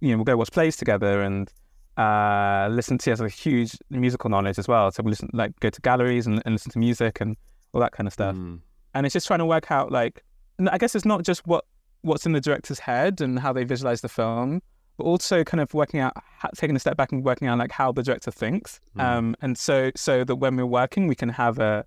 you 0.00 0.10
know 0.10 0.16
we'll 0.16 0.24
go 0.24 0.36
watch 0.36 0.50
plays 0.50 0.76
together 0.76 1.20
and 1.22 1.52
uh, 1.96 2.68
listen 2.70 2.98
to. 2.98 3.10
Has 3.10 3.20
a 3.20 3.28
huge 3.28 3.76
musical 3.90 4.30
knowledge 4.30 4.58
as 4.58 4.68
well, 4.68 4.90
so 4.90 5.02
we 5.02 5.10
listen 5.10 5.30
like 5.32 5.58
go 5.60 5.70
to 5.70 5.80
galleries 5.80 6.26
and, 6.26 6.42
and 6.44 6.54
listen 6.54 6.70
to 6.72 6.78
music 6.78 7.20
and 7.20 7.36
all 7.72 7.80
that 7.80 7.92
kind 7.92 8.06
of 8.06 8.12
stuff. 8.12 8.34
Mm. 8.34 8.60
And 8.94 9.06
it's 9.06 9.12
just 9.12 9.26
trying 9.26 9.40
to 9.40 9.46
work 9.46 9.70
out 9.70 9.90
like 9.90 10.22
I 10.70 10.78
guess 10.78 10.94
it's 10.94 11.04
not 11.04 11.22
just 11.22 11.46
what 11.46 11.64
what's 12.02 12.26
in 12.26 12.32
the 12.32 12.40
director's 12.40 12.78
head 12.78 13.20
and 13.20 13.38
how 13.38 13.52
they 13.52 13.64
visualize 13.64 14.00
the 14.00 14.08
film, 14.08 14.60
but 14.96 15.04
also 15.04 15.44
kind 15.44 15.60
of 15.60 15.72
working 15.74 16.00
out 16.00 16.14
taking 16.56 16.76
a 16.76 16.78
step 16.78 16.96
back 16.96 17.12
and 17.12 17.24
working 17.24 17.48
out 17.48 17.58
like 17.58 17.72
how 17.72 17.92
the 17.92 18.02
director 18.02 18.30
thinks. 18.30 18.80
Mm. 18.96 19.02
Um, 19.02 19.36
and 19.40 19.56
so 19.56 19.90
so 19.96 20.24
that 20.24 20.36
when 20.36 20.56
we're 20.56 20.66
working, 20.66 21.06
we 21.06 21.14
can 21.14 21.28
have 21.28 21.58
a 21.58 21.84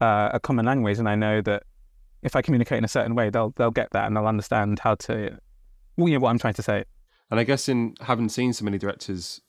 uh, 0.00 0.30
a 0.32 0.40
common 0.40 0.66
language, 0.66 0.98
and 0.98 1.08
I 1.08 1.14
know 1.14 1.40
that 1.42 1.64
if 2.22 2.34
I 2.34 2.42
communicate 2.42 2.78
in 2.78 2.84
a 2.84 2.88
certain 2.88 3.14
way, 3.14 3.30
they'll 3.30 3.50
they'll 3.56 3.70
get 3.70 3.90
that 3.92 4.06
and 4.06 4.16
they'll 4.16 4.26
understand 4.26 4.78
how 4.78 4.94
to, 4.96 5.38
well, 5.96 6.08
you 6.08 6.14
know, 6.14 6.20
what 6.20 6.30
I'm 6.30 6.38
trying 6.38 6.54
to 6.54 6.62
say. 6.62 6.84
And 7.34 7.40
I 7.40 7.42
guess 7.42 7.68
in 7.68 7.96
having 8.00 8.28
seen 8.28 8.52
so 8.52 8.64
many 8.64 8.78
directors 8.78 9.40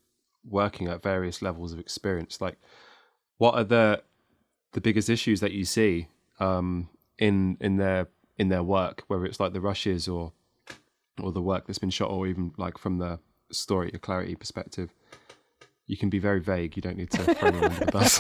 working 0.43 0.88
at 0.88 1.04
various 1.04 1.43
levels 1.43 1.71
of 1.71 1.78
experience, 1.78 2.41
like 2.41 2.58
what 3.38 3.54
are 3.54 3.63
the 3.63 4.02
the 4.71 4.82
biggest 4.82 5.08
issues 5.08 5.39
that 5.41 5.52
you 5.52 5.65
see 5.65 6.08
um, 6.39 6.89
in 7.19 7.58
in 7.62 7.78
their 7.78 8.08
in 8.39 8.50
their 8.50 8.63
work, 8.63 9.04
whether 9.06 9.24
it's 9.24 9.39
like 9.39 9.54
the 9.54 9.62
rushes 9.62 10.08
or 10.08 10.32
or 11.21 11.32
the 11.32 11.43
work 11.43 11.67
that's 11.67 11.78
been 11.78 11.91
shot, 11.91 12.10
or 12.10 12.26
even 12.26 12.54
like 12.58 12.80
from 12.80 12.98
the 12.98 13.19
story, 13.52 13.91
or 13.93 14.00
clarity 14.00 14.34
perspective. 14.34 14.91
You 15.86 15.95
can 15.95 16.10
be 16.10 16.17
very 16.17 16.39
vague. 16.39 16.76
You 16.76 16.82
don't 16.82 16.98
need 16.98 17.12
to 17.12 17.36
throw 17.36 17.50
under 17.50 17.69
the 17.69 17.91
bus. 17.91 18.19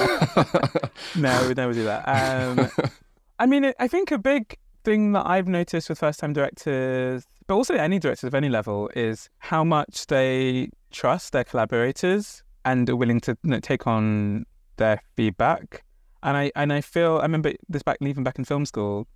no, 1.15 1.47
we'd 1.47 1.57
never 1.57 1.73
do 1.73 1.85
that. 1.85 2.03
Um, 2.03 2.69
I 3.39 3.47
mean, 3.47 3.73
I 3.79 3.87
think 3.87 4.11
a 4.11 4.19
big 4.19 4.59
thing 4.85 5.11
that 5.13 5.25
I've 5.25 5.47
noticed 5.47 5.89
with 5.89 5.99
first 5.99 6.19
time 6.19 6.33
directors, 6.33 7.25
but 7.47 7.55
also 7.55 7.73
any 7.73 7.99
directors 7.99 8.27
of 8.27 8.35
any 8.35 8.49
level, 8.49 8.89
is 8.95 9.29
how 9.39 9.63
much 9.63 10.07
they 10.07 10.69
trust 10.91 11.33
their 11.33 11.43
collaborators 11.43 12.43
and 12.63 12.89
are 12.89 12.95
willing 12.95 13.19
to 13.21 13.37
you 13.43 13.49
know, 13.51 13.59
take 13.59 13.87
on 13.87 14.45
their 14.77 15.01
feedback. 15.15 15.83
And 16.23 16.37
I 16.37 16.51
and 16.55 16.71
I 16.71 16.81
feel 16.81 17.17
I 17.17 17.23
remember 17.23 17.53
this 17.67 17.83
back 17.83 17.97
even 18.01 18.23
back 18.23 18.39
in 18.39 18.45
film 18.45 18.65
school, 18.65 19.07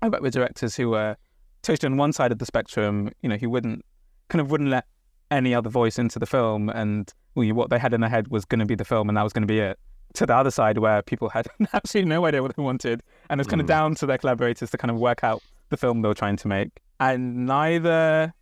I 0.00 0.08
worked 0.08 0.22
with 0.22 0.32
directors 0.32 0.76
who 0.76 0.90
were 0.90 1.16
totally 1.62 1.92
on 1.92 1.98
one 1.98 2.12
side 2.12 2.32
of 2.32 2.38
the 2.38 2.46
spectrum, 2.46 3.10
you 3.22 3.28
know, 3.28 3.36
who 3.36 3.50
wouldn't 3.50 3.84
kind 4.28 4.40
of 4.40 4.50
wouldn't 4.50 4.70
let 4.70 4.86
any 5.30 5.54
other 5.54 5.68
voice 5.70 5.98
into 5.98 6.18
the 6.18 6.26
film, 6.26 6.68
and 6.70 7.12
well, 7.34 7.48
what 7.52 7.70
they 7.70 7.78
had 7.78 7.94
in 7.94 8.00
their 8.00 8.10
head 8.10 8.28
was 8.28 8.44
going 8.44 8.58
to 8.58 8.66
be 8.66 8.74
the 8.74 8.84
film, 8.84 9.08
and 9.08 9.16
that 9.16 9.22
was 9.22 9.32
going 9.32 9.42
to 9.42 9.52
be 9.52 9.60
it. 9.60 9.78
To 10.14 10.26
the 10.26 10.34
other 10.34 10.50
side, 10.50 10.78
where 10.78 11.02
people 11.02 11.28
had 11.28 11.46
absolutely 11.72 12.08
no 12.08 12.24
idea 12.26 12.42
what 12.42 12.56
they 12.56 12.62
wanted, 12.62 13.02
and 13.28 13.40
it's 13.40 13.48
kind 13.48 13.60
of 13.60 13.66
Mm. 13.66 13.68
down 13.68 13.94
to 13.96 14.06
their 14.06 14.18
collaborators 14.18 14.70
to 14.70 14.76
kind 14.78 14.90
of 14.90 14.98
work 14.98 15.22
out 15.22 15.42
the 15.68 15.76
film 15.76 16.02
they 16.02 16.08
were 16.08 16.14
trying 16.14 16.36
to 16.36 16.48
make. 16.48 16.80
And 16.98 17.46
neither, 17.46 18.34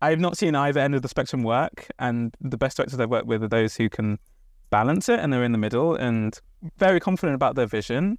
I've 0.00 0.20
not 0.20 0.38
seen 0.38 0.54
either 0.54 0.78
end 0.80 0.94
of 0.94 1.02
the 1.02 1.08
spectrum 1.08 1.42
work. 1.42 1.88
And 1.98 2.34
the 2.40 2.56
best 2.56 2.76
directors 2.76 3.00
I've 3.00 3.10
worked 3.10 3.26
with 3.26 3.42
are 3.42 3.48
those 3.48 3.74
who 3.76 3.88
can 3.88 4.18
balance 4.70 5.08
it 5.08 5.18
and 5.18 5.32
they're 5.32 5.42
in 5.44 5.52
the 5.52 5.58
middle 5.58 5.94
and 5.96 6.38
very 6.76 7.00
confident 7.00 7.34
about 7.34 7.56
their 7.56 7.66
vision 7.66 8.16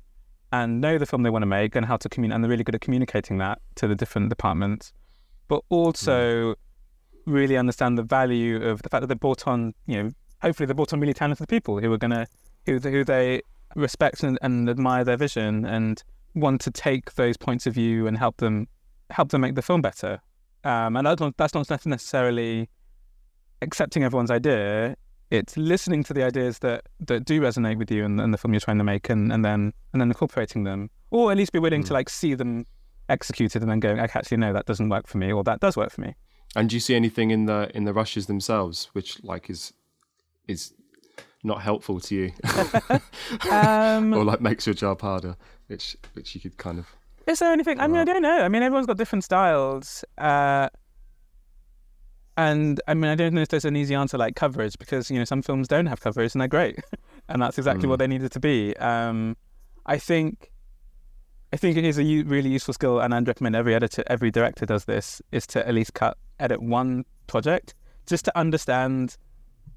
and 0.52 0.82
know 0.82 0.98
the 0.98 1.06
film 1.06 1.24
they 1.24 1.30
want 1.30 1.44
to 1.44 1.48
make 1.48 1.76
and 1.76 1.86
how 1.86 1.96
to 1.98 2.10
communicate. 2.10 2.36
And 2.36 2.44
they're 2.44 2.50
really 2.52 2.64
good 2.64 2.76
at 2.76 2.82
communicating 2.82 3.38
that 3.38 3.62
to 3.76 3.88
the 3.88 3.96
different 3.96 4.30
departments, 4.30 4.92
but 5.48 5.62
also 5.70 6.56
really 7.26 7.56
understand 7.56 7.98
the 7.98 8.04
value 8.04 8.62
of 8.62 8.82
the 8.82 8.90
fact 8.90 9.02
that 9.02 9.08
they 9.08 9.16
brought 9.16 9.48
on, 9.48 9.74
you 9.86 10.04
know, 10.04 10.12
hopefully 10.42 10.68
they 10.68 10.74
brought 10.74 10.92
on 10.92 11.00
really 11.00 11.14
talented 11.14 11.48
people 11.48 11.80
who 11.80 11.92
are 11.94 11.98
going 11.98 12.12
to, 12.12 12.28
who, 12.69 12.89
who 12.89 13.03
they 13.03 13.41
respect 13.75 14.23
and, 14.23 14.38
and 14.41 14.69
admire 14.69 15.03
their 15.03 15.17
vision 15.17 15.65
and 15.65 16.03
want 16.36 16.62
to 16.62 16.71
take 16.71 17.15
those 17.15 17.38
points 17.38 17.65
of 17.67 17.73
view 17.73 18.08
and 18.08 18.17
help 18.17 18.38
them, 18.38 18.67
help 19.10 19.29
them 19.29 19.41
make 19.41 19.55
the 19.55 19.62
film 19.62 19.82
better. 19.82 20.21
Um, 20.63 20.95
and 20.95 21.05
that's 21.05 21.19
not, 21.19 21.36
that's 21.38 21.53
not 21.53 21.86
necessarily 21.86 22.69
accepting 23.62 24.03
everyone's 24.03 24.32
idea. 24.32 24.95
It's 25.32 25.55
listening 25.58 26.03
to 26.05 26.13
the 26.13 26.23
ideas 26.23 26.60
that, 26.60 26.86
that 27.08 27.25
do 27.25 27.39
resonate 27.41 27.77
with 27.77 27.91
you 27.91 28.03
and, 28.05 28.19
and 28.19 28.34
the 28.34 28.38
film 28.38 28.53
you're 28.53 28.60
trying 28.62 28.79
to 28.79 28.84
make, 28.84 29.10
and, 29.10 29.32
and 29.32 29.45
then 29.45 29.73
and 29.93 30.01
then 30.01 30.10
incorporating 30.10 30.63
them, 30.63 30.89
or 31.12 31.32
at 31.32 31.38
least 31.38 31.51
be 31.51 31.60
willing 31.60 31.84
to 31.84 31.91
Mm. 31.91 31.93
like 31.93 32.10
see 32.10 32.34
them 32.34 32.65
executed, 33.10 33.62
and 33.62 33.69
then 33.69 33.79
going, 33.79 33.99
"Okay, 33.99 34.17
actually, 34.17 34.38
no, 34.38 34.53
that 34.53 34.65
doesn't 34.65 34.89
work 34.89 35.05
for 35.08 35.19
me, 35.19 35.32
or 35.32 35.43
that 35.43 35.60
does 35.60 35.77
work 35.77 35.91
for 35.91 36.01
me. 36.01 36.15
And 36.55 36.67
do 36.67 36.75
you 36.75 36.79
see 36.79 36.95
anything 36.95 37.29
in 37.29 37.45
the 37.45 37.69
in 37.75 37.84
the 37.84 37.93
rushes 37.93 38.25
themselves 38.25 38.89
which 38.93 39.23
like 39.23 39.51
is 39.51 39.71
is 40.47 40.73
not 41.43 41.62
helpful 41.62 41.99
to 42.02 42.15
you, 42.15 42.32
Um, 43.52 44.13
or 44.13 44.23
like 44.23 44.41
makes 44.41 44.65
your 44.67 44.73
job 44.73 45.02
harder, 45.02 45.36
which 45.67 45.95
which 46.13 46.36
you 46.36 46.41
could 46.41 46.58
kind 46.58 46.80
of 46.80 46.88
Is 47.28 47.39
there 47.39 47.52
anything? 47.52 47.80
I 47.80 47.88
mean, 47.88 47.97
I 47.97 48.04
don't 48.04 48.21
know. 48.21 48.41
I 48.41 48.49
mean, 48.49 48.63
everyone's 48.63 48.88
got 48.88 48.97
different 48.97 49.23
styles. 49.23 50.04
Uh, 50.17 50.69
and 52.38 52.80
I 52.88 52.93
mean, 52.93 53.12
I 53.12 53.15
don't 53.15 53.34
know 53.34 53.41
if 53.41 53.49
there's 53.49 53.65
an 53.65 53.75
easy 53.75 53.95
answer 53.95 54.17
like 54.17 54.36
coverage 54.36 54.78
because, 54.80 55.12
you 55.12 55.17
know, 55.19 55.25
some 55.25 55.41
films 55.41 55.67
don't 55.67 55.88
have 55.88 55.99
coverage 55.99 56.34
and 56.34 56.39
they're 56.41 56.47
great. 56.47 56.80
and 57.30 57.41
that's 57.41 57.58
exactly 57.58 57.86
Mm. 57.86 57.89
what 57.89 57.99
they 57.99 58.08
needed 58.08 58.32
to 58.32 58.39
be. 58.39 58.75
Um, 58.78 59.36
I 59.86 59.97
think. 59.97 60.52
I 61.52 61.58
think 61.58 61.78
it 61.78 61.84
is 61.84 61.97
a 61.97 62.04
u- 62.04 62.25
really 62.25 62.49
useful 62.52 62.75
skill, 62.75 62.99
and 62.99 63.12
I'd 63.12 63.28
recommend 63.28 63.56
every 63.56 63.73
editor, 63.73 64.04
every 64.06 64.30
director 64.30 64.67
does 64.67 64.86
this, 64.86 65.19
is 65.32 65.47
to 65.47 65.67
at 65.67 65.73
least 65.73 65.95
cut, 65.95 66.15
edit 66.39 66.62
one 66.62 67.06
project, 67.25 67.73
just 68.06 68.23
to 68.25 68.38
understand 68.38 69.17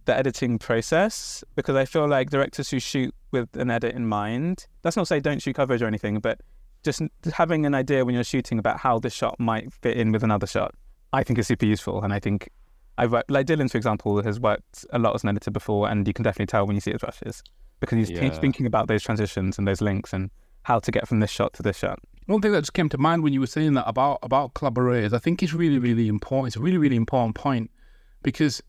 the 0.04 0.16
editing 0.16 0.58
process. 0.58 1.44
Because 1.54 1.76
I 1.76 1.84
feel 1.84 2.08
like 2.08 2.30
directors 2.30 2.70
who 2.70 2.80
shoot 2.80 3.14
with 3.30 3.48
an 3.56 3.70
edit 3.70 3.94
in 3.94 4.06
mind, 4.06 4.66
that's 4.82 4.96
not 4.96 5.02
to 5.02 5.06
say 5.06 5.20
don't 5.20 5.40
shoot 5.40 5.54
coverage 5.56 5.82
or 5.82 5.86
anything, 5.86 6.18
but 6.20 6.40
just 6.84 7.00
having 7.32 7.64
an 7.66 7.74
idea 7.74 8.04
when 8.04 8.14
you're 8.14 8.24
shooting 8.24 8.58
about 8.58 8.78
how 8.78 8.98
this 8.98 9.12
shot 9.14 9.38
might 9.38 9.72
fit 9.72 9.96
in 9.96 10.12
with 10.12 10.22
another 10.24 10.46
shot, 10.46 10.74
I 11.12 11.22
think 11.22 11.38
is 11.38 11.46
super 11.46 11.66
useful. 11.66 12.02
And 12.02 12.12
I 12.12 12.18
think 12.18 12.48
I've 12.98 13.12
worked, 13.12 13.30
like 13.30 13.46
Dylan, 13.46 13.70
for 13.70 13.78
example, 13.78 14.20
has 14.22 14.40
worked 14.40 14.84
a 14.90 14.98
lot 14.98 15.14
as 15.14 15.22
an 15.22 15.28
editor 15.30 15.50
before, 15.50 15.88
and 15.88 16.06
you 16.06 16.12
can 16.12 16.24
definitely 16.24 16.46
tell 16.46 16.66
when 16.66 16.74
you 16.76 16.80
see 16.80 16.92
his 16.92 17.02
rushes 17.02 17.42
because 17.80 17.96
he's, 17.96 18.08
he's 18.08 18.18
Yeah. 18.20 18.40
thinking 18.40 18.66
about 18.66 18.88
those 18.88 19.02
transitions 19.02 19.58
and 19.58 19.66
those 19.66 19.80
links 19.80 20.12
and 20.12 20.30
how 20.62 20.78
to 20.78 20.90
get 20.90 21.08
from 21.08 21.20
this 21.20 21.30
shot 21.30 21.52
to 21.54 21.62
this 21.62 21.76
shot. 21.76 21.98
One 22.26 22.40
thing 22.40 22.52
that 22.52 22.60
just 22.60 22.74
came 22.74 22.88
to 22.90 22.98
mind 22.98 23.22
when 23.24 23.32
you 23.32 23.40
were 23.40 23.48
saying 23.48 23.74
that 23.74 23.88
about 23.88 24.18
about 24.22 24.54
collaborators, 24.54 25.12
I 25.12 25.18
think 25.18 25.42
it's 25.42 25.52
really, 25.52 25.78
really 25.78 26.06
important. 26.06 26.48
It's 26.48 26.56
a 26.56 26.60
really, 26.60 26.78
really 26.78 26.94
important 26.94 27.34
point 27.34 27.70
because 28.22 28.62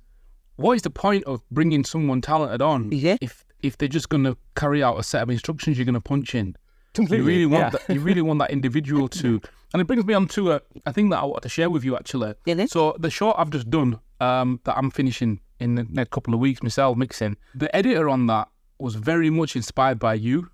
what 0.56 0.74
is 0.74 0.82
the 0.84 0.90
point 0.90 1.24
of 1.26 1.42
bringing 1.52 1.84
someone 1.84 2.22
talented 2.22 2.62
on 2.62 2.92
Yeah. 2.92 3.18
if 3.22 3.46
if 3.62 3.78
they're 3.78 3.88
just 3.88 4.10
going 4.10 4.24
to 4.26 4.36
carry 4.56 4.84
out 4.84 5.00
a 5.00 5.04
set 5.04 5.22
of 5.24 5.30
instructions 5.30 5.78
you're 5.78 5.86
going 5.86 5.94
to 5.94 6.02
punch 6.02 6.36
in? 6.36 6.56
Completely. 6.94 7.18
You 7.18 7.26
really 7.40 7.46
want 7.48 7.64
yeah. 7.74 7.80
that. 7.88 7.94
You 7.94 8.02
really 8.02 8.22
want 8.22 8.40
that 8.40 8.52
individual 8.58 9.08
to. 9.10 9.42
And 9.74 9.82
it 9.82 9.86
brings 9.86 10.06
me 10.06 10.14
on 10.14 10.28
to 10.30 10.52
a, 10.52 10.62
a 10.86 10.94
thing 10.94 11.10
that 11.10 11.20
I 11.20 11.26
wanted 11.26 11.42
to 11.44 11.50
share 11.50 11.70
with 11.70 11.84
you 11.84 11.96
actually. 11.96 12.36
Yeah. 12.46 12.66
So 12.68 12.96
the 13.00 13.10
short 13.10 13.38
I've 13.40 13.50
just 13.50 13.70
done, 13.70 14.00
um, 14.20 14.60
that 14.66 14.78
I'm 14.78 14.92
finishing 14.92 15.40
in 15.60 15.76
the 15.76 15.88
next 15.90 16.12
couple 16.12 16.34
of 16.34 16.40
weeks 16.40 16.62
myself 16.62 16.98
mixing. 16.98 17.38
The 17.56 17.74
editor 17.76 18.10
on 18.10 18.28
that 18.28 18.50
was 18.80 18.96
very 18.96 19.30
much 19.30 19.56
inspired 19.56 19.98
by 19.98 20.14
you. 20.16 20.50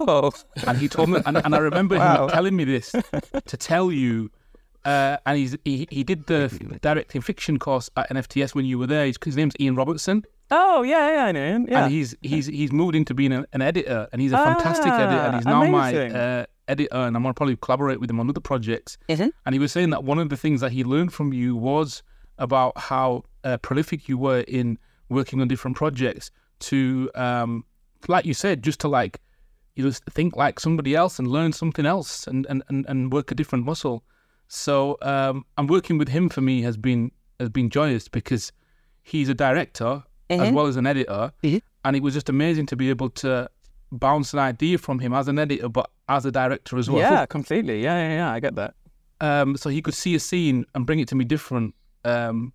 Oh, 0.00 0.32
And 0.66 0.78
he 0.78 0.88
told 0.88 1.10
me, 1.10 1.20
and, 1.26 1.36
and 1.36 1.54
I 1.54 1.58
remember 1.58 1.98
Wow. 1.98 2.24
him 2.24 2.30
telling 2.30 2.56
me 2.56 2.64
this 2.64 2.90
to 3.46 3.56
tell 3.56 3.92
you. 3.92 4.30
Uh, 4.84 5.16
and 5.26 5.38
he's 5.38 5.56
he, 5.64 5.86
he 5.90 6.04
did 6.04 6.26
the 6.26 6.48
directing 6.82 7.20
fiction 7.22 7.58
course 7.58 7.88
at 7.96 8.10
NFTS 8.10 8.54
when 8.54 8.64
you 8.66 8.78
were 8.78 8.86
there. 8.86 9.06
His, 9.06 9.16
his 9.24 9.36
name's 9.36 9.54
Ian 9.58 9.76
Robertson, 9.76 10.24
oh 10.50 10.82
yeah, 10.82 11.12
yeah, 11.12 11.24
I 11.24 11.32
know 11.32 11.46
him. 11.46 11.66
Yeah. 11.68 11.84
and 11.84 11.92
he's 11.92 12.14
he's 12.22 12.46
he's 12.46 12.70
moved 12.72 12.94
into 12.94 13.14
being 13.14 13.32
an, 13.32 13.46
an 13.52 13.62
editor, 13.62 14.08
and 14.12 14.20
he's 14.20 14.32
a 14.32 14.36
fantastic 14.36 14.92
editor. 14.92 15.20
And 15.22 15.36
he's 15.36 15.46
Ah, 15.46 15.50
now 15.64 15.70
my 15.70 15.94
uh, 16.08 16.46
editor, 16.68 16.94
and 16.96 17.16
I'm 17.16 17.22
gonna 17.22 17.34
probably 17.34 17.56
collaborate 17.56 17.98
with 18.00 18.10
him 18.10 18.20
on 18.20 18.28
other 18.28 18.40
projects. 18.40 18.98
Mhm. 19.08 19.30
And 19.46 19.54
he 19.54 19.58
was 19.58 19.72
saying 19.72 19.90
that 19.90 20.04
one 20.04 20.18
of 20.18 20.28
the 20.28 20.36
things 20.36 20.60
that 20.60 20.72
he 20.72 20.84
learned 20.84 21.12
from 21.12 21.32
you 21.32 21.56
was 21.56 22.02
about 22.38 22.76
how 22.76 23.22
uh, 23.44 23.56
prolific 23.58 24.08
you 24.08 24.18
were 24.18 24.40
in 24.40 24.78
working 25.08 25.40
on 25.40 25.48
different 25.48 25.76
projects. 25.76 26.30
To 26.60 27.10
um, 27.14 27.64
like 28.08 28.24
you 28.26 28.34
said, 28.34 28.62
just 28.62 28.80
to 28.80 28.88
like 28.88 29.20
you 29.76 29.84
just 29.84 30.04
think 30.04 30.36
like 30.36 30.60
somebody 30.60 30.94
else 30.94 31.18
and 31.18 31.26
learn 31.26 31.52
something 31.52 31.86
else 31.86 32.26
and 32.26 32.44
and, 32.50 32.62
and, 32.68 32.84
and 32.86 33.12
work 33.12 33.30
a 33.30 33.34
different 33.34 33.64
muscle. 33.64 34.04
So 34.48 34.96
um, 35.02 35.44
and 35.58 35.68
working 35.68 35.98
with 35.98 36.08
him 36.08 36.28
for 36.28 36.40
me 36.40 36.62
has 36.62 36.76
been 36.76 37.10
has 37.40 37.48
been 37.48 37.70
joyous 37.70 38.08
because 38.08 38.52
he's 39.02 39.28
a 39.28 39.34
director 39.34 40.02
as 40.30 40.52
well 40.52 40.66
as 40.66 40.76
an 40.76 40.86
editor, 40.86 41.32
and 41.84 41.96
it 41.96 42.02
was 42.02 42.14
just 42.14 42.28
amazing 42.28 42.66
to 42.66 42.76
be 42.76 42.88
able 42.90 43.10
to 43.10 43.48
bounce 43.92 44.32
an 44.32 44.38
idea 44.40 44.78
from 44.78 44.98
him 44.98 45.12
as 45.12 45.28
an 45.28 45.38
editor, 45.38 45.68
but 45.68 45.90
as 46.08 46.24
a 46.26 46.30
director 46.32 46.78
as 46.78 46.88
well. 46.90 47.00
yeah, 47.00 47.26
completely. 47.26 47.82
Yeah, 47.82 47.96
yeah, 48.08 48.14
yeah. 48.16 48.32
I 48.32 48.40
get 48.40 48.54
that. 48.56 48.74
Um, 49.20 49.56
so 49.56 49.70
he 49.70 49.80
could 49.82 49.94
see 49.94 50.14
a 50.14 50.20
scene 50.20 50.64
and 50.74 50.84
bring 50.86 50.98
it 51.00 51.08
to 51.08 51.14
me 51.14 51.24
different. 51.24 51.74
Um, 52.04 52.52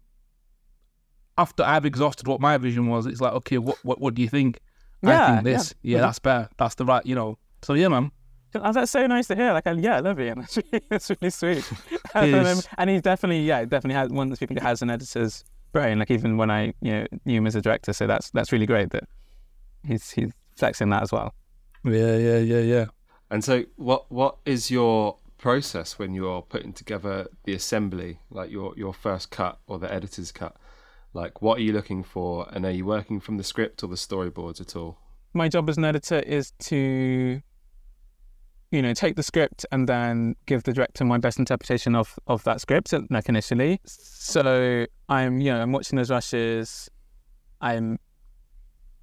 after 1.38 1.64
I've 1.64 1.86
exhausted 1.86 2.28
what 2.28 2.42
my 2.42 2.58
vision 2.58 2.88
was, 2.88 3.06
it's 3.06 3.22
like, 3.22 3.34
okay, 3.34 3.58
what 3.58 3.78
what 3.84 4.00
what 4.02 4.14
do 4.16 4.22
you 4.22 4.30
think? 4.30 4.60
I 5.04 5.12
Yeah, 5.12 5.32
think 5.32 5.44
this. 5.46 5.74
Yeah, 5.82 6.00
Mhm. 6.00 6.02
that's 6.02 6.20
better. 6.20 6.50
That's 6.58 6.76
the 6.76 6.86
right, 6.86 7.06
you 7.06 7.16
know. 7.16 7.38
So 7.62 7.74
yeah, 7.74 7.88
man. 7.88 8.12
Oh, 8.56 8.74
that's 8.74 8.92
so 8.92 9.06
nice 9.08 9.28
to 9.28 9.36
hear. 9.36 9.54
Like, 9.54 9.66
yeah, 9.66 9.98
I 9.98 10.00
love 10.00 10.20
Ian. 10.20 10.40
That's 10.42 10.58
really, 10.58 10.86
that's 10.90 11.10
really 11.10 11.30
sweet. 11.30 11.72
And, 12.16 12.34
um, 12.34 12.46
is. 12.46 12.68
and 12.78 12.90
he's 12.90 13.04
definitely, 13.04 13.42
yeah, 13.42 13.64
definitely 13.66 13.94
has 13.94 14.10
one 14.10 14.28
of 14.28 14.32
those 14.32 14.40
people 14.40 14.56
who 14.56 14.66
has 14.66 14.82
an 14.82 14.90
editor's 14.90 15.44
brain. 15.72 16.00
Like, 16.00 16.10
even 16.10 16.38
when 16.38 16.50
I, 16.50 16.74
you 16.82 16.92
know, 16.92 17.06
knew 17.26 17.38
him 17.38 17.46
as 17.46 17.56
a 17.56 17.62
director, 17.62 17.94
so 17.94 18.08
that's 18.08 18.32
that's 18.32 18.52
really 18.52 18.66
great 18.66 18.90
that 18.90 19.04
he's 19.86 20.10
he's 20.10 20.32
flexing 20.58 20.90
that 20.90 21.04
as 21.04 21.12
well. 21.12 21.36
Yeah, 21.84 22.18
yeah, 22.18 22.38
yeah, 22.40 22.60
yeah. 22.60 22.86
And 23.30 23.44
so, 23.44 23.66
what 23.76 24.12
what 24.12 24.38
is 24.46 24.72
your 24.72 25.18
process 25.38 26.00
when 26.00 26.16
you're 26.16 26.42
putting 26.42 26.74
together 26.74 27.28
the 27.44 27.54
assembly, 27.54 28.20
like 28.32 28.50
your 28.50 28.74
your 28.76 28.94
first 28.94 29.30
cut 29.30 29.60
or 29.68 29.78
the 29.78 29.94
editor's 29.94 30.32
cut? 30.32 30.56
Like, 31.14 31.44
what 31.44 31.60
are 31.60 31.62
you 31.62 31.74
looking 31.74 32.04
for, 32.04 32.48
and 32.52 32.66
are 32.66 32.72
you 32.72 32.86
working 32.86 33.20
from 33.20 33.38
the 33.38 33.44
script 33.44 33.84
or 33.84 33.88
the 33.88 33.96
storyboards 33.96 34.60
at 34.60 34.76
all? 34.76 34.98
my 35.34 35.48
job 35.48 35.70
as 35.70 35.78
an 35.78 35.86
editor 35.86 36.20
is 36.20 36.52
to 36.60 37.42
you 38.72 38.82
know 38.82 38.94
take 38.94 39.16
the 39.16 39.24
script 39.24 39.66
and 39.72 39.90
then 39.90 40.36
give 40.46 40.64
the 40.64 40.74
director 40.74 41.04
my 41.04 41.18
best 41.18 41.40
interpretation 41.40 41.96
of 41.96 42.20
of 42.28 42.44
that 42.44 42.62
script 42.62 42.94
like 43.10 43.30
initially. 43.30 43.80
So 43.86 44.86
i'm 45.08 45.40
you 45.42 45.52
know 45.52 45.62
i'm 45.62 45.72
watching 45.72 45.98
those 45.98 46.12
rushes. 46.12 46.90
I'm 47.62 48.00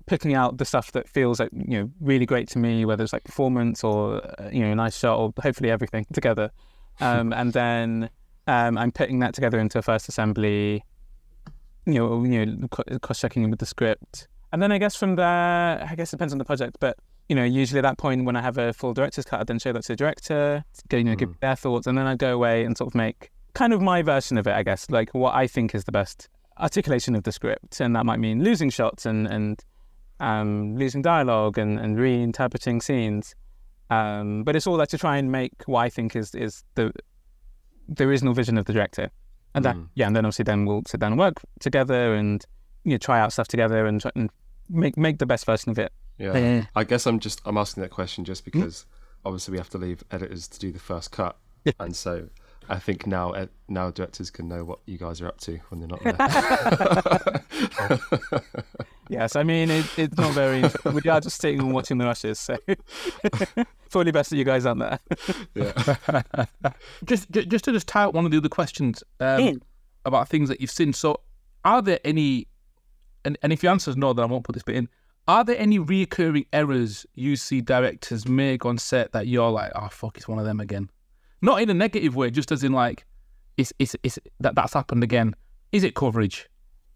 picking 0.07 0.35
out 0.35 0.57
the 0.59 0.65
stuff 0.65 0.93
that 0.93 1.09
feels 1.09 1.41
like 1.41 1.51
you 1.53 1.79
know 1.79 1.91
really 2.01 2.27
great 2.27 2.49
to 2.49 2.59
me 2.59 2.85
whether 2.85 3.03
it's 3.03 3.13
like 3.13 3.25
performance 3.25 3.83
or 3.83 4.25
uh, 4.41 4.49
you 4.53 4.61
know 4.61 4.71
a 4.71 4.75
nice 4.75 4.97
shot 4.97 5.19
or 5.19 5.33
hopefully 5.43 5.71
everything 5.71 6.07
together. 6.13 6.51
Um, 7.01 7.35
and 7.35 7.53
then 7.53 8.09
um, 8.47 8.79
i'm 8.79 8.91
putting 8.91 9.19
that 9.19 9.35
together 9.35 9.59
into 9.59 9.79
a 9.79 9.83
first 9.83 10.09
assembly 10.09 10.83
you 11.85 11.95
know 11.95 12.25
you 12.25 12.47
know 12.47 12.69
cross 13.01 13.21
checking 13.21 13.49
with 13.51 13.59
the 13.59 13.67
script. 13.67 14.29
And 14.53 14.63
then 14.63 14.73
I 14.73 14.79
guess 14.79 14.95
from 14.97 15.17
there, 15.17 15.27
I 15.27 15.95
guess 15.97 16.13
it 16.13 16.17
depends 16.17 16.33
on 16.33 16.39
the 16.39 16.45
project, 16.45 16.77
but 16.81 16.97
you 17.29 17.35
know, 17.37 17.45
usually 17.45 17.79
at 17.79 17.83
that 17.83 17.99
point 17.99 18.25
when 18.25 18.37
I 18.37 18.43
have 18.43 18.57
a 18.59 18.73
full 18.73 18.95
director's 18.95 19.25
cut, 19.25 19.41
I 19.41 19.45
then 19.45 19.59
show 19.59 19.73
that 19.73 19.83
to 19.85 19.93
the 19.93 19.97
director, 19.97 20.65
you 20.93 21.05
know, 21.05 21.15
give 21.17 21.31
Mm. 21.31 21.41
their 21.41 21.57
thoughts, 21.57 21.87
and 21.87 21.97
then 21.99 22.07
I 22.07 22.15
go 22.17 22.33
away 22.35 22.65
and 22.65 22.77
sort 22.77 22.89
of 22.91 22.95
make 22.95 23.31
kind 23.55 23.73
of 23.73 23.81
my 23.81 24.03
version 24.03 24.39
of 24.39 24.47
it, 24.47 24.55
I 24.55 24.63
guess, 24.63 24.89
like 24.91 25.11
what 25.15 25.35
I 25.35 25.47
think 25.47 25.75
is 25.75 25.85
the 25.85 25.93
best 25.93 26.29
articulation 26.59 27.15
of 27.15 27.25
the 27.25 27.33
script, 27.33 27.81
and 27.81 27.95
that 27.97 28.07
might 28.07 28.19
mean 28.21 28.43
losing 28.45 28.71
shots 28.71 29.05
and 29.07 29.27
and 29.27 29.65
um, 30.21 30.77
losing 30.77 31.03
dialogue 31.03 31.59
and 31.59 31.79
and 31.79 31.97
reinterpreting 31.99 32.83
scenes, 32.83 33.35
um, 33.91 34.45
but 34.45 34.57
it's 34.57 34.67
all 34.67 34.77
that 34.79 34.89
to 34.91 34.99
try 34.99 35.17
and 35.19 35.31
make 35.31 35.53
what 35.67 35.81
I 35.81 35.89
think 35.91 36.17
is 36.17 36.35
is 36.35 36.65
the 36.75 36.93
the 37.89 38.05
original 38.05 38.35
vision 38.35 38.57
of 38.59 38.65
the 38.65 38.73
director, 38.73 39.11
and 39.55 39.65
that 39.65 39.77
Mm. 39.77 39.89
yeah, 39.95 40.07
and 40.07 40.17
then 40.17 40.25
obviously 40.25 40.45
then 40.45 40.65
we'll 40.65 40.83
sit 40.87 41.01
down 41.01 41.13
and 41.13 41.19
work 41.19 41.43
together 41.61 42.15
and 42.15 42.45
you 42.85 42.93
know 42.93 42.99
try 42.99 43.21
out 43.21 43.33
stuff 43.33 43.49
together 43.49 43.85
and, 43.87 44.01
try, 44.01 44.11
and 44.15 44.31
make 44.69 44.97
make 44.97 45.19
the 45.19 45.27
best 45.27 45.45
version 45.47 45.71
of 45.71 45.79
it. 45.79 45.93
Yeah, 46.19 46.37
Yeah. 46.37 46.65
I 46.75 46.85
guess 46.85 47.07
I'm 47.07 47.21
just 47.21 47.41
I'm 47.45 47.59
asking 47.59 47.83
that 47.83 47.91
question 47.91 48.25
just 48.25 48.45
because 48.45 48.87
obviously 49.25 49.53
we 49.53 49.59
have 49.59 49.71
to 49.71 49.79
leave 49.79 50.03
editors 50.11 50.49
to 50.49 50.59
do 50.59 50.73
the 50.73 50.79
first 50.79 51.13
cut, 51.13 51.37
Yeah. 51.65 51.73
and 51.81 51.95
so 51.95 52.29
I 52.69 52.79
think 52.79 53.07
now 53.07 53.35
now 53.69 53.91
directors 53.91 54.31
can 54.31 54.49
know 54.49 54.65
what 54.65 54.79
you 54.87 54.99
guys 54.99 55.21
are 55.21 55.29
up 55.29 55.39
to 55.43 55.59
when 55.69 55.81
they're 55.81 55.89
not 55.89 56.03
there. 56.03 56.17
Yes, 59.09 59.37
I 59.37 59.45
mean 59.45 59.71
it, 59.71 59.87
it's 59.97 60.17
not 60.19 60.33
very. 60.35 60.65
we 60.93 61.01
are 61.09 61.21
just 61.21 61.41
sitting 61.41 61.61
and 61.61 61.73
watching 61.73 61.99
the 61.99 62.05
rushes, 62.07 62.41
so 62.41 62.57
probably 63.91 64.11
best 64.11 64.31
that 64.31 64.37
you 64.37 64.43
guys 64.43 64.67
aren't 64.67 64.81
there. 64.81 64.99
yeah. 65.55 66.73
just, 67.05 67.31
ju- 67.31 67.45
just 67.47 67.65
to 67.67 67.73
just 67.73 67.87
tie 67.87 68.03
up 68.07 68.15
one 68.15 68.25
of 68.25 68.33
the 68.33 68.39
other 68.39 68.49
questions 68.49 69.05
um, 69.21 69.63
about 70.05 70.29
things 70.29 70.49
that 70.49 70.61
you've 70.61 70.73
seen. 70.73 70.93
So, 70.93 71.21
are 71.65 71.81
there 71.83 72.01
any, 72.05 72.49
and, 73.27 73.37
and 73.43 73.53
if 73.53 73.63
your 73.63 73.73
answer 73.73 73.91
is 73.91 73.97
no, 73.97 74.13
then 74.13 74.25
I 74.25 74.29
won't 74.29 74.45
put 74.45 74.55
this 74.55 74.63
bit 74.63 74.77
in. 74.77 74.89
Are 75.29 75.43
there 75.43 75.59
any 75.59 75.79
reoccurring 75.79 76.47
errors 76.53 77.05
you 77.15 77.35
see 77.35 77.61
directors 77.61 78.29
make 78.29 78.65
on 78.65 78.79
set 78.79 79.13
that 79.13 79.27
you're 79.27 79.51
like, 79.51 79.73
oh 79.75 79.89
fuck, 79.89 80.17
it's 80.17 80.29
one 80.29 80.39
of 80.39 80.45
them 80.45 80.61
again? 80.61 80.89
Not 81.43 81.61
in 81.61 81.69
a 81.69 81.75
negative 81.75 82.15
way, 82.15 82.31
just 82.31 82.53
as 82.53 82.63
in 82.63 82.73
like, 82.73 83.05
it's 83.57 83.73
it's 83.79 83.97
it's 84.03 84.19
that 84.41 84.55
that's 84.55 84.73
happened 84.75 85.03
again. 85.03 85.35
Is 85.73 85.83
it 85.83 85.95
coverage? 85.95 86.49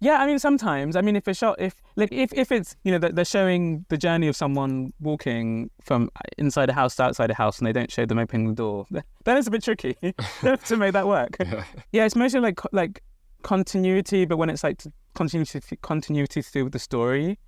Yeah, 0.02 0.18
I 0.22 0.26
mean 0.26 0.38
sometimes. 0.38 0.96
I 0.96 1.00
mean 1.00 1.16
if 1.16 1.26
a 1.26 1.34
shot, 1.34 1.60
if 1.60 1.82
like 1.96 2.12
if 2.12 2.32
if 2.32 2.52
it's 2.52 2.76
you 2.84 2.92
know 2.92 2.98
they're 2.98 3.12
they're 3.12 3.24
showing 3.24 3.84
the 3.88 3.98
journey 3.98 4.28
of 4.28 4.36
someone 4.36 4.92
walking 5.00 5.70
from 5.82 6.10
inside 6.38 6.70
a 6.70 6.72
house 6.72 6.96
to 6.96 7.02
outside 7.02 7.30
a 7.30 7.34
house, 7.34 7.58
and 7.58 7.66
they 7.66 7.72
don't 7.72 7.90
show 7.90 8.06
them 8.06 8.18
opening 8.18 8.48
the 8.48 8.54
door, 8.54 8.86
then 9.24 9.36
it's 9.36 9.48
a 9.48 9.50
bit 9.50 9.62
tricky 9.62 9.94
to 10.40 10.76
make 10.76 10.92
that 10.92 11.06
work. 11.06 11.36
Yeah. 11.44 11.64
Yeah, 11.92 12.04
it's 12.06 12.16
mostly 12.16 12.40
like 12.40 12.60
like 12.72 13.02
continuity, 13.42 14.24
but 14.24 14.36
when 14.36 14.50
it's 14.50 14.62
like 14.64 14.82
continuity 15.14 15.76
continuity 15.82 16.42
to 16.42 16.52
do 16.52 16.64
with 16.64 16.72
the 16.72 16.78
story, 16.78 17.38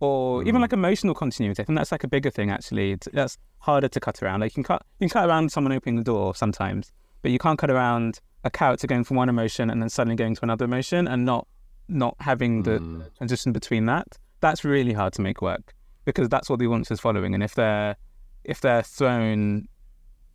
or 0.00 0.42
even 0.42 0.56
Mhm. 0.56 0.62
like 0.62 0.72
emotional 0.72 1.14
continuity, 1.14 1.62
I 1.62 1.64
think 1.64 1.78
that's 1.78 1.92
like 1.92 2.04
a 2.04 2.08
bigger 2.08 2.30
thing 2.30 2.50
actually. 2.50 2.92
It's, 2.92 3.08
that's 3.12 3.38
harder 3.58 3.88
to 3.88 4.00
cut 4.00 4.22
around. 4.22 4.40
Like 4.40 4.52
you 4.52 4.62
can 4.62 4.64
cut 4.64 4.82
you 4.98 5.08
can 5.08 5.12
cut 5.20 5.28
around 5.28 5.52
someone 5.52 5.72
opening 5.72 5.96
the 5.96 6.04
door 6.04 6.34
sometimes, 6.34 6.90
but 7.22 7.30
you 7.30 7.38
can't 7.38 7.58
cut 7.58 7.70
around 7.70 8.20
a 8.44 8.50
character 8.50 8.86
going 8.88 9.04
from 9.04 9.16
one 9.16 9.28
emotion 9.28 9.70
and 9.70 9.80
then 9.80 9.88
suddenly 9.88 10.16
going 10.16 10.34
to 10.34 10.40
another 10.42 10.64
emotion 10.64 11.06
and 11.06 11.24
not 11.24 11.46
not 11.88 12.16
having 12.20 12.62
the 12.64 12.78
Mm. 12.80 13.16
transition 13.18 13.52
between 13.52 13.86
that. 13.86 14.18
That's 14.40 14.64
really 14.64 14.92
hard 14.92 15.12
to 15.14 15.22
make 15.22 15.40
work 15.42 15.74
because 16.04 16.28
that's 16.28 16.50
what 16.50 16.58
the 16.58 16.66
audience 16.66 16.90
is 16.90 17.00
following. 17.00 17.34
And 17.34 17.42
if 17.42 17.54
they're 17.54 17.96
if 18.44 18.60
they're 18.60 18.82
thrown 18.82 19.68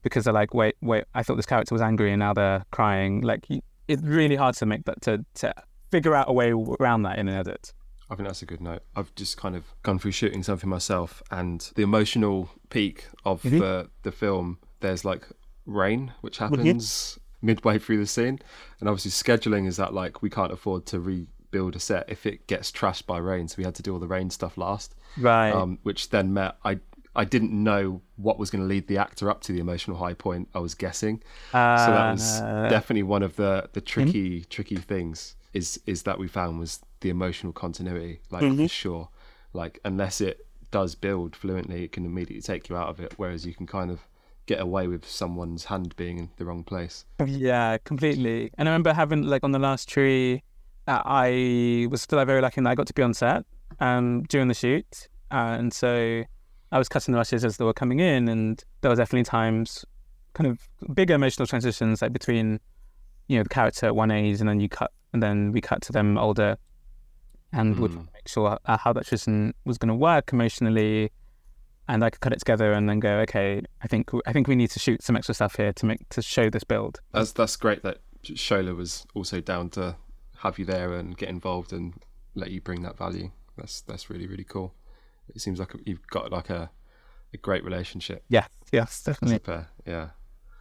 because 0.03 0.23
they're 0.23 0.33
like, 0.33 0.53
wait, 0.53 0.75
wait, 0.81 1.03
I 1.13 1.23
thought 1.23 1.35
this 1.35 1.45
character 1.45 1.75
was 1.75 1.81
angry 1.81 2.13
and 2.13 2.19
now 2.19 2.33
they're 2.33 2.63
crying, 2.71 3.19
like 3.21 3.49
you, 3.49 3.59
it's 3.87 4.01
really 4.03 4.35
hard 4.35 4.55
to 4.55 4.65
make 4.65 4.85
that 4.85 5.01
to 5.03 5.25
to 5.35 5.53
figure 5.91 6.13
out 6.15 6.29
a 6.29 6.33
way 6.33 6.51
around 6.79 7.03
that 7.03 7.17
in 7.19 7.27
an 7.27 7.35
edit. 7.35 7.73
I 8.09 8.15
think 8.15 8.27
that's 8.29 8.41
a 8.41 8.45
good 8.45 8.61
note. 8.61 8.83
I've 8.95 9.13
just 9.15 9.37
kind 9.37 9.55
of 9.55 9.63
gone 9.83 9.99
through 9.99 10.11
shooting 10.11 10.41
something 10.43 10.69
myself, 10.69 11.21
and 11.31 11.69
the 11.75 11.81
emotional 11.83 12.49
peak 12.69 13.07
of 13.25 13.41
Mhm. 13.43 13.59
the 13.59 13.89
the 14.03 14.11
film. 14.11 14.59
There's 14.79 15.03
like 15.03 15.27
rain, 15.65 16.13
which 16.21 16.37
happens 16.37 17.17
midway 17.41 17.77
through 17.79 17.97
the 17.97 18.07
scene, 18.07 18.39
and 18.79 18.87
obviously 18.89 19.11
scheduling 19.11 19.67
is 19.67 19.77
that 19.77 19.93
like 19.93 20.21
we 20.21 20.29
can't 20.29 20.51
afford 20.51 20.85
to 20.87 20.99
rebuild 20.99 21.75
a 21.75 21.79
set 21.79 22.05
if 22.09 22.25
it 22.25 22.47
gets 22.47 22.71
trashed 22.71 23.05
by 23.05 23.17
rain, 23.17 23.47
so 23.47 23.55
we 23.57 23.63
had 23.63 23.75
to 23.75 23.83
do 23.83 23.91
all 23.93 23.99
the 23.99 24.07
rain 24.07 24.29
stuff 24.29 24.57
last. 24.57 24.95
Right. 25.17 25.51
um, 25.51 25.79
which 25.83 26.09
then 26.09 26.33
meant 26.33 26.55
I 26.63 26.79
I 27.17 27.25
didn't 27.25 27.51
know 27.51 28.01
what 28.15 28.37
was 28.39 28.49
going 28.51 28.61
to 28.63 28.67
lead 28.67 28.87
the 28.87 28.97
actor 28.99 29.29
up 29.29 29.41
to 29.45 29.51
the 29.51 29.59
emotional 29.59 29.97
high 29.97 30.13
point. 30.13 30.47
I 30.53 30.59
was 30.59 30.75
guessing, 30.75 31.21
so 31.51 31.57
that 31.97 32.11
was 32.11 32.41
Uh, 32.41 32.67
definitely 32.69 33.03
one 33.03 33.23
of 33.23 33.35
the 33.35 33.69
the 33.73 33.81
tricky 33.81 34.45
tricky 34.55 34.75
things 34.77 35.35
is 35.53 35.79
is 35.85 36.03
that 36.03 36.17
we 36.19 36.27
found 36.27 36.59
was 36.59 36.79
the 37.01 37.09
emotional 37.09 37.53
continuity, 37.53 38.21
like 38.29 38.43
for 38.57 38.67
sure, 38.67 39.09
like 39.53 39.79
unless 39.83 40.21
it 40.21 40.45
does 40.71 40.95
build 40.95 41.35
fluently, 41.35 41.83
it 41.85 41.91
can 41.91 42.05
immediately 42.05 42.41
take 42.41 42.69
you 42.69 42.75
out 42.77 42.89
of 42.89 42.99
it. 42.99 43.13
Whereas 43.17 43.45
you 43.45 43.53
can 43.53 43.65
kind 43.65 43.89
of 43.91 43.99
get 44.45 44.59
away 44.59 44.87
with 44.87 45.03
someone's 45.07 45.65
hand 45.65 45.95
being 45.95 46.17
in 46.19 46.29
the 46.37 46.45
wrong 46.45 46.63
place. 46.63 47.05
Yeah, 47.25 47.77
completely. 47.83 48.51
And 48.57 48.67
I 48.67 48.71
remember 48.71 48.93
having 48.93 49.23
like 49.23 49.43
on 49.43 49.51
the 49.51 49.59
last 49.59 49.89
tree, 49.89 50.43
uh, 50.87 51.01
I 51.05 51.87
was 51.89 52.01
still 52.01 52.23
very 52.25 52.41
lucky 52.41 52.61
that 52.61 52.69
I 52.69 52.75
got 52.75 52.87
to 52.87 52.93
be 52.93 53.01
on 53.01 53.13
set 53.13 53.43
um, 53.79 54.23
during 54.29 54.47
the 54.49 54.53
shoot, 54.53 55.09
uh, 55.31 55.57
and 55.59 55.73
so 55.73 56.23
I 56.71 56.77
was 56.77 56.89
cutting 56.89 57.13
the 57.13 57.17
rushes 57.17 57.45
as 57.45 57.57
they 57.57 57.65
were 57.65 57.73
coming 57.73 57.99
in, 57.99 58.27
and 58.27 58.63
there 58.81 58.89
was 58.89 58.99
definitely 58.99 59.23
times, 59.23 59.85
kind 60.33 60.49
of 60.49 60.59
big 60.93 61.09
emotional 61.11 61.47
transitions 61.47 62.01
like 62.01 62.13
between, 62.13 62.59
you 63.27 63.37
know, 63.37 63.43
the 63.43 63.49
character 63.49 63.85
at 63.85 63.95
one 63.95 64.11
age, 64.11 64.39
and 64.39 64.49
then 64.49 64.59
you 64.59 64.69
cut, 64.69 64.91
and 65.13 65.23
then 65.23 65.51
we 65.51 65.61
cut 65.61 65.81
to 65.83 65.91
them 65.93 66.17
older, 66.17 66.57
and 67.53 67.79
would 67.79 67.91
Mm. 67.91 68.07
make 68.13 68.27
sure 68.27 68.57
uh, 68.65 68.77
how 68.77 68.91
that 68.93 69.05
transition 69.05 69.53
was 69.65 69.77
going 69.77 69.89
to 69.89 69.95
work 69.95 70.33
emotionally. 70.33 71.11
And 71.89 72.03
I 72.03 72.09
could 72.09 72.19
cut 72.19 72.33
it 72.33 72.39
together 72.39 72.73
and 72.73 72.89
then 72.89 72.99
go, 72.99 73.19
okay, 73.19 73.61
I 73.81 73.87
think 73.87 74.11
I 74.25 74.33
think 74.33 74.49
we 74.49 74.55
need 74.57 74.71
to 74.71 74.79
shoot 74.79 75.01
some 75.01 75.15
extra 75.15 75.33
stuff 75.33 75.55
here 75.55 75.71
to 75.71 75.85
make 75.85 76.09
to 76.09 76.21
show 76.21 76.49
this 76.49 76.65
build. 76.65 76.99
That's 77.13 77.31
that's 77.31 77.55
great 77.55 77.81
that 77.83 77.99
Shola 78.23 78.75
was 78.75 79.07
also 79.15 79.39
down 79.39 79.69
to 79.69 79.95
have 80.39 80.59
you 80.59 80.65
there 80.65 80.93
and 80.95 81.17
get 81.17 81.29
involved 81.29 81.71
and 81.71 81.93
let 82.35 82.51
you 82.51 82.59
bring 82.59 82.81
that 82.81 82.97
value. 82.97 83.31
That's 83.55 83.79
that's 83.79 84.09
really 84.09 84.27
really 84.27 84.43
cool. 84.43 84.73
It 85.35 85.41
seems 85.41 85.59
like 85.59 85.73
you've 85.85 86.05
got 86.07 86.31
like 86.31 86.49
a 86.49 86.69
a 87.33 87.37
great 87.37 87.63
relationship. 87.63 88.23
Yeah, 88.29 88.47
yes, 88.71 89.03
definitely. 89.03 89.39
pair. 89.39 89.67
Yeah. 89.85 90.09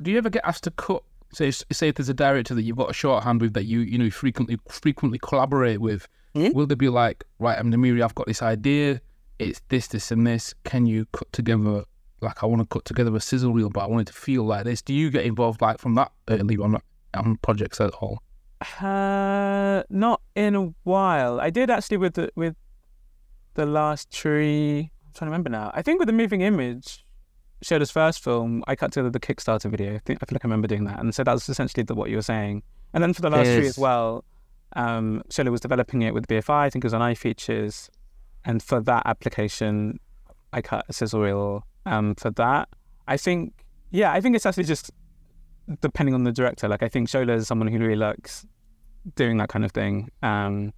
Do 0.03 0.11
you 0.11 0.19
ever 0.19 0.31
get 0.31 0.45
asked 0.45 0.65
to 0.65 0.71
cut? 0.73 1.03
Say, 1.33 1.51
say 1.51 1.89
if 1.89 1.97
there's 1.97 2.09
a 2.09 2.15
director 2.15 2.55
that 2.55 2.63
you've 2.63 2.77
got 2.77 2.91
a 2.91 2.95
shorthand 2.95 3.41
with 3.41 3.55
that 3.55 3.65
you 3.65 3.81
you 3.81 3.99
know 3.99 4.11
frequently 4.11 4.59
frequently 4.69 5.19
collaborate 5.19 5.81
with. 5.81 6.09
Mhm. 6.35 6.53
Will 6.55 6.67
they 6.67 6.75
be 6.75 6.89
like, 6.91 7.25
right, 7.39 7.59
I'm 7.59 7.73
Mdhamiri, 7.73 8.03
I've 8.05 8.15
got 8.15 8.27
this 8.27 8.43
idea. 8.43 9.01
It's 9.39 9.61
this, 9.69 9.87
this, 9.89 10.11
and 10.11 10.27
this. 10.27 10.55
Can 10.65 10.87
you 10.87 11.07
cut 11.13 11.33
together? 11.33 11.85
Like, 12.21 12.43
I 12.43 12.47
want 12.47 12.61
to 12.63 12.67
cut 12.67 12.85
together 12.85 13.15
a 13.15 13.21
sizzle 13.21 13.53
reel, 13.53 13.69
but 13.71 13.81
I 13.81 13.87
want 13.87 14.09
it 14.09 14.13
to 14.13 14.19
feel 14.19 14.45
like 14.45 14.65
this. 14.65 14.83
Do 14.83 14.93
you 14.95 15.11
get 15.11 15.25
involved 15.27 15.61
like 15.63 15.79
from 15.79 15.95
that 15.95 16.13
early 16.29 16.57
on 16.59 16.81
on 17.15 17.37
projects 17.43 17.81
at 17.81 17.91
all? 17.91 18.23
Uh, 18.81 19.83
not 19.91 20.21
in 20.35 20.55
a 20.55 20.75
while. 20.85 21.41
I 21.41 21.51
did 21.51 21.71
actually 21.71 21.99
with 21.99 22.15
the 22.15 22.31
with 22.37 22.55
the 23.57 23.67
last 23.67 24.11
tree. 24.13 24.91
I'm 25.05 25.13
trying 25.15 25.27
to 25.27 25.31
remember 25.33 25.51
now. 25.51 25.73
I 25.75 25.83
think 25.83 25.99
with 25.99 26.07
the 26.07 26.13
moving 26.13 26.43
image, 26.43 27.05
Shola's 27.65 27.91
first 27.91 28.23
film, 28.23 28.63
I 28.69 28.77
cut 28.77 28.93
together 28.93 29.11
the 29.11 29.19
Kickstarter 29.19 29.71
video. 29.71 29.95
I 29.95 29.99
think 30.05 30.21
I 30.23 30.27
feel 30.27 30.37
like 30.37 30.45
I 30.45 30.49
remember 30.49 30.69
doing 30.69 30.85
that, 30.85 31.01
and 31.01 31.15
so 31.15 31.25
that 31.25 31.33
was 31.33 31.49
essentially 31.49 31.83
the, 31.83 31.95
what 31.95 32.11
you 32.11 32.17
were 32.17 32.23
saying. 32.23 32.63
And 32.93 33.03
then 33.03 33.13
for 33.13 33.23
the 33.23 33.31
last 33.31 33.47
tree 33.47 33.65
Yes. 33.65 33.71
as 33.71 33.79
well, 33.79 34.25
um, 34.77 35.23
was 35.39 35.61
developing 35.61 36.03
it 36.03 36.15
with 36.15 36.27
BFI. 36.29 36.51
I 36.67 36.71
think 36.71 36.85
it 36.85 36.87
was 36.87 36.95
on 36.95 37.01
iFeatures, 37.01 37.89
and 38.45 38.63
for 38.63 38.81
that 38.83 39.03
application, 39.07 39.99
I 40.53 40.61
cut 40.61 40.85
a 40.89 40.93
sizzle 40.93 41.23
reel. 41.23 41.67
Um, 41.87 42.15
for 42.15 42.31
that, 42.33 42.69
I 43.09 43.17
think 43.17 43.65
yeah, 43.91 44.13
I 44.13 44.21
think 44.21 44.37
it's 44.37 44.45
actually 44.47 44.65
just 44.65 44.91
depending 45.81 46.15
on 46.15 46.25
the 46.25 46.33
director. 46.33 46.69
Like 46.69 46.83
I 46.83 46.89
think 46.89 47.09
Shola 47.09 47.37
is 47.37 47.47
someone 47.49 47.69
who 47.69 47.79
really 47.79 47.97
likes 47.97 48.47
doing 49.15 49.39
that 49.39 49.49
kind 49.49 49.65
of 49.65 49.73
thing. 49.73 50.11
Um, 50.23 50.73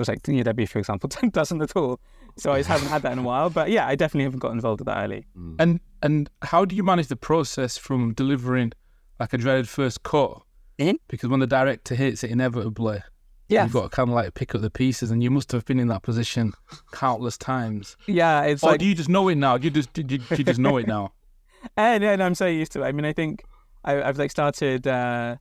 was 0.00 0.08
like 0.08 0.26
you 0.26 0.34
know, 0.34 0.42
Debbie, 0.42 0.66
for 0.66 0.78
example, 0.78 1.08
doesn't 1.30 1.62
at 1.62 1.76
all. 1.76 2.00
So 2.36 2.52
I 2.52 2.58
just 2.58 2.68
haven't 2.68 2.88
had 2.88 3.02
that 3.02 3.12
in 3.12 3.18
a 3.18 3.22
while. 3.22 3.50
But 3.50 3.70
yeah, 3.70 3.86
I 3.86 3.94
definitely 3.94 4.24
haven't 4.24 4.40
got 4.40 4.52
involved 4.52 4.80
with 4.80 4.86
that 4.86 5.04
early. 5.04 5.26
Mm. 5.36 5.56
And 5.58 5.80
and 6.02 6.30
how 6.42 6.64
do 6.64 6.74
you 6.74 6.82
manage 6.82 7.08
the 7.08 7.16
process 7.16 7.76
from 7.76 8.14
delivering 8.14 8.72
like 9.18 9.32
a 9.32 9.38
dreaded 9.38 9.68
first 9.68 10.02
cut? 10.02 10.42
Mhm. 10.78 10.96
Because 11.08 11.28
when 11.28 11.40
the 11.40 11.46
director 11.46 11.94
hits 11.94 12.24
it 12.24 12.30
inevitably, 12.30 13.02
yeah. 13.48 13.64
you've 13.64 13.72
got 13.72 13.82
to 13.82 13.88
kind 13.90 14.08
of 14.08 14.14
like 14.14 14.32
pick 14.34 14.54
up 14.54 14.62
the 14.62 14.70
pieces, 14.70 15.10
and 15.10 15.22
you 15.22 15.30
must 15.30 15.52
have 15.52 15.64
been 15.66 15.78
in 15.78 15.88
that 15.88 16.02
position 16.02 16.52
countless 16.92 17.36
times. 17.36 17.96
yeah, 18.06 18.42
it's 18.42 18.62
or 18.64 18.70
like 18.70 18.80
do 18.80 18.86
you 18.86 18.94
just 18.94 19.10
know 19.10 19.28
it 19.28 19.34
now? 19.36 19.58
Do 19.58 19.66
you 19.66 19.70
just 19.70 19.92
do 19.92 20.00
you, 20.02 20.18
do 20.18 20.36
you 20.36 20.44
just 20.44 20.58
know 20.60 20.76
it 20.78 20.86
now? 20.86 21.12
And 21.76 22.02
yeah, 22.02 22.16
no, 22.16 22.24
I'm 22.24 22.34
so 22.34 22.46
used 22.46 22.72
to 22.72 22.82
it. 22.82 22.86
I 22.86 22.92
mean, 22.92 23.04
I 23.04 23.12
think 23.12 23.44
I, 23.84 24.02
I've 24.02 24.16
like 24.16 24.30
started, 24.30 24.86
uh, 24.86 25.36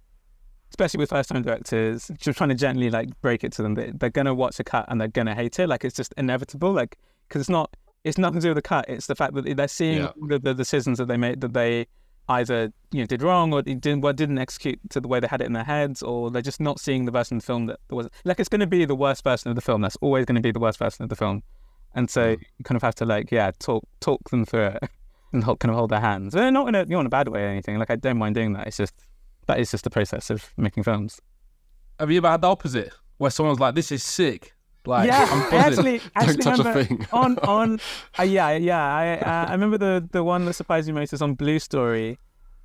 especially 0.70 0.99
with 0.99 1.09
first 1.09 1.30
time 1.30 1.41
directors, 1.41 2.09
just 2.17 2.38
trying 2.38 2.49
to 2.49 2.55
gently 2.55 2.89
like 2.89 3.09
break 3.22 3.43
it 3.43 3.51
to 3.53 3.61
them. 3.63 3.76
They, 3.76 3.91
they're 3.93 4.09
gonna 4.09 4.34
watch 4.34 4.59
a 4.59 4.63
cut 4.63 4.86
and 4.89 4.99
they're 4.99 5.07
gonna 5.07 5.36
hate 5.36 5.59
it. 5.59 5.67
Like 5.67 5.84
it's 5.86 5.95
just 5.95 6.13
inevitable. 6.17 6.72
Like 6.72 6.97
because 7.28 7.41
it's 7.41 7.49
not, 7.49 7.76
it's 8.03 8.17
nothing 8.17 8.39
to 8.39 8.43
do 8.45 8.49
with 8.49 8.57
the 8.57 8.61
cut. 8.61 8.86
It's 8.88 9.07
the 9.07 9.15
fact 9.15 9.34
that 9.36 9.55
they're 9.55 9.67
seeing 9.67 9.99
Yeah. 10.03 10.11
the, 10.28 10.39
the 10.39 10.53
decisions 10.53 10.97
that 10.97 11.07
they 11.07 11.17
made 11.17 11.41
that 11.41 11.53
they 11.53 11.88
either 12.30 12.72
you 12.91 12.99
know 12.99 13.05
did 13.07 13.24
wrong 13.24 13.51
or 13.53 13.61
didn't 13.63 14.01
what 14.01 14.15
didn't 14.15 14.38
execute 14.38 14.80
to 14.91 15.01
the 15.01 15.07
way 15.07 15.20
they 15.20 15.26
had 15.28 15.41
it 15.41 15.45
in 15.47 15.53
their 15.53 15.63
heads, 15.63 16.01
or 16.03 16.30
they're 16.32 16.41
just 16.41 16.59
not 16.59 16.80
seeing 16.80 17.05
the 17.05 17.11
version 17.11 17.38
of 17.38 17.43
the 17.43 17.45
film 17.47 17.65
that 17.67 17.80
was. 17.89 18.07
Like 18.24 18.39
it's 18.39 18.49
gonna 18.49 18.67
be 18.67 18.86
the 18.86 18.95
worst 18.95 19.24
version 19.24 19.49
of 19.49 19.55
the 19.55 19.61
film. 19.61 19.82
That's 19.82 19.95
always 19.97 20.26
gonna 20.26 20.41
be 20.41 20.51
the 20.51 20.59
worst 20.59 20.78
version 20.80 21.03
of 21.03 21.09
the 21.09 21.15
film. 21.15 21.41
And 21.95 22.07
so 22.09 22.36
Mm. 22.36 22.41
you 22.59 22.63
kind 22.65 22.76
of 22.76 22.84
have 22.84 22.93
to 22.95 23.05
like 23.05 23.32
yeah 23.32 23.49
talk 23.59 23.84
talk 23.99 24.30
them 24.30 24.45
through 24.45 24.67
it 24.67 24.84
and 25.34 25.43
hold, 25.43 25.59
kind 25.59 25.72
of 25.72 25.78
hold 25.78 25.89
their 25.89 25.99
hands. 25.99 26.34
They're 26.34 26.51
not 26.51 26.67
in 26.67 26.76
a 26.76 26.86
not 26.86 26.99
in 27.01 27.05
a 27.07 27.09
bad 27.09 27.28
way 27.30 27.43
or 27.43 27.47
anything. 27.47 27.78
Like 27.80 27.89
I 27.89 27.95
don't 27.95 28.20
mind 28.20 28.36
doing 28.36 28.53
that. 28.53 28.67
It's 28.67 28.78
just 28.78 28.93
that 29.50 29.60
is 29.60 29.70
just 29.72 29.84
the 29.84 29.89
process 29.89 30.30
of 30.30 30.52
making 30.58 30.84
films. 30.84 31.20
Have 32.00 32.10
you 32.10 32.18
ever 32.20 32.30
had 32.30 32.41
the 32.41 32.47
opposite, 32.47 32.93
where 33.18 33.30
someone's 33.32 33.60
like, 33.60 33.76
"This 33.76 33.91
is 33.91 34.02
sick," 34.04 34.56
like 34.86 35.08
yeah, 35.08 35.28
I'm 35.30 35.41
I 35.43 35.50
buzzing. 35.50 35.62
actually 35.97 36.02
actually 36.16 36.36
Don't 36.38 36.58
touch 36.58 36.60
a 36.60 36.64
remember 36.64 36.84
thing. 36.86 37.08
on 37.12 37.38
on 37.58 37.80
uh, 38.18 38.24
yeah 38.24 38.52
yeah 38.52 38.95
I 38.95 39.18
uh, 39.18 39.45
I 39.50 39.52
remember 39.52 39.78
the 39.78 40.08
the 40.12 40.24
one 40.24 40.45
that 40.45 40.54
surprised 40.54 40.88
me 40.88 40.93
most 40.93 41.12
is 41.14 41.22
on 41.22 41.34
Blue 41.34 41.60
Story, 41.60 42.18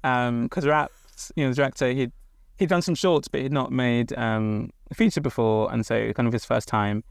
um 0.04 0.44
because 0.44 0.66
Raps 0.66 1.32
you 1.36 1.44
know 1.44 1.50
the 1.50 1.56
director 1.56 1.90
he'd 1.92 2.12
he'd 2.58 2.68
done 2.68 2.82
some 2.82 2.94
shorts 2.94 3.26
but 3.26 3.40
he'd 3.40 3.52
not 3.52 3.72
made 3.72 4.16
um 4.16 4.70
a 4.90 4.94
feature 4.94 5.20
before 5.20 5.72
and 5.72 5.84
so 5.84 6.12
kind 6.12 6.26
of 6.28 6.32
his 6.32 6.44
first 6.44 6.68
time, 6.68 7.02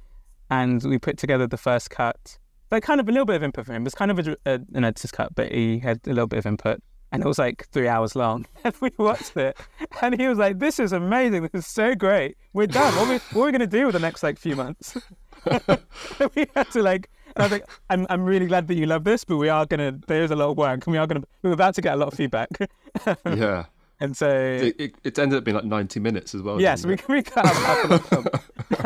and 0.49 0.81
we 0.83 0.97
put 0.97 1.17
together 1.17 1.47
the 1.47 1.57
first 1.57 1.89
cut. 1.89 2.37
Like 2.71 2.83
kind 2.83 2.99
of 2.99 3.07
a 3.07 3.11
little 3.11 3.25
bit 3.25 3.35
of 3.35 3.43
input 3.43 3.65
for 3.67 3.73
him. 3.73 3.83
It 3.83 3.85
was 3.85 3.93
kind 3.93 4.09
of 4.09 4.17
a, 4.19 4.37
a, 4.47 4.53
an 4.73 4.83
editor's 4.83 5.11
cut, 5.11 5.35
but 5.35 5.51
he 5.51 5.77
had 5.79 5.99
a 6.07 6.09
little 6.09 6.25
bit 6.27 6.39
of 6.39 6.45
input. 6.47 6.81
And 7.13 7.23
it 7.23 7.27
was 7.27 7.37
like 7.37 7.67
three 7.71 7.87
hours 7.87 8.15
long. 8.15 8.45
And 8.65 8.73
we 8.81 8.91
watched 8.97 9.35
it, 9.37 9.57
and 10.01 10.19
he 10.19 10.27
was 10.27 10.37
like, 10.37 10.59
"This 10.59 10.79
is 10.79 10.91
amazing. 10.93 11.43
This 11.43 11.51
is 11.53 11.67
so 11.67 11.95
great. 11.95 12.37
We're 12.53 12.67
done. 12.67 12.93
What 12.95 13.07
are 13.07 13.11
we, 13.11 13.17
what 13.33 13.43
are 13.43 13.45
we 13.45 13.51
going 13.51 13.59
to 13.59 13.67
do 13.67 13.85
with 13.85 13.93
the 13.93 13.99
next 13.99 14.23
like 14.23 14.39
few 14.39 14.55
months?" 14.55 14.97
we 16.35 16.47
had 16.55 16.71
to 16.71 16.81
like. 16.81 17.09
I 17.35 17.43
was 17.43 17.51
like, 17.51 17.65
I'm, 17.89 18.05
I'm 18.09 18.23
really 18.23 18.45
glad 18.45 18.67
that 18.67 18.75
you 18.75 18.85
love 18.85 19.03
this, 19.03 19.25
but 19.25 19.37
we 19.37 19.49
are 19.49 19.65
gonna. 19.65 19.99
There's 20.07 20.31
a 20.31 20.35
lot 20.35 20.49
of 20.51 20.57
work, 20.57 20.85
and 20.85 20.91
we 20.91 20.97
are 20.97 21.07
gonna. 21.07 21.23
We're 21.41 21.51
about 21.51 21.75
to 21.75 21.81
get 21.81 21.93
a 21.93 21.97
lot 21.97 22.07
of 22.07 22.13
feedback, 22.13 22.49
yeah. 23.25 23.65
and 23.99 24.15
so 24.15 24.29
It, 24.29 24.75
it, 24.79 24.95
it 25.03 25.19
ended 25.19 25.39
up 25.39 25.43
being 25.43 25.55
like 25.55 25.65
90 25.65 25.99
minutes 25.99 26.33
as 26.35 26.41
well. 26.41 26.61
Yes, 26.61 26.83
didn't 26.83 27.07
we, 27.07 27.15
we 27.15 27.23
cut 27.23 27.45
out 27.45 27.55
half 27.55 27.83
of 27.83 27.89
the 27.89 27.99
film. 27.99 28.25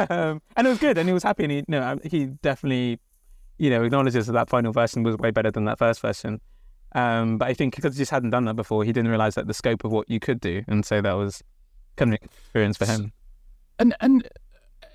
um, 0.09 0.41
and 0.55 0.65
it 0.65 0.69
was 0.69 0.79
good, 0.79 0.97
and 0.97 1.07
he 1.09 1.13
was 1.13 1.23
happy, 1.23 1.43
and 1.43 1.51
he, 1.51 1.65
no, 1.67 1.99
he 2.03 2.25
definitely, 2.41 2.99
you 3.57 3.69
know, 3.69 3.83
acknowledges 3.83 4.27
that 4.27 4.33
that 4.33 4.49
final 4.49 4.71
version 4.71 5.03
was 5.03 5.17
way 5.17 5.29
better 5.31 5.51
than 5.51 5.65
that 5.65 5.77
first 5.77 5.99
version. 6.01 6.39
Um, 6.97 7.37
but 7.37 7.47
I 7.47 7.53
think 7.53 7.75
because 7.75 7.95
he 7.95 7.99
just 7.99 8.11
hadn't 8.11 8.31
done 8.31 8.45
that 8.45 8.55
before, 8.55 8.83
he 8.83 8.91
didn't 8.91 9.09
realize 9.09 9.35
that 9.35 9.47
the 9.47 9.53
scope 9.53 9.83
of 9.83 9.91
what 9.91 10.09
you 10.09 10.19
could 10.19 10.39
do, 10.41 10.63
and 10.67 10.85
so 10.85 10.99
that 11.01 11.13
was 11.13 11.43
kind 11.95 12.13
of 12.13 12.19
an 12.21 12.29
experience 12.39 12.77
for 12.77 12.85
him. 12.85 13.11
And 13.79 13.95
and 14.01 14.27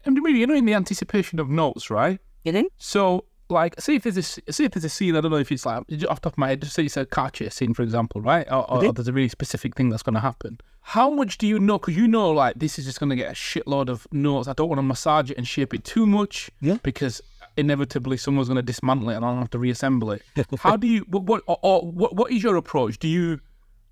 and 0.05 0.19
really, 0.25 0.41
you 0.41 0.47
know, 0.47 0.55
in 0.55 0.65
the 0.65 0.75
anticipation 0.75 1.39
of 1.39 1.49
notes, 1.49 1.91
right? 1.91 2.19
Mm-hmm. 2.45 2.63
So, 2.79 3.25
like, 3.49 3.81
say 3.81 3.95
if 3.95 4.03
there's 4.03 4.17
a 4.17 4.21
s- 4.21 4.41
say 4.51 4.65
if 4.65 4.73
there's 4.73 4.85
a 4.85 4.89
scene, 4.89 5.15
I 5.15 5.21
don't 5.21 5.31
know 5.31 5.37
if 5.37 5.53
it's 5.53 5.65
like 5.65 5.79
off 5.79 5.87
the 5.89 6.07
top 6.23 6.33
of 6.33 6.39
my 6.39 6.49
head, 6.49 6.63
just 6.63 6.75
say 6.75 6.85
it's 6.85 6.97
a 6.97 7.07
car 7.07 7.31
chase 7.31 7.55
scene, 7.55 7.73
for 7.73 7.83
example, 7.83 8.21
right? 8.21 8.47
Or, 8.51 8.69
or, 8.69 8.85
or 8.85 8.93
there's 8.93 9.07
a 9.07 9.13
really 9.13 9.29
specific 9.29 9.77
thing 9.77 9.89
that's 9.91 10.03
going 10.03 10.15
to 10.15 10.21
happen. 10.21 10.59
How 10.81 11.09
much 11.11 11.39
do 11.39 11.47
you 11.47 11.61
know? 11.61 11.79
Because 11.79 11.97
you 11.97 12.09
know, 12.09 12.33
like, 12.33 12.57
this 12.59 12.81
is 12.81 12.85
just 12.87 12.99
going 12.99 13.11
to 13.11 13.17
get 13.17 13.31
a 13.31 13.35
shitload 13.35 13.89
of 13.89 14.09
notes. 14.11 14.49
I 14.49 14.55
don't 14.55 14.69
want 14.69 14.81
to 14.81 14.83
massage 14.83 15.31
it 15.31 15.39
and 15.39 15.47
shape 15.47 15.73
it 15.73 15.85
too 15.85 16.07
much, 16.07 16.51
Yeah. 16.61 16.79
because 16.83 17.23
inevitably 17.57 18.17
someone's 18.17 18.49
going 18.49 18.57
to 18.57 18.63
dismantle 18.63 19.11
it 19.11 19.17
and 19.17 19.25
I'll 19.25 19.37
have 19.37 19.51
to 19.51 19.59
reassemble 19.59 20.11
it. 20.13 20.23
How 20.59 20.77
do 20.77 20.87
you? 20.87 21.01
What 21.09 21.25
what 21.25 21.43
or, 21.47 21.59
or 21.63 21.81
what 21.83 22.15
what 22.17 22.33
is 22.33 22.43
your 22.43 22.57
approach? 22.57 22.99
Do 22.99 23.09
you? 23.09 23.41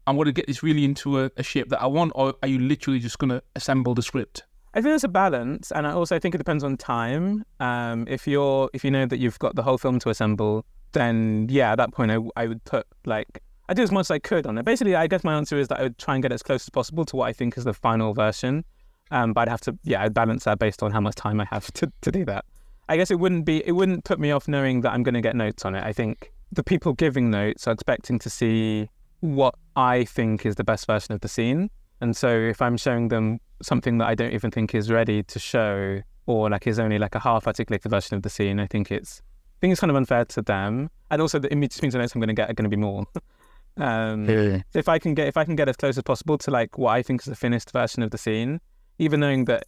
I'm 0.07 0.17
going 0.17 0.27
to 0.27 0.33
get 0.33 0.47
this 0.47 0.63
really 0.63 0.85
into 0.85 1.21
a, 1.21 1.31
a 1.37 1.43
shape 1.43 1.69
that 1.69 1.81
I 1.81 1.87
want, 1.87 2.13
or 2.15 2.35
are 2.43 2.49
you 2.49 2.59
literally 2.59 2.99
just 2.99 3.19
going 3.19 3.31
to 3.31 3.43
assemble 3.55 3.95
the 3.95 4.03
script? 4.03 4.45
I 4.73 4.79
think 4.79 4.87
there's 4.87 5.05
a 5.05 5.09
balance, 5.09 5.73
and 5.73 5.87
I 5.87 5.93
also 5.93 6.19
think 6.19 6.35
it 6.35 6.39
depends 6.39 6.65
on 6.65 6.77
time. 6.77 7.45
Um, 7.59 8.07
if 8.09 8.27
you're 8.27 8.71
if 8.73 8.85
you 8.85 8.91
know 8.91 9.07
that 9.07 9.19
you've 9.19 9.39
got 9.39 9.57
the 9.57 9.63
whole 9.63 9.79
film 9.79 9.99
to 10.01 10.11
assemble, 10.11 10.65
then 10.93 11.47
yeah, 11.51 11.73
at 11.73 11.77
that 11.77 11.93
point 11.93 12.11
I, 12.11 12.19
I 12.37 12.47
would 12.47 12.65
put 12.65 12.87
like 13.05 13.43
I 13.69 13.75
do 13.75 13.83
as 13.83 13.93
much 13.93 14.07
as 14.07 14.11
I 14.11 14.19
could 14.19 14.47
on 14.47 14.59
it. 14.59 14.65
Basically, 14.65 14.97
I 14.97 15.07
guess 15.07 15.25
my 15.25 15.35
answer 15.35 15.59
is 15.59 15.69
that 15.69 15.81
I 15.81 15.85
would 15.85 15.99
try 15.99 16.15
and 16.15 16.23
get 16.23 16.33
as 16.33 16.43
close 16.43 16.65
as 16.65 16.71
possible 16.71 17.05
to 17.05 17.17
what 17.17 17.29
I 17.29 17.33
think 17.33 17.57
is 17.57 17.65
the 17.65 17.75
final 17.75 18.15
version. 18.15 18.65
Um, 19.13 19.33
but 19.33 19.43
I'd 19.43 19.49
have 19.49 19.61
to 19.63 19.79
yeah, 19.83 20.03
I'd 20.03 20.15
balance 20.15 20.45
that 20.45 20.59
based 20.59 20.83
on 20.83 20.93
how 20.93 21.01
much 21.01 21.17
time 21.17 21.41
I 21.41 21.47
have 21.51 21.73
to, 21.75 21.93
to 22.01 22.13
do 22.13 22.25
that. 22.27 22.45
I 22.91 22.97
guess 22.97 23.13
it 23.13 23.21
wouldn't 23.21 23.45
be 23.45 23.63
it 23.65 23.71
wouldn't 23.71 24.05
put 24.05 24.19
me 24.19 24.33
off 24.33 24.49
knowing 24.49 24.81
that 24.81 24.93
I'm 24.93 25.05
going 25.05 25.15
to 25.15 25.21
get 25.21 25.37
notes 25.37 25.65
on 25.65 25.77
it. 25.77 25.85
I 25.85 25.93
think 25.93 26.33
the 26.51 26.65
people 26.65 26.93
giving 26.93 27.31
notes 27.31 27.69
are 27.69 27.71
expecting 27.71 28.19
to 28.19 28.29
see 28.29 28.91
what 29.21 29.55
I 29.77 30.05
think 30.05 30.45
is 30.45 30.57
the 30.57 30.65
best 30.65 30.89
version 30.89 31.15
of 31.15 31.21
the 31.21 31.29
scene. 31.29 31.71
And 32.01 32.17
so 32.17 32.29
if 32.29 32.61
I'm 32.61 32.77
showing 32.77 33.07
them 33.07 33.39
something 33.63 33.99
that 33.99 34.09
I 34.09 34.17
don't 34.17 34.33
even 34.33 34.51
think 34.51 34.75
is 34.75 34.91
ready 34.91 35.23
to 35.23 35.39
show 35.39 36.01
or 36.27 36.51
like 36.51 36.67
is 36.67 36.81
only 36.81 36.99
like 36.99 37.15
a 37.15 37.21
half 37.21 37.47
articulated 37.47 37.93
version 37.93 38.17
of 38.17 38.23
the 38.25 38.31
scene, 38.31 38.59
I 38.59 38.67
think 38.67 38.91
it's 38.91 39.23
I 39.23 39.59
think 39.61 39.71
it's 39.71 39.81
kind 39.81 39.93
of 39.93 39.97
unfair 39.97 40.25
to 40.25 40.43
them. 40.43 40.91
And 41.13 41.23
also 41.23 41.39
the, 41.39 41.53
it 41.53 41.71
just 41.71 41.83
means 41.83 41.93
the 41.93 42.01
notes 42.01 42.17
I'm 42.17 42.21
gonna 42.21 42.35
get 42.35 42.51
are 42.51 42.55
gonna 42.55 42.69
be 42.69 42.77
more. 42.77 43.07
um 43.77 44.27
so 44.73 44.81
if 44.81 44.89
I 44.89 44.99
can 44.99 45.15
get 45.15 45.29
if 45.29 45.37
I 45.37 45.45
can 45.45 45.55
get 45.55 45.69
as 45.69 45.77
close 45.77 45.97
as 45.97 46.03
possible 46.03 46.37
to 46.39 46.51
like 46.51 46.77
what 46.77 46.91
I 46.91 47.03
think 47.03 47.21
is 47.21 47.27
the 47.27 47.37
finished 47.37 47.71
version 47.71 48.03
of 48.03 48.11
the 48.11 48.19
scene, 48.19 48.61
even 48.99 49.21
knowing 49.21 49.45
that 49.45 49.67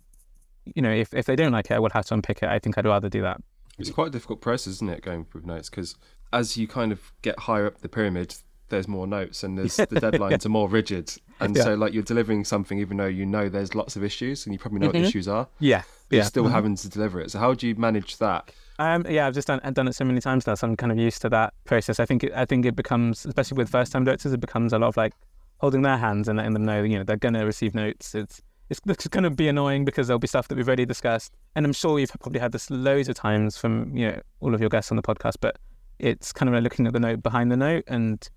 you 0.65 0.83
know, 0.83 0.91
if, 0.93 1.13
if 1.15 1.27
they 1.27 1.37
don't 1.37 1.53
like 1.53 1.71
it, 1.71 1.75
I 1.75 1.79
will 1.79 1.91
have 1.91 2.07
to 2.07 2.15
unpick 2.15 2.43
it. 2.43 2.49
I 2.49 2.59
think 2.59 2.79
I'd 2.79 2.87
rather 2.87 3.09
do 3.09 3.23
that. 3.23 3.41
It's 3.79 3.91
quite 3.91 4.09
a 4.09 4.11
difficult 4.11 4.41
process, 4.41 4.75
isn't 4.75 4.91
it, 4.91 5.03
going 5.03 5.25
through 5.25 5.43
notes? 5.45 5.71
Because 5.71 5.97
as 6.33 6.57
you 6.57 6.69
kind 6.69 6.93
of 6.93 7.13
get 7.23 7.39
higher 7.39 7.67
up 7.67 7.81
the 7.81 7.89
pyramid, 7.89 8.35
there's 8.69 8.87
more 8.89 9.07
notes 9.07 9.43
and 9.43 9.59
there's 9.59 9.77
the 9.77 9.87
deadlines 9.87 10.47
are 10.47 10.51
more 10.51 10.69
rigid. 10.69 11.13
And 11.41 11.57
Yeah. 11.57 11.65
so, 11.65 11.75
like, 11.75 11.93
you're 11.93 12.03
delivering 12.03 12.45
something 12.45 12.79
even 12.79 12.97
though 12.97 13.07
you 13.07 13.27
know 13.27 13.49
there's 13.49 13.75
lots 13.75 13.97
of 13.97 14.05
issues 14.05 14.47
and 14.47 14.55
you 14.55 14.59
probably 14.59 14.79
know 14.81 14.87
what 14.87 14.93
the 14.95 15.01
issues 15.03 15.27
are, 15.29 15.49
Yeah. 15.59 15.83
but 16.09 16.17
you're 16.17 16.25
still 16.25 16.49
having 16.49 16.77
to 16.77 16.89
deliver 16.89 17.21
it. 17.21 17.31
So, 17.33 17.39
how 17.39 17.55
do 17.55 17.67
you 17.67 17.75
manage 17.75 18.19
that? 18.19 18.51
Um, 18.79 19.05
yeah, 19.09 19.27
I've 19.27 19.35
just 19.35 19.47
done 19.49 19.61
I've 19.63 19.75
done 19.75 19.87
it 19.89 19.95
so 19.95 20.05
many 20.05 20.21
times 20.21 20.47
now, 20.47 20.55
so 20.55 20.67
I'm 20.67 20.77
kind 20.77 20.91
of 20.91 20.99
used 20.99 21.21
to 21.23 21.29
that 21.31 21.53
process. 21.65 22.01
I 22.01 22.07
think 22.07 22.25
it, 22.25 22.33
I 22.35 22.45
think 22.47 22.65
it 22.65 22.75
becomes, 22.75 23.27
especially 23.27 23.57
with 23.59 23.69
first 23.69 23.93
time 23.93 24.05
directors, 24.05 24.33
it 24.33 24.41
becomes 24.41 24.73
a 24.73 24.79
lot 24.79 24.89
of 24.89 24.97
like 24.97 25.13
holding 25.59 25.83
their 25.83 25.99
hands 25.99 26.27
and 26.27 26.39
letting 26.39 26.55
them 26.55 26.65
know, 26.65 26.83
you 26.83 26.97
know, 26.99 27.05
they're 27.05 27.17
gonna 27.19 27.45
receive 27.45 27.75
notes. 27.75 28.15
It's 28.15 28.41
it's, 28.73 28.81
it's 28.87 29.07
going 29.09 29.25
to 29.25 29.31
be 29.31 29.49
annoying 29.49 29.85
because 29.85 30.07
there'll 30.09 30.19
be 30.19 30.27
stuff 30.27 30.49
that 30.49 30.57
we've 30.57 30.67
already 30.67 30.87
discussed, 30.87 31.33
and 31.55 31.65
I'm 31.65 31.73
sure 31.73 31.99
you've 31.99 32.11
probably 32.21 32.41
had 32.41 32.53
this 32.53 32.71
loads 32.71 33.09
of 33.09 33.15
times 33.15 33.57
from 33.57 33.97
you 33.97 34.09
know 34.09 34.21
all 34.41 34.55
of 34.55 34.61
your 34.61 34.71
guests 34.71 34.91
on 34.91 34.97
the 34.97 35.03
podcast. 35.03 35.35
But 35.41 35.59
it's 35.99 36.33
kind 36.33 36.49
of 36.49 36.55
like 36.55 36.65
looking 36.65 36.87
at 36.87 36.93
the 36.93 37.01
note 37.01 37.23
behind 37.23 37.53
the 37.53 37.57
note 37.57 37.85
and 37.87 38.29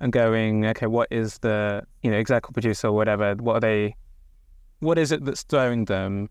and 0.00 0.12
going, 0.12 0.66
okay, 0.66 0.86
what 0.86 1.08
is 1.10 1.38
the 1.38 1.82
you 2.02 2.10
know 2.10 2.18
executive 2.18 2.52
producer 2.52 2.88
or 2.88 2.92
whatever? 2.92 3.34
What 3.36 3.56
are 3.56 3.60
they? 3.60 3.94
What 4.80 4.98
is 4.98 5.12
it 5.12 5.24
that's 5.24 5.42
throwing 5.44 5.86
them? 5.86 6.28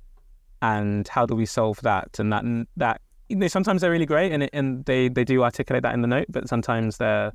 and 0.62 1.10
how 1.10 1.26
do 1.26 1.36
we 1.36 1.46
solve 1.46 1.78
that? 1.82 2.18
And 2.20 2.32
that 2.32 2.46
that 2.78 3.02
you 3.30 3.36
know, 3.36 3.48
sometimes 3.48 3.82
they're 3.82 3.92
really 3.92 4.06
great, 4.06 4.32
and 4.32 4.44
it, 4.44 4.50
and 4.54 4.86
they 4.86 5.10
they 5.10 5.24
do 5.26 5.44
articulate 5.44 5.84
that 5.84 5.94
in 5.94 6.02
the 6.02 6.08
note, 6.08 6.28
but 6.30 6.48
sometimes 6.48 6.98
they're 6.98 7.32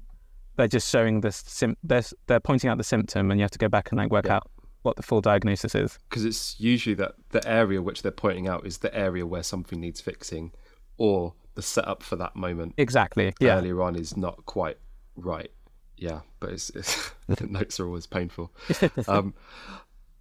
they're 0.57 0.66
just 0.68 0.91
showing 0.91 1.20
this 1.20 1.45
sim- 1.47 1.76
they're 1.83 2.03
they're 2.26 2.41
pointing 2.41 2.70
out 2.70 2.79
the 2.79 2.85
symptom, 2.85 3.31
and 3.31 3.39
you 3.39 3.45
have 3.45 3.51
to 3.51 3.59
go 3.59 3.68
back 3.68 3.91
and 3.91 3.99
like 3.99 4.11
work 4.11 4.26
Yeah. 4.26 4.37
out 4.37 4.51
what 4.83 4.97
the 4.97 5.03
full 5.03 5.20
diagnosis 5.20 5.74
is. 5.74 5.99
Because 6.09 6.24
it's 6.24 6.59
usually 6.61 6.95
that 6.95 7.14
the 7.31 7.47
area 7.49 7.83
which 7.83 8.03
they're 8.03 8.12
pointing 8.12 8.49
out 8.49 8.66
is 8.66 8.79
the 8.79 8.95
area 8.95 9.26
where 9.26 9.43
something 9.43 9.81
needs 9.81 10.01
fixing 10.01 10.53
or 10.97 11.35
the 11.55 11.62
setup 11.62 12.03
for 12.03 12.16
that 12.16 12.37
moment 12.37 12.74
Exactly. 12.76 13.35
Yeah. 13.41 13.57
earlier 13.57 13.83
on 13.83 13.97
is 13.97 14.16
not 14.16 14.47
quite 14.47 14.79
right. 15.16 15.51
Yeah, 15.97 16.20
but 16.39 16.51
it's, 16.51 16.70
it's 16.70 17.11
the 17.26 17.47
notes 17.47 17.81
are 17.81 17.87
always 17.87 18.07
painful. 18.07 18.53
Um, 19.09 19.35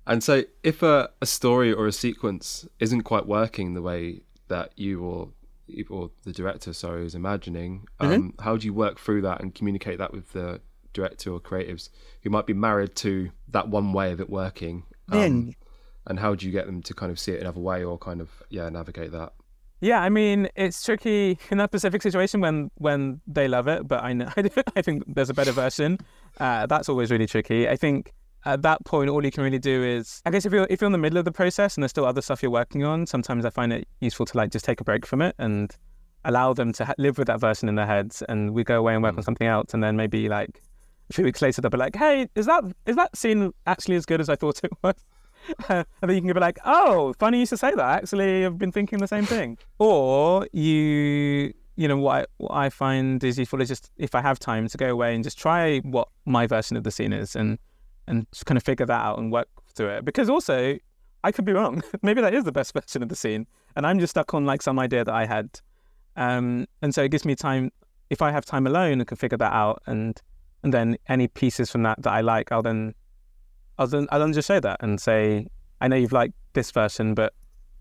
and 0.08 0.24
so, 0.24 0.44
if 0.64 0.82
a, 0.84 1.10
a 1.22 1.26
story 1.26 1.74
or 1.74 1.86
a 1.86 1.92
sequence 1.92 2.66
isn't 2.80 3.02
quite 3.02 3.28
working 3.28 3.74
the 3.74 3.82
way 3.82 4.22
that 4.48 4.72
you 4.78 5.02
or 5.04 5.30
or 5.90 6.12
the 6.24 6.32
director, 6.32 6.72
sorry, 6.72 7.06
is 7.06 7.14
imagining, 7.14 7.86
um, 8.00 8.34
how 8.40 8.56
do 8.56 8.66
you 8.66 8.74
work 8.74 8.98
through 9.00 9.22
that 9.24 9.42
and 9.42 9.54
communicate 9.54 9.98
that 9.98 10.14
with 10.14 10.32
the 10.32 10.62
director 10.98 11.32
or 11.32 11.40
creatives 11.40 11.90
who 12.24 12.30
might 12.30 12.46
be 12.46 12.54
married 12.54 12.96
to 12.98 13.32
that 13.50 13.70
one 13.70 13.94
way 13.94 14.12
of 14.12 14.20
it 14.20 14.30
working? 14.30 14.84
Um, 15.10 15.56
and 16.08 16.20
how 16.20 16.36
do 16.36 16.46
you 16.46 16.52
get 16.52 16.66
them 16.66 16.82
to 16.84 16.94
kind 16.94 17.12
of 17.12 17.20
see 17.20 17.32
it 17.32 17.42
another 17.42 17.62
way 17.62 17.84
or 17.84 17.98
kind 17.98 18.20
of 18.20 18.30
yeah 18.50 18.68
navigate 18.70 19.12
that? 19.12 19.34
Yeah, 19.80 20.02
I 20.02 20.10
mean, 20.10 20.50
it's 20.56 20.84
tricky 20.84 21.38
in 21.52 21.60
that 21.60 21.70
specific 21.70 22.02
situation 22.02 22.42
when 22.42 22.72
when 22.76 23.22
they 23.28 23.48
love 23.48 23.68
it, 23.68 23.88
but 23.88 24.04
I 24.04 24.14
know 24.14 24.30
I 24.76 24.82
think 24.82 25.04
there's 25.08 25.30
a 25.30 25.34
better 25.34 25.52
version. 25.52 26.00
Uh, 26.40 26.66
that's 26.66 26.90
always 26.90 27.12
really 27.12 27.28
tricky. 27.28 27.70
I 27.70 27.76
think 27.76 28.14
at 28.46 28.62
that 28.62 28.86
point, 28.86 29.10
all 29.10 29.24
you 29.24 29.32
can 29.32 29.44
really 29.44 29.60
do 29.60 29.84
is, 29.84 30.22
I 30.26 30.32
guess, 30.32 30.46
if 30.46 30.54
you're 30.54 30.68
if 30.70 30.82
you're 30.82 30.88
in 30.88 30.94
the 30.94 30.98
middle 30.98 31.18
of 31.18 31.26
the 31.26 31.32
process 31.32 31.76
and 31.76 31.84
there's 31.84 31.92
still 31.92 32.06
other 32.06 32.22
stuff 32.22 32.42
you're 32.42 32.52
working 32.52 32.84
on, 32.84 33.06
sometimes 33.06 33.46
I 33.46 33.50
find 33.50 33.74
it 33.74 33.88
useful 34.00 34.26
to 34.26 34.38
like 34.38 34.52
just 34.52 34.66
take 34.66 34.82
a 34.82 34.84
break 34.84 35.06
from 35.06 35.22
it 35.22 35.36
and 35.38 35.76
allow 36.26 36.54
them 36.54 36.74
to 36.74 36.86
ha- 36.86 36.94
live 36.98 37.18
with 37.18 37.28
that 37.28 37.40
version 37.40 37.70
in 37.70 37.76
their 37.76 37.86
heads, 37.86 38.24
and 38.30 38.54
we 38.54 38.64
go 38.64 38.78
away 38.78 38.94
and 38.94 39.04
work 39.04 39.18
on 39.18 39.24
something 39.24 39.48
else, 39.48 39.74
and 39.74 39.84
then 39.84 39.96
maybe 39.96 40.30
like 40.30 40.62
a 41.10 41.14
few 41.14 41.24
weeks 41.24 41.42
later 41.42 41.62
they'll 41.62 41.70
be 41.70 41.78
like, 41.78 41.96
"Hey, 41.96 42.28
is 42.36 42.46
that 42.46 42.64
is 42.86 42.96
that 42.96 43.16
scene 43.16 43.54
actually 43.66 43.96
as 43.96 44.06
good 44.06 44.22
as 44.22 44.30
I 44.30 44.36
thought 44.36 44.62
it 44.64 44.72
was?" 44.84 44.96
and 45.70 45.86
then 46.02 46.16
you 46.16 46.22
can 46.22 46.34
be 46.34 46.40
like, 46.40 46.60
"Oh, 46.66 47.14
funny 47.20 47.40
you 47.40 47.46
should 47.46 47.60
say 47.60 47.72
that. 47.72 48.04
Actually, 48.04 48.46
I've 48.46 48.58
been 48.58 48.72
thinking 48.72 49.00
the 49.00 49.08
same 49.08 49.26
thing." 49.26 49.58
Or 49.80 50.48
you, 50.52 51.54
you 51.76 51.88
know, 51.88 51.98
what 51.98 52.22
I, 52.22 52.26
what 52.38 52.54
I 52.54 52.70
find 52.70 53.24
is 53.24 53.40
useful 53.40 53.62
is 53.62 53.70
just 53.70 53.92
if 53.98 54.16
I 54.16 54.22
have 54.22 54.40
time 54.40 54.68
to 54.68 54.78
go 54.78 54.90
away 54.90 55.16
and 55.16 55.24
just 55.24 55.38
try 55.38 55.80
what 55.80 56.10
my 56.26 56.48
version 56.48 56.78
of 56.78 56.84
the 56.84 56.92
scene 56.92 57.14
is, 57.14 57.36
and 57.36 57.58
and 58.08 58.28
just 58.32 58.46
kind 58.46 58.58
of 58.58 58.64
figure 58.64 58.86
that 58.86 59.02
out 59.02 59.20
and 59.20 59.32
work 59.32 59.48
through 59.74 59.90
it. 59.90 60.06
Because 60.06 60.30
also, 60.30 60.78
I 61.24 61.32
could 61.32 61.46
be 61.46 61.54
wrong. 61.54 61.84
Maybe 62.02 62.22
that 62.22 62.34
is 62.34 62.44
the 62.44 62.52
best 62.52 62.74
version 62.80 63.04
of 63.04 63.10
the 63.10 63.16
scene, 63.16 63.48
and 63.76 63.86
I'm 63.86 64.00
just 64.00 64.12
stuck 64.12 64.34
on 64.34 64.46
like 64.46 64.62
some 64.62 64.80
idea 64.80 65.04
that 65.04 65.14
I 65.14 65.26
had. 65.26 65.62
Um, 66.16 66.66
and 66.82 66.94
so 66.94 67.04
it 67.04 67.12
gives 67.12 67.26
me 67.26 67.36
time. 67.36 67.72
If 68.10 68.22
I 68.22 68.32
have 68.32 68.46
time 68.46 68.66
alone, 68.66 69.02
I 69.02 69.04
can 69.04 69.18
figure 69.18 69.38
that 69.38 69.54
out, 69.54 69.82
and 69.86 70.20
and 70.68 70.74
then 70.74 70.98
any 71.08 71.30
pieces 71.30 71.72
from 71.72 71.84
that 71.84 72.02
that 72.02 72.12
I 72.12 72.20
like, 72.20 72.52
I'll 72.52 72.62
then 72.62 72.94
I'll 73.78 73.88
then 73.88 74.06
I'll 74.12 74.20
then 74.20 74.34
just 74.34 74.48
show 74.50 74.60
that 74.60 74.78
and 74.82 75.00
say, 75.00 75.48
I 75.80 75.88
know 75.88 75.96
you've 75.96 76.12
liked 76.12 76.34
this 76.54 76.72
version, 76.72 77.14
but 77.14 77.34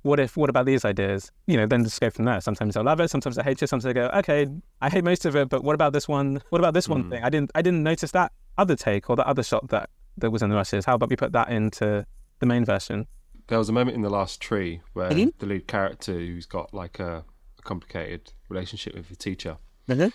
what 0.02 0.20
if 0.20 0.36
what 0.36 0.48
about 0.48 0.66
these 0.66 0.84
ideas? 0.84 1.32
You 1.48 1.56
know, 1.56 1.66
then 1.66 1.82
just 1.82 2.00
go 2.00 2.10
from 2.10 2.26
there. 2.26 2.40
Sometimes 2.40 2.74
they'll 2.74 2.84
love 2.84 3.00
it, 3.00 3.10
sometimes 3.10 3.38
I 3.38 3.42
hate 3.42 3.60
it, 3.60 3.66
sometimes 3.66 3.86
I 3.86 3.92
go, 3.92 4.06
okay, 4.14 4.46
I 4.80 4.88
hate 4.88 5.02
most 5.02 5.24
of 5.24 5.34
it, 5.34 5.48
but 5.48 5.64
what 5.64 5.74
about 5.74 5.92
this 5.94 6.06
one? 6.06 6.40
What 6.50 6.60
about 6.60 6.74
this 6.74 6.88
one 6.88 7.02
Mm. 7.04 7.10
thing? 7.10 7.24
I 7.24 7.28
didn't 7.30 7.50
I 7.56 7.62
didn't 7.62 7.82
notice 7.82 8.12
that 8.12 8.30
other 8.56 8.76
take 8.76 9.10
or 9.10 9.16
that 9.16 9.26
other 9.26 9.42
shot 9.42 9.66
that 9.70 9.90
that 10.18 10.30
was 10.30 10.42
in 10.42 10.50
the 10.50 10.54
rushes. 10.56 10.84
How 10.84 10.94
about 10.94 11.10
we 11.10 11.16
put 11.16 11.32
that 11.32 11.48
into 11.48 12.06
the 12.38 12.46
main 12.46 12.64
version? 12.64 13.08
There 13.48 13.58
was 13.58 13.68
a 13.68 13.72
moment 13.72 13.96
in 13.96 14.02
the 14.02 14.10
last 14.10 14.40
tree 14.40 14.80
where 14.92 15.10
Mhm. 15.10 15.32
the 15.40 15.46
lead 15.46 15.66
character, 15.66 16.12
who's 16.12 16.46
got 16.46 16.72
like 16.72 17.00
a, 17.00 17.24
a 17.58 17.62
complicated 17.62 18.32
relationship 18.48 18.94
with 18.94 19.08
the 19.08 19.16
teacher, 19.16 19.56
Mm-hmm. 19.88 20.08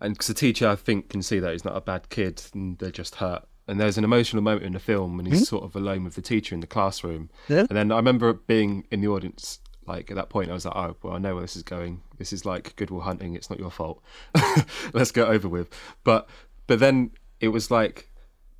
And 0.00 0.14
because 0.14 0.26
the 0.26 0.34
teacher, 0.34 0.68
I 0.68 0.76
think, 0.76 1.08
can 1.08 1.22
see 1.22 1.38
that 1.38 1.52
he's 1.52 1.64
not 1.64 1.76
a 1.76 1.80
bad 1.80 2.08
kid 2.08 2.42
and 2.54 2.78
they're 2.78 2.90
just 2.90 3.16
hurt. 3.16 3.46
And 3.68 3.80
there's 3.80 3.98
an 3.98 4.04
emotional 4.04 4.42
moment 4.42 4.64
in 4.64 4.74
the 4.74 4.78
film 4.78 5.16
when 5.16 5.26
he's 5.26 5.36
mm-hmm. 5.36 5.44
sort 5.44 5.64
of 5.64 5.74
alone 5.74 6.04
with 6.04 6.14
the 6.14 6.22
teacher 6.22 6.54
in 6.54 6.60
the 6.60 6.66
classroom. 6.66 7.30
Yeah. 7.48 7.60
And 7.68 7.70
then 7.70 7.90
I 7.90 7.96
remember 7.96 8.32
being 8.32 8.86
in 8.90 9.00
the 9.00 9.08
audience, 9.08 9.58
like 9.86 10.10
at 10.10 10.16
that 10.16 10.28
point, 10.28 10.50
I 10.50 10.54
was 10.54 10.64
like, 10.64 10.76
oh, 10.76 10.96
well, 11.02 11.14
I 11.14 11.18
know 11.18 11.34
where 11.34 11.42
this 11.42 11.56
is 11.56 11.62
going. 11.62 12.02
This 12.18 12.32
is 12.32 12.44
like 12.44 12.76
Good 12.76 12.90
Will 12.90 13.00
Hunting. 13.00 13.34
It's 13.34 13.50
not 13.50 13.58
your 13.58 13.70
fault. 13.70 14.02
Let's 14.92 15.10
get 15.10 15.26
over 15.26 15.48
with. 15.48 15.68
But 16.04 16.28
but 16.66 16.78
then 16.78 17.10
it 17.40 17.48
was 17.48 17.70
like 17.70 18.10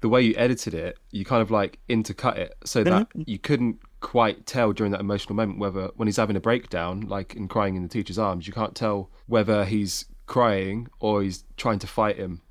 the 0.01 0.09
way 0.09 0.22
you 0.22 0.34
edited 0.37 0.74
it, 0.74 0.99
you 1.11 1.24
kind 1.24 1.43
of 1.43 1.51
like 1.51 1.78
intercut 1.89 2.37
it 2.37 2.55
so 2.64 2.84
that 2.84 3.09
you 3.14 3.39
couldn't 3.39 3.80
quite 4.01 4.47
tell 4.47 4.72
during 4.72 4.93
that 4.93 5.01
emotional 5.01 5.34
moment 5.34 5.59
whether 5.59 5.91
when 5.97 6.07
he's 6.07 6.16
having 6.16 6.37
a 6.37 6.41
breakdown, 6.41 7.01
like 7.01 7.34
in 7.34 7.49
crying 7.49 7.76
in 7.76 7.82
the 7.82 7.89
teacher's 7.89 8.18
arms, 8.18 8.47
you 8.47 8.53
can't 8.53 8.74
tell 8.74 9.11
whether 9.26 9.64
he's 9.64 10.05
crying 10.27 10.89
or 11.01 11.22
he's 11.22 11.45
trying 11.57 11.79
to 11.81 11.87
fight 11.87 12.16
him 12.16 12.43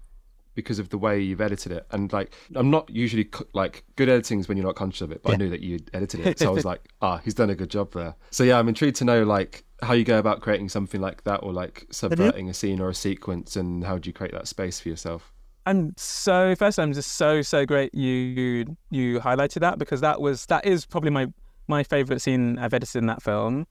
because 0.56 0.80
of 0.80 0.90
the 0.90 0.98
way 0.98 1.20
you've 1.20 1.42
edited 1.42 1.72
it. 1.72 1.86
And 1.92 2.12
like, 2.12 2.34
I'm 2.56 2.72
not 2.72 2.90
usually 2.90 3.30
like 3.54 3.84
good 3.96 4.10
editing 4.10 4.40
is 4.40 4.48
when 4.48 4.58
you're 4.58 4.66
not 4.66 4.76
conscious 4.76 5.02
of 5.02 5.12
it, 5.12 5.22
but 5.22 5.34
I 5.34 5.36
knew 5.36 5.50
that 5.50 5.62
you 5.62 5.80
edited 5.94 6.26
it, 6.26 6.40
so 6.40 6.48
I 6.48 6.52
was 6.52 6.66
like, 6.66 6.82
ah, 7.02 7.18
he's 7.18 7.34
done 7.34 7.50
a 7.50 7.56
good 7.56 7.70
job 7.70 7.94
there. 7.94 8.16
So 8.32 8.44
yeah, 8.44 8.58
I'm 8.58 8.68
intrigued 8.68 8.96
to 8.98 9.06
know 9.06 9.24
like 9.24 9.66
how 9.82 9.94
you 9.94 10.06
go 10.06 10.18
about 10.18 10.42
creating 10.42 10.70
something 10.70 11.02
like 11.02 11.24
that, 11.26 11.44
or 11.44 11.54
like 11.54 11.86
subverting 11.92 12.50
a 12.50 12.54
scene 12.54 12.80
or 12.80 12.90
a 12.90 12.96
sequence, 12.96 13.56
and 13.56 13.84
how 13.84 13.98
do 13.98 14.08
you 14.10 14.14
create 14.14 14.32
that 14.32 14.48
space 14.48 14.80
for 14.80 14.90
yourself? 14.90 15.34
I'm 15.68 15.94
so 15.98 16.56
first 16.56 16.80
I'm 16.80 16.94
just 16.94 17.14
so 17.14 17.42
so 17.42 17.66
great 17.66 17.94
you 17.96 18.78
you 18.92 19.20
highlighted 19.20 19.62
that 19.62 19.80
because 19.80 20.00
that 20.02 20.22
was 20.22 20.46
that 20.46 20.64
is 20.66 20.86
probably 20.86 21.10
my 21.10 21.28
my 21.68 21.84
favorite 21.84 22.22
scene 22.22 22.60
I've 22.60 22.74
edited 22.74 22.98
in 22.98 23.08
that 23.08 23.24
film. 23.24 23.66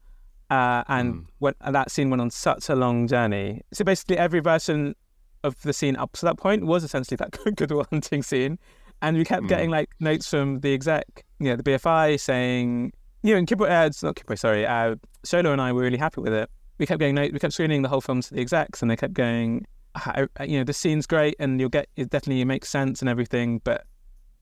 Uh, 0.50 0.84
and 0.88 1.14
Mm. 1.14 1.24
when, 1.38 1.54
and 1.62 1.74
that 1.74 1.90
scene 1.90 2.10
went 2.10 2.20
on 2.20 2.30
such 2.30 2.68
a 2.68 2.74
long 2.74 3.06
journey. 3.08 3.62
So 3.72 3.84
basically, 3.84 4.18
every 4.18 4.40
version 4.40 4.94
of 5.42 5.60
the 5.62 5.72
scene 5.72 5.96
up 5.96 6.12
to 6.12 6.24
that 6.26 6.36
point 6.36 6.64
was 6.66 6.84
essentially 6.84 7.16
that 7.16 7.30
Good 7.56 7.70
Hunting 7.90 8.22
scene, 8.22 8.58
and 9.02 9.16
we 9.16 9.24
kept 9.24 9.44
Mm. 9.44 9.48
getting 9.48 9.70
like 9.70 9.90
notes 10.00 10.28
from 10.28 10.60
the 10.60 10.72
exec, 10.74 11.24
you 11.40 11.48
know, 11.50 11.56
the 11.56 11.62
BFI 11.62 12.16
saying, 12.20 12.92
you 13.22 13.32
know, 13.32 13.38
and 13.38 13.48
Kibwe, 13.48 13.68
uh, 13.68 13.90
not 14.06 14.16
Kibwe, 14.16 14.38
sorry, 14.38 14.66
uh, 14.66 14.96
Shola 15.26 15.52
and 15.52 15.60
I 15.60 15.72
were 15.72 15.82
really 15.82 15.96
happy 15.98 16.20
with 16.20 16.32
it. 16.34 16.50
We 16.78 16.86
kept 16.86 16.98
getting 17.00 17.14
notes, 17.14 17.32
we 17.32 17.38
kept 17.38 17.54
screening 17.54 17.82
the 17.82 17.88
whole 17.88 18.00
film 18.00 18.20
to 18.20 18.34
the 18.34 18.40
execs, 18.40 18.82
and 18.82 18.90
they 18.90 18.96
kept 18.96 19.14
going, 19.14 19.66
"I- 19.94 20.26
I- 20.38 20.44
you 20.44 20.58
know, 20.58 20.64
the 20.64 20.72
scene's 20.72 21.06
great, 21.06 21.36
and 21.38 21.58
you'll 21.60 21.68
get 21.70 21.88
it 21.96 22.10
definitely 22.10 22.44
makes 22.44 22.68
sense 22.68 23.00
and 23.00 23.08
everything, 23.08 23.60
but 23.64 23.84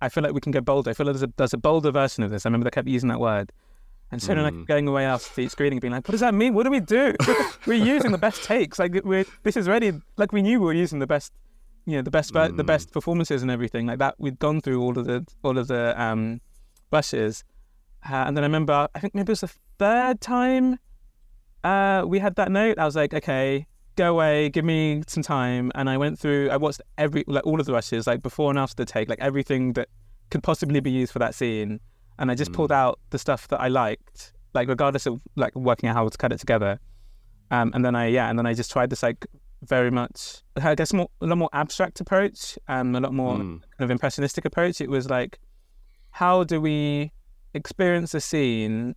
I 0.00 0.08
feel 0.08 0.24
like 0.24 0.32
we 0.34 0.40
can 0.40 0.50
go 0.50 0.60
bolder. 0.60 0.90
I 0.90 0.94
feel 0.94 1.06
like 1.06 1.14
there's 1.14 1.22
a, 1.22 1.32
there's 1.36 1.54
a 1.54 1.58
bolder 1.58 1.92
version 1.92 2.24
of 2.24 2.30
this. 2.30 2.44
I 2.44 2.48
remember 2.48 2.64
they 2.64 2.70
kept 2.70 2.88
using 2.88 3.08
that 3.10 3.20
word. 3.20 3.52
And 4.12 4.22
I 4.22 4.50
Mm. 4.50 4.56
kept 4.58 4.68
going 4.68 4.86
away 4.88 5.04
after 5.06 5.40
each 5.40 5.50
screening, 5.50 5.80
being 5.80 5.92
like, 5.92 6.06
"What 6.06 6.12
does 6.12 6.20
that 6.20 6.34
mean? 6.34 6.52
What 6.54 6.64
do 6.64 6.70
we 6.70 6.80
do? 6.80 7.14
we're 7.66 7.82
using 7.96 8.12
the 8.12 8.18
best 8.18 8.44
takes. 8.44 8.78
Like 8.78 9.00
we're 9.04 9.24
this 9.42 9.56
is 9.56 9.66
ready. 9.68 9.92
Like 10.16 10.32
we 10.32 10.42
knew 10.42 10.60
we 10.60 10.66
were 10.66 10.72
using 10.74 10.98
the 10.98 11.06
best, 11.06 11.32
you 11.86 11.96
know, 11.96 12.02
the 12.02 12.10
best 12.10 12.32
ver- 12.32 12.48
the 12.48 12.62
Mm. 12.62 12.66
best 12.66 12.92
performances 12.92 13.40
and 13.42 13.50
everything 13.50 13.86
like 13.86 13.98
that. 14.00 14.14
We'd 14.18 14.38
gone 14.38 14.60
through 14.60 14.80
all 14.82 14.98
of 14.98 15.06
the 15.06 15.24
all 15.42 15.56
of 15.58 15.66
the 15.68 16.00
um, 16.00 16.40
uh, 16.92 18.24
and 18.26 18.36
then 18.36 18.44
I 18.44 18.46
remember 18.46 18.88
I 18.94 18.98
think 19.00 19.14
maybe 19.14 19.30
it 19.30 19.40
was 19.40 19.40
the 19.40 19.52
third 19.78 20.20
time 20.20 20.78
uh, 21.64 22.02
we 22.06 22.18
had 22.18 22.34
that 22.36 22.50
note. 22.50 22.78
I 22.78 22.84
was 22.84 22.96
like, 22.96 23.14
okay, 23.14 23.66
go 23.96 24.10
away, 24.10 24.48
give 24.48 24.64
me 24.64 25.02
some 25.06 25.22
time. 25.22 25.70
And 25.74 25.88
I 25.88 25.96
went 25.96 26.18
through, 26.18 26.50
I 26.50 26.56
watched 26.56 26.80
every, 26.98 27.22
like 27.28 27.46
all 27.46 27.60
of 27.60 27.66
the 27.66 27.72
rushes, 27.72 28.06
like 28.06 28.20
before 28.22 28.50
and 28.50 28.58
after 28.58 28.74
the 28.74 28.84
take, 28.84 29.08
like 29.08 29.20
everything 29.20 29.74
that 29.74 29.88
could 30.30 30.42
possibly 30.42 30.80
be 30.80 30.90
used 30.90 31.12
for 31.12 31.20
that 31.20 31.34
scene. 31.36 31.78
And 32.18 32.30
I 32.30 32.34
just 32.34 32.52
pulled 32.52 32.72
out 32.72 32.98
the 33.10 33.18
stuff 33.18 33.48
that 33.48 33.60
I 33.60 33.68
liked, 33.68 34.32
like 34.54 34.68
regardless 34.68 35.06
of 35.06 35.20
like 35.36 35.54
working 35.56 35.88
out 35.88 35.96
how 35.96 36.08
to 36.08 36.18
cut 36.18 36.32
it 36.32 36.38
together. 36.38 36.78
Um, 37.50 37.70
and 37.74 37.84
then 37.84 37.94
I, 37.94 38.06
yeah, 38.06 38.28
and 38.30 38.38
then 38.38 38.46
I 38.46 38.54
just 38.54 38.70
tried 38.70 38.90
this 38.90 39.02
like 39.02 39.26
very 39.62 39.90
much, 39.90 40.42
I 40.56 40.74
guess 40.74 40.92
more, 40.92 41.08
a 41.20 41.26
lot 41.26 41.38
more 41.38 41.50
abstract 41.52 42.00
approach, 42.00 42.58
um, 42.68 42.94
a 42.94 43.00
lot 43.00 43.12
more 43.12 43.36
Mm. 43.36 43.60
kind 43.60 43.80
of 43.80 43.90
impressionistic 43.90 44.44
approach. 44.44 44.80
It 44.80 44.90
was 44.90 45.08
like, 45.10 45.38
how 46.10 46.44
do 46.44 46.60
we 46.60 47.12
experience 47.54 48.14
a 48.14 48.20
scene 48.20 48.94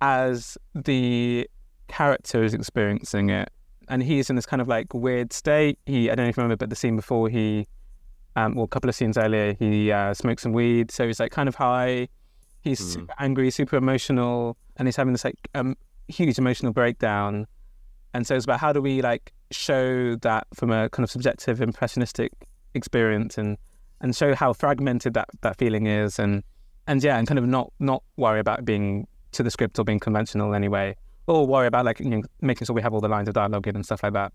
as 0.00 0.56
the 0.74 1.48
character 1.88 2.42
is 2.44 2.54
experiencing 2.54 3.30
it? 3.30 3.50
And 3.88 4.02
he's 4.02 4.30
in 4.30 4.36
this 4.36 4.46
kind 4.46 4.62
of 4.62 4.68
like 4.68 4.94
weird 4.94 5.32
state. 5.32 5.78
He, 5.86 6.10
I 6.10 6.14
don't 6.14 6.24
know 6.24 6.30
if 6.30 6.36
you 6.36 6.42
remember, 6.42 6.56
but 6.56 6.70
the 6.70 6.76
scene 6.76 6.96
before 6.96 7.28
he, 7.28 7.66
um, 8.36 8.54
well, 8.54 8.64
a 8.64 8.68
couple 8.68 8.88
of 8.88 8.94
scenes 8.94 9.18
earlier, 9.18 9.54
he 9.54 9.92
uh, 9.92 10.14
smoked 10.14 10.40
some 10.40 10.52
weed. 10.52 10.90
So 10.90 11.06
he's 11.06 11.20
like 11.20 11.32
kind 11.32 11.48
of 11.48 11.54
high. 11.56 12.08
He's 12.64 12.80
Mm. 12.80 12.92
super 12.92 13.14
angry, 13.18 13.50
super 13.50 13.76
emotional, 13.76 14.56
and 14.76 14.88
he's 14.88 14.96
having 14.96 15.12
this 15.12 15.24
like 15.24 15.36
um, 15.54 15.76
huge 16.08 16.38
emotional 16.38 16.72
breakdown. 16.72 17.46
And 18.14 18.26
so 18.26 18.34
it's 18.34 18.44
about 18.44 18.60
how 18.60 18.72
do 18.72 18.80
we 18.80 19.02
like 19.02 19.32
show 19.50 20.16
that 20.16 20.46
from 20.54 20.70
a 20.70 20.88
kind 20.88 21.04
of 21.04 21.10
subjective, 21.10 21.60
impressionistic 21.60 22.32
experience, 22.74 23.36
and 23.38 23.58
and 24.00 24.16
show 24.16 24.34
how 24.34 24.52
fragmented 24.52 25.14
that 25.14 25.28
that 25.42 25.56
feeling 25.58 25.86
is, 25.86 26.18
and 26.18 26.42
and 26.86 27.02
yeah, 27.04 27.18
and 27.18 27.28
kind 27.28 27.38
of 27.38 27.46
not 27.46 27.70
not 27.80 28.02
worry 28.16 28.40
about 28.40 28.64
being 28.64 29.06
to 29.32 29.42
the 29.42 29.50
script 29.50 29.78
or 29.78 29.84
being 29.84 30.00
conventional 30.00 30.54
anyway, 30.54 30.96
or 31.26 31.46
worry 31.46 31.66
about 31.66 31.84
like 31.84 32.00
you 32.00 32.08
know, 32.08 32.22
making 32.40 32.64
sure 32.66 32.74
we 32.74 32.82
have 32.82 32.94
all 32.94 33.00
the 33.00 33.08
lines 33.08 33.28
of 33.28 33.34
dialogue 33.34 33.66
in 33.66 33.76
and 33.76 33.84
stuff 33.84 34.02
like 34.02 34.12
that. 34.14 34.32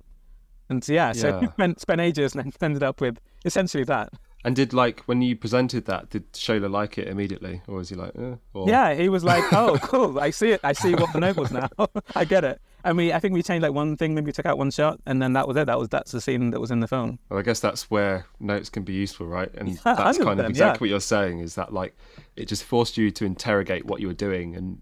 And 0.69 0.83
so, 0.83 0.93
yeah, 0.93 1.13
so 1.13 1.39
Yeah. 1.41 1.51
spent 1.53 1.79
spent 1.81 2.01
ages 2.01 2.35
and 2.35 2.53
ended 2.61 2.83
up 2.83 3.01
with 3.01 3.17
essentially 3.43 3.83
that. 3.85 4.09
And 4.45 4.55
did 4.55 4.71
like 4.71 5.01
when 5.01 5.21
you 5.21 5.35
presented 5.35 5.85
that, 5.85 6.09
did 6.11 6.31
Shola 6.31 6.71
like 6.71 6.97
it 6.97 7.09
immediately, 7.09 7.61
or 7.67 7.75
was 7.75 7.89
he 7.89 7.95
like, 7.95 8.15
eh? 8.17 8.35
Or... 8.53 8.69
Yeah, 8.69 8.93
he 8.93 9.09
was 9.09 9.23
like, 9.23 9.43
"Oh, 9.53 9.77
cool! 9.81 10.17
I 10.17 10.29
see 10.29 10.51
it. 10.51 10.61
I 10.63 10.71
see 10.71 10.95
what 10.95 11.11
the 11.11 11.33
was 11.35 11.51
now. 11.51 11.69
I 12.15 12.23
get 12.23 12.45
it." 12.45 12.61
And 12.85 12.95
we, 12.95 13.11
I 13.11 13.19
think 13.19 13.33
we 13.33 13.43
changed 13.43 13.63
like 13.63 13.73
one 13.73 13.97
thing. 13.97 14.15
Maybe 14.15 14.31
took 14.31 14.45
out 14.45 14.57
one 14.57 14.71
shot, 14.71 15.01
and 15.05 15.21
then 15.21 15.33
that 15.33 15.45
was 15.45 15.57
it. 15.57 15.65
That 15.65 15.77
was 15.77 15.89
that's 15.89 16.13
the 16.13 16.21
scene 16.21 16.51
that 16.51 16.59
was 16.61 16.71
in 16.71 16.79
the 16.79 16.87
film. 16.87 17.19
Well, 17.29 17.39
I 17.39 17.41
guess 17.41 17.59
that's 17.59 17.91
where 17.91 18.27
notes 18.39 18.69
can 18.69 18.83
be 18.83 18.93
useful, 18.93 19.27
right? 19.27 19.53
And 19.55 19.69
Yeah, 19.69 19.75
that's 19.83 20.17
kind 20.17 20.39
of 20.39 20.45
100%, 20.45 20.49
exactly 20.49 20.87
yeah. 20.87 20.91
what 20.91 20.93
you're 20.93 21.01
saying 21.01 21.39
is 21.39 21.55
that 21.55 21.73
like 21.73 21.93
it 22.37 22.45
just 22.45 22.63
forced 22.63 22.97
you 22.97 23.11
to 23.11 23.25
interrogate 23.25 23.85
what 23.85 23.99
you 23.99 24.07
were 24.07 24.13
doing 24.13 24.55
and 24.55 24.81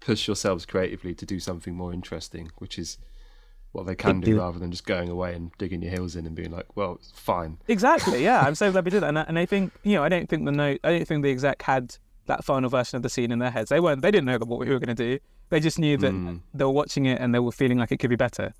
push 0.00 0.26
yourselves 0.26 0.66
creatively 0.66 1.14
to 1.14 1.24
do 1.24 1.40
something 1.40 1.74
more 1.74 1.94
interesting, 1.94 2.50
which 2.58 2.78
is 2.78 2.98
what 3.72 3.86
they 3.86 3.94
can 3.94 4.20
do 4.20 4.30
Indeed. 4.32 4.34
rather 4.40 4.58
than 4.58 4.70
just 4.70 4.84
going 4.84 5.08
away 5.08 5.34
and 5.34 5.50
digging 5.58 5.80
your 5.82 5.92
heels 5.92 6.16
in 6.16 6.26
and 6.26 6.34
being 6.34 6.50
like, 6.50 6.66
well, 6.76 6.94
it's 6.94 7.12
fine. 7.14 7.58
Exactly. 7.68 8.24
Yeah, 8.24 8.40
I'm 8.40 8.54
so 8.56 8.70
glad 8.72 8.84
we 8.84 8.90
did 8.90 9.02
that. 9.02 9.08
And 9.08 9.18
I, 9.18 9.22
and 9.22 9.38
I 9.38 9.46
think 9.46 9.72
you 9.84 9.94
know, 9.96 10.02
I 10.02 10.08
don't 10.08 10.28
think 10.28 10.44
the 10.44 10.52
note, 10.52 10.80
I 10.84 10.90
don't 10.98 11.06
think 11.06 11.22
the 11.22 11.30
exec 11.30 11.62
had 11.62 11.96
that 12.26 12.44
final 12.44 12.68
version 12.70 12.96
of 12.96 13.02
the 13.02 13.08
scene 13.08 13.30
in 13.32 13.38
their 13.38 13.50
heads. 13.50 13.70
They 13.70 13.80
weren't. 13.80 14.02
They 14.02 14.10
didn't 14.10 14.26
know 14.26 14.38
what 14.38 14.58
we 14.60 14.68
were 14.68 14.78
going 14.78 14.94
to 14.94 15.02
do. 15.16 15.18
They 15.50 15.60
just 15.60 15.78
knew 15.78 15.96
that 15.98 16.12
Mm. 16.12 16.40
they 16.54 16.64
were 16.64 16.70
watching 16.70 17.06
it 17.06 17.20
and 17.20 17.34
they 17.34 17.38
were 17.40 17.50
feeling 17.52 17.78
like 17.78 17.90
it 17.92 17.98
could 17.98 18.10
be 18.10 18.16
better. 18.16 18.52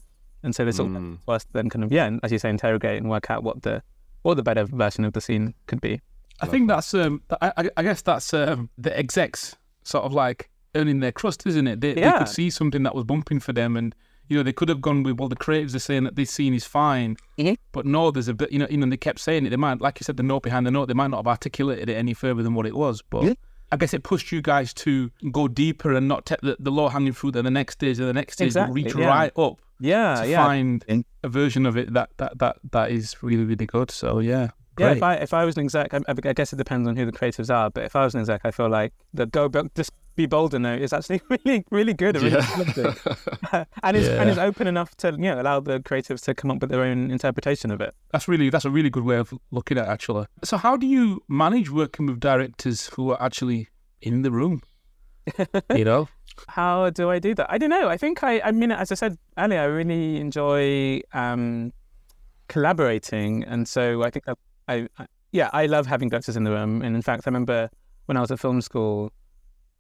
And 0.43 0.55
so 0.55 0.65
they 0.65 0.73
sort 0.73 0.91
of 0.91 0.97
Mm. 0.97 1.19
for 1.25 1.35
us 1.35 1.47
then 1.53 1.69
kind 1.71 1.85
of 1.85 1.93
yeah, 1.93 2.07
and 2.07 2.19
as 2.23 2.33
you 2.33 2.39
say, 2.39 2.49
interrogate 2.51 3.01
and 3.01 3.09
work 3.11 3.31
out 3.31 3.43
what 3.45 3.63
the 3.63 3.83
what 4.23 4.35
the 4.37 4.43
better 4.43 4.65
version 4.65 5.05
of 5.05 5.13
the 5.13 5.21
scene 5.21 5.55
could 5.67 5.81
be. 5.81 6.01
I 6.41 6.47
think 6.47 6.69
that's 6.69 6.95
um, 6.95 7.23
I, 7.43 7.53
I- 7.57 7.71
I 7.77 7.83
guess 7.83 8.01
that's 8.03 8.33
um, 8.35 8.71
the 8.79 8.97
execs 8.99 9.57
sort 9.85 10.05
of 10.05 10.13
like 10.13 10.51
earning 10.75 11.01
their 11.01 11.13
crust, 11.13 11.47
isn't 11.47 11.67
it? 11.67 11.81
They, 11.81 11.95
they 11.95 12.11
could 12.13 12.29
see 12.29 12.49
something 12.51 12.83
that 12.85 12.95
was 12.95 13.05
bumping 13.05 13.41
for 13.41 13.53
them, 13.53 13.77
and 13.77 13.95
you 14.31 14.37
know 14.39 14.43
they 14.43 14.53
could 14.55 14.71
have 14.71 14.81
gone 14.81 15.03
with 15.03 15.19
well, 15.19 15.29
the 15.29 15.37
creatives 15.37 15.75
are 15.75 15.79
saying 15.81 16.05
that 16.05 16.17
this 16.17 16.31
scene 16.31 16.55
is 16.55 16.65
fine, 16.65 17.17
Mhm. 17.39 17.57
but 17.73 17.85
no, 17.85 18.11
there's 18.11 18.29
a 18.29 18.35
bit, 18.35 18.51
you 18.51 18.59
know, 18.61 18.67
you 18.71 18.79
know, 18.79 18.87
they 18.89 18.97
kept 18.97 19.19
saying 19.19 19.45
it. 19.45 19.51
They 19.51 19.57
might, 19.57 19.81
like 19.83 20.01
you 20.01 20.05
said, 20.05 20.17
the 20.17 20.23
note 20.23 20.43
behind 20.45 20.67
the 20.67 20.71
note, 20.71 20.87
they 20.87 20.95
might 20.95 21.11
not 21.11 21.19
have 21.19 21.27
articulated 21.27 21.91
it 21.91 21.95
any 21.97 22.15
further 22.15 22.43
than 22.43 22.55
what 22.55 22.65
it 22.67 22.75
was, 22.75 23.03
but. 23.03 23.25
Yeah. 23.25 23.35
I 23.73 23.77
guess 23.77 23.95
it 23.95 24.03
pushed 24.03 24.33
you 24.33 24.43
guys 24.43 24.75
to 24.75 25.13
go 25.31 25.47
deeper 25.47 25.93
and 25.95 26.09
not 26.09 26.27
take 26.27 26.41
the, 26.41 26.57
the 26.59 26.73
low 26.73 26.89
hanging 26.89 27.13
fruit 27.13 27.37
at 27.37 27.45
the 27.45 27.53
next 27.53 27.75
stage 27.75 28.01
or 28.01 28.07
the 28.07 28.13
next 28.13 28.33
stage, 28.33 28.47
Exactly, 28.47 28.83
reach 28.83 28.97
yeah. 28.97 29.07
right 29.07 29.33
up 29.39 29.61
Yeah, 29.79 30.23
to 30.23 30.29
yeah. 30.29 30.45
find 30.45 30.85
And- 30.89 31.05
a 31.23 31.29
version 31.29 31.67
of 31.67 31.77
it 31.77 31.93
that, 31.95 32.11
that 32.17 32.37
that 32.41 32.57
that 32.73 32.91
is 32.91 33.23
really 33.23 33.45
really 33.45 33.67
good. 33.67 33.93
So 33.93 34.19
yeah, 34.19 34.49
Yeah, 34.77 34.91
if 34.91 35.03
I 35.05 35.15
if 35.27 35.33
I 35.33 35.45
was 35.45 35.57
an 35.57 35.63
exec, 35.67 35.95
I, 35.95 36.01
I 36.09 36.33
guess 36.33 36.53
it 36.53 36.57
depends 36.57 36.89
on 36.89 36.97
who 36.97 37.07
the 37.07 37.13
creatives 37.13 37.49
are. 37.49 37.71
But 37.71 37.85
if 37.85 37.95
I 37.95 38.03
was 38.05 38.15
an 38.17 38.21
exec, 38.23 38.41
I 38.45 38.51
feel 38.51 38.69
like 38.69 38.93
the 39.15 39.27
go 39.27 39.49
just 39.77 39.93
be 40.23 40.27
bolder 40.27 40.59
note 40.59 40.81
is 40.87 40.93
actually 40.93 41.21
really 41.35 41.65
really 41.71 41.95
good 41.95 42.17
and 42.17 42.25
really 42.25 42.37
Yeah. 42.37 43.65
and 43.83 43.97
is 43.97 44.09
and 44.09 44.27
Yeah. 44.27 44.33
is 44.35 44.39
open 44.39 44.67
enough 44.67 44.91
to 45.03 45.09
you 45.13 45.29
know 45.31 45.41
allow 45.41 45.61
the 45.61 45.81
creatives 45.89 46.23
to 46.27 46.35
come 46.35 46.51
up 46.53 46.61
with 46.61 46.71
their 46.71 46.83
own 46.83 47.11
interpretation 47.11 47.71
of 47.71 47.81
it. 47.81 47.93
That's 48.13 48.27
really 48.29 48.51
that's 48.51 48.65
a 48.65 48.71
really 48.71 48.91
good 48.91 49.05
way 49.05 49.17
of 49.17 49.33
looking 49.51 49.79
at 49.79 49.87
it, 49.87 49.91
actually. 49.91 50.27
So 50.45 50.57
how 50.57 50.77
do 50.77 50.87
you 50.87 51.05
manage 51.29 51.69
working 51.71 52.07
with 52.07 52.19
directors 52.21 52.79
who 52.95 53.11
are 53.13 53.21
actually 53.23 53.69
in 54.03 54.23
the 54.23 54.31
room? 54.31 54.63
you 55.77 55.85
know, 55.85 56.09
How 56.49 56.91
do 56.91 57.11
I 57.11 57.19
do 57.21 57.35
that? 57.35 57.47
I 57.55 57.59
don't 57.59 57.71
know. 57.77 57.89
I 57.95 57.97
think 57.97 58.23
I 58.25 58.41
I 58.49 58.51
mean 58.53 58.73
as 58.73 58.91
I 58.91 58.97
said 58.97 59.13
earlier, 59.39 59.61
I 59.61 59.65
really 59.81 60.19
enjoy 60.27 61.01
um, 61.13 61.73
collaborating, 62.49 63.45
and 63.45 63.69
so 63.69 64.03
I 64.03 64.11
think 64.11 64.25
that 64.25 64.39
I, 64.69 64.89
I 64.99 65.07
yeah 65.33 65.49
I 65.53 65.67
love 65.67 65.87
having 65.87 66.09
directors 66.09 66.37
in 66.37 66.45
the 66.45 66.51
room. 66.51 66.83
And 66.83 66.97
in 66.97 67.03
fact, 67.03 67.23
I 67.27 67.29
remember 67.31 67.71
when 68.07 68.17
I 68.17 68.21
was 68.21 68.31
at 68.31 68.41
film 68.41 68.61
school. 68.61 69.13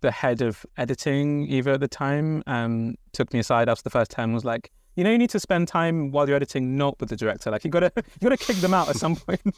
The 0.00 0.10
head 0.10 0.42
of 0.42 0.64
editing, 0.76 1.46
Eva 1.48 1.72
at 1.72 1.80
the 1.80 1.88
time, 1.88 2.42
um, 2.46 2.96
took 3.12 3.32
me 3.32 3.40
aside 3.40 3.68
after 3.68 3.82
the 3.82 3.90
first 3.90 4.10
term. 4.10 4.24
and 4.24 4.34
Was 4.34 4.44
like, 4.44 4.70
you 4.96 5.04
know, 5.04 5.10
you 5.10 5.18
need 5.18 5.30
to 5.30 5.40
spend 5.40 5.68
time 5.68 6.10
while 6.10 6.26
you're 6.26 6.36
editing, 6.36 6.76
not 6.76 6.98
with 7.00 7.08
the 7.08 7.16
director. 7.16 7.50
Like, 7.50 7.64
you 7.64 7.70
gotta, 7.70 7.92
you 7.96 8.02
gotta 8.22 8.36
kick 8.36 8.56
them 8.56 8.74
out 8.74 8.88
at 8.88 8.96
some 8.96 9.16
point. 9.16 9.40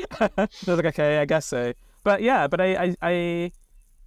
I 0.20 0.30
was 0.36 0.68
like, 0.68 0.86
okay, 0.86 1.18
I 1.18 1.24
guess 1.24 1.46
so. 1.46 1.72
But 2.04 2.22
yeah, 2.22 2.46
but 2.46 2.60
I, 2.60 2.74
I, 2.74 2.96
I, 3.02 3.52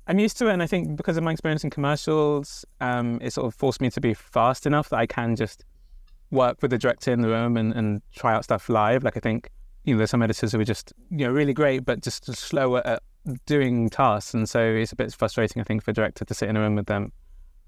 I'm 0.08 0.20
used 0.20 0.38
to 0.40 0.48
it, 0.48 0.54
and 0.54 0.62
I 0.62 0.68
think 0.68 0.96
because 0.96 1.18
of 1.18 1.24
my 1.24 1.32
experience 1.32 1.64
in 1.64 1.70
commercials, 1.70 2.66
um, 2.82 3.20
it 3.22 3.32
sort 3.34 3.48
of 3.48 3.56
forced 3.56 3.82
me 3.82 3.90
to 3.92 4.02
be 4.02 4.14
fast 4.14 4.66
enough 4.66 4.90
that 4.90 4.98
I 4.98 5.06
can 5.06 5.36
just 5.36 5.64
work 6.32 6.62
with 6.62 6.72
the 6.72 6.78
director 6.78 7.12
in 7.12 7.22
the 7.22 7.30
room 7.30 7.56
and, 7.56 7.74
and 7.74 8.02
try 8.16 8.34
out 8.34 8.44
stuff 8.44 8.68
live. 8.70 9.04
Like 9.04 9.18
I 9.18 9.20
think 9.20 9.50
you 9.84 9.94
know, 9.94 10.00
there's 10.00 10.10
some 10.10 10.22
editors 10.22 10.52
who 10.52 10.60
are 10.60 10.66
just 10.66 10.94
you 11.10 11.26
know 11.26 11.32
really 11.32 11.54
great, 11.54 11.86
but 11.86 12.02
just 12.02 12.26
slower 12.34 12.86
at 12.86 13.02
doing 13.46 13.90
tasks, 13.90 14.34
and 14.34 14.48
so 14.48 14.62
it's 14.62 14.92
a 14.92 14.96
bit 14.96 15.14
frustrating. 15.14 15.62
I 15.62 15.66
think 15.66 15.84
for 15.84 15.92
a 15.92 15.94
director 15.94 16.26
to 16.26 16.34
sit 16.34 16.50
in 16.50 16.58
a 16.58 16.60
room 16.60 16.76
with 16.76 16.88
them. 16.88 17.12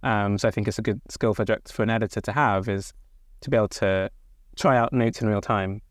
Um, 0.03 0.37
so 0.37 0.47
I 0.47 0.51
think 0.51 0.67
it's 0.67 0.79
a 0.79 0.83
good 0.83 1.01
skill 1.09 1.33
for 1.33 1.43
director, 1.43 1.73
for 1.73 1.83
an 1.83 1.89
editor 1.89 2.21
to 2.21 2.31
have 2.31 2.69
is 2.69 2.93
to 3.41 3.49
be 3.49 3.57
able 3.57 3.67
to 3.69 4.09
try 4.55 4.77
out 4.77 4.93
notes 4.93 5.21
in 5.21 5.27
real 5.27 5.41
time. 5.41 5.81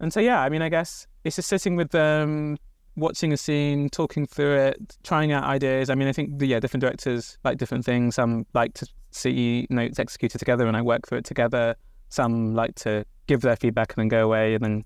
And 0.00 0.12
so 0.12 0.20
yeah, 0.20 0.40
I 0.40 0.48
mean, 0.48 0.62
I 0.62 0.68
guess 0.68 1.06
it's 1.24 1.36
just 1.36 1.48
sitting 1.48 1.76
with 1.76 1.90
them, 1.90 2.56
watching 2.96 3.32
a 3.32 3.36
scene, 3.36 3.88
talking 3.88 4.26
through 4.26 4.54
it, 4.56 4.96
trying 5.02 5.32
out 5.32 5.44
ideas. 5.44 5.90
I 5.90 5.94
mean, 5.94 6.08
I 6.08 6.12
think 6.12 6.40
yeah, 6.40 6.60
different 6.60 6.82
directors 6.82 7.38
like 7.44 7.58
different 7.58 7.84
things. 7.84 8.14
Some 8.14 8.46
like 8.54 8.74
to 8.74 8.86
see 9.10 9.66
notes 9.70 9.98
executed 9.98 10.38
together 10.38 10.66
and 10.66 10.76
I 10.76 10.82
work 10.82 11.06
through 11.06 11.18
it 11.18 11.24
together. 11.24 11.74
Some 12.10 12.54
like 12.54 12.74
to 12.76 13.04
give 13.26 13.40
their 13.40 13.56
feedback 13.56 13.92
and 13.92 14.02
then 14.02 14.08
go 14.08 14.24
away 14.24 14.54
and 14.54 14.64
then 14.64 14.84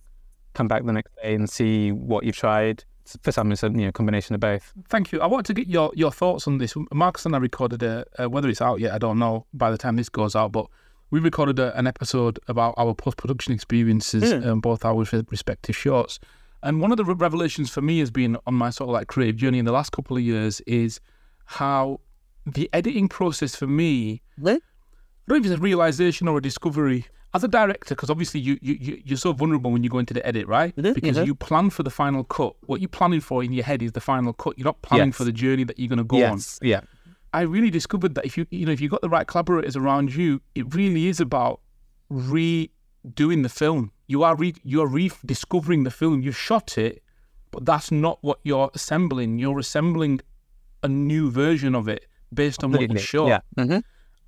come 0.55 0.69
back 0.69 0.85
the 0.85 0.93
next 0.93 1.15
day 1.23 1.35
and 1.35 1.49
see 1.49 1.93
what 1.93 2.25
you've 2.25 2.37
tried. 2.37 2.85
For 3.23 3.33
some, 3.33 3.51
it's 3.53 3.63
a 3.63 3.69
you 3.69 3.87
know 3.87 3.93
combination 3.93 4.35
of 4.35 4.41
both. 4.41 4.73
Thank 4.89 5.13
you. 5.13 5.21
I 5.21 5.27
want 5.27 5.47
to 5.47 5.55
get 5.55 5.67
your, 5.67 5.91
your 5.95 6.11
thoughts 6.13 6.47
on 6.47 6.59
this. 6.59 6.75
Marcus 6.93 7.27
and 7.27 7.35
I 7.35 7.39
recorded 7.39 7.83
a, 7.83 8.05
uh, 8.19 8.29
whether 8.31 8.49
it's 8.49 8.61
out 8.63 8.81
yet, 8.81 8.93
I 8.93 8.99
don't 8.99 9.19
know 9.19 9.47
by 9.53 9.71
the 9.71 9.79
time 9.79 9.97
this 9.97 10.09
goes 10.09 10.37
out, 10.37 10.53
but 10.53 10.67
we 11.11 11.21
recorded 11.21 11.59
a, 11.59 11.77
an 11.79 11.87
episode 11.87 12.39
about 12.49 12.75
our 12.79 12.95
post 12.95 13.17
production 13.19 13.53
experiences, 13.53 14.23
Mm. 14.33 14.47
um, 14.47 14.61
both 14.61 14.85
our 14.85 14.95
respective 14.97 15.77
shorts. 15.77 16.19
And 16.63 16.81
one 16.81 16.93
of 16.93 16.97
the 16.97 17.05
revelations 17.05 17.71
for 17.71 17.83
me 17.83 17.99
has 17.99 18.11
been 18.11 18.37
on 18.47 18.55
my 18.55 18.71
sort 18.71 18.89
of 18.89 18.95
like 18.95 19.09
creative 19.09 19.37
journey 19.37 19.59
in 19.59 19.65
the 19.65 19.73
last 19.73 19.91
couple 19.91 20.17
of 20.17 20.23
years 20.23 20.61
is 20.63 21.01
how 21.45 22.01
the 22.47 22.71
editing 22.73 23.09
process 23.09 23.57
for 23.57 23.67
me, 23.67 24.23
what? 24.39 24.55
I 24.55 24.59
don't 25.29 25.43
know 25.43 25.47
if 25.47 25.53
it's 25.53 25.61
a 25.61 25.63
realization 25.63 26.29
or 26.29 26.39
a 26.39 26.43
discovery. 26.43 27.07
As 27.35 27.43
a 27.45 27.49
director, 27.49 27.95
because 27.95 28.11
obviously 28.11 28.41
you, 28.41 28.59
you, 28.61 28.75
you, 28.79 29.03
you're 29.07 29.17
so 29.17 29.33
vulnerable 29.33 29.71
when 29.71 29.83
you 29.83 29.89
go 29.89 29.99
into 29.99 30.13
the 30.13 30.25
edit, 30.27 30.47
right? 30.47 30.77
Mhm, 30.77 30.93
Because 30.95 31.17
mhm. 31.17 31.27
you 31.27 31.35
plan 31.35 31.71
for 31.71 31.83
the 31.83 31.91
final 31.91 32.25
cut. 32.25 32.55
What 32.67 32.81
you're 32.83 32.89
planning 32.89 33.21
for 33.21 33.43
in 33.43 33.53
your 33.53 33.65
head 33.65 33.81
is 33.83 33.93
the 33.93 34.01
final 34.03 34.35
cut. 34.35 34.59
You're 34.59 34.67
not 34.67 34.83
planning 34.83 35.09
Yes. 35.09 35.17
for 35.17 35.25
the 35.25 35.33
journey 35.33 35.65
that 35.65 35.79
you're 35.79 35.89
going 35.89 35.97
to 35.99 36.05
go 36.05 36.23
on. 36.27 36.41
Yeah. 36.61 36.81
I 37.33 37.41
really 37.43 37.71
discovered 37.71 38.15
that 38.17 38.27
if 38.27 38.37
you 38.37 38.47
you 38.51 38.67
know 38.67 38.73
if 38.73 38.81
you've 38.83 38.91
got 38.91 39.01
the 39.01 39.09
right 39.09 39.27
collaborators 39.27 39.77
around 39.77 40.15
you, 40.15 40.43
it 40.55 40.75
really 40.75 41.07
is 41.09 41.19
about 41.21 41.61
redoing 42.11 43.43
the 43.43 43.49
film. 43.49 43.93
You 44.07 44.23
are 44.25 44.35
re, 44.37 44.55
you 44.63 44.83
are 44.83 44.87
rediscovering 44.87 45.85
the 45.85 45.91
film. 45.91 46.21
You 46.23 46.33
shot 46.33 46.77
it, 46.77 47.03
but 47.51 47.65
that's 47.65 47.91
not 47.91 48.19
what 48.23 48.39
you're 48.43 48.71
assembling. 48.75 49.39
You're 49.39 49.59
assembling 49.59 50.21
a 50.83 50.89
new 50.89 51.31
version 51.31 51.75
of 51.75 51.89
it 51.89 52.07
based 52.35 52.63
on 52.65 52.73
what 52.73 52.81
you 52.91 52.99
shot. 52.99 53.29
Yeah. 53.29 53.65
hmm 53.65 53.79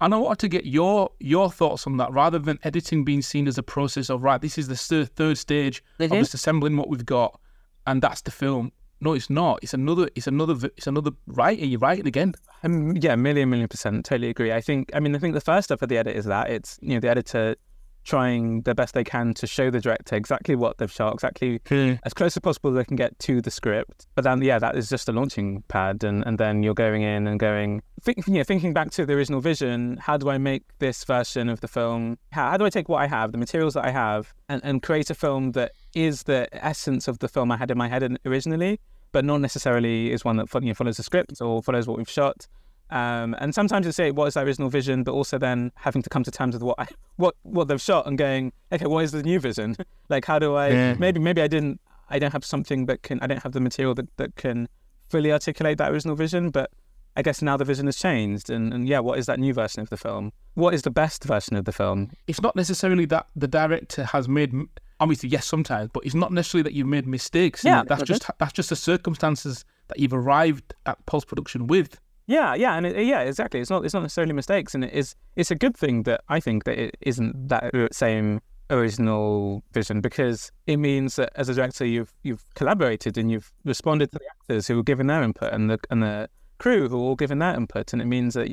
And 0.01 0.13
I 0.13 0.17
wanted 0.19 0.39
to 0.41 0.49
get 0.49 0.67
your 0.67 1.11
your 1.21 1.51
thoughts 1.51 1.87
on 1.87 1.97
that, 1.99 2.13
rather 2.13 2.39
than 2.39 2.59
editing 2.65 3.05
being 3.05 3.23
seen 3.23 3.47
as 3.49 3.59
a 3.59 3.63
process 3.63 4.11
of 4.11 4.23
right. 4.23 4.41
This 4.41 4.59
is 4.59 4.69
the 4.69 4.77
third 4.77 5.15
third 5.17 5.39
stage 5.39 5.83
of 6.01 6.11
Mhm. 6.11 6.19
just 6.21 6.35
assembling 6.35 6.77
what 6.77 6.89
we've 6.89 7.07
got, 7.07 7.41
and 7.87 8.03
that's 8.03 8.23
the 8.23 8.31
film. 8.31 8.73
No, 9.01 9.13
it's 9.13 9.29
not. 9.31 9.61
It's 9.63 9.75
another. 9.75 10.09
It's 10.15 10.27
another. 10.27 10.71
It's 10.77 10.87
another 10.87 11.13
writing. 11.27 11.71
You're 11.71 11.79
writing 11.81 12.07
again. 12.07 12.35
Um, 12.63 12.97
yeah, 12.97 13.15
million, 13.17 13.51
million 13.51 13.69
percent. 13.69 14.05
Totally 14.07 14.31
agree. 14.31 14.53
I 14.53 14.61
think, 14.61 14.91
I 14.95 15.01
mean, 15.01 15.15
I 15.15 15.19
think 15.19 15.35
the 15.35 15.41
first 15.41 15.67
step 15.67 15.83
of 15.83 15.89
the 15.91 15.99
edit 15.99 16.17
is 16.17 16.25
that 16.25 16.49
it's, 16.51 16.79
you 16.81 16.95
know, 16.95 17.01
the 17.01 17.09
editor 17.11 17.57
trying 18.05 18.63
the 18.63 18.75
best 18.75 18.95
they 18.95 19.05
can 19.05 19.35
to 19.35 19.47
show 19.47 19.71
the 19.71 19.81
director 19.81 20.17
exactly 20.17 20.55
what 20.55 20.79
they've 20.79 20.93
shot, 20.93 21.15
exactly 21.15 21.61
hmm. 21.69 21.95
as 22.05 22.15
close 22.15 22.37
as 22.37 22.41
possible 22.41 22.71
they 22.71 22.85
can 22.85 22.97
get 22.97 23.19
to 23.21 23.41
the 23.41 23.51
script. 23.51 24.07
But 24.15 24.25
then, 24.25 24.43
yeah, 24.43 24.59
that 24.59 24.77
is 24.77 24.89
just 24.89 25.09
a 25.09 25.13
launching 25.13 25.63
pad. 25.69 26.05
And, 26.05 26.25
and 26.27 26.39
then 26.39 26.63
you're 26.63 26.75
going 26.75 27.03
in 27.03 27.27
and 27.27 27.41
going, 27.41 27.83
think, 28.01 28.27
you 28.27 28.35
know, 28.35 28.45
thinking 28.45 28.73
back 28.73 28.91
to 28.93 29.07
the 29.07 29.15
original 29.15 29.41
vision, 29.41 29.97
how 29.99 30.17
do 30.17 30.29
I 30.29 30.39
make 30.39 30.63
this 30.79 31.05
version 31.05 31.49
of 31.49 31.61
the 31.61 31.69
film? 31.69 32.19
How, 32.33 32.51
how 32.51 32.57
do 32.57 32.65
I 32.65 32.71
take 32.71 32.89
what 32.89 33.03
I 33.03 33.07
have, 33.07 33.33
the 33.33 33.39
materials 33.39 33.75
that 33.75 33.85
I 33.85 33.91
have, 33.91 34.35
and, 34.49 34.61
and 34.65 34.83
create 34.83 35.11
a 35.11 35.15
film 35.15 35.53
that 35.53 35.73
is 35.95 36.25
the 36.25 36.49
essence 36.53 37.09
of 37.09 37.19
the 37.19 37.29
film 37.29 37.51
I 37.51 37.57
had 37.57 37.71
in 37.71 37.79
my 37.79 37.89
head 37.89 38.19
originally? 38.25 38.81
but 39.15 39.25
not 39.25 39.41
necessarily 39.41 40.11
is 40.11 40.25
one 40.25 40.37
that 40.37 40.53
you 40.55 40.61
know, 40.61 40.75
follows 40.75 40.97
the 40.97 41.03
script 41.05 41.41
or 41.41 41.63
follows 41.63 41.87
what 41.87 41.97
we've 41.97 42.11
shot. 42.11 42.49
Um, 42.91 43.35
and 43.39 43.55
sometimes 43.55 43.87
you 43.87 43.93
say, 43.93 44.11
what 44.11 44.27
is 44.27 44.35
that 44.35 44.47
original 44.47 44.69
vision? 44.69 45.03
But 45.03 45.13
also 45.13 45.39
then 45.39 45.73
having 45.77 46.03
to 46.03 46.11
come 46.11 46.23
to 46.25 46.31
terms 46.31 46.55
with 46.55 46.63
what 46.63 46.79
I, 46.79 46.87
what 47.17 47.35
what 47.43 47.69
they've 47.69 47.81
shot 47.81 48.07
and 48.07 48.17
going, 48.19 48.53
okay, 48.73 48.87
what 48.87 49.05
is 49.05 49.13
the 49.13 49.23
new 49.23 49.41
vision? 49.41 49.77
like, 50.09 50.25
how 50.25 50.39
do 50.39 50.55
I? 50.55 50.69
Yeah. 50.69 50.95
Maybe 50.95 51.21
maybe 51.21 51.43
I 51.43 51.49
didn't 51.49 51.81
I 52.11 52.19
don't 52.19 52.33
have 52.33 52.45
something 52.45 52.87
that 52.87 53.03
can 53.03 53.21
I 53.21 53.27
don't 53.27 53.43
have 53.43 53.53
the 53.53 53.61
material 53.61 53.95
that, 53.95 54.15
that 54.19 54.37
can 54.37 54.69
fully 55.09 55.33
articulate 55.33 55.79
that 55.79 55.91
original 55.91 56.15
vision. 56.17 56.51
But 56.51 56.71
I 57.17 57.23
guess 57.23 57.41
now 57.43 57.57
the 57.57 57.65
vision 57.65 57.87
has 57.87 57.97
changed, 57.97 58.51
and, 58.51 58.75
and 58.75 58.89
yeah, 58.89 58.99
what 58.99 59.19
is 59.19 59.27
that 59.27 59.39
new 59.39 59.55
version 59.55 59.81
of 59.81 59.89
the 59.89 59.97
film? 59.97 60.33
What 60.55 60.75
is 60.75 60.83
the 60.83 60.91
best 60.91 61.25
version 61.25 61.57
of 61.57 61.65
the 61.65 61.73
film? 61.73 62.11
it's 62.27 62.41
not 62.41 62.55
necessarily 62.57 63.07
that 63.07 63.27
the 63.37 63.49
director 63.49 64.05
has 64.05 64.29
made 64.29 64.53
m- 64.53 64.69
obviously 65.01 65.29
yes 65.29 65.45
sometimes 65.45 65.91
but 65.93 66.05
it's 66.05 66.15
not 66.15 66.33
necessarily 66.33 66.63
that 66.63 66.73
you've 66.73 66.87
made 66.87 67.07
mistakes 67.07 67.65
Yeah, 67.65 67.83
that's 67.87 68.03
just 68.05 68.25
that's 68.39 68.53
just 68.53 68.69
the 68.71 68.77
circumstances 68.77 69.65
that 69.89 69.99
you've 69.99 70.13
arrived 70.15 70.75
at 70.87 71.05
post-production 71.07 71.67
with 71.67 71.99
Yeah, 72.27 72.55
yeah, 72.55 72.75
and 72.77 72.87
it, 72.87 73.05
yeah, 73.07 73.21
exactly. 73.21 73.61
It's 73.61 73.71
not 73.71 73.85
it's 73.85 73.95
not 73.95 74.03
necessarily 74.03 74.33
mistakes, 74.33 74.75
and 74.75 74.85
it 74.85 74.93
is 74.93 75.15
it's 75.37 75.51
a 75.51 75.55
good 75.55 75.77
thing 75.77 76.05
that 76.05 76.23
I 76.29 76.41
think 76.41 76.65
that 76.65 76.79
it 76.79 76.97
isn't 77.03 77.49
that 77.49 77.73
same 77.93 78.41
original 78.71 79.63
vision 79.73 80.01
because 80.01 80.51
it 80.67 80.79
means 80.79 81.17
that 81.17 81.31
as 81.37 81.49
a 81.51 81.55
director 81.55 81.85
you've 81.85 82.13
you've 82.23 82.43
collaborated 82.55 83.19
and 83.19 83.31
you've 83.31 83.53
responded 83.65 84.11
to 84.13 84.19
the 84.19 84.25
actors 84.31 84.67
who 84.67 84.77
were 84.77 84.83
given 84.83 85.07
their 85.07 85.23
input 85.23 85.53
and 85.53 85.69
the 85.71 85.79
and 85.91 86.03
the 86.03 86.29
crew 86.59 86.89
who 86.89 86.97
were 86.97 87.03
all 87.05 87.15
giving 87.17 87.39
their 87.41 87.55
input, 87.55 87.93
and 87.93 88.01
it 88.01 88.07
means 88.07 88.33
that 88.35 88.49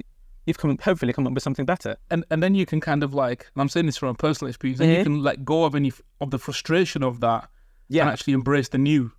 you've 0.45 0.57
come 0.57 0.77
hopefully 0.83 1.13
come 1.13 1.25
up 1.27 1.33
with 1.33 1.43
something 1.43 1.65
better. 1.65 1.95
and 2.09 2.25
and 2.29 2.43
then 2.43 2.55
you 2.55 2.65
can 2.65 2.81
kind 2.81 3.03
of 3.03 3.13
like 3.13 3.49
and 3.53 3.61
i'm 3.61 3.69
saying 3.69 3.85
this 3.85 3.95
from 3.95 4.09
a 4.09 4.13
personal 4.15 4.49
experience 4.49 4.79
then 4.79 4.89
you 4.89 4.97
Mhm. 4.97 5.03
can 5.03 5.23
let 5.23 5.45
go 5.45 5.63
of 5.65 5.75
any 5.75 5.93
of 6.19 6.31
the 6.31 6.39
frustration 6.39 7.03
of 7.03 7.19
that 7.21 7.47
Yeah, 7.87 8.01
and 8.03 8.09
actually 8.11 8.33
embrace 8.33 8.67
the 8.69 8.77
new 8.79 9.11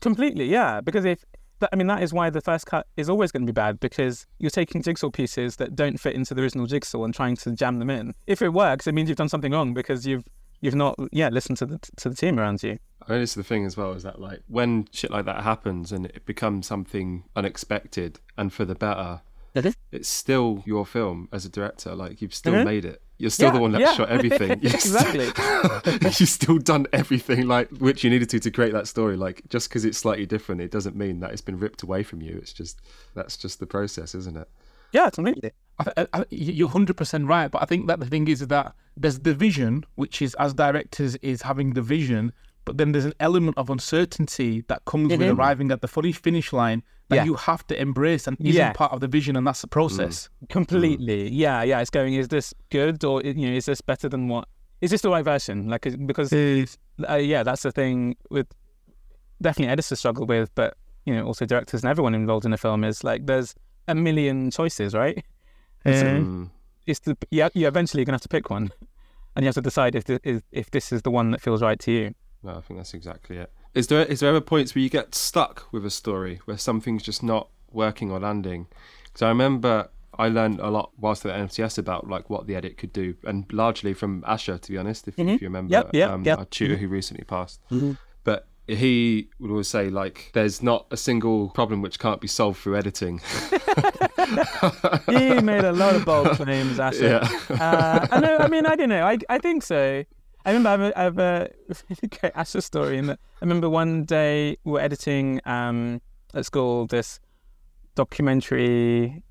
Completely, 0.00 0.44
yeah. 0.44 0.80
Because 0.80 1.04
if 1.04 1.24
I 1.72 1.76
mean, 1.76 1.86
that 1.88 2.02
is 2.02 2.12
why 2.12 2.30
the 2.30 2.40
first 2.40 2.66
cut 2.66 2.86
is 2.96 3.08
always 3.08 3.32
going 3.32 3.42
to 3.42 3.52
be 3.52 3.54
bad 3.54 3.80
because 3.80 4.26
you're 4.38 4.50
taking 4.50 4.82
jigsaw 4.82 5.10
pieces 5.10 5.56
that 5.56 5.74
don't 5.74 5.98
fit 5.98 6.14
into 6.14 6.34
the 6.34 6.42
original 6.42 6.66
jigsaw 6.66 7.04
and 7.04 7.14
trying 7.14 7.36
to 7.36 7.52
jam 7.52 7.78
them 7.78 7.90
in. 7.90 8.14
If 8.26 8.42
it 8.42 8.50
works, 8.50 8.86
it 8.86 8.94
means 8.94 9.08
you've 9.08 9.18
done 9.18 9.28
something 9.28 9.52
wrong 9.52 9.74
because 9.74 10.06
you've 10.06 10.24
you've 10.60 10.74
not 10.74 10.96
yeah 11.12 11.28
listened 11.28 11.56
to 11.58 11.66
the 11.66 11.78
to 11.96 12.08
the 12.08 12.16
team 12.16 12.38
around 12.38 12.62
you. 12.62 12.78
I 13.06 13.12
mean, 13.12 13.22
is 13.22 13.34
the 13.34 13.44
thing 13.44 13.64
as 13.64 13.76
well 13.76 13.92
is 13.92 14.02
that 14.02 14.20
like 14.20 14.40
when 14.48 14.88
shit 14.92 15.10
like 15.10 15.24
that 15.24 15.42
happens 15.42 15.92
and 15.92 16.06
it 16.06 16.26
becomes 16.26 16.66
something 16.66 17.24
unexpected 17.34 18.20
and 18.36 18.52
for 18.52 18.64
the 18.64 18.74
better. 18.74 19.22
It's 19.54 20.08
still 20.08 20.62
your 20.66 20.86
film 20.86 21.28
as 21.32 21.44
a 21.44 21.48
director. 21.48 21.94
Like 21.94 22.20
you've 22.22 22.34
still 22.34 22.52
Mhm. 22.54 22.64
made 22.64 22.84
it. 22.84 23.02
You're 23.18 23.30
still 23.30 23.50
the 23.50 23.58
one 23.58 23.72
that 23.72 23.80
yeah. 23.80 23.94
shot 23.94 24.10
everything. 24.10 24.50
You've 24.62 24.74
Exactly. 24.74 25.26
Still, 25.26 25.80
you've 26.02 26.28
still 26.28 26.58
done 26.58 26.86
everything 26.92 27.48
like 27.48 27.68
which 27.70 28.04
you 28.04 28.10
needed 28.10 28.30
to 28.30 28.38
to 28.38 28.50
create 28.52 28.72
that 28.72 28.86
story. 28.86 29.16
Like 29.16 29.42
just 29.48 29.68
because 29.68 29.84
it's 29.84 29.98
slightly 29.98 30.24
different, 30.24 30.60
it 30.60 30.70
doesn't 30.70 30.94
mean 30.94 31.18
that 31.20 31.32
it's 31.32 31.40
been 31.40 31.58
ripped 31.58 31.82
away 31.82 32.04
from 32.04 32.22
you. 32.22 32.36
It's 32.36 32.52
just 32.52 32.80
that's 33.14 33.36
just 33.36 33.58
the 33.58 33.66
process, 33.66 34.14
isn't 34.14 34.36
it? 34.36 34.48
Yeah, 34.92 35.10
completely. 35.10 35.50
I, 35.80 35.84
I, 35.96 36.06
I, 36.12 36.24
you're 36.30 36.68
hundred 36.68 36.96
percent 36.96 37.26
right, 37.26 37.50
but 37.50 37.60
I 37.60 37.64
think 37.66 37.88
that 37.88 37.98
the 38.00 38.06
thing 38.06 38.28
is 38.28 38.46
that 38.46 38.74
there's 38.96 39.18
the 39.18 39.34
vision, 39.34 39.84
which 39.96 40.22
is 40.22 40.34
as 40.34 40.54
directors 40.54 41.16
is 41.16 41.42
having 41.42 41.72
the 41.72 41.82
vision, 41.82 42.32
but 42.68 42.78
then 42.78 42.92
there's 42.92 43.04
an 43.04 43.14
element 43.18 43.56
of 43.58 43.68
uncertainty 43.70 44.62
that 44.68 44.84
comes 44.84 45.08
with 45.10 45.22
arriving 45.38 45.70
at 45.72 45.80
the 45.80 45.88
fully 45.88 46.12
finish 46.12 46.52
line 46.52 46.82
that 47.08 47.16
Yeah. 47.16 47.24
you 47.24 47.34
have 47.34 47.66
to 47.68 47.80
embrace 47.80 48.26
and 48.28 48.36
isn't 48.40 48.54
Yeah. 48.54 48.72
part 48.72 48.92
of 48.92 49.00
the 49.00 49.08
vision, 49.08 49.34
and 49.36 49.46
that's 49.46 49.62
the 49.62 49.68
process. 49.68 50.28
Completely. 50.50 51.30
Yeah, 51.30 51.62
yeah. 51.62 51.80
It's 51.80 51.90
going. 51.90 52.14
Is 52.14 52.28
this 52.28 52.52
good 52.70 53.02
or 53.04 53.22
you 53.22 53.34
know 53.50 53.56
is 53.56 53.66
this 53.66 53.80
better 53.80 54.08
than 54.08 54.28
what? 54.28 54.46
Is 54.80 54.90
this 54.92 55.00
the 55.02 55.10
right 55.10 55.24
version? 55.24 55.68
Like 55.68 55.84
because 56.06 56.32
uh, 56.32 57.14
yeah, 57.16 57.42
that's 57.42 57.62
the 57.62 57.72
thing 57.72 58.16
with 58.30 58.46
definitely 59.40 59.72
editors 59.72 59.98
struggle 59.98 60.26
with, 60.26 60.54
but 60.54 60.76
you 61.06 61.14
know 61.14 61.24
also 61.24 61.46
directors 61.46 61.82
and 61.82 61.90
everyone 61.90 62.14
involved 62.14 62.44
in 62.44 62.52
a 62.52 62.58
film 62.58 62.84
is 62.84 63.02
like 63.04 63.26
there's 63.26 63.54
a 63.86 63.94
million 63.94 64.50
choices, 64.50 64.94
right? 64.94 65.24
So 65.86 65.92
Mm. 65.92 66.50
it's 66.86 67.00
the 67.00 67.16
yeah 67.30 67.48
you're 67.54 67.68
eventually 67.68 68.04
gonna 68.04 68.16
have 68.16 68.22
to 68.22 68.28
pick 68.28 68.50
one, 68.50 68.70
and 69.34 69.44
you 69.44 69.46
have 69.48 69.54
to 69.54 69.62
decide 69.62 69.94
if 69.94 70.04
this, 70.04 70.18
if, 70.24 70.42
if 70.52 70.70
this 70.70 70.92
is 70.92 71.02
the 71.02 71.10
one 71.10 71.30
that 71.30 71.40
feels 71.40 71.62
right 71.62 71.78
to 71.80 71.90
you. 71.92 72.14
No, 72.42 72.56
I 72.56 72.60
think 72.60 72.78
that's 72.78 72.94
exactly 72.94 73.36
it. 73.38 73.52
Is 73.74 73.86
there 73.88 74.04
is 74.04 74.20
there 74.20 74.30
ever 74.30 74.40
points 74.40 74.74
where 74.74 74.82
you 74.82 74.88
get 74.90 75.14
stuck 75.14 75.66
with 75.72 75.84
a 75.84 75.90
story 75.90 76.40
where 76.46 76.56
something's 76.58 77.02
just 77.02 77.22
not 77.22 77.48
working 77.70 78.10
or 78.10 78.18
landing? 78.20 78.66
Because 79.04 79.22
I 79.22 79.28
remember 79.28 79.88
I 80.18 80.28
learned 80.28 80.58
a 80.60 80.68
lot 80.70 80.90
whilst 80.98 81.24
at 81.26 81.34
NFTS 81.38 81.78
about 81.78 82.08
like 82.08 82.28
what 82.30 82.46
the 82.46 82.54
edit 82.56 82.76
could 82.76 82.92
do, 82.92 83.14
and 83.24 83.44
largely 83.52 83.92
from 83.94 84.24
Asher, 84.26 84.58
to 84.58 84.70
be 84.72 84.78
honest, 84.78 85.06
if, 85.08 85.16
Mhm. 85.16 85.34
if 85.36 85.40
you 85.42 85.46
remember, 85.48 85.72
Yep, 85.72 85.90
yep, 85.94 86.10
um, 86.10 86.24
yep. 86.24 86.38
our 86.38 86.44
tutor 86.46 86.76
who 86.76 86.88
recently 86.88 87.24
passed. 87.24 87.60
But 88.24 88.48
he 88.66 89.28
would 89.38 89.50
always 89.50 89.68
say 89.68 89.90
like, 89.90 90.30
"There's 90.34 90.62
not 90.62 90.86
a 90.90 90.96
single 90.96 91.50
problem 91.50 91.82
which 91.82 91.98
can't 91.98 92.20
be 92.20 92.28
solved 92.28 92.58
through 92.60 92.76
editing." 92.76 93.20
He 95.08 95.40
made 95.40 95.64
a 95.64 95.72
lot 95.72 95.94
of 95.96 96.04
bold 96.04 96.28
claims, 96.32 96.78
Asher. 96.78 97.20
yeah. 97.50 97.56
uh, 97.60 98.06
I 98.10 98.20
know. 98.20 98.36
I 98.38 98.48
mean, 98.48 98.66
I 98.66 98.76
don't 98.76 98.88
know. 98.88 99.06
I 99.06 99.18
I 99.28 99.38
think 99.38 99.62
so. 99.62 100.04
I 100.48 100.52
remember 100.52 100.70
I 100.70 100.76
have 100.78 100.82
a, 100.92 100.98
I 100.98 101.02
have 101.02 101.18
a 101.18 101.50
really 101.90 102.08
great 102.20 102.32
Asher 102.34 102.62
story. 102.62 102.96
In 102.96 103.06
that 103.08 103.18
I 103.36 103.44
remember 103.44 103.68
one 103.68 104.04
day 104.04 104.56
we 104.64 104.72
were 104.72 104.80
editing 104.80 105.40
um, 105.44 106.00
at 106.32 106.46
school 106.46 106.86
this 106.86 107.20
documentary 107.94 109.22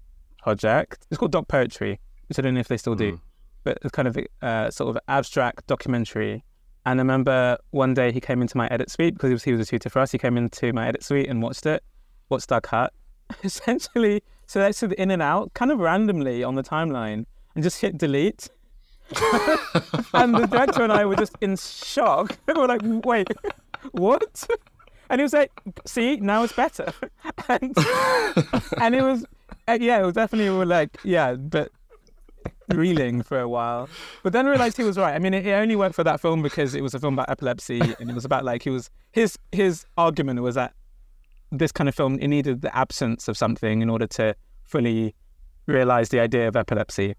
project. 0.43 1.07
It's 1.09 1.17
called 1.17 1.31
Doc 1.31 1.47
Poetry, 1.47 1.99
which 2.29 2.37
I 2.37 2.41
don't 2.43 2.53
know 2.53 2.59
if 2.59 2.67
they 2.67 2.77
still 2.77 2.95
do, 2.95 3.13
Mm. 3.13 3.21
but 3.63 3.79
it's 3.81 3.91
kind 3.91 4.07
of 4.07 4.15
a 4.17 4.45
uh, 4.45 4.69
sort 4.69 4.95
of 4.95 5.01
abstract 5.07 5.65
documentary. 5.65 6.43
And 6.85 6.99
I 6.99 7.01
remember 7.01 7.57
one 7.71 7.93
day 7.95 8.11
he 8.11 8.21
came 8.21 8.41
into 8.41 8.55
my 8.55 8.67
edit 8.67 8.89
suite 8.91 9.15
because 9.15 9.29
he 9.29 9.33
was 9.33 9.43
he 9.43 9.51
was 9.53 9.61
a 9.61 9.65
tutor 9.65 9.89
for 9.89 9.99
us. 9.99 10.11
He 10.11 10.17
came 10.19 10.37
into 10.37 10.71
my 10.71 10.87
edit 10.87 11.03
suite 11.03 11.27
and 11.29 11.41
watched 11.41 11.65
it, 11.65 11.83
watched 12.29 12.51
our 12.51 12.61
cut, 12.61 12.93
essentially 13.43 14.21
selected 14.45 14.93
in 14.93 15.09
and 15.09 15.21
out 15.21 15.53
kind 15.55 15.71
of 15.71 15.79
randomly 15.79 16.43
on 16.43 16.53
the 16.55 16.63
timeline 16.63 17.25
and 17.55 17.63
just 17.63 17.81
hit 17.81 17.97
delete. 17.97 18.49
and 20.13 20.35
the 20.35 20.47
director 20.49 20.83
and 20.83 20.91
I 20.91 21.05
were 21.05 21.15
just 21.15 21.35
in 21.41 21.55
shock. 21.55 22.37
we 22.47 22.53
were 22.55 22.67
like, 22.67 22.81
wait, 22.83 23.27
what? 23.91 24.47
and 25.09 25.19
he 25.19 25.23
was 25.23 25.33
like, 25.33 25.51
"See, 25.85 26.17
now 26.17 26.43
it's 26.43 26.53
better." 26.53 26.91
and, 27.47 27.75
and 28.81 28.95
it 28.95 29.01
was, 29.01 29.25
uh, 29.67 29.77
yeah, 29.79 29.99
it 29.99 30.05
was 30.05 30.13
definitely 30.13 30.49
we 30.49 30.57
were 30.57 30.65
like, 30.65 30.97
yeah, 31.03 31.33
but 31.33 31.71
reeling 32.69 33.21
for 33.21 33.39
a 33.39 33.47
while. 33.47 33.87
But 34.23 34.33
then 34.33 34.45
realized 34.45 34.77
he 34.77 34.83
was 34.83 34.97
right. 34.97 35.15
I 35.15 35.19
mean, 35.19 35.33
it, 35.33 35.45
it 35.45 35.53
only 35.53 35.75
worked 35.75 35.95
for 35.95 36.03
that 36.03 36.19
film 36.19 36.41
because 36.41 36.75
it 36.75 36.81
was 36.81 36.93
a 36.93 36.99
film 36.99 37.13
about 37.13 37.29
epilepsy, 37.29 37.79
and 37.99 38.09
it 38.09 38.13
was 38.13 38.25
about 38.25 38.43
like 38.43 38.63
he 38.63 38.69
was 38.69 38.89
his 39.11 39.37
his 39.51 39.85
argument 39.97 40.41
was 40.41 40.55
that 40.55 40.73
this 41.51 41.71
kind 41.71 41.87
of 41.87 41.95
film 41.95 42.19
it 42.19 42.27
needed 42.27 42.61
the 42.61 42.75
absence 42.75 43.27
of 43.27 43.37
something 43.37 43.81
in 43.81 43.89
order 43.89 44.05
to 44.05 44.35
fully 44.63 45.15
realize 45.65 46.09
the 46.09 46.19
idea 46.19 46.47
of 46.47 46.55
epilepsy. 46.55 47.15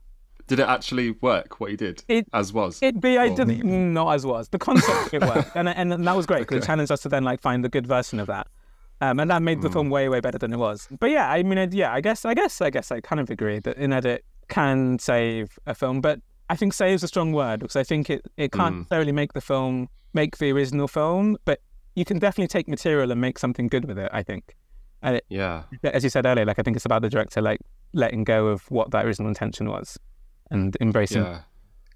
Did 0.48 0.58
it 0.60 0.66
actually 0.68 1.12
work? 1.12 1.60
What 1.60 1.70
he 1.70 1.76
did, 1.76 2.02
It- 2.08 2.26
as 2.32 2.52
was. 2.52 2.78
It 2.82 3.00
be 3.00 3.16
I 3.18 3.28
didn't 3.28 3.92
not 3.94 4.14
as 4.14 4.26
was 4.26 4.48
the 4.48 4.58
concept 4.58 5.14
it 5.14 5.22
worked, 5.22 5.52
and 5.54 5.68
and 5.68 5.92
that 6.06 6.16
was 6.16 6.26
great 6.26 6.40
because 6.40 6.56
Okay. 6.56 6.64
it 6.64 6.66
challenged 6.66 6.90
us 6.90 7.02
to 7.02 7.08
then 7.08 7.22
like 7.22 7.40
find 7.40 7.62
the 7.64 7.68
good 7.68 7.86
version 7.86 8.18
of 8.18 8.26
that, 8.26 8.46
um, 9.00 9.20
and 9.20 9.30
that 9.30 9.42
made 9.42 9.60
the 9.62 9.68
Mm. 9.68 9.72
film 9.74 9.90
way 9.90 10.08
way 10.08 10.20
better 10.20 10.38
than 10.38 10.52
it 10.52 10.56
was. 10.58 10.88
But 10.98 11.10
yeah, 11.10 11.30
I 11.30 11.42
mean, 11.42 11.70
yeah, 11.72 11.92
I 11.92 12.00
guess 12.00 12.24
I 12.24 12.34
guess 12.34 12.60
I 12.60 12.70
guess 12.70 12.90
I 12.90 13.00
kind 13.00 13.20
of 13.20 13.30
agree 13.30 13.58
that 13.60 13.76
in 13.76 13.92
edit 13.92 14.24
can 14.48 14.98
save 14.98 15.58
a 15.66 15.74
film, 15.74 16.00
but 16.00 16.20
I 16.50 16.56
think 16.56 16.72
save 16.72 16.94
is 16.94 17.02
a 17.02 17.08
strong 17.08 17.32
word 17.32 17.60
because 17.60 17.76
I 17.76 17.84
think 17.84 18.08
it 18.10 18.22
it 18.36 18.50
can't 18.52 18.74
Mm. 18.74 18.78
necessarily 18.78 19.12
make 19.12 19.34
the 19.34 19.42
film 19.42 19.88
make 20.14 20.38
the 20.38 20.50
original 20.50 20.88
film, 20.88 21.36
but 21.44 21.60
you 21.94 22.04
can 22.06 22.18
definitely 22.18 22.48
take 22.48 22.66
material 22.68 23.10
and 23.12 23.20
make 23.20 23.38
something 23.38 23.68
good 23.68 23.84
with 23.84 23.98
it. 23.98 24.08
I 24.14 24.22
think, 24.22 24.56
and 25.02 25.16
it, 25.16 25.24
yeah, 25.28 25.64
as 25.84 26.02
you 26.04 26.08
said 26.10 26.24
earlier, 26.24 26.46
like 26.46 26.58
I 26.58 26.62
think 26.62 26.76
it's 26.76 26.86
about 26.86 27.02
the 27.02 27.10
director 27.10 27.42
like 27.42 27.60
letting 27.92 28.24
go 28.24 28.46
of 28.48 28.62
what 28.70 28.90
that 28.92 29.04
original 29.04 29.28
intention 29.28 29.68
was 29.68 29.98
and 30.50 30.76
embracing. 30.80 31.22
yeah. 31.22 31.40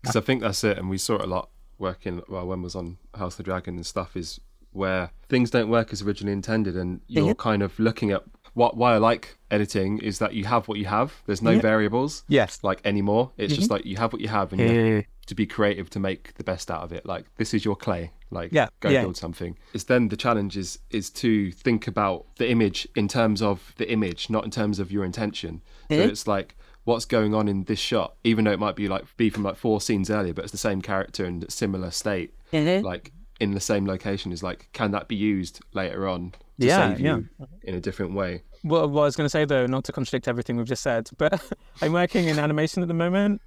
Because 0.00 0.16
I 0.16 0.20
think 0.20 0.42
that's 0.42 0.64
it, 0.64 0.78
and 0.78 0.90
we 0.90 0.98
saw 0.98 1.14
it 1.16 1.22
a 1.22 1.26
lot 1.26 1.48
working. 1.78 2.22
Well, 2.28 2.46
when 2.46 2.62
was 2.62 2.74
on 2.74 2.98
House 3.14 3.34
of 3.34 3.38
the 3.38 3.42
Dragon 3.44 3.76
and 3.76 3.86
stuff 3.86 4.16
is 4.16 4.40
where 4.72 5.10
things 5.28 5.50
don't 5.50 5.68
work 5.68 5.92
as 5.92 6.02
originally 6.02 6.32
intended, 6.32 6.76
and 6.76 7.00
you're 7.06 7.28
Yeah. 7.28 7.34
kind 7.38 7.62
of 7.62 7.78
looking 7.78 8.10
at 8.10 8.24
what. 8.54 8.76
Why 8.76 8.94
I 8.94 8.98
like 8.98 9.38
editing 9.50 9.98
is 9.98 10.18
that 10.18 10.34
you 10.34 10.44
have 10.44 10.66
what 10.68 10.78
you 10.78 10.86
have. 10.86 11.22
There's 11.26 11.42
no 11.42 11.52
Yeah. 11.52 11.60
variables 11.60 12.24
Yes. 12.28 12.58
like 12.62 12.80
anymore. 12.84 13.32
It's 13.36 13.54
just 13.54 13.70
like 13.70 13.84
you 13.84 13.96
have 13.98 14.12
what 14.12 14.20
you 14.22 14.28
have, 14.28 14.52
and 14.52 14.60
you 14.60 14.68
have 14.96 15.04
to 15.26 15.34
be 15.34 15.46
creative 15.46 15.88
to 15.90 16.00
make 16.00 16.34
the 16.34 16.44
best 16.44 16.70
out 16.70 16.82
of 16.82 16.92
it. 16.92 17.06
Like 17.06 17.26
this 17.36 17.54
is 17.54 17.64
your 17.64 17.76
clay. 17.76 18.12
Like 18.30 18.50
Yeah, 18.50 18.68
go 18.80 18.88
yeah. 18.88 19.02
build 19.02 19.16
something. 19.18 19.56
It's 19.74 19.84
then 19.84 20.08
the 20.08 20.16
challenge 20.16 20.56
is 20.56 20.78
is 20.90 21.10
to 21.10 21.52
think 21.52 21.86
about 21.86 22.26
the 22.38 22.50
image 22.50 22.88
in 22.96 23.06
terms 23.08 23.40
of 23.42 23.72
the 23.76 23.90
image, 23.90 24.30
not 24.30 24.44
in 24.44 24.50
terms 24.50 24.78
of 24.78 24.90
your 24.90 25.04
intention. 25.04 25.60
So 25.90 25.96
Mhm. 25.98 26.08
it's 26.08 26.26
like 26.26 26.56
what's 26.84 27.04
going 27.04 27.34
on 27.34 27.48
in 27.48 27.64
this 27.64 27.78
shot, 27.78 28.14
even 28.24 28.44
though 28.44 28.52
it 28.52 28.58
might 28.58 28.76
be 28.76 28.88
like 28.88 29.04
be 29.16 29.30
from 29.30 29.42
like 29.42 29.56
four 29.56 29.80
scenes 29.80 30.10
earlier, 30.10 30.34
but 30.34 30.44
it's 30.44 30.52
the 30.52 30.58
same 30.58 30.82
character 30.82 31.24
in 31.24 31.44
a 31.46 31.50
similar 31.50 31.90
state, 31.90 32.34
like 32.52 33.12
in 33.40 33.52
the 33.52 33.60
same 33.60 33.86
location. 33.86 34.32
Is 34.32 34.42
like 34.42 34.68
can 34.72 34.90
that 34.92 35.08
be 35.08 35.16
used 35.16 35.60
later 35.72 36.08
on 36.08 36.32
to 36.60 36.66
Yeah, 36.66 36.90
save 36.90 37.00
yeah. 37.00 37.16
you 37.16 37.28
in 37.62 37.74
a 37.74 37.80
different 37.80 38.14
way? 38.14 38.42
Well, 38.64 38.88
what 38.88 39.02
I 39.02 39.04
was 39.04 39.16
going 39.16 39.24
to 39.26 39.30
say 39.30 39.44
though, 39.44 39.66
not 39.66 39.84
to 39.84 39.92
contradict 39.92 40.28
everything 40.28 40.56
we've 40.56 40.66
just 40.66 40.82
said, 40.82 41.08
but 41.18 41.42
I'm 41.82 41.92
working 41.92 42.26
in 42.28 42.38
animation 42.38 42.82
at 42.82 42.88
the 42.88 42.94
moment, 42.94 43.40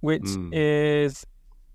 which 0.00 0.22
Mm. 0.22 0.50
is 0.52 1.26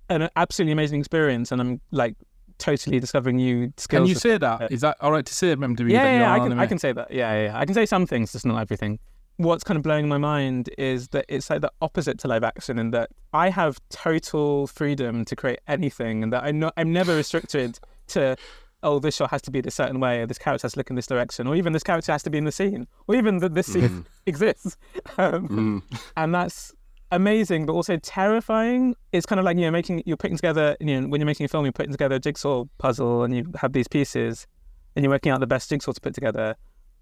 an 0.09 0.29
absolutely 0.35 0.71
amazing 0.71 0.99
experience, 0.99 1.51
and 1.51 1.59
I'm 1.61 1.81
like 1.91 2.15
totally 2.57 2.99
discovering 2.99 3.35
new 3.35 3.71
skills. 3.77 3.99
Can 4.01 4.07
you 4.07 4.13
to- 4.15 4.19
say 4.19 4.37
that? 4.37 4.71
Is 4.71 4.81
that 4.81 4.97
all 5.01 5.11
right 5.11 5.25
to 5.25 5.33
say, 5.33 5.53
Mem 5.55 5.75
Yeah, 5.79 5.85
yeah, 5.87 6.19
yeah, 6.19 6.33
I 6.33 6.39
can, 6.39 6.59
I 6.59 6.65
can 6.65 6.79
say 6.79 6.91
that. 6.91 7.11
Yeah, 7.11 7.31
yeah, 7.33 7.43
yeah, 7.51 7.59
I 7.59 7.65
can 7.65 7.75
say 7.75 7.85
some 7.85 8.07
things, 8.07 8.31
just 8.31 8.45
not 8.45 8.59
everything. 8.59 8.99
What's 9.37 9.63
kind 9.63 9.75
of 9.77 9.83
blowing 9.83 10.07
my 10.07 10.17
mind 10.17 10.69
is 10.77 11.09
that 11.09 11.25
it's 11.29 11.49
like 11.49 11.61
the 11.61 11.71
opposite 11.81 12.17
to 12.19 12.27
live 12.27 12.43
action, 12.43 12.79
in 12.79 12.91
that 12.91 13.11
I 13.33 13.49
have 13.49 13.79
total 13.89 14.65
freedom 14.67 15.25
to 15.25 15.35
create 15.35 15.59
anything, 15.67 16.23
and 16.23 16.33
that 16.33 16.43
I'm 16.43 16.59
not, 16.59 16.73
I'm 16.75 16.91
never 16.91 17.15
restricted 17.15 17.79
to, 18.07 18.35
oh, 18.81 18.97
this 18.97 19.15
shot 19.15 19.29
has 19.29 19.43
to 19.43 19.51
be 19.51 19.61
this 19.61 19.75
certain 19.75 19.99
way, 19.99 20.21
or 20.21 20.25
this 20.25 20.39
character 20.39 20.65
has 20.65 20.73
to 20.73 20.79
look 20.79 20.89
in 20.89 20.95
this 20.95 21.05
direction, 21.07 21.45
or 21.47 21.55
even 21.55 21.71
this 21.71 21.83
character 21.83 22.11
has 22.11 22.23
to 22.23 22.29
be 22.31 22.39
in 22.39 22.45
the 22.45 22.51
scene, 22.51 22.87
or 23.07 23.13
even 23.15 23.37
that 23.37 23.53
this 23.53 23.67
scene 23.71 24.05
exists. 24.25 24.75
Um, 25.19 25.47
Mm. 25.49 25.83
and 26.15 26.33
that's 26.33 26.73
amazing, 27.11 27.67
but 27.67 27.73
also 27.73 27.97
terrifying. 27.97 28.95
It's 29.11 29.25
kind 29.27 29.37
of 29.39 29.45
like 29.45 29.55
you 29.57 29.63
know 29.65 29.71
making 29.71 30.01
you're 30.07 30.17
putting 30.17 30.35
together 30.37 30.75
you 30.79 30.99
know 30.99 31.07
when 31.07 31.21
you're 31.21 31.25
making 31.27 31.45
a 31.45 31.47
film, 31.47 31.63
you're 31.63 31.71
putting 31.71 31.91
together 31.91 32.15
a 32.15 32.19
jigsaw 32.19 32.65
puzzle, 32.79 33.23
and 33.23 33.35
you 33.35 33.51
have 33.61 33.73
these 33.73 33.87
pieces, 33.87 34.47
and 34.95 35.03
you're 35.03 35.11
working 35.11 35.31
out 35.31 35.39
the 35.41 35.47
best 35.47 35.69
jigsaw 35.69 35.91
to 35.91 36.01
put 36.01 36.15
together. 36.15 36.55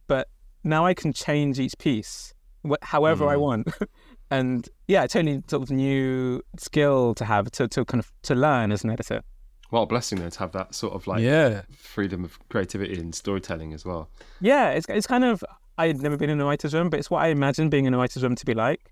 But 0.07 0.27
now 0.65 0.85
I 0.85 0.93
can 0.93 1.13
change 1.13 1.59
each 1.59 1.77
piece 1.77 2.33
wh- 2.67 2.73
however 2.81 3.27
I 3.27 3.35
Mm. 3.35 3.41
want, 3.41 3.67
and 4.31 4.67
yeah, 4.87 5.03
it's 5.03 5.15
only 5.15 5.41
sort 5.47 5.63
of 5.63 5.71
new 5.71 6.41
skill 6.57 7.13
to 7.15 7.23
have 7.25 7.49
to 7.51 7.67
to 7.69 7.85
kind 7.85 7.99
of 7.99 8.11
to 8.23 8.35
learn 8.35 8.71
as 8.73 8.83
an 8.83 8.89
editor. 8.89 9.21
What 9.69 9.81
a 9.81 9.85
blessing 9.87 10.19
though 10.19 10.29
to 10.29 10.39
have 10.39 10.51
that 10.51 10.75
sort 10.75 10.93
of 10.93 11.07
like 11.07 11.21
yeah. 11.21 11.61
freedom 11.75 12.23
of 12.23 12.37
creativity 12.49 12.99
and 12.99 13.15
storytelling 13.15 13.73
as 13.73 13.85
well. 13.85 14.09
Yeah, 14.41 14.71
it's 14.71 14.85
it's 14.89 15.07
kind 15.07 15.23
of 15.23 15.43
I'd 15.77 16.01
never 16.01 16.17
been 16.17 16.29
in 16.29 16.39
a 16.41 16.45
writer's 16.45 16.73
room, 16.73 16.89
but 16.89 16.99
it's 16.99 17.09
what 17.11 17.21
I 17.23 17.27
imagine 17.27 17.69
being 17.69 17.85
in 17.85 17.93
a 17.93 17.97
writer's 17.97 18.23
room 18.23 18.35
to 18.35 18.45
be 18.45 18.53
like. 18.53 18.91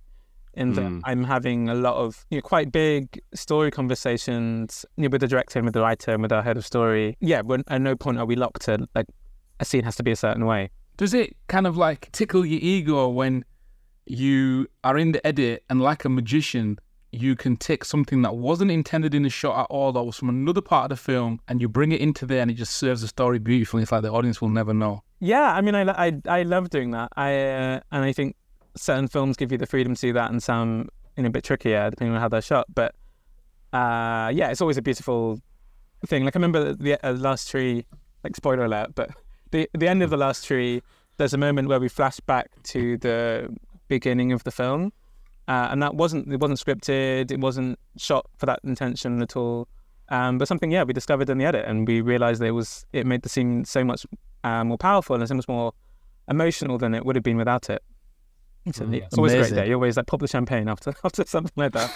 In 0.55 0.73
that 0.73 0.81
Mm. 0.83 1.01
I'm 1.05 1.23
having 1.23 1.67
a 1.69 1.73
lot 1.73 1.95
of 1.95 2.25
you 2.29 2.37
know, 2.37 2.41
quite 2.43 2.71
big 2.71 3.19
story 3.33 3.71
conversations 3.71 4.85
you 4.97 5.03
know, 5.03 5.09
with 5.09 5.21
the 5.21 5.27
director 5.27 5.57
and 5.57 5.65
with 5.65 5.73
the 5.73 5.81
writer 5.81 6.11
and 6.11 6.21
with 6.21 6.31
our 6.31 6.43
head 6.43 6.57
of 6.57 6.65
story. 6.65 7.17
Yeah, 7.21 7.41
when, 7.41 7.63
at 7.69 7.81
no 7.81 7.95
point 7.95 8.19
are 8.19 8.25
we 8.25 8.35
locked 8.35 8.61
to 8.63 8.87
like 8.93 9.07
a 9.59 9.65
scene 9.65 9.83
has 9.83 9.95
to 9.95 10.03
be 10.03 10.11
a 10.11 10.15
certain 10.15 10.45
way. 10.45 10.69
Does 10.97 11.13
it 11.13 11.35
kind 11.47 11.67
of 11.67 11.77
like 11.77 12.11
tickle 12.11 12.45
your 12.45 12.59
ego 12.61 13.09
when 13.09 13.45
you 14.05 14.67
are 14.83 14.97
in 14.97 15.11
the 15.11 15.25
edit 15.25 15.63
and 15.69 15.81
like 15.81 16.05
a 16.05 16.09
magician, 16.09 16.77
you 17.11 17.35
can 17.35 17.55
take 17.57 17.85
something 17.85 18.21
that 18.23 18.35
wasn't 18.35 18.71
intended 18.71 19.13
in 19.13 19.23
the 19.23 19.29
shot 19.29 19.59
at 19.59 19.67
all, 19.69 19.91
that 19.91 20.03
was 20.03 20.17
from 20.17 20.29
another 20.29 20.61
part 20.61 20.91
of 20.91 20.97
the 20.97 21.01
film, 21.01 21.39
and 21.47 21.61
you 21.61 21.69
bring 21.69 21.91
it 21.91 22.01
into 22.01 22.25
there 22.25 22.41
and 22.41 22.51
it 22.51 22.55
just 22.55 22.75
serves 22.75 23.01
the 23.01 23.07
story 23.07 23.39
beautifully. 23.39 23.83
It's 23.83 23.91
like 23.91 24.01
the 24.01 24.11
audience 24.11 24.41
will 24.41 24.49
never 24.49 24.73
know. 24.73 25.03
Yeah, 25.19 25.53
I 25.53 25.61
mean, 25.61 25.75
I, 25.75 26.07
I, 26.07 26.21
I 26.27 26.43
love 26.43 26.69
doing 26.69 26.91
that. 26.91 27.09
I 27.15 27.35
uh, 27.35 27.79
and 27.91 28.03
I 28.03 28.13
think 28.13 28.35
certain 28.75 29.07
films 29.07 29.37
give 29.37 29.51
you 29.51 29.57
the 29.57 29.67
freedom 29.67 29.95
to 29.95 30.01
do 30.01 30.13
that, 30.13 30.31
and 30.31 30.41
some 30.41 30.89
know 31.17 31.27
a 31.27 31.29
bit 31.29 31.43
trickier 31.43 31.89
depending 31.89 32.15
on 32.15 32.21
how 32.21 32.27
they're 32.27 32.41
shot. 32.41 32.65
But 32.73 32.95
uh, 33.71 34.31
yeah, 34.33 34.49
it's 34.49 34.61
always 34.61 34.77
a 34.77 34.81
beautiful 34.81 35.39
thing. 36.07 36.25
Like 36.25 36.35
I 36.35 36.39
remember 36.39 36.73
the 36.73 37.03
uh, 37.05 37.13
last 37.13 37.49
tree, 37.49 37.85
like 38.23 38.35
spoiler 38.35 38.65
alert, 38.65 38.95
but 38.95 39.11
the 39.53 39.69
the 39.73 39.87
end 39.87 40.03
of 40.03 40.09
the 40.09 40.17
last 40.17 40.45
tree, 40.45 40.81
there's 41.17 41.33
a 41.33 41.37
moment 41.37 41.67
where 41.69 41.79
we 41.79 41.87
flash 41.87 42.19
back 42.19 42.47
to 42.73 42.97
the 42.97 43.55
beginning 43.87 44.31
of 44.33 44.43
the 44.43 44.51
film, 44.51 44.91
uh, 45.47 45.67
and 45.71 45.81
that 45.81 45.95
wasn't 45.95 46.31
it 46.33 46.39
wasn't 46.39 46.59
scripted, 46.59 47.31
it 47.31 47.39
wasn't 47.39 47.79
shot 47.97 48.25
for 48.37 48.45
that 48.47 48.59
intention 48.63 49.21
at 49.21 49.35
all. 49.37 49.67
Um, 50.09 50.37
but 50.37 50.47
something, 50.47 50.69
yeah, 50.71 50.83
we 50.83 50.93
discovered 50.93 51.29
in 51.29 51.37
the 51.37 51.45
edit, 51.45 51.65
and 51.67 51.87
we 51.87 52.01
realized 52.01 52.41
that 52.41 52.47
it 52.47 52.51
was 52.51 52.85
it 52.91 53.05
made 53.05 53.21
the 53.21 53.29
scene 53.29 53.63
so 53.65 53.83
much 53.85 54.05
uh, 54.43 54.63
more 54.63 54.77
powerful 54.77 55.15
and 55.15 55.27
so 55.27 55.35
much 55.35 55.47
more 55.47 55.71
emotional 56.27 56.77
than 56.77 56.93
it 56.93 57.05
would 57.05 57.15
have 57.15 57.23
been 57.23 57.37
without 57.37 57.69
it. 57.69 57.81
So, 58.71 58.85
Mm. 58.85 58.93
it's 58.95 59.17
always 59.17 59.33
a 59.33 59.37
great 59.39 59.53
day. 59.55 59.67
You 59.67 59.73
always 59.75 59.97
like 59.97 60.07
pop 60.07 60.21
the 60.21 60.27
champagne 60.27 60.67
after 60.69 60.93
after 61.03 61.23
something 61.25 61.51
like 61.55 61.73
that. 61.73 61.89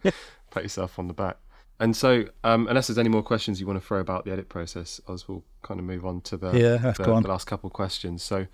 Pat 0.50 0.62
yourself 0.62 0.98
on 0.98 1.08
the 1.08 1.14
back. 1.14 1.36
And 1.78 1.94
so, 1.94 2.24
um, 2.42 2.68
unless 2.68 2.86
there's 2.86 2.98
any 2.98 3.10
more 3.10 3.22
questions 3.22 3.60
you 3.60 3.66
want 3.66 3.80
to 3.80 3.86
throw 3.86 4.00
about 4.00 4.24
the 4.24 4.32
edit 4.32 4.48
process, 4.48 5.00
Oz 5.08 5.28
will 5.28 5.44
kind 5.62 5.78
of 5.78 5.84
move 5.84 6.06
on 6.06 6.22
to 6.22 6.36
the, 6.36 6.52
Yeah, 6.52 6.92
the, 6.92 7.04
the 7.04 7.28
last 7.28 7.46
couple 7.46 7.66
of 7.68 7.74
questions. 7.74 8.22
So, 8.22 8.46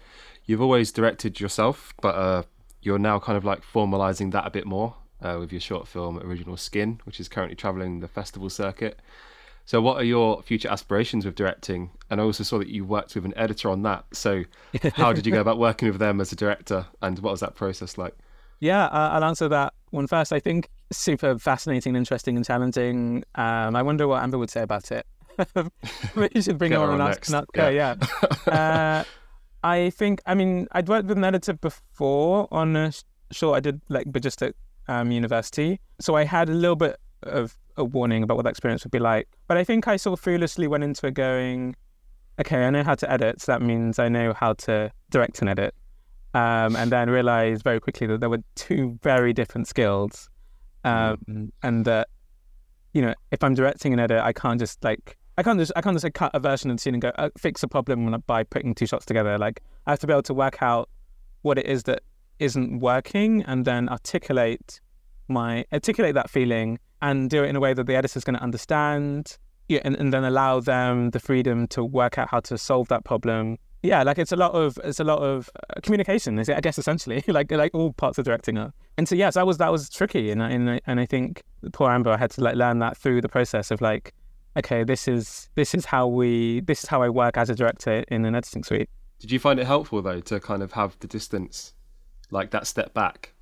you've 0.45 0.61
always 0.61 0.91
directed 0.91 1.39
yourself, 1.39 1.95
but 2.01 2.15
uh, 2.17 2.43
you're 2.81 2.99
now 2.99 3.19
kind 3.21 3.39
of 3.39 3.45
like 3.45 3.63
formalizing 3.63 4.33
that 4.33 4.47
a 4.47 4.51
bit 4.51 4.67
more 4.67 4.97
uh, 5.23 5.37
with 5.39 5.53
your 5.53 5.61
short 5.61 5.87
film 5.87 6.19
Original 6.19 6.57
Skin, 6.57 7.01
which 7.05 7.21
is 7.21 7.29
currently 7.29 7.55
traveling 7.55 8.01
the 8.01 8.09
festival 8.09 8.51
circuit. 8.51 8.99
So, 9.65 9.81
what 9.81 9.97
are 9.97 10.05
your 10.05 10.43
future 10.43 10.69
aspirations 10.69 11.25
with 11.25 11.37
directing? 11.37 11.91
And 12.11 12.21
I 12.21 12.25
also 12.25 12.43
saw 12.43 12.59
that 12.59 12.69
you 12.69 12.85
worked 12.85 13.15
with 13.15 13.25
an 13.25 13.33
editor 13.37 13.71
on 13.71 13.83
that. 13.83 14.05
So, 14.13 14.45
how 14.95 15.13
did 15.13 15.27
you 15.27 15.33
go 15.33 15.41
about 15.41 15.59
working 15.61 15.89
with 15.89 15.99
them 15.99 16.21
as 16.21 16.33
a 16.33 16.37
director, 16.37 16.87
and 17.01 17.19
what 17.21 17.31
was 17.31 17.41
that 17.41 17.55
process 17.55 17.97
like? 17.97 18.17
Yeah, 18.59 18.87
uh, 18.87 19.11
I'll 19.13 19.25
answer 19.25 19.49
that 19.49 19.75
one 19.91 20.07
first. 20.07 20.33
I 20.33 20.41
think 20.41 20.69
super 20.97 21.39
fascinating, 21.39 21.97
interesting, 21.97 22.37
and 22.37 22.45
challenging. 22.45 23.25
Um, 23.35 23.77
I 23.77 23.83
wonder 23.83 24.07
what 24.09 24.23
Amber 24.23 24.39
would 24.39 24.51
say 24.51 24.63
about 24.63 24.91
it. 24.93 25.07
you 26.35 26.43
should 26.43 26.59
bring 26.59 26.73
her 26.73 26.79
on 26.79 26.91
on 26.91 27.01
and 27.01 27.03
ask. 27.03 27.31
Not, 27.31 27.47
yeah. 27.55 27.95
uh, 28.47 29.05
I 29.65 29.91
think. 29.91 30.21
I 30.27 30.35
mean, 30.35 30.69
I'd 30.73 30.89
worked 30.89 31.07
with 31.07 31.17
an 31.19 31.25
editor 31.25 31.55
before 31.55 32.49
on 32.51 32.77
a 32.77 32.93
sh- 32.93 33.03
short 33.31 33.57
I 33.57 33.61
did 33.61 33.81
like, 33.89 34.11
but 34.11 34.23
just 34.23 34.43
at 34.43 34.55
um, 34.89 35.11
university. 35.11 35.81
So 36.01 36.17
I 36.17 36.25
had 36.25 36.49
a 36.49 36.55
little 36.55 36.77
bit 36.77 36.97
of 37.23 37.57
a 37.77 37.85
warning 37.85 38.23
about 38.23 38.37
what 38.37 38.45
that 38.45 38.51
experience 38.51 38.85
would 38.85 38.91
be 38.91 38.99
like. 38.99 39.29
But 39.49 39.57
I 39.57 39.65
think 39.65 39.89
I 39.89 39.97
sort 39.97 40.19
of 40.19 40.23
foolishly 40.23 40.67
went 40.67 40.85
into 40.85 41.07
it 41.07 41.15
going, 41.15 41.77
okay, 42.41 42.65
I 42.65 42.71
know 42.71 42.83
how 42.83 42.95
to 42.97 43.11
edit, 43.11 43.41
so 43.41 43.53
that 43.53 43.63
means 43.63 43.99
I 43.99 44.09
know 44.09 44.33
how 44.33 44.55
to 44.55 44.91
direct 45.11 45.41
and 45.41 45.49
edit. 45.49 45.75
Um, 46.35 46.77
and 46.77 46.91
then 46.91 47.11
realized 47.11 47.63
very 47.63 47.79
quickly 47.79 48.07
that 48.07 48.21
there 48.21 48.31
were 48.31 48.43
two 48.55 48.99
very 49.03 49.35
different 49.35 49.69
skills, 49.69 50.31
um, 50.85 51.53
and 51.63 51.85
that 51.85 52.09
you 52.93 53.03
know 53.03 53.15
if 53.31 53.43
I'm 53.43 53.55
directing 53.55 53.93
an 53.93 54.01
edit, 54.01 54.21
I 54.21 54.33
can't 54.33 54.59
just 54.59 54.83
like 54.85 55.17
I 55.39 55.43
can't 55.43 55.59
just 55.59 55.73
I 55.77 55.81
can't 55.81 55.95
just 55.95 56.05
like, 56.05 56.15
cut 56.15 56.31
a 56.35 56.41
version 56.41 56.71
of 56.71 56.77
the 56.77 56.81
scene 56.81 56.95
and 56.95 57.03
go 57.03 57.13
uh, 57.17 57.31
fix 57.39 57.63
a 57.63 57.69
problem 57.69 58.23
by 58.27 58.45
putting 58.45 58.75
two 58.75 58.87
shots 58.87 59.07
together. 59.07 59.39
Like 59.39 59.63
I 59.87 59.91
have 59.91 60.01
to 60.01 60.07
be 60.07 60.13
able 60.13 60.23
to 60.25 60.35
work 60.35 60.63
out 60.63 60.89
what 61.43 61.59
it 61.59 61.67
is 61.67 61.85
that 61.85 62.03
isn't 62.39 62.81
working, 62.81 63.43
and 63.45 63.65
then 63.65 63.89
articulate 63.89 64.81
my 65.29 65.65
articulate 65.73 66.15
that 66.15 66.29
feeling 66.29 66.79
and 67.01 67.31
do 67.31 67.43
it 67.43 67.49
in 67.49 67.57
a 67.57 67.61
way 67.61 67.75
that 67.75 67.87
the 67.87 67.97
editor's 67.97 68.25
going 68.25 68.37
to 68.37 68.43
understand. 68.43 69.39
yeah, 69.69 69.81
and, 69.85 69.97
and 69.97 70.13
then 70.13 70.25
allow 70.25 70.61
them 70.61 71.11
the 71.11 71.21
freedom 71.21 71.67
to 71.69 71.85
work 71.85 72.19
out 72.19 72.29
how 72.31 72.41
to 72.41 72.59
solve 72.59 72.89
that 72.89 73.05
problem. 73.05 73.59
Yeah, 73.83 74.05
like 74.05 74.19
it's 74.19 74.31
a 74.31 74.37
lot 74.37 74.53
of 74.53 74.79
it's 74.85 75.01
a 75.01 75.05
lot 75.05 75.19
of 75.19 75.51
uh, 75.57 75.81
communication. 75.83 76.39
I 76.39 76.61
guess 76.61 76.79
essentially, 76.79 77.25
like 77.29 77.51
like 77.51 77.75
all 77.75 77.93
parts 77.93 78.17
of 78.17 78.25
directing 78.25 78.57
are. 78.57 78.73
And 78.97 79.09
so 79.09 79.15
yes, 79.17 79.35
that 79.35 79.47
was 79.47 79.59
that 79.59 79.73
was 79.73 79.89
tricky, 79.89 80.31
and 80.31 80.43
I, 80.43 80.51
and 80.51 80.71
I, 80.71 80.81
and 80.87 81.01
I 81.01 81.07
think 81.07 81.43
poor 81.73 81.91
Amber 81.91 82.17
had 82.17 82.31
to 82.33 82.43
like 82.43 82.55
learn 82.55 82.79
that 82.79 82.97
through 82.97 83.21
the 83.21 83.29
process 83.29 83.71
of 83.71 83.81
like, 83.81 84.15
okay, 84.57 84.85
this 84.85 85.09
is 85.09 85.49
this 85.57 85.75
is 85.75 85.85
how 85.85 86.07
we 86.07 86.61
this 86.61 86.85
is 86.85 86.89
how 86.89 87.03
I 87.03 87.09
work 87.09 87.37
as 87.37 87.51
a 87.51 87.57
director 87.57 88.05
in 88.09 88.25
an 88.25 88.37
editing 88.37 88.63
suite. 88.63 88.89
Did 89.19 89.33
you 89.33 89.41
find 89.41 89.59
it 89.59 89.67
helpful 89.67 90.01
though 90.01 90.21
to 90.21 90.39
kind 90.39 90.63
of 90.63 90.73
have 90.73 90.97
the 91.01 91.09
distance, 91.09 91.75
like 92.31 92.53
that 92.53 92.69
step 92.69 92.95
back, 92.95 93.35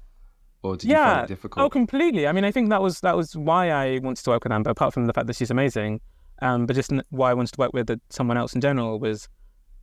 or 0.62 0.76
did 0.76 0.88
you 0.88 0.96
yeah. 0.96 1.16
find 1.16 1.24
it 1.24 1.34
difficult? 1.34 1.66
Oh, 1.66 1.68
completely. 1.68 2.26
I 2.26 2.32
mean, 2.32 2.44
I 2.44 2.50
think 2.50 2.70
that 2.70 2.80
was 2.80 3.00
that 3.00 3.14
was 3.14 3.36
why 3.36 3.70
I 3.70 3.98
wanted 3.98 4.24
to 4.24 4.30
work 4.30 4.44
with 4.44 4.52
Amber. 4.52 4.70
Apart 4.70 4.94
from 4.94 5.06
the 5.06 5.12
fact 5.12 5.26
that 5.26 5.36
she's 5.36 5.50
amazing, 5.50 6.00
um, 6.40 6.64
but 6.64 6.76
just 6.76 6.90
why 7.10 7.30
I 7.30 7.34
wanted 7.34 7.52
to 7.52 7.58
work 7.58 7.74
with 7.74 7.90
someone 8.08 8.38
else 8.38 8.54
in 8.54 8.62
general 8.62 8.98
was 8.98 9.28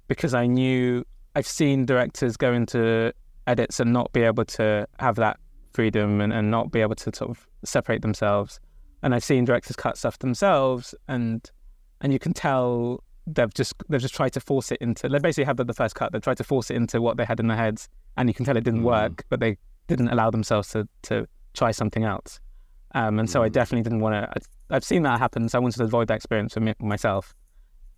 because 0.07 0.33
I 0.33 0.45
knew 0.47 1.03
I've 1.35 1.47
seen 1.47 1.85
directors 1.85 2.37
go 2.37 2.53
into 2.53 3.13
edits 3.45 3.79
and 3.79 3.93
not 3.93 4.11
be 4.13 4.21
able 4.23 4.45
to 4.45 4.87
have 4.99 5.15
that 5.15 5.39
freedom 5.73 6.21
and, 6.21 6.33
and 6.33 6.49
not 6.51 6.71
be 6.71 6.81
able 6.81 6.95
to 6.95 7.11
sort 7.15 7.29
of 7.29 7.47
separate 7.63 8.01
themselves. 8.01 8.59
And 9.03 9.13
I've 9.13 9.23
seen 9.23 9.45
directors 9.45 9.75
cut 9.75 9.97
stuff 9.97 10.17
themselves, 10.19 10.95
and 11.07 11.49
and 12.01 12.11
you 12.11 12.19
can 12.19 12.33
tell 12.33 13.03
they've 13.27 13.53
just 13.53 13.75
they've 13.89 14.01
just 14.01 14.15
tried 14.15 14.33
to 14.33 14.39
force 14.39 14.71
it 14.71 14.79
into. 14.81 15.07
They 15.07 15.19
basically 15.19 15.43
had 15.45 15.57
the, 15.57 15.65
the 15.65 15.73
first 15.73 15.93
cut. 15.95 16.11
They 16.11 16.19
tried 16.19 16.37
to 16.37 16.43
force 16.43 16.71
it 16.71 16.75
into 16.75 16.99
what 17.01 17.17
they 17.17 17.25
had 17.25 17.39
in 17.39 17.47
their 17.47 17.57
heads, 17.57 17.87
and 18.17 18.27
you 18.27 18.33
can 18.33 18.43
tell 18.45 18.57
it 18.57 18.63
didn't 18.63 18.81
Mm. 18.81 18.85
work. 18.85 19.23
But 19.29 19.39
they 19.39 19.57
didn't 19.87 20.09
allow 20.09 20.31
themselves 20.31 20.69
to 20.69 20.87
to 21.03 21.27
try 21.53 21.71
something 21.71 22.03
else. 22.03 22.39
Um, 22.95 23.19
and 23.19 23.29
so 23.29 23.43
I 23.43 23.49
Mm. 23.49 23.53
definitely 23.53 23.83
didn't 23.83 23.99
want 23.99 24.13
to. 24.15 24.41
I've 24.71 24.83
seen 24.83 25.03
that 25.03 25.19
happen, 25.19 25.47
so 25.47 25.59
I 25.59 25.61
wanted 25.61 25.77
to 25.77 25.83
avoid 25.83 26.07
that 26.07 26.15
experience 26.15 26.53
for 26.55 26.59
me, 26.61 26.73
myself. 26.79 27.35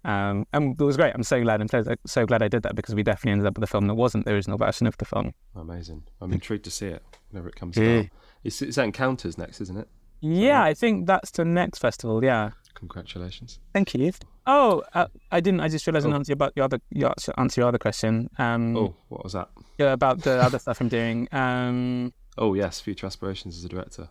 Um, 0.06 0.46
and 0.54 0.80
it 0.80 0.84
was 0.84 0.96
great. 0.98 1.14
I'm 1.14 1.24
so 1.24 1.42
glad. 1.42 1.62
I'm 1.62 1.68
so, 1.68 1.84
so 2.06 2.26
glad 2.26 2.42
I 2.42 2.48
did 2.48 2.64
that 2.64 2.76
because 2.76 2.96
we 2.96 3.04
definitely 3.04 3.34
ended 3.34 3.48
up 3.48 3.56
with 3.58 3.64
a 3.64 3.72
film 3.72 3.88
that 3.88 3.96
wasn't 3.96 4.26
the 4.26 4.32
original 4.34 4.58
version 4.58 4.88
of 4.88 4.98
the 4.98 5.06
film. 5.06 5.34
Amazing. 5.56 6.04
I'm 6.22 6.32
intrigued 6.34 6.64
to 6.66 6.72
see 6.72 6.88
it 6.88 7.04
whenever 7.30 7.50
it 7.50 7.56
comes 7.56 7.78
Yeah. 7.78 8.00
out. 8.00 8.06
It's, 8.44 8.62
it's 8.62 8.78
at 8.78 8.86
Encounters 8.86 9.38
next, 9.38 9.60
isn't 9.62 9.78
it? 9.78 9.88
Yeah, 10.22 10.64
I 10.64 10.74
think 10.74 11.06
that's 11.08 11.32
the 11.32 11.44
next 11.46 11.80
festival. 11.80 12.24
Yeah. 12.24 12.52
Congratulations. 12.76 13.60
Thank 13.74 13.94
you. 13.94 14.12
Oh, 14.48 14.84
uh, 14.94 15.08
I 15.32 15.42
didn't. 15.42 15.60
I 15.60 15.68
just 15.68 15.86
realised 15.86 16.06
I 16.06 16.10
Oh. 16.10 16.12
didn't 16.12 16.22
answer 16.22 16.34
about 16.34 16.54
your 16.56 16.64
other 16.66 16.80
your, 16.92 17.14
answer 17.38 17.62
your 17.62 17.68
other 17.68 17.78
question. 17.78 18.30
Um, 18.38 18.76
Oh, 18.78 18.96
what 19.10 19.24
was 19.24 19.34
that? 19.34 19.50
yeah, 19.78 19.92
about 19.92 20.22
the 20.22 20.42
other 20.42 20.60
stuff 20.60 20.80
I'm 20.82 20.88
doing. 20.90 21.28
Um, 21.34 22.14
Oh, 22.38 22.54
yes, 22.54 22.80
future 22.80 23.06
aspirations 23.06 23.58
as 23.58 23.66
a 23.66 23.70
director. 23.70 24.10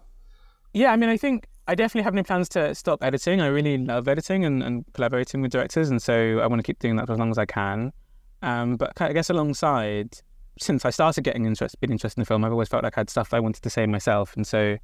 yeah, 0.74 0.92
I 0.92 0.96
mean, 0.96 1.08
I 1.08 1.16
think 1.16 1.46
I 1.68 1.74
definitely 1.74 2.04
have 2.04 2.14
no 2.14 2.22
plans 2.22 2.48
to 2.50 2.74
stop 2.74 3.04
editing. 3.04 3.42
I 3.42 3.48
really 3.48 3.76
love 3.76 4.08
editing 4.08 4.46
and, 4.46 4.62
and 4.62 4.90
collaborating 4.94 5.42
with 5.42 5.52
directors, 5.52 5.90
and 5.90 6.00
so 6.00 6.40
I 6.40 6.46
want 6.46 6.60
to 6.60 6.62
keep 6.62 6.78
doing 6.78 6.96
that 6.96 7.06
for 7.06 7.12
as 7.12 7.18
long 7.18 7.30
as 7.30 7.36
I 7.36 7.44
can. 7.44 7.92
Um, 8.40 8.76
but 8.76 8.98
I 9.02 9.12
guess 9.12 9.28
alongside, 9.28 10.18
since 10.58 10.86
I 10.86 10.90
started 10.90 11.24
getting 11.24 11.44
interest, 11.44 11.78
being 11.78 11.92
interested 11.92 12.18
in 12.18 12.22
the 12.22 12.26
film, 12.26 12.42
I've 12.42 12.52
always 12.52 12.68
felt 12.68 12.84
like 12.84 12.96
I 12.96 13.00
had 13.00 13.10
stuff 13.10 13.34
I 13.34 13.40
wanted 13.40 13.62
to 13.62 13.68
say 13.68 13.84
myself, 13.84 14.34
and 14.34 14.46
so 14.46 14.78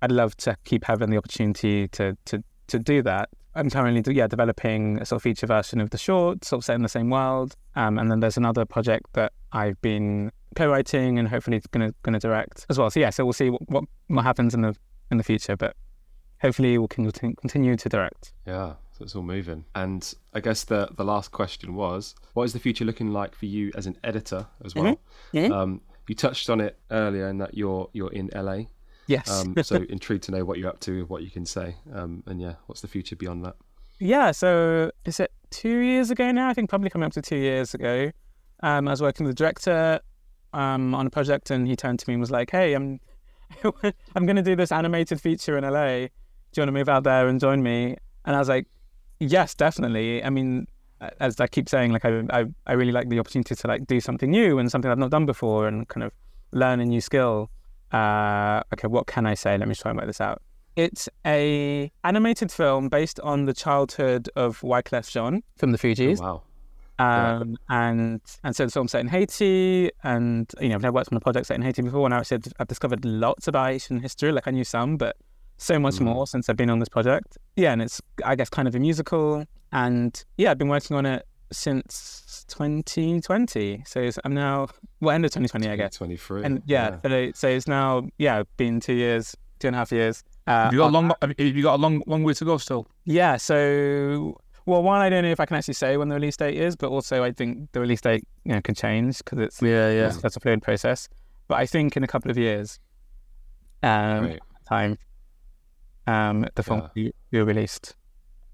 I'd 0.00 0.10
love 0.10 0.34
to 0.38 0.56
keep 0.64 0.84
having 0.84 1.10
the 1.10 1.18
opportunity 1.18 1.88
to 1.88 2.16
to 2.24 2.42
to 2.68 2.78
do 2.78 3.02
that. 3.02 3.28
I'm 3.54 3.68
currently 3.68 4.14
yeah 4.14 4.26
developing 4.26 4.98
a 4.98 5.04
sort 5.04 5.18
of 5.18 5.22
feature 5.22 5.46
version 5.46 5.78
of 5.78 5.90
the 5.90 5.98
short, 5.98 6.46
sort 6.46 6.60
of 6.60 6.64
set 6.64 6.74
in 6.74 6.82
the 6.82 6.88
same 6.88 7.10
world, 7.10 7.54
um, 7.76 7.98
and 7.98 8.10
then 8.10 8.20
there's 8.20 8.38
another 8.38 8.64
project 8.64 9.12
that 9.12 9.34
I've 9.52 9.78
been 9.82 10.32
co-writing 10.56 11.18
and 11.18 11.28
hopefully 11.28 11.60
going 11.70 11.90
to 11.90 11.94
going 12.02 12.14
to 12.14 12.18
direct 12.18 12.64
as 12.70 12.78
well. 12.78 12.88
So 12.88 12.98
yeah, 12.98 13.10
so 13.10 13.26
we'll 13.26 13.34
see 13.34 13.50
what, 13.50 13.68
what 13.68 13.84
what 14.06 14.24
happens 14.24 14.54
in 14.54 14.62
the 14.62 14.74
in 15.10 15.18
the 15.18 15.24
future, 15.24 15.54
but 15.54 15.76
hopefully 16.40 16.78
we 16.78 16.88
can 16.88 17.10
continue 17.12 17.76
to 17.76 17.88
direct. 17.88 18.32
Yeah, 18.46 18.74
so 18.92 19.04
it's 19.04 19.14
all 19.14 19.22
moving. 19.22 19.64
And 19.74 20.12
I 20.34 20.40
guess 20.40 20.64
the 20.64 20.88
the 20.96 21.04
last 21.04 21.30
question 21.32 21.74
was, 21.74 22.14
what 22.34 22.44
is 22.44 22.52
the 22.52 22.58
future 22.58 22.84
looking 22.84 23.12
like 23.12 23.34
for 23.34 23.46
you 23.46 23.70
as 23.74 23.86
an 23.86 23.96
editor 24.04 24.46
as 24.64 24.74
well? 24.74 24.98
Mhm. 25.32 25.50
Um, 25.50 25.80
you 26.08 26.14
touched 26.16 26.50
on 26.50 26.60
it 26.60 26.76
earlier 26.90 27.28
in 27.28 27.38
that 27.38 27.54
you're 27.54 27.88
you're 27.92 28.12
in 28.12 28.30
LA. 28.34 28.64
Yes. 29.06 29.30
Um, 29.30 29.54
so 29.62 29.76
intrigued 29.88 30.24
to 30.24 30.32
know 30.32 30.44
what 30.44 30.58
you're 30.58 30.68
up 30.68 30.80
to, 30.80 31.04
what 31.06 31.22
you 31.22 31.30
can 31.30 31.46
say, 31.46 31.76
um, 31.92 32.22
and 32.26 32.40
yeah, 32.40 32.54
what's 32.66 32.80
the 32.80 32.88
future 32.88 33.16
beyond 33.16 33.44
that? 33.44 33.56
Yeah, 33.98 34.30
so 34.32 34.90
is 35.04 35.20
it 35.20 35.30
two 35.50 35.78
years 35.78 36.10
ago 36.10 36.32
now? 36.32 36.48
I 36.48 36.54
think 36.54 36.70
probably 36.70 36.90
coming 36.90 37.06
up 37.06 37.12
to 37.12 37.22
two 37.22 37.36
years 37.36 37.74
ago. 37.74 38.10
Um, 38.62 38.88
I 38.88 38.90
was 38.90 39.00
working 39.00 39.24
with 39.26 39.36
the 39.36 39.38
director 39.42 40.00
um, 40.52 40.94
on 40.94 41.06
a 41.06 41.10
project, 41.10 41.50
and 41.50 41.66
he 41.66 41.76
turned 41.76 41.98
to 42.00 42.08
me 42.08 42.14
and 42.14 42.20
was 42.20 42.30
like, 42.30 42.50
"Hey, 42.50 42.74
I'm 42.74 43.00
I'm 44.14 44.26
going 44.26 44.36
to 44.36 44.42
do 44.42 44.56
this 44.56 44.72
animated 44.72 45.20
feature 45.20 45.56
in 45.56 45.64
LA. 45.64 46.08
Do 46.52 46.60
you 46.60 46.62
want 46.62 46.68
to 46.68 46.72
move 46.80 46.88
out 46.88 47.04
there 47.04 47.28
and 47.28 47.38
join 47.40 47.62
me?" 47.62 47.96
And 48.24 48.36
I 48.36 48.38
was 48.38 48.48
like, 48.48 48.66
"Yes, 49.18 49.54
definitely." 49.54 50.22
I 50.24 50.30
mean, 50.30 50.66
as 51.20 51.40
I 51.40 51.46
keep 51.46 51.68
saying, 51.68 51.92
like 51.92 52.04
I 52.04 52.22
I, 52.30 52.44
I 52.66 52.72
really 52.72 52.92
like 52.92 53.08
the 53.08 53.18
opportunity 53.18 53.54
to 53.54 53.66
like 53.68 53.86
do 53.86 54.00
something 54.00 54.30
new 54.30 54.58
and 54.58 54.70
something 54.70 54.90
I've 54.90 54.98
not 54.98 55.10
done 55.10 55.26
before, 55.26 55.66
and 55.68 55.86
kind 55.88 56.04
of 56.04 56.12
learn 56.52 56.80
a 56.80 56.84
new 56.84 57.00
skill. 57.00 57.50
Uh, 57.92 58.62
okay, 58.72 58.86
what 58.88 59.06
can 59.06 59.26
I 59.26 59.34
say? 59.34 59.56
Let 59.58 59.68
me 59.68 59.74
try 59.74 59.90
and 59.90 59.98
work 59.98 60.06
this 60.06 60.20
out. 60.20 60.40
It's 60.76 61.08
a 61.26 61.90
animated 62.04 62.52
film 62.52 62.88
based 62.88 63.18
on 63.20 63.44
the 63.46 63.52
childhood 63.52 64.28
of 64.36 64.60
Wyclef 64.60 65.10
Jean 65.10 65.42
from 65.56 65.72
the 65.72 65.78
Oh, 65.78 65.82
Fugees. 65.82 66.20
wow. 66.20 66.42
Yeah. 66.98 67.36
Um, 67.38 67.56
and 67.70 68.20
and 68.44 68.54
so 68.54 68.66
the 68.66 68.70
film's 68.70 68.92
set 68.92 69.00
in 69.00 69.08
Haiti, 69.08 69.90
and 70.04 70.52
you 70.60 70.68
know 70.68 70.74
I've 70.76 70.82
never 70.82 70.92
worked 70.92 71.10
on 71.12 71.16
a 71.16 71.20
project 71.20 71.46
set 71.46 71.56
in 71.56 71.62
Haiti 71.62 71.82
before, 71.82 72.04
and 72.04 72.14
I 72.14 72.22
said 72.22 72.46
I've 72.60 72.68
discovered 72.68 73.04
lots 73.04 73.48
about 73.48 73.68
Haitian 73.70 74.00
history. 74.00 74.32
Like 74.32 74.46
I 74.46 74.50
knew 74.50 74.64
some, 74.64 74.96
but 74.98 75.16
so 75.60 75.78
much 75.78 75.96
Mm. 75.96 76.06
more 76.06 76.26
since 76.26 76.48
I've 76.48 76.56
been 76.56 76.70
on 76.70 76.78
this 76.78 76.88
project. 76.88 77.36
Yeah, 77.56 77.72
and 77.72 77.82
it's 77.82 78.00
I 78.24 78.34
guess 78.34 78.48
kind 78.48 78.66
of 78.66 78.74
a 78.74 78.78
musical, 78.78 79.44
and 79.72 80.24
yeah, 80.38 80.50
I've 80.50 80.58
been 80.58 80.68
working 80.68 80.96
on 80.96 81.04
it 81.06 81.26
since 81.52 82.44
2020. 82.48 83.82
So 83.86 84.00
it's, 84.00 84.18
I'm 84.24 84.34
now 84.34 84.68
well 85.00 85.14
end 85.14 85.24
of 85.24 85.30
2020, 85.32 85.68
I 85.68 85.76
guess. 85.76 85.96
23. 85.96 86.44
And 86.44 86.62
yeah, 86.66 86.98
So, 87.02 87.30
so 87.34 87.48
it's 87.48 87.68
now 87.68 88.08
yeah 88.18 88.42
been 88.56 88.80
two 88.80 88.94
years, 88.94 89.36
two 89.58 89.66
and 89.68 89.76
a 89.76 89.78
half 89.78 89.92
years. 89.92 90.22
Uh, 90.46 90.64
Have 90.64 90.72
you 90.72 90.78
got 90.78 90.88
a 90.88 90.92
long? 90.92 91.12
Have 91.22 91.34
you 91.38 91.62
got 91.62 91.74
a 91.74 91.82
long, 91.82 92.02
long 92.06 92.22
way 92.24 92.32
to 92.34 92.44
go 92.44 92.56
still? 92.58 92.86
yeah, 93.04 93.36
so 93.36 94.40
well, 94.66 94.82
one, 94.82 95.00
I 95.00 95.08
don't 95.10 95.24
know 95.24 95.30
if 95.30 95.40
I 95.40 95.46
can 95.46 95.56
actually 95.56 95.74
say 95.74 95.96
when 95.96 96.08
the 96.08 96.14
release 96.14 96.36
date 96.36 96.56
is, 96.56 96.76
but 96.76 96.90
also 96.90 97.22
I 97.24 97.32
think 97.32 97.72
the 97.72 97.80
release 97.80 98.00
date 98.00 98.24
you 98.44 98.52
know 98.52 98.60
can 98.60 98.74
change 98.74 99.18
because 99.18 99.38
it's 99.38 99.60
Yeah, 99.62 99.90
yeah. 99.90 100.08
that's 100.22 100.36
a 100.36 100.40
fluid 100.40 100.62
process. 100.62 101.08
But 101.48 101.58
I 101.58 101.66
think 101.66 101.96
in 101.96 102.04
a 102.04 102.06
couple 102.06 102.30
of 102.30 102.38
years, 102.38 102.78
um, 103.82 104.26
Great. 104.26 104.40
time, 104.68 104.98
um, 106.10 106.46
the 106.54 106.62
film 106.62 106.88
Yeah. 106.94 107.10
be 107.30 107.40
released. 107.40 107.94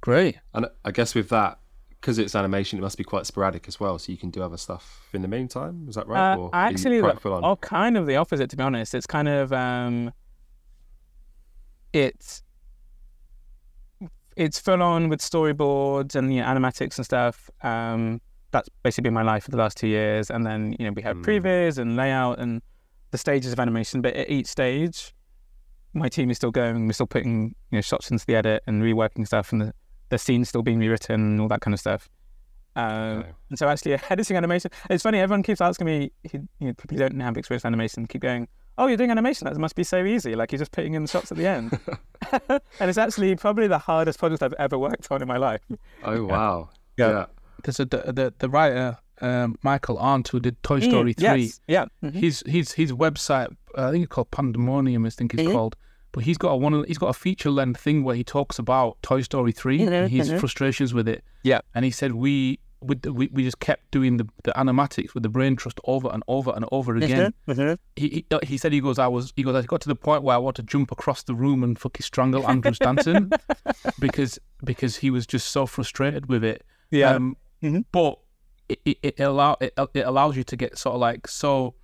Great. 0.01 0.37
And 0.55 0.67
I 0.85 0.91
guess 0.91 1.15
with 1.15 1.29
that, 1.31 1.59
because 2.01 2.19
it's 2.19 2.35
animation, 2.35 2.79
it 2.79 2.83
must 2.83 2.99
be 2.99 3.05
quite 3.05 3.27
sporadic 3.27 3.67
as 3.69 3.81
well. 3.81 3.99
So 3.99 4.13
you 4.13 4.19
can 4.19 4.31
do 4.31 4.43
other 4.43 4.57
stuff 4.59 4.85
in 5.13 5.23
the 5.23 5.29
meantime. 5.29 5.87
Is 5.89 5.95
that 5.97 6.07
right? 6.07 6.35
Uh, 6.35 6.37
Or 6.39 6.51
actually, 6.53 7.01
quite 7.01 7.15
the- 7.15 7.21
full 7.21 7.33
on? 7.35 7.45
oh, 7.45 7.57
kind 7.57 7.97
of 7.97 8.07
the 8.07 8.17
opposite, 8.17 8.49
to 8.51 8.57
be 8.57 8.63
honest. 8.63 8.95
It's 8.95 9.07
kind 9.07 9.29
of 9.29 9.53
um, 9.53 10.13
it's 11.93 12.43
it's 14.37 14.59
full 14.61 14.83
on 14.83 15.09
with 15.09 15.21
storyboards 15.21 16.15
and 16.15 16.33
you 16.35 16.43
know, 16.43 16.47
animatics 16.47 16.97
and 16.99 17.05
stuff. 17.07 17.49
Um, 17.63 18.21
that's 18.51 18.69
basically 18.83 19.05
been 19.09 19.15
my 19.15 19.23
life 19.23 19.45
for 19.45 19.51
the 19.51 19.57
last 19.57 19.77
two 19.79 19.89
years. 19.89 20.31
And 20.31 20.45
then 20.47 20.77
you 20.79 20.85
know 20.87 20.93
we 20.93 21.03
have 21.03 21.17
Mm. 21.17 21.25
previs 21.25 21.79
and 21.79 21.97
layout 21.97 22.39
and 22.39 22.63
the 23.11 23.19
stages 23.19 23.53
of 23.53 23.59
animation. 23.59 24.03
But 24.03 24.15
at 24.15 24.29
each 24.31 24.47
stage, 24.47 25.15
my 25.97 26.09
team 26.09 26.31
is 26.31 26.37
still 26.37 26.51
going. 26.51 26.87
We're 26.87 26.93
still 26.93 27.07
putting 27.07 27.55
you 27.71 27.79
know 27.79 27.81
shots 27.81 28.11
into 28.11 28.25
the 28.27 28.37
edit 28.37 28.63
and 28.67 28.83
reworking 28.83 29.27
stuff, 29.27 29.51
and 29.53 29.61
the 29.61 29.73
the 30.11 30.19
scene's 30.19 30.49
still 30.49 30.63
being 30.63 30.79
rewritten 30.79 31.15
and 31.21 31.41
all 31.41 31.49
that 31.49 31.61
kind 31.61 31.75
of 31.75 31.81
stuff. 31.81 32.09
Um, 32.77 33.19
Okay. 33.21 33.31
and 33.51 33.59
so 33.59 33.69
actually 33.69 33.99
editing 34.11 34.37
animation, 34.37 34.71
it's 34.91 35.03
funny, 35.03 35.19
everyone 35.19 35.43
keeps 35.43 35.61
asking 35.63 35.87
me, 35.87 36.13
you 36.33 36.47
know, 36.61 36.75
people 36.75 36.97
who 36.97 36.99
don't 36.99 37.19
have 37.21 37.37
experience 37.39 37.63
with 37.65 37.71
animation 37.71 38.07
keep 38.07 38.21
going, 38.21 38.47
oh, 38.79 38.87
you're 38.87 38.99
doing 38.99 39.11
animation, 39.11 39.47
that 39.47 39.57
must 39.57 39.75
be 39.75 39.83
so 39.83 40.05
easy. 40.05 40.35
Like 40.37 40.53
you're 40.53 40.59
just 40.59 40.73
putting 40.73 40.93
in 40.95 41.03
the 41.03 41.09
shots 41.09 41.33
at 41.33 41.39
the 41.39 41.47
end. 41.47 41.79
and 42.51 42.61
it's 42.91 42.99
actually 42.99 43.35
probably 43.37 43.67
the 43.67 43.79
hardest 43.79 44.19
project 44.19 44.43
I've 44.43 44.53
ever 44.59 44.79
worked 44.79 45.11
on 45.11 45.23
in 45.23 45.29
my 45.29 45.39
life. 45.39 45.63
Oh, 46.05 46.25
wow. 46.27 46.69
Yeah. 46.99 47.09
yeah. 47.11 47.27
There's 47.65 47.81
a 47.81 47.87
the 47.87 48.13
the, 48.13 48.35
the 48.39 48.49
writer 48.51 48.99
um, 49.23 49.57
Michael 49.63 49.99
Arndt 49.99 50.29
who 50.29 50.39
did 50.41 50.63
Toy 50.63 50.81
Mm, 50.81 50.89
Story 50.91 51.13
three. 51.15 51.43
Yes. 51.45 51.61
Yeah. 51.67 51.87
Mhm. 52.05 52.13
His 52.15 52.43
his 52.47 52.73
his 52.73 52.93
website, 52.93 53.49
uh, 53.77 53.89
I 53.89 53.91
think 53.91 54.05
it's 54.05 54.13
called 54.13 54.31
Pandemonium. 54.31 55.05
I 55.07 55.11
think 55.11 55.33
it's 55.35 55.43
Mhm. 55.43 55.53
called. 55.53 55.77
But 56.13 56.25
he's 56.25 56.39
got 56.39 56.51
a 56.53 56.57
one. 56.57 56.85
He's 56.87 56.99
got 56.99 57.09
a 57.09 57.13
feature 57.13 57.51
length 57.51 57.81
thing 57.81 58.03
where 58.05 58.17
he 58.17 58.25
talks 58.25 58.59
about 58.59 58.97
Toy 59.03 59.21
Story 59.23 59.53
3 59.53 59.79
Mhm, 59.81 59.93
and 59.93 60.11
his 60.11 60.29
frustrations 60.41 60.95
with 60.95 61.09
it. 61.09 61.23
Yeah. 61.43 61.61
And 61.75 61.85
he 61.85 61.91
said 61.91 62.13
we 62.15 62.59
with 62.83 63.03
the, 63.03 63.13
we, 63.13 63.29
we 63.33 63.43
just 63.43 63.59
kept 63.59 63.91
doing 63.91 64.19
the, 64.19 64.29
the 64.45 64.53
animatics 64.53 65.15
with 65.15 65.23
the 65.23 65.29
brain 65.31 65.57
trust 65.57 65.81
over 65.85 66.09
and 66.13 66.23
over 66.29 66.53
and 66.55 66.65
over 66.73 66.95
again. 66.97 67.33
He, 67.97 68.09
he 68.09 68.27
uh, 68.31 68.39
he 68.43 68.57
said 68.59 68.73
he 68.73 68.81
goes 68.81 68.99
I 68.99 69.07
was 69.09 69.33
he 69.37 69.43
goes 69.43 69.55
I 69.57 69.63
got 69.67 69.81
to 69.83 69.89
the 69.89 69.97
point 69.97 70.23
where 70.23 70.35
I 70.35 70.39
want 70.39 70.57
to 70.57 70.63
jump 70.63 70.93
across 70.93 71.23
the 71.23 71.35
room 71.35 71.63
and 71.65 71.79
fucking 71.79 72.03
strangle 72.03 72.47
Andrew 72.49 72.75
Stanton 72.75 73.31
because 73.99 74.39
because 74.65 74.97
he 74.97 75.11
was 75.11 75.27
just 75.27 75.49
so 75.51 75.67
frustrated 75.67 76.27
with 76.27 76.45
it. 76.45 76.65
Yeah. 76.91 77.11
Um, 77.15 77.37
Mhm. 77.63 77.87
But 77.91 78.19
it, 78.69 78.79
it, 78.85 78.99
it 79.03 79.21
allow 79.21 79.57
it, 79.61 79.73
it 79.95 80.01
allows 80.07 80.37
you 80.37 80.45
to 80.45 80.57
get 80.57 80.77
sort 80.77 80.95
of 80.95 81.01
like 81.01 81.27
so 81.29 81.75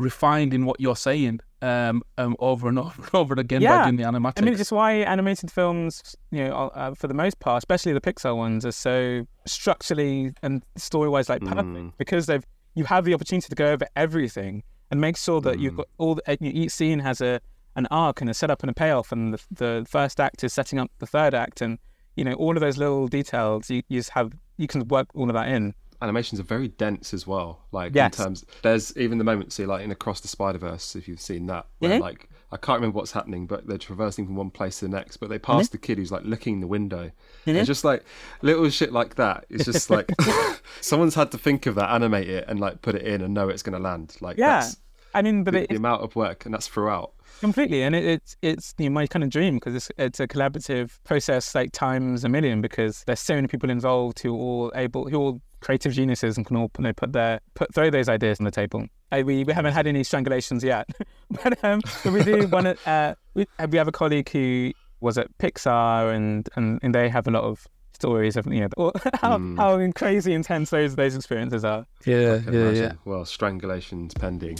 refined 0.00 0.52
in 0.54 0.64
what 0.66 0.80
you're 0.80 0.96
saying 0.96 1.40
um, 1.62 2.02
um, 2.18 2.34
over 2.38 2.68
and 2.68 2.78
over 2.84 3.02
and 3.02 3.10
over 3.14 3.34
again 3.34 3.62
Yeah. 3.62 3.78
by 3.78 3.84
doing 3.90 3.96
the 3.96 4.04
animatics. 4.04 4.38
I 4.38 4.42
mean, 4.42 4.54
it's 4.54 4.72
why 4.72 4.92
animated 4.94 5.50
films, 5.50 6.16
you 6.30 6.44
know, 6.48 6.54
uh, 6.74 6.94
for 6.94 7.06
the 7.06 7.14
most 7.14 7.38
part, 7.40 7.58
especially 7.58 7.92
the 7.92 8.00
Pixar 8.00 8.36
ones, 8.36 8.64
are 8.66 8.72
so 8.72 9.26
structurally 9.46 10.32
and 10.42 10.64
story-wise 10.76 11.28
like 11.28 11.42
perfect 11.42 11.68
Mm. 11.68 11.92
because 11.98 12.26
they've 12.26 12.44
you 12.74 12.84
have 12.84 13.04
the 13.04 13.12
opportunity 13.14 13.48
to 13.48 13.54
go 13.54 13.66
over 13.72 13.84
everything 13.96 14.62
and 14.90 15.00
make 15.00 15.16
sure 15.16 15.40
that 15.40 15.58
you've 15.58 15.74
Mm. 15.74 15.78
got 15.78 15.86
all 15.98 16.14
the, 16.14 16.22
each 16.40 16.70
scene 16.72 17.00
has 17.00 17.20
a 17.20 17.40
an 17.76 17.86
arc 17.90 18.20
and 18.20 18.28
a 18.30 18.34
setup 18.34 18.62
and 18.62 18.70
a 18.70 18.74
payoff, 18.74 19.12
and 19.12 19.34
the, 19.34 19.40
the 19.52 19.86
first 19.88 20.18
act 20.18 20.42
is 20.42 20.52
setting 20.52 20.78
up 20.78 20.90
the 20.98 21.06
third 21.06 21.34
act, 21.34 21.60
and 21.60 21.78
you 22.16 22.24
know 22.24 22.32
all 22.34 22.56
of 22.56 22.60
those 22.60 22.76
little 22.78 23.06
details. 23.06 23.70
You, 23.70 23.82
you 23.88 23.98
just 24.00 24.10
have 24.10 24.32
you 24.56 24.66
can 24.66 24.86
work 24.88 25.08
all 25.14 25.28
of 25.28 25.34
that 25.34 25.48
in. 25.48 25.74
Animations 26.02 26.40
are 26.40 26.44
very 26.44 26.68
dense 26.68 27.12
as 27.12 27.26
well. 27.26 27.60
Like 27.72 27.94
Yes. 27.94 28.18
in 28.18 28.24
terms, 28.24 28.44
there's 28.62 28.96
even 28.96 29.18
the 29.18 29.24
moment, 29.24 29.52
see, 29.52 29.66
like 29.66 29.82
in 29.84 29.90
Across 29.90 30.20
the 30.20 30.28
Spider 30.28 30.58
Verse, 30.58 30.96
if 30.96 31.06
you've 31.08 31.20
seen 31.20 31.46
that, 31.46 31.66
where 31.78 31.98
Mhm. 31.98 32.00
like 32.00 32.28
I 32.52 32.56
can't 32.56 32.78
remember 32.78 32.96
what's 32.96 33.12
happening, 33.12 33.46
but 33.46 33.66
they're 33.68 33.78
traversing 33.78 34.26
from 34.26 34.34
one 34.34 34.50
place 34.50 34.80
to 34.80 34.86
the 34.86 34.90
next. 34.90 35.18
But 35.18 35.28
they 35.28 35.38
pass 35.38 35.68
the 35.68 35.78
kid 35.78 35.98
who's 35.98 36.10
like 36.10 36.24
looking 36.24 36.54
in 36.54 36.60
the 36.60 36.66
window, 36.66 37.10
and 37.46 37.66
just 37.66 37.84
like 37.84 38.02
little 38.42 38.68
shit 38.70 38.92
like 38.92 39.14
that. 39.16 39.44
It's 39.50 39.64
just 39.66 39.88
like 39.90 40.10
someone's 40.80 41.14
had 41.14 41.30
to 41.32 41.38
think 41.38 41.66
of 41.66 41.74
that, 41.76 41.90
animate 41.90 42.28
it, 42.28 42.44
and 42.48 42.58
like 42.58 42.82
put 42.82 42.94
it 42.94 43.02
in 43.02 43.20
and 43.20 43.34
know 43.34 43.48
it's 43.48 43.62
going 43.62 43.76
to 43.76 43.82
land. 43.82 44.16
Like 44.20 44.36
Yeah, 44.36 44.60
that's 44.60 44.76
I 45.14 45.22
mean, 45.22 45.44
but 45.44 45.52
the, 45.54 45.66
the 45.68 45.76
amount 45.76 46.02
of 46.02 46.14
work, 46.16 46.44
and 46.44 46.54
that's 46.54 46.66
throughout. 46.66 47.12
Completely, 47.40 47.82
and 47.82 47.94
it, 47.94 48.04
it's 48.04 48.36
it's 48.42 48.74
you 48.78 48.86
know, 48.88 48.94
my 48.94 49.06
kind 49.06 49.22
of 49.22 49.30
dream 49.30 49.54
because 49.54 49.74
it's 49.74 49.90
it's 49.96 50.20
a 50.20 50.26
collaborative 50.26 50.98
process 51.04 51.54
like 51.54 51.70
times 51.72 52.24
a 52.24 52.28
million 52.28 52.60
because 52.60 53.04
there's 53.06 53.20
so 53.20 53.34
many 53.36 53.46
people 53.46 53.70
involved 53.70 54.18
who 54.20 54.34
are 54.34 54.38
all 54.38 54.72
able 54.74 55.08
who 55.08 55.16
all 55.16 55.40
creative 55.60 55.92
geniuses 55.92 56.36
and 56.36 56.46
can 56.46 56.56
all 56.56 56.70
you 56.78 56.84
know, 56.84 56.92
put 56.92 57.12
their 57.12 57.40
put 57.54 57.74
throw 57.74 57.90
those 57.90 58.08
ideas 58.08 58.40
on 58.40 58.44
the 58.44 58.50
table. 58.50 58.86
Uh, 59.12 59.22
we 59.24 59.44
we 59.44 59.52
haven't 59.52 59.72
had 59.72 59.86
any 59.86 60.02
strangulations 60.02 60.62
yet, 60.62 60.88
but 61.42 61.62
um, 61.64 61.80
but 62.04 62.12
we 62.12 62.22
do 62.22 62.46
one. 62.48 62.66
Uh, 62.66 63.14
we 63.34 63.46
we 63.70 63.78
have 63.78 63.88
a 63.88 63.92
colleague 63.92 64.28
who 64.30 64.72
was 65.00 65.16
at 65.18 65.26
Pixar 65.38 66.14
and 66.14 66.48
and, 66.56 66.78
and 66.82 66.94
they 66.94 67.08
have 67.08 67.26
a 67.26 67.30
lot 67.30 67.44
of 67.44 67.66
stories 67.92 68.36
of 68.36 68.46
you 68.46 68.60
know 68.60 68.68
how 69.14 69.36
Mm. 69.38 69.56
how 69.58 69.92
crazy 69.92 70.32
intense 70.32 70.70
those 70.70 70.96
those 70.96 71.14
experiences 71.16 71.64
are. 71.64 71.86
yeah, 72.06 72.16
yeah, 72.16 72.34
imagine. 72.46 72.74
yeah. 72.84 72.92
Well, 73.04 73.24
strangulations 73.24 74.14
pending. 74.18 74.58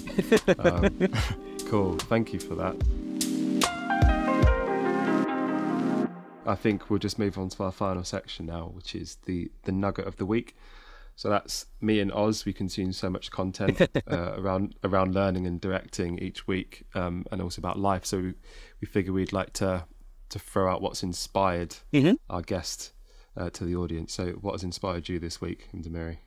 um, 0.58 1.68
cool. 1.68 1.96
Thank 1.98 2.32
you 2.32 2.40
for 2.40 2.54
that. 2.56 2.76
I 6.46 6.54
think 6.56 6.90
we'll 6.90 6.98
just 6.98 7.18
move 7.18 7.38
on 7.38 7.48
to 7.50 7.62
our 7.64 7.70
final 7.72 8.02
section 8.02 8.46
now, 8.46 8.72
which 8.74 8.94
is 8.94 9.18
the 9.26 9.50
the 9.64 9.72
nugget 9.72 10.06
of 10.06 10.16
the 10.16 10.26
week. 10.26 10.56
So 11.20 11.28
that's 11.28 11.66
me 11.82 12.00
and 12.00 12.10
Oz. 12.10 12.46
We 12.46 12.54
consume 12.54 12.94
so 12.94 13.10
much 13.10 13.30
content 13.30 13.78
uh, 14.10 14.32
around 14.38 14.74
around 14.82 15.14
learning 15.14 15.46
and 15.46 15.60
directing 15.60 16.18
each 16.18 16.46
week, 16.46 16.84
um, 16.94 17.26
and 17.30 17.42
also 17.42 17.60
about 17.60 17.78
life. 17.78 18.06
So 18.06 18.16
we, 18.20 18.32
we 18.80 18.86
figure 18.86 19.12
we'd 19.12 19.30
like 19.30 19.52
to 19.54 19.84
to 20.30 20.38
throw 20.38 20.72
out 20.72 20.80
what's 20.80 21.02
inspired 21.02 21.76
Mhm. 21.92 22.16
our 22.30 22.40
guest 22.40 22.94
uh, 23.36 23.50
to 23.50 23.66
the 23.66 23.76
audience. 23.76 24.14
So 24.14 24.28
what 24.40 24.52
has 24.52 24.62
inspired 24.62 25.10
you 25.10 25.18
this 25.18 25.42
week, 25.42 25.68
Mary? 25.74 26.20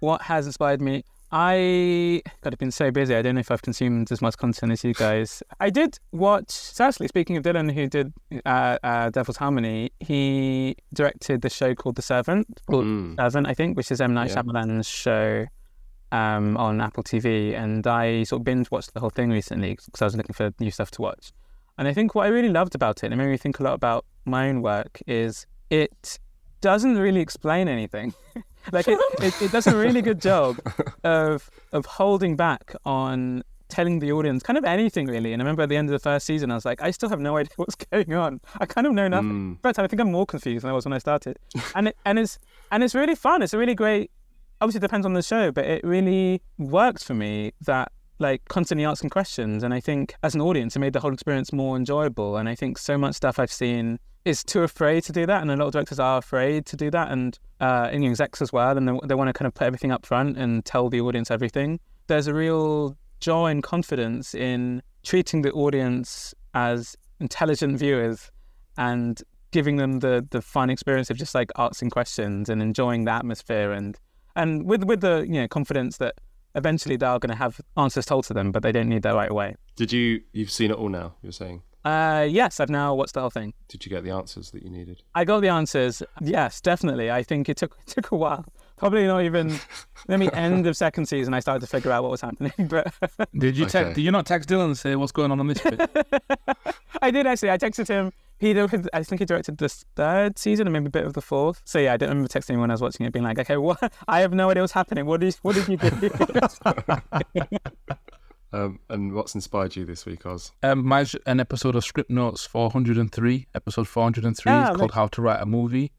what 0.00 0.22
has 0.22 0.46
inspired 0.46 0.80
me 0.80 1.04
i 1.30 2.22
god 2.40 2.52
i've 2.54 2.58
been 2.58 2.70
so 2.70 2.90
busy 2.90 3.14
i 3.14 3.20
don't 3.22 3.34
know 3.34 3.40
if 3.40 3.50
i've 3.50 3.62
consumed 3.62 4.10
as 4.10 4.22
much 4.22 4.36
content 4.38 4.72
as 4.72 4.82
you 4.82 4.94
guys. 4.94 5.42
I 5.60 5.70
did 5.70 5.98
watch 6.12 6.50
firstly 6.74 7.06
speaking 7.08 7.36
of 7.36 7.42
dylan 7.44 7.70
who 7.72 7.86
did 7.86 8.12
uh, 8.46 8.78
uh, 8.82 9.10
devil's 9.10 9.36
harmony 9.36 9.90
he 10.00 10.76
directed 10.94 11.42
the 11.42 11.50
show 11.50 11.74
called 11.74 11.96
the 11.96 12.02
servant. 12.02 12.46
Called 12.70 12.84
Mm. 12.86 13.16
servant 13.20 13.46
i 13.46 13.54
think 13.54 13.76
which 13.76 13.90
is 13.90 14.00
m. 14.00 14.14
Night 14.14 14.30
Yeah. 14.30 14.36
Shyamalan's 14.42 14.88
show 14.88 15.46
um, 16.12 16.56
on 16.56 16.80
apple 16.80 17.02
tv 17.02 17.54
and 17.54 17.86
i 17.86 18.22
sort 18.22 18.40
of 18.40 18.44
binge 18.44 18.70
watched 18.70 18.94
the 18.94 19.00
whole 19.00 19.10
thing 19.10 19.30
recently 19.30 19.74
because 19.84 20.00
i 20.00 20.04
was 20.06 20.16
looking 20.16 20.32
for 20.34 20.50
new 20.58 20.70
stuff 20.70 20.90
to 20.92 21.02
watch. 21.02 21.32
And 21.76 21.86
i 21.86 21.92
think 21.92 22.14
what 22.14 22.24
i 22.26 22.28
really 22.28 22.48
loved 22.48 22.74
about 22.74 22.98
it 22.98 23.06
and 23.06 23.12
it 23.14 23.16
made 23.16 23.28
me 23.30 23.36
think 23.36 23.60
a 23.60 23.62
lot 23.62 23.74
about 23.74 24.06
my 24.24 24.48
own 24.48 24.62
work 24.62 25.00
is 25.06 25.46
it 25.70 26.18
doesn't 26.62 26.96
really 26.98 27.20
explain 27.20 27.68
anything 27.68 28.14
like 28.72 28.88
it, 28.88 28.98
it, 29.20 29.42
it 29.42 29.52
does 29.52 29.66
a 29.66 29.76
really 29.76 30.02
good 30.02 30.20
job 30.20 30.58
of 31.04 31.50
of 31.72 31.86
holding 31.86 32.36
back 32.36 32.74
on 32.84 33.42
telling 33.68 33.98
the 33.98 34.10
audience 34.12 34.42
kind 34.42 34.56
of 34.56 34.64
anything 34.64 35.06
really. 35.06 35.32
And 35.32 35.42
I 35.42 35.44
remember 35.44 35.62
at 35.62 35.68
the 35.68 35.76
end 35.76 35.88
of 35.88 35.92
the 35.92 35.98
first 35.98 36.26
season, 36.26 36.50
I 36.50 36.54
was 36.54 36.64
like, 36.64 36.82
I 36.82 36.90
still 36.90 37.08
have 37.08 37.20
no 37.20 37.36
idea 37.36 37.52
what's 37.56 37.74
going 37.92 38.12
on. 38.14 38.40
I 38.58 38.66
kind 38.66 38.86
of 38.86 38.92
know 38.92 39.08
nothing. 39.08 39.56
Mm. 39.56 39.62
Fact, 39.62 39.78
I 39.78 39.86
think 39.86 40.00
I'm 40.00 40.10
more 40.10 40.26
confused 40.26 40.64
than 40.64 40.70
I 40.70 40.74
was 40.74 40.84
when 40.84 40.92
I 40.92 40.98
started. 40.98 41.38
And 41.74 41.88
it, 41.88 41.96
and 42.04 42.18
it's 42.18 42.38
and 42.70 42.82
it's 42.82 42.94
really 42.94 43.14
fun. 43.14 43.42
It's 43.42 43.54
a 43.54 43.58
really 43.58 43.74
great. 43.74 44.10
Obviously, 44.60 44.78
it 44.78 44.82
depends 44.82 45.06
on 45.06 45.12
the 45.12 45.22
show, 45.22 45.52
but 45.52 45.64
it 45.66 45.84
really 45.84 46.42
works 46.58 47.04
for 47.04 47.14
me 47.14 47.52
that 47.60 47.92
like 48.18 48.42
constantly 48.48 48.84
asking 48.84 49.10
questions. 49.10 49.62
And 49.62 49.72
I 49.72 49.80
think 49.80 50.14
as 50.22 50.34
an 50.34 50.40
audience, 50.40 50.76
it 50.76 50.80
made 50.80 50.92
the 50.92 51.00
whole 51.00 51.12
experience 51.12 51.52
more 51.52 51.76
enjoyable. 51.76 52.36
And 52.36 52.48
I 52.48 52.54
think 52.54 52.78
so 52.78 52.98
much 52.98 53.14
stuff 53.14 53.38
I've 53.38 53.52
seen 53.52 53.98
is 54.24 54.44
too 54.44 54.62
afraid 54.62 55.02
to 55.04 55.12
do 55.12 55.26
that, 55.26 55.42
and 55.42 55.50
a 55.50 55.56
lot 55.56 55.66
of 55.66 55.72
directors 55.72 55.98
are 55.98 56.18
afraid 56.18 56.66
to 56.66 56.76
do 56.76 56.90
that, 56.90 57.10
and 57.10 57.38
uh, 57.60 57.88
and, 57.90 58.04
execs 58.04 58.42
as 58.42 58.52
well, 58.52 58.76
and 58.76 58.86
they, 58.86 58.92
they 59.06 59.14
want 59.14 59.28
to 59.28 59.32
kind 59.32 59.46
of 59.46 59.54
put 59.54 59.66
everything 59.66 59.90
up 59.90 60.04
front 60.04 60.36
and 60.36 60.64
tell 60.64 60.88
the 60.88 61.00
audience 61.00 61.30
everything. 61.30 61.80
There's 62.08 62.26
a 62.26 62.34
real 62.34 62.96
joy 63.20 63.46
and 63.46 63.62
confidence 63.62 64.34
in 64.34 64.82
treating 65.02 65.42
the 65.42 65.52
audience 65.52 66.34
as 66.54 66.96
intelligent 67.20 67.78
viewers 67.78 68.30
and 68.76 69.20
giving 69.50 69.76
them 69.76 70.00
the 70.00 70.26
the 70.30 70.42
fun 70.42 70.70
experience 70.70 71.10
of 71.10 71.16
just 71.16 71.34
like 71.34 71.50
asking 71.56 71.90
questions 71.90 72.48
and 72.48 72.62
enjoying 72.62 73.04
the 73.04 73.10
atmosphere 73.10 73.72
and 73.72 73.98
and 74.36 74.66
with 74.66 74.84
with 74.84 75.00
the 75.00 75.24
you 75.26 75.40
know 75.40 75.48
confidence 75.48 75.96
that 75.96 76.14
eventually 76.54 76.96
they're 76.96 77.18
going 77.18 77.30
to 77.30 77.36
have 77.36 77.60
answers 77.76 78.06
told 78.06 78.24
to 78.24 78.34
them, 78.34 78.52
but 78.52 78.62
they 78.62 78.72
don't 78.72 78.88
need 78.88 79.02
that 79.02 79.14
right 79.14 79.30
away. 79.30 79.56
Did 79.76 79.92
you 79.92 80.22
you've 80.32 80.50
seen 80.50 80.70
it 80.70 80.76
all 80.76 80.88
now? 80.88 81.14
You're 81.22 81.32
saying. 81.32 81.62
Uh, 81.84 82.26
yes, 82.28 82.60
I've 82.60 82.68
now 82.68 82.94
watched 82.94 83.14
the 83.14 83.20
whole 83.20 83.30
thing. 83.30 83.54
Did 83.68 83.86
you 83.86 83.90
get 83.90 84.04
the 84.04 84.10
answers 84.10 84.50
that 84.50 84.62
you 84.62 84.68
needed? 84.68 85.02
I 85.14 85.24
got 85.24 85.40
the 85.40 85.48
answers. 85.48 86.02
Yes, 86.20 86.60
definitely. 86.60 87.10
I 87.10 87.22
think 87.22 87.48
it 87.48 87.56
took 87.56 87.76
it 87.80 87.86
took 87.90 88.10
a 88.10 88.16
while. 88.16 88.44
Probably 88.76 89.06
not 89.06 89.22
even 89.22 89.58
maybe 90.08 90.32
end 90.32 90.66
of 90.66 90.76
second 90.76 91.06
season. 91.06 91.34
I 91.34 91.40
started 91.40 91.60
to 91.60 91.66
figure 91.66 91.90
out 91.90 92.02
what 92.02 92.10
was 92.12 92.20
happening, 92.20 92.52
but 92.68 92.92
Did 93.36 93.56
you 93.56 93.66
text? 93.66 93.94
Did 93.94 94.02
you 94.02 94.10
not 94.10 94.26
text 94.26 94.48
Dylan 94.48 94.66
and 94.66 94.78
say 94.78 94.96
what's 94.96 95.12
going 95.12 95.32
on 95.32 95.40
on 95.40 95.46
this 95.46 95.60
bit? 95.60 95.80
I 97.02 97.10
did 97.10 97.26
actually. 97.26 97.50
I 97.50 97.58
texted 97.58 97.88
him. 97.88 98.12
He 98.38 98.52
directed, 98.52 98.88
I 98.92 99.02
think 99.02 99.20
he 99.20 99.24
directed 99.24 99.58
the 99.58 99.68
third 99.68 100.38
season 100.38 100.66
and 100.66 100.72
maybe 100.72 100.86
a 100.86 100.90
bit 100.90 101.04
of 101.04 101.14
the 101.14 101.20
fourth. 101.22 101.60
So 101.64 101.78
yeah, 101.78 101.92
I 101.92 101.96
don't 101.96 102.08
remember 102.10 102.28
texting 102.28 102.50
him 102.50 102.60
when 102.60 102.70
I 102.70 102.74
was 102.74 102.80
watching 102.80 103.04
it, 103.06 103.12
being 103.12 103.24
like, 103.24 103.38
"Okay, 103.38 103.56
what? 103.56 103.92
I 104.08 104.20
have 104.20 104.32
no 104.32 104.48
idea 104.50 104.62
what's 104.62 104.72
happening. 104.72 105.06
What 105.06 105.20
did 105.20 105.34
what 105.42 105.54
did 105.56 105.68
you 105.68 105.76
do?" 105.76 106.10
Um, 108.50 108.80
and 108.88 109.12
what's 109.12 109.34
inspired 109.34 109.76
you 109.76 109.84
this 109.84 110.06
week, 110.06 110.24
Oz? 110.24 110.52
um, 110.62 110.82
mine's 110.86 111.14
an 111.26 111.38
episode 111.38 111.76
of 111.76 111.84
Scriptnotes 111.84 112.48
403. 112.48 113.46
Episode 113.54 113.86
403 113.86 114.50
Ah, 114.50 114.62
is 114.62 114.68
right. 114.70 114.78
called 114.78 114.92
How 114.92 115.06
to 115.08 115.20
Write 115.20 115.42
a 115.42 115.44
Movie, 115.44 115.92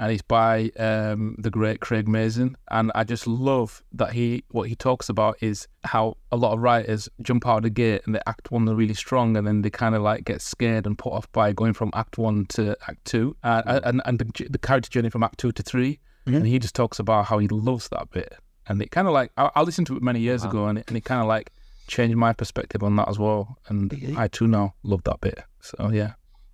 and 0.00 0.10
it's 0.10 0.22
by 0.22 0.70
um, 0.78 1.36
the 1.38 1.50
great 1.50 1.78
Craig 1.80 2.08
Mazin. 2.08 2.56
And 2.70 2.90
I 2.94 3.04
just 3.04 3.26
love 3.28 3.84
that 3.92 4.12
he 4.12 4.42
what 4.50 4.68
he 4.68 4.74
talks 4.74 5.08
about 5.08 5.36
is 5.42 5.68
how 5.84 6.16
a 6.32 6.36
lot 6.36 6.54
of 6.54 6.60
writers 6.60 7.08
jump 7.22 7.46
out 7.46 7.58
of 7.58 7.62
the 7.64 7.70
gate 7.70 8.00
and 8.06 8.14
they 8.14 8.20
act 8.26 8.50
one 8.50 8.68
are 8.68 8.74
really 8.74 8.94
strong, 8.94 9.36
and 9.36 9.46
then 9.46 9.62
they 9.62 9.70
kind 9.70 9.94
of 9.94 10.02
like 10.02 10.24
get 10.24 10.40
scared 10.40 10.86
and 10.86 10.96
put 10.98 11.12
off 11.12 11.30
by 11.32 11.52
going 11.52 11.74
from 11.74 11.90
act 11.94 12.18
one 12.18 12.46
to 12.56 12.74
act 12.88 13.04
two, 13.04 13.36
and 13.44 13.80
and, 13.84 14.02
and 14.06 14.18
the, 14.18 14.48
the 14.48 14.58
character 14.58 14.90
journey 14.90 15.10
from 15.10 15.22
act 15.22 15.38
two 15.38 15.52
to 15.52 15.62
3 15.62 16.00
Mhm. 16.26 16.36
And 16.36 16.46
he 16.46 16.58
just 16.58 16.74
talks 16.74 16.98
about 16.98 17.24
how 17.26 17.38
he 17.38 17.48
loves 17.48 17.88
that 17.88 18.10
bit, 18.10 18.34
and 18.66 18.82
it 18.82 18.90
kind 18.90 19.06
of 19.08 19.14
like 19.14 19.32
I, 19.38 19.50
I 19.56 19.62
listened 19.62 19.86
to 19.86 19.96
it 19.96 20.02
many 20.02 20.20
years 20.20 20.44
Wow. 20.44 20.50
ago, 20.50 20.66
and 20.66 20.78
it, 20.78 20.84
and 20.88 20.96
it 20.96 21.04
kind 21.04 21.20
of 21.22 21.26
like 21.26 21.50
changed 21.86 22.14
my 22.16 22.32
perspective 22.34 22.82
on 22.82 22.96
that 22.96 23.08
as 23.08 23.18
well. 23.18 23.56
And 23.68 24.14
I 24.18 24.28
too 24.28 24.46
now 24.46 24.74
love 24.82 25.02
that 25.04 25.20
bit. 25.22 25.42
So 25.60 25.90
yeah. 25.92 26.12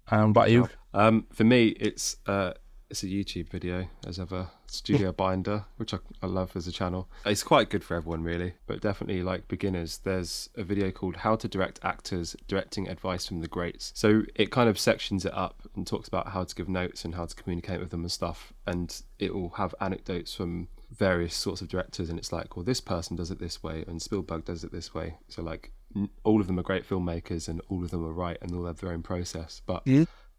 Um, 0.08 0.30
about 0.30 0.50
you? 0.52 0.68
Um, 0.94 1.26
for 1.32 1.42
me, 1.42 1.68
it's 1.88 2.16
uh, 2.26 2.52
it's 2.88 3.02
a 3.02 3.06
YouTube 3.06 3.48
video 3.48 3.88
as 4.06 4.18
ever, 4.18 4.48
StudioBinder, 4.68 5.64
which 5.76 5.92
I, 5.92 5.98
I 6.22 6.26
love 6.26 6.56
as 6.56 6.66
a 6.66 6.72
channel. 6.72 7.08
It's 7.24 7.42
quite 7.42 7.70
good 7.70 7.82
for 7.82 7.96
everyone, 7.96 8.22
really, 8.22 8.54
but 8.66 8.80
definitely 8.80 9.22
like 9.22 9.48
beginners. 9.48 9.98
There's 9.98 10.48
a 10.56 10.62
video 10.62 10.90
called 10.90 11.16
"How 11.16 11.36
to 11.36 11.48
Direct 11.48 11.80
Actors: 11.82 12.36
Directing 12.46 12.88
Advice 12.88 13.26
from 13.26 13.40
the 13.40 13.48
Greats." 13.48 13.92
So 13.94 14.22
it 14.34 14.50
kind 14.50 14.68
of 14.68 14.78
sections 14.78 15.24
it 15.24 15.34
up 15.34 15.62
and 15.74 15.86
talks 15.86 16.08
about 16.08 16.28
how 16.28 16.44
to 16.44 16.54
give 16.54 16.68
notes 16.68 17.04
and 17.04 17.14
how 17.14 17.26
to 17.26 17.34
communicate 17.34 17.80
with 17.80 17.90
them 17.90 18.02
and 18.02 18.12
stuff. 18.12 18.52
And 18.66 19.00
it 19.18 19.34
will 19.34 19.50
have 19.50 19.74
anecdotes 19.80 20.34
from 20.34 20.68
various 20.92 21.34
sorts 21.34 21.60
of 21.60 21.68
directors, 21.68 22.08
and 22.08 22.18
it's 22.18 22.32
like, 22.32 22.56
well, 22.56 22.64
this 22.64 22.80
person 22.80 23.16
does 23.16 23.30
it 23.30 23.40
this 23.40 23.62
way, 23.62 23.84
and 23.88 24.00
Spielberg 24.00 24.44
does 24.44 24.62
it 24.62 24.70
this 24.70 24.94
way. 24.94 25.16
So 25.28 25.42
like, 25.42 25.72
n- 25.96 26.10
all 26.22 26.40
of 26.40 26.46
them 26.46 26.58
are 26.60 26.62
great 26.62 26.88
filmmakers, 26.88 27.48
and 27.48 27.60
all 27.68 27.82
of 27.82 27.90
them 27.90 28.04
are 28.06 28.12
right, 28.12 28.38
and 28.40 28.54
all 28.54 28.66
have 28.66 28.80
their 28.80 28.92
own 28.92 29.02
process, 29.02 29.60
but 29.66 29.82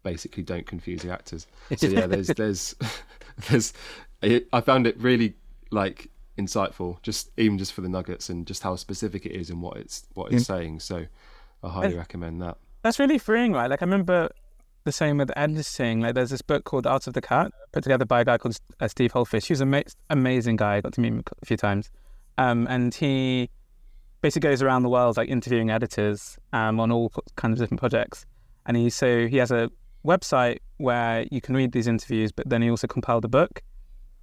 basically 0.02 0.42
don't 0.42 0.66
confuse 0.66 1.02
the 1.02 1.12
actors. 1.12 1.46
So 1.76 1.86
yeah, 1.86 2.06
there's 2.06 2.28
there's 2.28 2.74
there's 3.48 3.72
I 4.22 4.60
found 4.60 4.86
it 4.86 4.98
really 4.98 5.34
like 5.70 6.10
insightful, 6.38 7.02
just 7.02 7.30
even 7.36 7.58
just 7.58 7.72
for 7.72 7.80
the 7.80 7.88
nuggets 7.88 8.28
and 8.28 8.46
just 8.46 8.62
how 8.62 8.76
specific 8.76 9.26
it 9.26 9.32
is 9.32 9.50
and 9.50 9.60
what 9.60 9.76
it's 9.76 10.06
what 10.14 10.32
it's 10.32 10.46
saying. 10.46 10.80
So 10.80 11.06
I 11.62 11.68
highly 11.68 11.96
recommend 11.96 12.40
that. 12.42 12.56
That's 12.82 12.98
really 12.98 13.18
freeing, 13.18 13.52
right? 13.52 13.68
Like 13.68 13.82
I 13.82 13.84
remember 13.84 14.30
the 14.84 14.92
same 14.92 15.18
with 15.18 15.30
editing. 15.36 16.00
Like 16.00 16.14
there's 16.14 16.30
this 16.30 16.42
book 16.42 16.64
called 16.64 16.86
Art 16.86 17.06
of 17.06 17.14
the 17.14 17.20
Cut, 17.20 17.52
put 17.72 17.82
together 17.82 18.04
by 18.04 18.22
a 18.22 18.24
guy 18.24 18.38
called 18.38 18.56
uh, 18.80 18.88
Steve 18.88 19.12
Hullfish. 19.12 19.46
He's 19.46 19.60
an 19.60 19.74
ama- 19.74 19.84
amazing 20.10 20.56
guy. 20.56 20.76
I 20.76 20.80
got 20.80 20.94
to 20.94 21.00
meet 21.00 21.08
him 21.08 21.24
a 21.42 21.46
few 21.46 21.56
times, 21.56 21.90
um, 22.38 22.66
and 22.70 22.94
he 22.94 23.50
basically 24.20 24.48
goes 24.48 24.62
around 24.62 24.82
the 24.82 24.88
world 24.88 25.16
like 25.16 25.28
interviewing 25.28 25.70
editors 25.70 26.38
um, 26.52 26.80
on 26.80 26.90
all 26.90 27.12
kinds 27.36 27.60
of 27.60 27.64
different 27.64 27.80
projects. 27.80 28.26
And 28.66 28.76
he 28.76 28.90
so 28.90 29.26
he 29.26 29.36
has 29.38 29.50
a 29.50 29.70
website 30.04 30.58
where 30.78 31.26
you 31.30 31.40
can 31.40 31.54
read 31.56 31.72
these 31.72 31.86
interviews, 31.86 32.32
but 32.32 32.48
then 32.48 32.62
he 32.62 32.70
also 32.70 32.86
compiled 32.86 33.24
a 33.24 33.28
book 33.28 33.62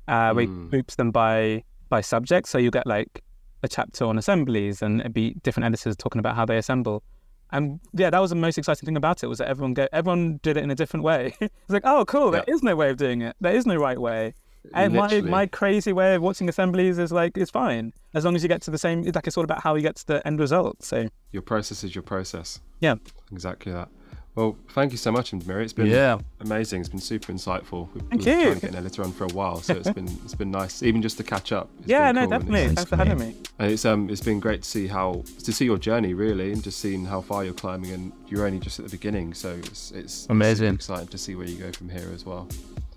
uh, 0.08 0.32
where 0.34 0.44
he 0.46 0.48
Mm. 0.48 0.70
groups 0.70 0.96
them 0.96 1.12
by 1.12 1.64
by 1.90 2.02
subject. 2.02 2.48
So 2.48 2.58
you 2.58 2.72
get 2.72 2.88
like 2.88 3.24
a 3.64 3.68
chapter 3.68 4.06
on 4.06 4.18
assemblies, 4.18 4.82
and 4.82 5.00
it'd 5.02 5.14
be 5.14 5.36
different 5.44 5.66
editors 5.66 5.96
talking 5.96 6.20
about 6.20 6.36
how 6.36 6.46
they 6.46 6.58
assemble. 6.58 7.04
And 7.52 7.80
yeah, 7.94 8.10
that 8.10 8.20
was 8.20 8.32
the 8.32 8.36
most 8.36 8.58
exciting 8.58 8.86
thing 8.86 8.98
about 8.98 9.24
it 9.24 9.28
was 9.28 9.38
that 9.38 9.48
everyone 9.48 9.74
go, 9.76 9.88
everyone 9.94 10.40
did 10.42 10.58
it 10.58 10.64
in 10.64 10.72
a 10.72 10.76
different 10.76 11.04
way. 11.04 11.36
it's 11.40 11.52
like, 11.70 11.84
oh, 11.86 12.04
cool. 12.06 12.32
There 12.32 12.44
is 12.48 12.64
no 12.64 12.76
way 12.76 12.90
of 12.90 12.98
doing 12.98 13.22
it. 13.22 13.36
There 13.40 13.56
is 13.56 13.66
no 13.68 13.76
right 13.76 14.00
way. 14.02 14.34
And 14.74 14.94
my, 14.96 15.22
my 15.22 15.46
crazy 15.46 15.94
way 15.94 16.16
of 16.16 16.24
watching 16.24 16.50
assemblies 16.50 16.98
is 16.98 17.12
like 17.12 17.38
it's 17.38 17.52
fine 17.52 17.94
as 18.16 18.26
long 18.26 18.36
as 18.36 18.42
you 18.42 18.50
get 18.50 18.64
to 18.64 18.72
the 18.72 18.80
same. 18.80 19.04
Like 19.04 19.28
it's 19.28 19.38
all 19.38 19.44
about 19.44 19.62
how 19.62 19.76
you 19.76 19.84
get 19.84 19.96
to 19.98 20.08
the 20.08 20.28
end 20.28 20.40
result. 20.40 20.84
So 20.84 21.08
Your 21.32 21.44
process 21.44 21.84
is 21.84 21.94
your 21.94 22.02
process. 22.02 22.60
Yeah. 22.80 22.96
Exactly 23.32 23.72
that. 23.72 23.90
Well, 24.36 24.58
thank 24.74 24.92
you 24.92 24.98
so 24.98 25.14
much, 25.14 25.34
Mary. 25.34 25.64
It's 25.64 25.72
been 25.72 25.86
Yeah. 25.88 26.18
amazing. 26.42 26.82
It's 26.82 26.90
been 26.90 27.00
super 27.00 27.32
insightful. 27.32 27.88
We've 27.94 28.04
Thank 28.10 28.26
been 28.26 28.38
you. 28.40 28.44
trying 28.48 28.56
to 28.56 28.62
get 28.62 28.70
an 28.72 28.76
editor 28.76 29.04
on 29.04 29.14
for 29.14 29.24
a 29.24 29.28
while, 29.30 29.62
so 29.62 29.76
it's 29.76 29.90
been 29.92 30.10
it's 30.26 30.36
been 30.36 30.52
nice, 30.52 30.84
even 30.84 31.02
just 31.02 31.16
to 31.18 31.24
catch 31.24 31.54
up. 31.54 31.70
It's 31.80 31.88
yeah, 31.88 32.12
no, 32.12 32.22
cool 32.22 32.30
definitely. 32.32 32.66
Thanks 32.76 32.90
for 32.90 32.98
having 32.98 33.18
me. 33.18 33.36
And 33.60 33.72
it's 33.72 33.86
um 33.86 34.10
it's 34.10 34.20
been 34.22 34.42
great 34.42 34.64
to 34.64 34.70
see 34.70 34.88
how 34.88 35.24
to 35.44 35.54
see 35.54 35.64
your 35.64 35.78
journey 35.78 36.14
really, 36.14 36.52
and 36.52 36.62
just 36.62 36.80
seeing 36.80 37.06
how 37.06 37.22
far 37.22 37.46
you're 37.46 37.54
climbing, 37.54 37.92
and 37.92 38.12
you're 38.28 38.46
only 38.46 38.60
just 38.60 38.78
at 38.80 38.86
the 38.86 38.92
beginning. 38.92 39.34
So 39.34 39.52
it's 39.54 39.92
it's 39.92 40.28
Amazing. 40.30 40.66
super 40.72 40.76
exciting 40.76 41.08
to 41.08 41.18
see 41.18 41.36
where 41.36 41.48
you 41.48 41.58
go 41.58 41.72
from 41.72 41.88
here 41.88 42.10
as 42.14 42.26
well. 42.26 42.50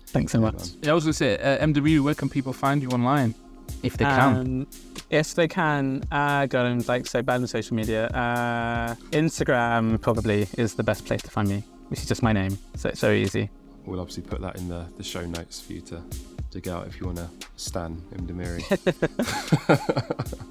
Thanks 0.07 0.33
so 0.33 0.41
much. 0.41 0.71
Yeah, 0.81 0.91
I 0.91 0.93
was 0.93 1.05
gonna 1.05 1.13
say, 1.13 1.37
uh, 1.37 1.65
MW, 1.65 2.01
where 2.03 2.15
can 2.15 2.27
people 2.27 2.51
find 2.51 2.81
you 2.81 2.89
online 2.89 3.33
if 3.83 3.97
they 3.97 4.05
can? 4.05 4.35
Um, 4.35 4.67
if 5.09 5.33
they 5.35 5.47
can, 5.47 6.03
uh, 6.11 6.45
go 6.45 6.65
and 6.65 6.87
like 6.87 7.07
say 7.07 7.21
bad 7.21 7.41
on 7.41 7.47
social 7.47 7.75
media. 7.75 8.07
Uh, 8.07 8.95
Instagram 9.11 9.99
probably 10.01 10.47
is 10.57 10.75
the 10.75 10.83
best 10.83 11.05
place 11.05 11.21
to 11.23 11.29
find 11.29 11.49
me, 11.49 11.63
which 11.87 11.99
is 11.99 12.07
just 12.07 12.21
my 12.23 12.33
name. 12.33 12.57
So 12.75 12.89
it's 12.89 13.01
very 13.01 13.21
easy. 13.21 13.49
We'll 13.85 13.99
obviously 13.99 14.23
put 14.23 14.41
that 14.41 14.57
in 14.57 14.67
the, 14.67 14.85
the 14.97 15.03
show 15.03 15.25
notes 15.25 15.61
for 15.61 15.73
you 15.73 15.81
to 15.81 16.01
dig 16.51 16.67
out 16.67 16.87
if 16.87 16.99
you 16.99 17.07
want 17.07 17.17
to 17.17 17.29
stan 17.55 18.01
Mdhamiri. 18.13 18.63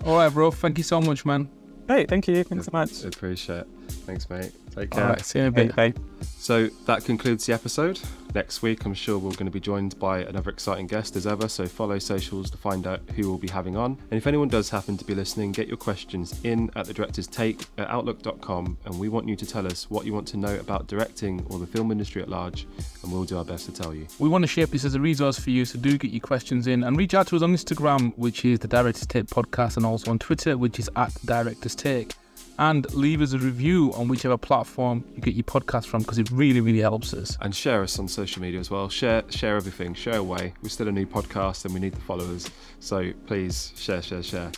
All 0.06 0.16
right, 0.16 0.32
bro. 0.32 0.50
Thank 0.50 0.78
you 0.78 0.84
so 0.84 1.00
much, 1.00 1.24
man. 1.24 1.48
Hey, 1.86 2.04
thank 2.06 2.28
you. 2.28 2.44
Thanks 2.44 2.66
so 2.66 2.70
much. 2.72 3.04
Appreciate 3.04 3.60
it. 3.60 3.66
Thanks, 4.06 4.28
mate. 4.28 4.52
Take 4.78 4.90
care. 4.90 5.08
right, 5.08 5.24
see 5.24 5.38
you 5.38 5.44
in 5.46 5.48
a 5.48 5.52
Bye. 5.52 5.66
bit. 5.66 5.76
Bye. 5.76 5.94
So 6.38 6.68
that 6.86 7.04
concludes 7.04 7.46
the 7.46 7.52
episode. 7.52 8.00
Next 8.34 8.60
week, 8.62 8.84
I'm 8.84 8.94
sure 8.94 9.18
we're 9.18 9.32
going 9.32 9.46
to 9.46 9.50
be 9.50 9.60
joined 9.60 9.98
by 9.98 10.20
another 10.20 10.50
exciting 10.50 10.86
guest 10.86 11.16
as 11.16 11.26
ever. 11.26 11.48
So 11.48 11.66
follow 11.66 11.98
socials 11.98 12.50
to 12.50 12.58
find 12.58 12.86
out 12.86 13.00
who 13.16 13.28
we'll 13.28 13.38
be 13.38 13.48
having 13.48 13.76
on. 13.76 13.92
And 14.10 14.18
if 14.18 14.26
anyone 14.26 14.48
does 14.48 14.68
happen 14.68 14.96
to 14.98 15.04
be 15.04 15.14
listening, 15.14 15.52
get 15.52 15.66
your 15.68 15.76
questions 15.76 16.38
in 16.44 16.70
at 16.76 16.86
the 16.86 16.94
director's 16.94 17.26
take 17.26 17.66
at 17.78 17.88
outlook.com. 17.88 18.76
And 18.84 18.98
we 18.98 19.08
want 19.08 19.28
you 19.28 19.36
to 19.36 19.46
tell 19.46 19.66
us 19.66 19.90
what 19.90 20.04
you 20.06 20.12
want 20.12 20.28
to 20.28 20.36
know 20.36 20.56
about 20.56 20.86
directing 20.86 21.44
or 21.48 21.58
the 21.58 21.66
film 21.66 21.90
industry 21.90 22.20
at 22.22 22.28
large. 22.28 22.66
And 23.02 23.12
we'll 23.12 23.24
do 23.24 23.38
our 23.38 23.44
best 23.44 23.66
to 23.66 23.72
tell 23.72 23.94
you. 23.94 24.06
We 24.18 24.28
want 24.28 24.42
to 24.42 24.48
shape 24.48 24.70
this 24.70 24.84
as 24.84 24.94
a 24.94 25.00
resource 25.00 25.38
for 25.38 25.50
you, 25.50 25.64
so 25.64 25.78
do 25.78 25.96
get 25.96 26.10
your 26.10 26.20
questions 26.20 26.66
in 26.66 26.84
and 26.84 26.96
reach 26.96 27.14
out 27.14 27.26
to 27.28 27.36
us 27.36 27.42
on 27.42 27.54
Instagram, 27.54 28.12
which 28.16 28.44
is 28.44 28.58
the 28.58 28.68
Director's 28.68 29.06
Take 29.06 29.26
Podcast, 29.26 29.76
and 29.76 29.86
also 29.86 30.10
on 30.10 30.18
Twitter, 30.18 30.56
which 30.58 30.78
is 30.78 30.90
at 30.96 31.14
Director's 31.24 31.74
Take. 31.74 32.14
And 32.58 32.92
leave 32.92 33.22
us 33.22 33.32
a 33.32 33.38
review 33.38 33.92
on 33.94 34.08
whichever 34.08 34.36
platform 34.36 35.04
you 35.14 35.22
get 35.22 35.34
your 35.34 35.44
podcast 35.44 35.86
from, 35.86 36.02
because 36.02 36.18
it 36.18 36.28
really, 36.32 36.60
really 36.60 36.80
helps 36.80 37.14
us. 37.14 37.38
And 37.40 37.54
share 37.54 37.82
us 37.82 37.98
on 38.00 38.08
social 38.08 38.42
media 38.42 38.58
as 38.58 38.68
well. 38.68 38.88
Share 38.88 39.22
share 39.30 39.56
everything. 39.56 39.94
Share 39.94 40.16
away. 40.16 40.54
We're 40.62 40.68
still 40.68 40.88
a 40.88 40.92
new 40.92 41.06
podcast 41.06 41.64
and 41.64 41.72
we 41.72 41.78
need 41.78 41.94
the 41.94 42.00
followers. 42.00 42.50
So 42.80 43.12
please 43.26 43.72
share, 43.76 44.02
share, 44.02 44.24
share. 44.24 44.50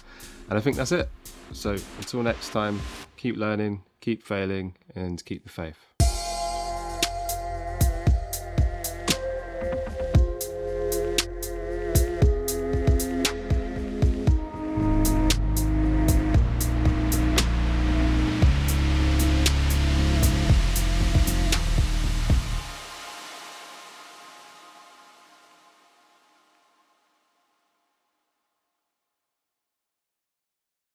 And 0.49 0.59
I 0.59 0.63
think 0.63 0.77
that's 0.77 0.93
it. 0.93 1.11
So 1.53 1.77
until 1.99 2.23
next 2.23 2.51
time, 2.51 2.81
keep 3.17 3.37
learning, 3.37 3.83
keep 4.01 4.23
failing, 4.23 4.77
and 4.95 5.23
keep 5.25 5.43
the 5.43 5.51
faith. 5.51 5.90